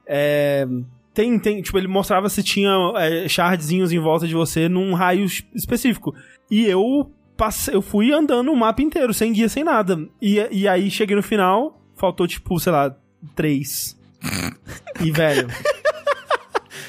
É. 0.08 0.68
Tem, 1.14 1.38
tem, 1.38 1.62
tipo, 1.62 1.78
ele 1.78 1.88
mostrava 1.88 2.30
se 2.30 2.42
tinha 2.42 2.72
é, 2.98 3.28
shardzinhos 3.28 3.92
em 3.92 4.00
volta 4.00 4.26
de 4.28 4.34
você 4.34 4.70
num 4.70 4.94
raio 4.94 5.26
es- 5.26 5.44
específico. 5.54 6.16
E 6.50 6.66
eu 6.66 7.12
passei, 7.40 7.74
eu 7.74 7.82
fui 7.82 8.12
andando 8.12 8.52
o 8.52 8.56
mapa 8.56 8.82
inteiro, 8.82 9.14
sem 9.14 9.32
guia, 9.32 9.48
sem 9.48 9.64
nada. 9.64 9.98
E, 10.22 10.46
e 10.52 10.68
aí 10.68 10.92
cheguei 10.92 11.16
no 11.16 11.24
final, 11.24 11.82
faltou, 11.96 12.28
tipo, 12.28 12.60
sei 12.60 12.72
lá, 12.74 12.94
três. 13.36 13.98
E, 15.02 15.10
velho. 15.10 15.48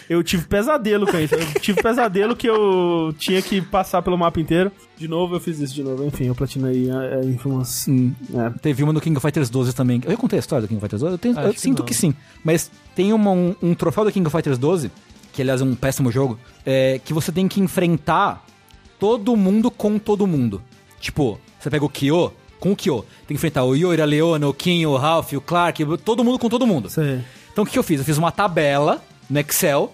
Eu 0.09 0.24
tive 0.24 0.44
pesadelo 0.48 1.06
com 1.06 1.16
isso. 1.20 1.36
Eu 1.36 1.60
tive 1.60 1.81
pesadelo 1.81 2.35
que 2.35 2.48
eu 2.48 3.14
tinha 3.16 3.40
que 3.40 3.62
passar 3.62 4.02
pelo 4.02 4.18
mapa 4.18 4.40
inteiro. 4.40 4.72
De 4.98 5.06
novo, 5.06 5.36
eu 5.36 5.40
fiz 5.40 5.60
isso 5.60 5.72
de 5.72 5.85
novo. 5.85 6.05
Enfim, 6.05 6.24
eu 6.24 6.35
platinei 6.35 6.90
a, 6.90 6.98
a 7.20 7.24
Infamous. 7.24 7.86
hum. 7.86 8.12
É. 8.35 8.51
Teve 8.59 8.82
uma 8.82 8.93
do 8.93 9.01
King 9.01 9.16
of 9.16 9.22
Fighters 9.24 9.48
12 9.48 9.72
também. 9.72 10.01
Eu 10.05 10.18
contei 10.18 10.36
a 10.36 10.40
história 10.40 10.62
do 10.62 10.66
King 10.68 10.78
of 10.78 10.82
Fighters 10.85 11.01
12? 11.02 11.14
Eu, 11.14 11.18
tenho- 11.18 11.39
eu 11.47 11.55
que 11.55 11.60
sinto 11.60 11.78
não. 11.78 11.86
que 11.86 11.94
sim. 11.94 12.12
Mas 12.43 12.68
tem 12.97 13.12
uma- 13.12 13.31
um, 13.31 13.55
um 13.62 13.72
troféu 13.72 14.05
do 14.05 14.10
King 14.10 14.27
of 14.27 14.36
Fighters 14.36 14.59
12, 14.59 14.90
que 15.32 15.43
aliás 15.43 15.60
é 15.60 15.64
um 15.64 15.77
péssimo 15.77 16.10
jogo, 16.10 16.36
é, 16.66 17.01
que 17.05 17.12
você 17.14 17.31
tem 17.31 17.47
que 17.47 17.60
enfrentar 17.60 18.44
todo 19.01 19.35
mundo 19.35 19.70
com 19.70 19.98
todo 19.98 20.27
mundo. 20.27 20.62
Tipo, 21.01 21.40
você 21.59 21.70
pega 21.70 21.85
o 21.85 21.89
Kyo 21.89 22.32
com 22.60 22.72
o 22.72 22.77
Kyo. 22.77 23.05
Tem 23.27 23.28
que 23.28 23.35
enfrentar 23.35 23.64
o 23.64 23.74
Yori, 23.74 24.02
a 24.02 24.05
Leona, 24.05 24.47
o 24.47 24.52
Kim, 24.55 24.85
o 24.85 24.97
Ralph, 24.97 25.32
o 25.32 25.40
Clark, 25.40 25.82
todo 26.05 26.22
mundo 26.22 26.39
com 26.39 26.48
todo 26.48 26.66
mundo. 26.66 26.89
Aí. 26.98 27.24
Então 27.51 27.64
o 27.64 27.66
que, 27.66 27.78
eu 27.78 27.82
fiz? 27.82 27.98
Eu 27.98 28.05
fiz 28.05 28.18
uma 28.18 28.31
tabela 28.31 29.02
no 29.28 29.40
Excel 29.40 29.93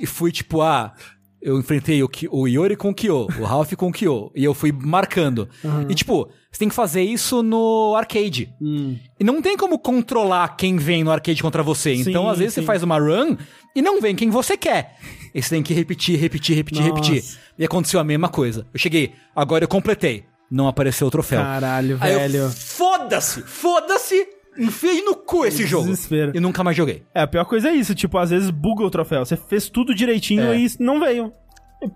e 0.00 0.06
fui 0.06 0.32
tipo, 0.32 0.62
ah, 0.62 0.92
eu 1.40 1.58
enfrentei 1.60 2.02
o, 2.02 2.08
Ki- 2.08 2.28
o 2.32 2.48
Yori 2.48 2.76
com 2.76 2.88
o 2.90 2.94
Kyo, 2.94 3.28
o 3.38 3.44
Ralph 3.44 3.74
com 3.74 3.88
o 3.88 3.92
Kyo, 3.92 4.32
e 4.34 4.42
eu 4.42 4.54
fui 4.54 4.72
marcando. 4.72 5.48
E 5.88 5.94
tipo, 5.94 6.28
você 6.50 6.58
tem 6.58 6.68
que 6.68 6.74
fazer 6.74 7.02
isso 7.02 7.42
no 7.42 7.94
arcade. 7.94 8.48
Hum. 8.60 8.96
E 9.20 9.22
não 9.22 9.42
tem 9.42 9.56
como 9.56 9.78
controlar 9.78 10.56
quem 10.56 10.76
vem 10.78 11.04
no 11.04 11.10
arcade 11.12 11.42
contra 11.42 11.62
você. 11.62 11.94
Sim, 11.96 12.08
então, 12.10 12.28
às 12.28 12.38
vezes, 12.38 12.54
sim. 12.54 12.60
você 12.62 12.66
faz 12.66 12.82
uma 12.82 12.98
run 12.98 13.36
e 13.76 13.82
não 13.82 14.00
vem 14.00 14.16
quem 14.16 14.30
você 14.30 14.56
quer. 14.56 14.96
E 15.34 15.40
você 15.42 15.50
tem 15.50 15.62
que 15.62 15.74
repetir, 15.74 16.18
repetir, 16.18 16.56
repetir, 16.56 16.82
Nossa. 16.82 16.94
repetir. 16.94 17.38
E 17.58 17.64
aconteceu 17.64 18.00
a 18.00 18.04
mesma 18.04 18.28
coisa. 18.28 18.66
Eu 18.72 18.78
cheguei, 18.80 19.12
agora 19.34 19.62
eu 19.64 19.68
completei. 19.68 20.24
Não 20.50 20.66
apareceu 20.66 21.06
o 21.06 21.10
troféu. 21.10 21.40
Caralho, 21.42 21.98
Aí 22.00 22.14
velho. 22.14 22.48
foda-se, 22.50 23.42
foda-se, 23.42 24.26
enfiei 24.58 25.02
no 25.02 25.14
cu 25.16 25.44
esse 25.44 25.66
jogo. 25.66 25.88
Desespero. 25.88 26.32
E 26.34 26.40
nunca 26.40 26.62
mais 26.64 26.76
joguei. 26.76 27.02
É, 27.14 27.20
a 27.22 27.26
pior 27.26 27.44
coisa 27.44 27.68
é 27.68 27.72
isso. 27.74 27.94
Tipo, 27.94 28.16
às 28.18 28.30
vezes 28.30 28.48
buga 28.50 28.82
o 28.84 28.90
troféu. 28.90 29.24
Você 29.24 29.36
fez 29.36 29.68
tudo 29.68 29.94
direitinho 29.94 30.52
É. 30.52 30.58
e 30.58 30.66
não 30.80 30.98
veio. 31.00 31.32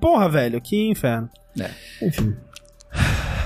Porra, 0.00 0.28
velho, 0.28 0.60
que 0.60 0.88
inferno. 0.90 1.28
É. 1.58 1.70
Enfim. 2.06 2.36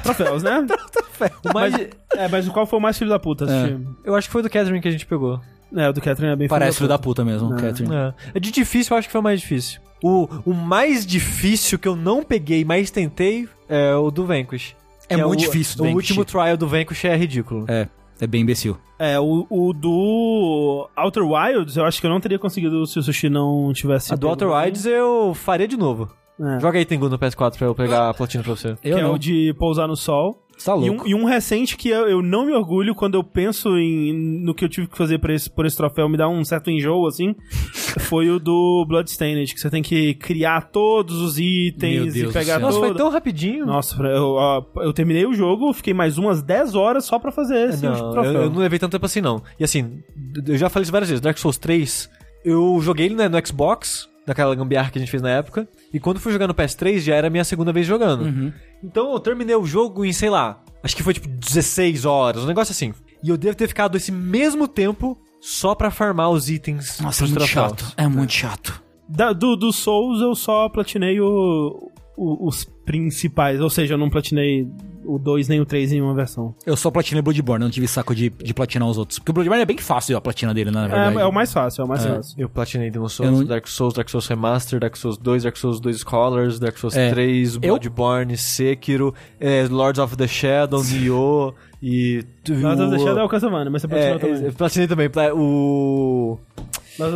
Troféus, 0.03 0.43
né? 0.43 0.67
Mais- 1.55 1.73
Mas, 1.73 1.89
é, 2.17 2.29
mas 2.29 2.49
qual 2.49 2.67
foi 2.67 2.79
o 2.79 2.83
mais 2.83 2.99
filho 2.99 3.11
da 3.11 3.19
puta? 3.21 3.45
É. 3.45 3.77
Eu 4.05 4.15
acho 4.17 4.27
que 4.29 4.33
foi 4.33 4.43
do 4.43 4.51
Catherine 4.51 4.81
que 4.81 4.89
a 4.89 4.91
gente 4.91 5.07
pegou. 5.07 5.41
É, 5.77 5.89
o 5.89 5.93
do 5.93 6.01
Catherine 6.01 6.33
é 6.33 6.37
bem 6.37 6.49
Parece 6.49 6.77
filho 6.79 6.89
da 6.89 6.99
puta. 6.99 7.23
puta 7.23 7.25
mesmo, 7.25 7.51
Não. 7.51 7.57
Catherine. 7.57 7.95
É. 7.95 8.15
É 8.35 8.41
de 8.41 8.51
difícil, 8.51 8.95
eu 8.95 8.99
acho 8.99 9.09
que 9.09 9.13
foi 9.13 9.21
o 9.21 9.25
mais 9.25 9.41
difícil. 9.41 9.81
O, 10.03 10.29
o 10.45 10.53
mais 10.55 11.05
difícil 11.07 11.79
que 11.79 11.89
eu 11.89 11.97
não 11.97 12.23
peguei, 12.23 12.65
mas 12.65 12.91
tentei, 12.91 13.49
é 13.69 13.95
o 13.95 14.11
do 14.11 14.25
Vanquish. 14.27 14.77
É 15.09 15.17
Que 15.17 15.25
muito 15.25 15.41
o, 15.41 15.45
difícil 15.45 15.77
do 15.79 15.83
O 15.83 15.87
Vanquish. 15.87 16.11
último 16.11 16.25
trial 16.25 16.57
do 16.57 16.67
Vanquish 16.69 17.05
é 17.05 17.17
ridículo. 17.17 17.65
É, 17.69 17.89
é 18.21 18.27
bem 18.27 18.43
imbecil. 18.43 18.77
É, 18.99 19.19
o, 19.19 19.47
o 19.51 19.73
do 19.73 20.89
Outer 20.97 21.25
Wilds, 21.25 21.77
eu 21.77 21.85
acho 21.85 22.01
que 22.01 22.07
eu 22.07 22.11
não 22.11 22.21
teria 22.21 22.39
conseguido 22.39 22.87
se 22.87 22.99
o 22.99 23.03
Sushi 23.03 23.29
não 23.29 23.73
tivesse... 23.73 24.13
A 24.13 24.17
do 24.17 24.29
Outer. 24.29 24.49
Wilds 24.49 24.87
eu 24.87 25.35
faria 25.35 25.67
de 25.67 25.77
novo. 25.77 26.09
É. 26.41 26.61
Joga 26.61 26.79
aí 26.79 26.85
Tengu 26.85 27.09
no 27.09 27.19
PS4 27.19 27.57
pra 27.57 27.67
eu 27.67 27.75
pegar 27.75 28.11
a 28.11 28.15
platina 28.15 28.43
pra 28.43 28.55
você. 28.55 28.71
Eu 28.71 28.77
que 28.83 28.89
é 28.91 29.03
não. 29.03 29.15
o 29.15 29.19
de 29.19 29.55
pousar 29.59 29.87
no 29.87 29.97
sol. 29.97 30.43
Tá 30.65 30.77
E 30.77 30.91
um, 30.91 31.07
e 31.07 31.15
um 31.15 31.25
recente 31.25 31.77
que 31.77 31.91
eu, 31.91 32.09
eu 32.09 32.23
não 32.23 32.47
me 32.47 32.53
orgulho 32.53 32.95
quando 32.95 33.17
eu 33.17 33.23
penso 33.23 33.77
em, 33.77 34.13
no 34.43 34.55
que 34.55 34.65
eu 34.65 34.69
tive 34.69 34.87
que 34.87 34.97
fazer 34.97 35.19
por 35.19 35.31
esse, 35.31 35.51
por 35.51 35.67
esse 35.67 35.77
troféu, 35.77 36.09
me 36.09 36.17
dá 36.17 36.27
um 36.29 36.43
certo 36.45 36.71
enjoo, 36.71 37.07
assim, 37.07 37.35
foi 38.01 38.31
o 38.31 38.39
do 38.39 38.85
Bloodstained, 38.89 39.53
que 39.53 39.61
você 39.61 39.69
tem 39.69 39.83
que 39.83 40.15
criar 40.15 40.71
todos 40.71 41.21
os 41.21 41.39
itens 41.39 42.17
e 42.17 42.27
pegar 42.29 42.55
céu. 42.55 42.61
Nossa, 42.61 42.79
foi 42.79 42.95
tão 42.95 43.11
rapidinho. 43.11 43.67
Nossa, 43.67 44.03
eu, 44.03 44.37
eu 44.77 44.93
terminei 44.93 45.27
o 45.27 45.35
jogo, 45.35 45.73
fiquei 45.75 45.93
mais 45.93 46.17
umas 46.17 46.43
10 46.43 46.75
horas 46.75 47.05
só 47.05 47.19
pra 47.19 47.31
fazer 47.31 47.69
esse 47.69 47.85
não, 47.85 48.13
troféu. 48.13 48.33
eu, 48.33 48.43
eu 48.43 48.51
não 48.51 48.59
levei 48.59 48.79
tanto 48.79 48.93
tempo 48.93 49.05
assim, 49.05 49.21
não. 49.21 49.43
E 49.61 49.65
assim, 49.65 50.03
eu 50.47 50.57
já 50.57 50.71
falei 50.71 50.85
isso 50.85 50.93
várias 50.93 51.11
vezes. 51.11 51.21
Dark 51.21 51.37
Souls 51.37 51.59
3, 51.59 52.09
eu 52.45 52.79
joguei 52.81 53.07
ele 53.07 53.17
né, 53.17 53.29
no 53.29 53.47
Xbox, 53.47 54.09
naquela 54.27 54.55
gambiarra 54.55 54.91
que 54.91 54.99
a 54.99 55.01
gente 55.01 55.11
fez 55.11 55.23
na 55.23 55.31
época. 55.31 55.69
E 55.95 56.01
quando 56.01 56.19
fui 56.21 56.33
jogar 56.33 56.47
no 56.49 56.55
PS3, 56.55 56.99
já 56.99 57.15
era 57.15 57.29
a 57.29 57.31
minha 57.31 57.45
segunda 57.45 57.73
vez 57.73 57.87
jogando. 57.87 58.25
Uhum. 58.25 58.53
Então 58.83 59.13
eu 59.13 59.21
terminei 59.21 59.55
o 59.57 59.65
jogo 59.65 60.05
em, 60.05 60.13
sei 60.13 60.29
lá, 60.29 60.61
acho 60.83 60.95
que 60.97 61.03
foi 61.03 61.15
tipo 61.15 61.29
16 61.29 62.05
horas, 62.05 62.43
um 62.43 62.47
negócio 62.49 62.73
assim. 62.73 62.93
E 63.23 63.29
eu 63.31 63.37
devo 63.39 63.57
ter 63.57 63.69
ficado 63.69 63.97
esse 63.97 64.11
mesmo 64.13 64.67
tempo 64.69 65.17
só 65.41 65.75
pra 65.75 65.91
farmar 65.91 66.31
os 66.31 66.51
itens 66.51 66.99
Nossa, 67.01 67.25
é 67.25 67.29
muito 67.29 67.47
chato. 67.47 67.93
É 67.97 68.09
muito 68.09 68.33
chato. 68.33 68.83
Da- 69.09 69.33
do, 69.33 69.55
do 69.57 69.73
Souls 69.73 70.21
eu 70.21 70.35
só 70.35 70.69
platinei 70.69 71.21
o, 71.21 71.91
o- 72.17 72.49
os 72.49 72.65
principais, 72.65 73.61
ou 73.61 73.71
seja, 73.71 73.95
eu 73.95 73.99
não 73.99 74.11
platinei 74.11 74.67
o 75.05 75.19
2 75.19 75.49
nem 75.49 75.61
o 75.61 75.65
3 75.67 75.93
em 75.93 76.01
uma 76.01 76.15
versão. 76.15 76.55
Eu 76.67 76.77
só 76.77 76.91
platinei 76.91 77.23
Bloodborne, 77.23 77.65
não 77.65 77.71
tive 77.71 77.87
saco 77.89 78.15
de, 78.15 78.31
de 78.31 78.55
platinar 78.55 78.89
os 78.89 78.99
outros. 78.99 79.19
Porque 79.19 79.31
o 79.31 79.35
Bloodborne 79.35 79.63
é 79.63 79.67
bem 79.67 79.79
fácil 79.79 80.17
a 80.17 80.21
platina 80.21 80.53
dele, 80.55 80.71
na 80.71 80.87
verdade. 80.89 81.17
É, 81.19 81.21
é 81.21 81.27
o 81.27 81.33
mais 81.33 81.53
fácil, 81.53 81.83
é 81.83 81.85
o 81.85 81.89
mais 81.89 82.05
É. 82.05 82.15
fácil. 82.17 82.35
Eu 82.39 82.49
platinei 82.49 82.91
Demon 82.91 83.09
Souls, 83.09 83.31
Eu 83.33 83.39
não- 83.39 83.45
Dark 83.47 83.67
Souls, 83.69 83.95
Dark 83.95 84.09
Souls 84.09 84.27
Remaster, 84.27 84.81
Dark 84.81 84.97
Souls 84.97 85.17
2, 85.19 85.43
Dark 85.43 85.57
Souls 85.57 85.81
2 85.81 85.99
Scholars, 85.99 86.59
Dark 86.59 86.77
Souls 86.79 86.97
É. 86.97 87.11
3, 87.11 87.55
Eu- 87.55 87.61
Bloodborne, 87.61 88.37
Sekiro, 88.37 89.15
é, 89.41 89.67
Lords 89.71 89.99
of 89.99 90.17
the 90.17 90.27
Shadow, 90.27 90.83
Nioh 90.85 91.55
e... 91.83 92.25
Lords 92.49 92.81
of 92.81 92.91
the 92.91 92.99
Shadow 92.99 93.19
é 93.21 93.25
o 93.25 93.29
Castlevania, 93.29 93.71
mas 93.71 93.83
você 93.83 93.89
platinou 93.89 94.15
É, 94.17 94.19
também. 94.19 94.43
eu 94.47 94.53
platinei 94.53 94.89
também. 94.89 95.11
O... 95.35 96.39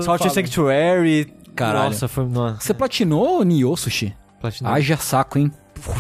Salt. 0.02 0.22
Sanctuary... 0.30 1.32
Caralho. 1.54 1.86
Nossa, 1.90 2.06
foi... 2.06 2.24
Nossa, 2.26 2.60
Você 2.60 2.72
platinou 2.72 3.42
Nioh, 3.44 3.76
Sushi? 3.76 4.14
platinei. 4.40 4.72
Haja 4.72 4.96
saco, 4.96 5.38
hein? 5.40 5.50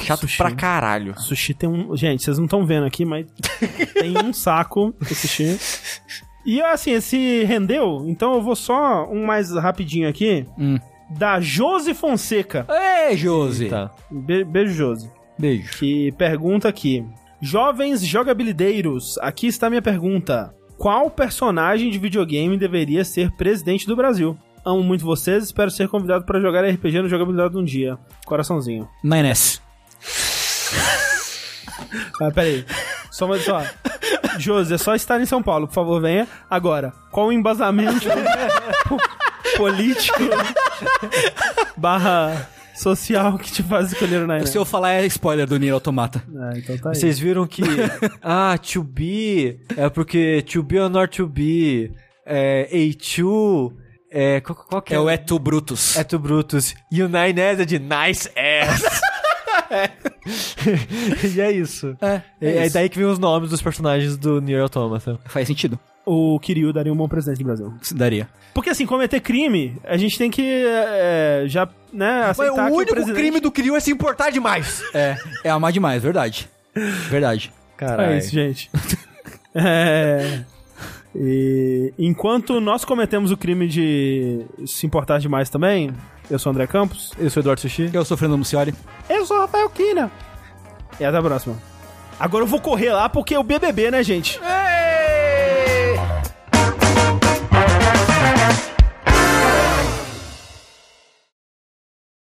Chato 0.02 0.20
sushi. 0.22 0.36
pra 0.36 0.50
caralho. 0.52 1.18
Sushi 1.20 1.54
tem 1.54 1.68
um. 1.68 1.96
Gente, 1.96 2.22
vocês 2.22 2.38
não 2.38 2.44
estão 2.46 2.64
vendo 2.66 2.86
aqui, 2.86 3.04
mas 3.04 3.26
tem 3.94 4.16
um 4.18 4.32
saco 4.32 4.94
de 5.00 5.14
sushi. 5.14 5.58
E 6.46 6.62
assim, 6.62 6.92
esse 6.92 7.44
rendeu, 7.44 8.04
então 8.06 8.34
eu 8.34 8.42
vou 8.42 8.56
só 8.56 9.06
um 9.10 9.26
mais 9.26 9.52
rapidinho 9.52 10.08
aqui. 10.08 10.46
Hum. 10.58 10.78
Da 11.10 11.40
Josi 11.40 11.94
Fonseca. 11.94 12.66
Ei, 13.08 13.16
Josi. 13.16 13.68
Tá. 13.68 13.90
Be- 14.10 14.44
beijo, 14.44 14.72
Josi. 14.74 15.10
Beijo. 15.38 15.78
Que 15.78 16.12
pergunta 16.12 16.68
aqui: 16.68 17.04
Jovens 17.40 18.02
jogabilideiros, 18.04 19.18
aqui 19.18 19.46
está 19.46 19.68
minha 19.70 19.82
pergunta. 19.82 20.54
Qual 20.76 21.10
personagem 21.10 21.90
de 21.90 21.98
videogame 21.98 22.56
deveria 22.56 23.04
ser 23.04 23.30
presidente 23.32 23.86
do 23.86 23.96
Brasil? 23.96 24.36
Amo 24.64 24.82
muito 24.82 25.04
vocês, 25.04 25.44
espero 25.44 25.70
ser 25.70 25.88
convidado 25.88 26.24
para 26.24 26.40
jogar 26.40 26.62
RPG 26.68 27.02
no 27.02 27.08
Jogabilidade 27.08 27.56
um 27.56 27.64
dia. 27.64 27.96
Coraçãozinho. 28.26 28.88
Nines. 29.02 29.62
Ah, 32.20 32.30
peraí. 32.30 32.66
Só 33.10 33.26
mais 33.26 33.44
só. 33.44 33.62
Josi, 34.38 34.74
é 34.74 34.78
só 34.78 34.94
estar 34.94 35.20
em 35.20 35.26
São 35.26 35.42
Paulo, 35.42 35.66
por 35.66 35.74
favor, 35.74 36.00
venha. 36.00 36.26
Agora, 36.50 36.92
qual 37.10 37.28
o 37.28 37.32
embasamento 37.32 38.06
po- 38.88 38.98
político 39.56 40.18
barra 41.76 42.48
social 42.74 43.38
que 43.38 43.50
te 43.50 43.62
faz 43.62 43.92
escolher 43.92 44.22
o 44.22 44.26
Nine? 44.26 44.46
Se 44.46 44.56
eu 44.58 44.64
falar 44.64 44.92
é 44.92 45.06
spoiler 45.06 45.46
do 45.46 45.58
Nier 45.58 45.72
Automata. 45.72 46.22
Ah, 46.36 46.50
então 46.56 46.76
tá 46.78 46.90
aí. 46.90 46.94
Vocês 46.96 47.18
viram 47.18 47.46
que... 47.46 47.62
ah, 48.22 48.56
to 48.58 48.82
be 48.82 49.60
é 49.76 49.88
porque 49.88 50.42
to 50.42 50.62
be 50.62 50.78
or 50.78 50.90
not 50.90 51.16
to 51.16 51.26
be, 51.26 51.92
é, 52.26 52.68
A2, 52.72 53.72
é... 54.10 54.40
Qual, 54.40 54.56
qual 54.56 54.82
que 54.82 54.92
é? 54.92 54.96
É 54.96 55.00
o 55.00 55.08
Eto 55.08 55.38
Brutus. 55.38 55.96
É 55.96 56.04
to 56.04 56.18
Brutus. 56.18 56.74
E 56.90 57.02
o 57.02 57.08
Nine 57.08 57.40
é 57.40 57.54
de 57.64 57.78
nice 57.78 58.28
ass. 58.36 59.00
e 61.34 61.40
é 61.40 61.52
isso. 61.52 61.96
É, 62.00 62.22
É, 62.40 62.66
é 62.66 62.70
daí 62.70 62.88
que 62.88 62.98
vem 62.98 63.06
os 63.06 63.18
nomes 63.18 63.50
dos 63.50 63.62
personagens 63.62 64.16
do 64.16 64.40
Nier 64.40 64.62
Automata. 64.62 65.18
Faz 65.26 65.46
sentido. 65.46 65.78
o 66.06 66.38
Kiryu 66.40 66.72
daria 66.72 66.92
um 66.92 66.96
bom 66.96 67.08
presidente 67.08 67.38
do 67.38 67.44
Brasil. 67.44 67.74
Daria. 67.92 68.28
Porque 68.54 68.70
assim, 68.70 68.86
cometer 68.86 69.20
crime, 69.20 69.76
a 69.84 69.96
gente 69.96 70.16
tem 70.16 70.30
que 70.30 70.42
é, 70.42 71.44
já, 71.46 71.68
né, 71.92 72.20
Mas 72.20 72.40
aceitar 72.40 72.64
o 72.64 72.70
que 72.70 72.76
único 72.76 72.92
o 72.92 72.94
presidente... 72.94 73.16
crime 73.16 73.40
do 73.40 73.52
Kiryu 73.52 73.76
é 73.76 73.80
se 73.80 73.90
importar 73.90 74.30
demais. 74.30 74.82
É, 74.94 75.16
é 75.44 75.50
amar 75.50 75.72
demais, 75.72 76.02
verdade. 76.02 76.48
Verdade. 77.08 77.52
Caralho. 77.76 78.12
É 78.12 78.18
isso, 78.18 78.30
gente. 78.30 78.70
é... 79.54 80.40
E 81.14 81.92
enquanto 81.98 82.60
nós 82.60 82.84
cometemos 82.84 83.30
o 83.30 83.36
crime 83.36 83.66
de 83.66 84.44
se 84.66 84.86
importar 84.86 85.18
demais 85.18 85.48
também, 85.50 85.92
eu 86.30 86.38
sou 86.38 86.50
o 86.50 86.54
André 86.54 86.66
Campos. 86.66 87.12
Eu 87.18 87.30
sou 87.30 87.40
o 87.40 87.42
Eduardo 87.42 87.60
Sushi. 87.60 87.90
Eu 87.92 88.04
sou 88.04 88.14
o 88.14 88.18
Fernando 88.18 88.38
Mucioli. 88.38 88.74
Eu 89.08 89.24
sou 89.24 89.36
o 89.36 89.40
Rafael 89.40 89.68
Kina. 89.70 90.10
E 90.98 91.04
até 91.04 91.16
a 91.16 91.22
próxima. 91.22 91.56
Agora 92.18 92.42
eu 92.44 92.48
vou 92.48 92.60
correr 92.60 92.92
lá 92.92 93.08
porque 93.08 93.34
é 93.34 93.38
o 93.38 93.44
BBB, 93.44 93.90
né, 93.90 94.02
gente? 94.02 94.40
É, 94.42 94.97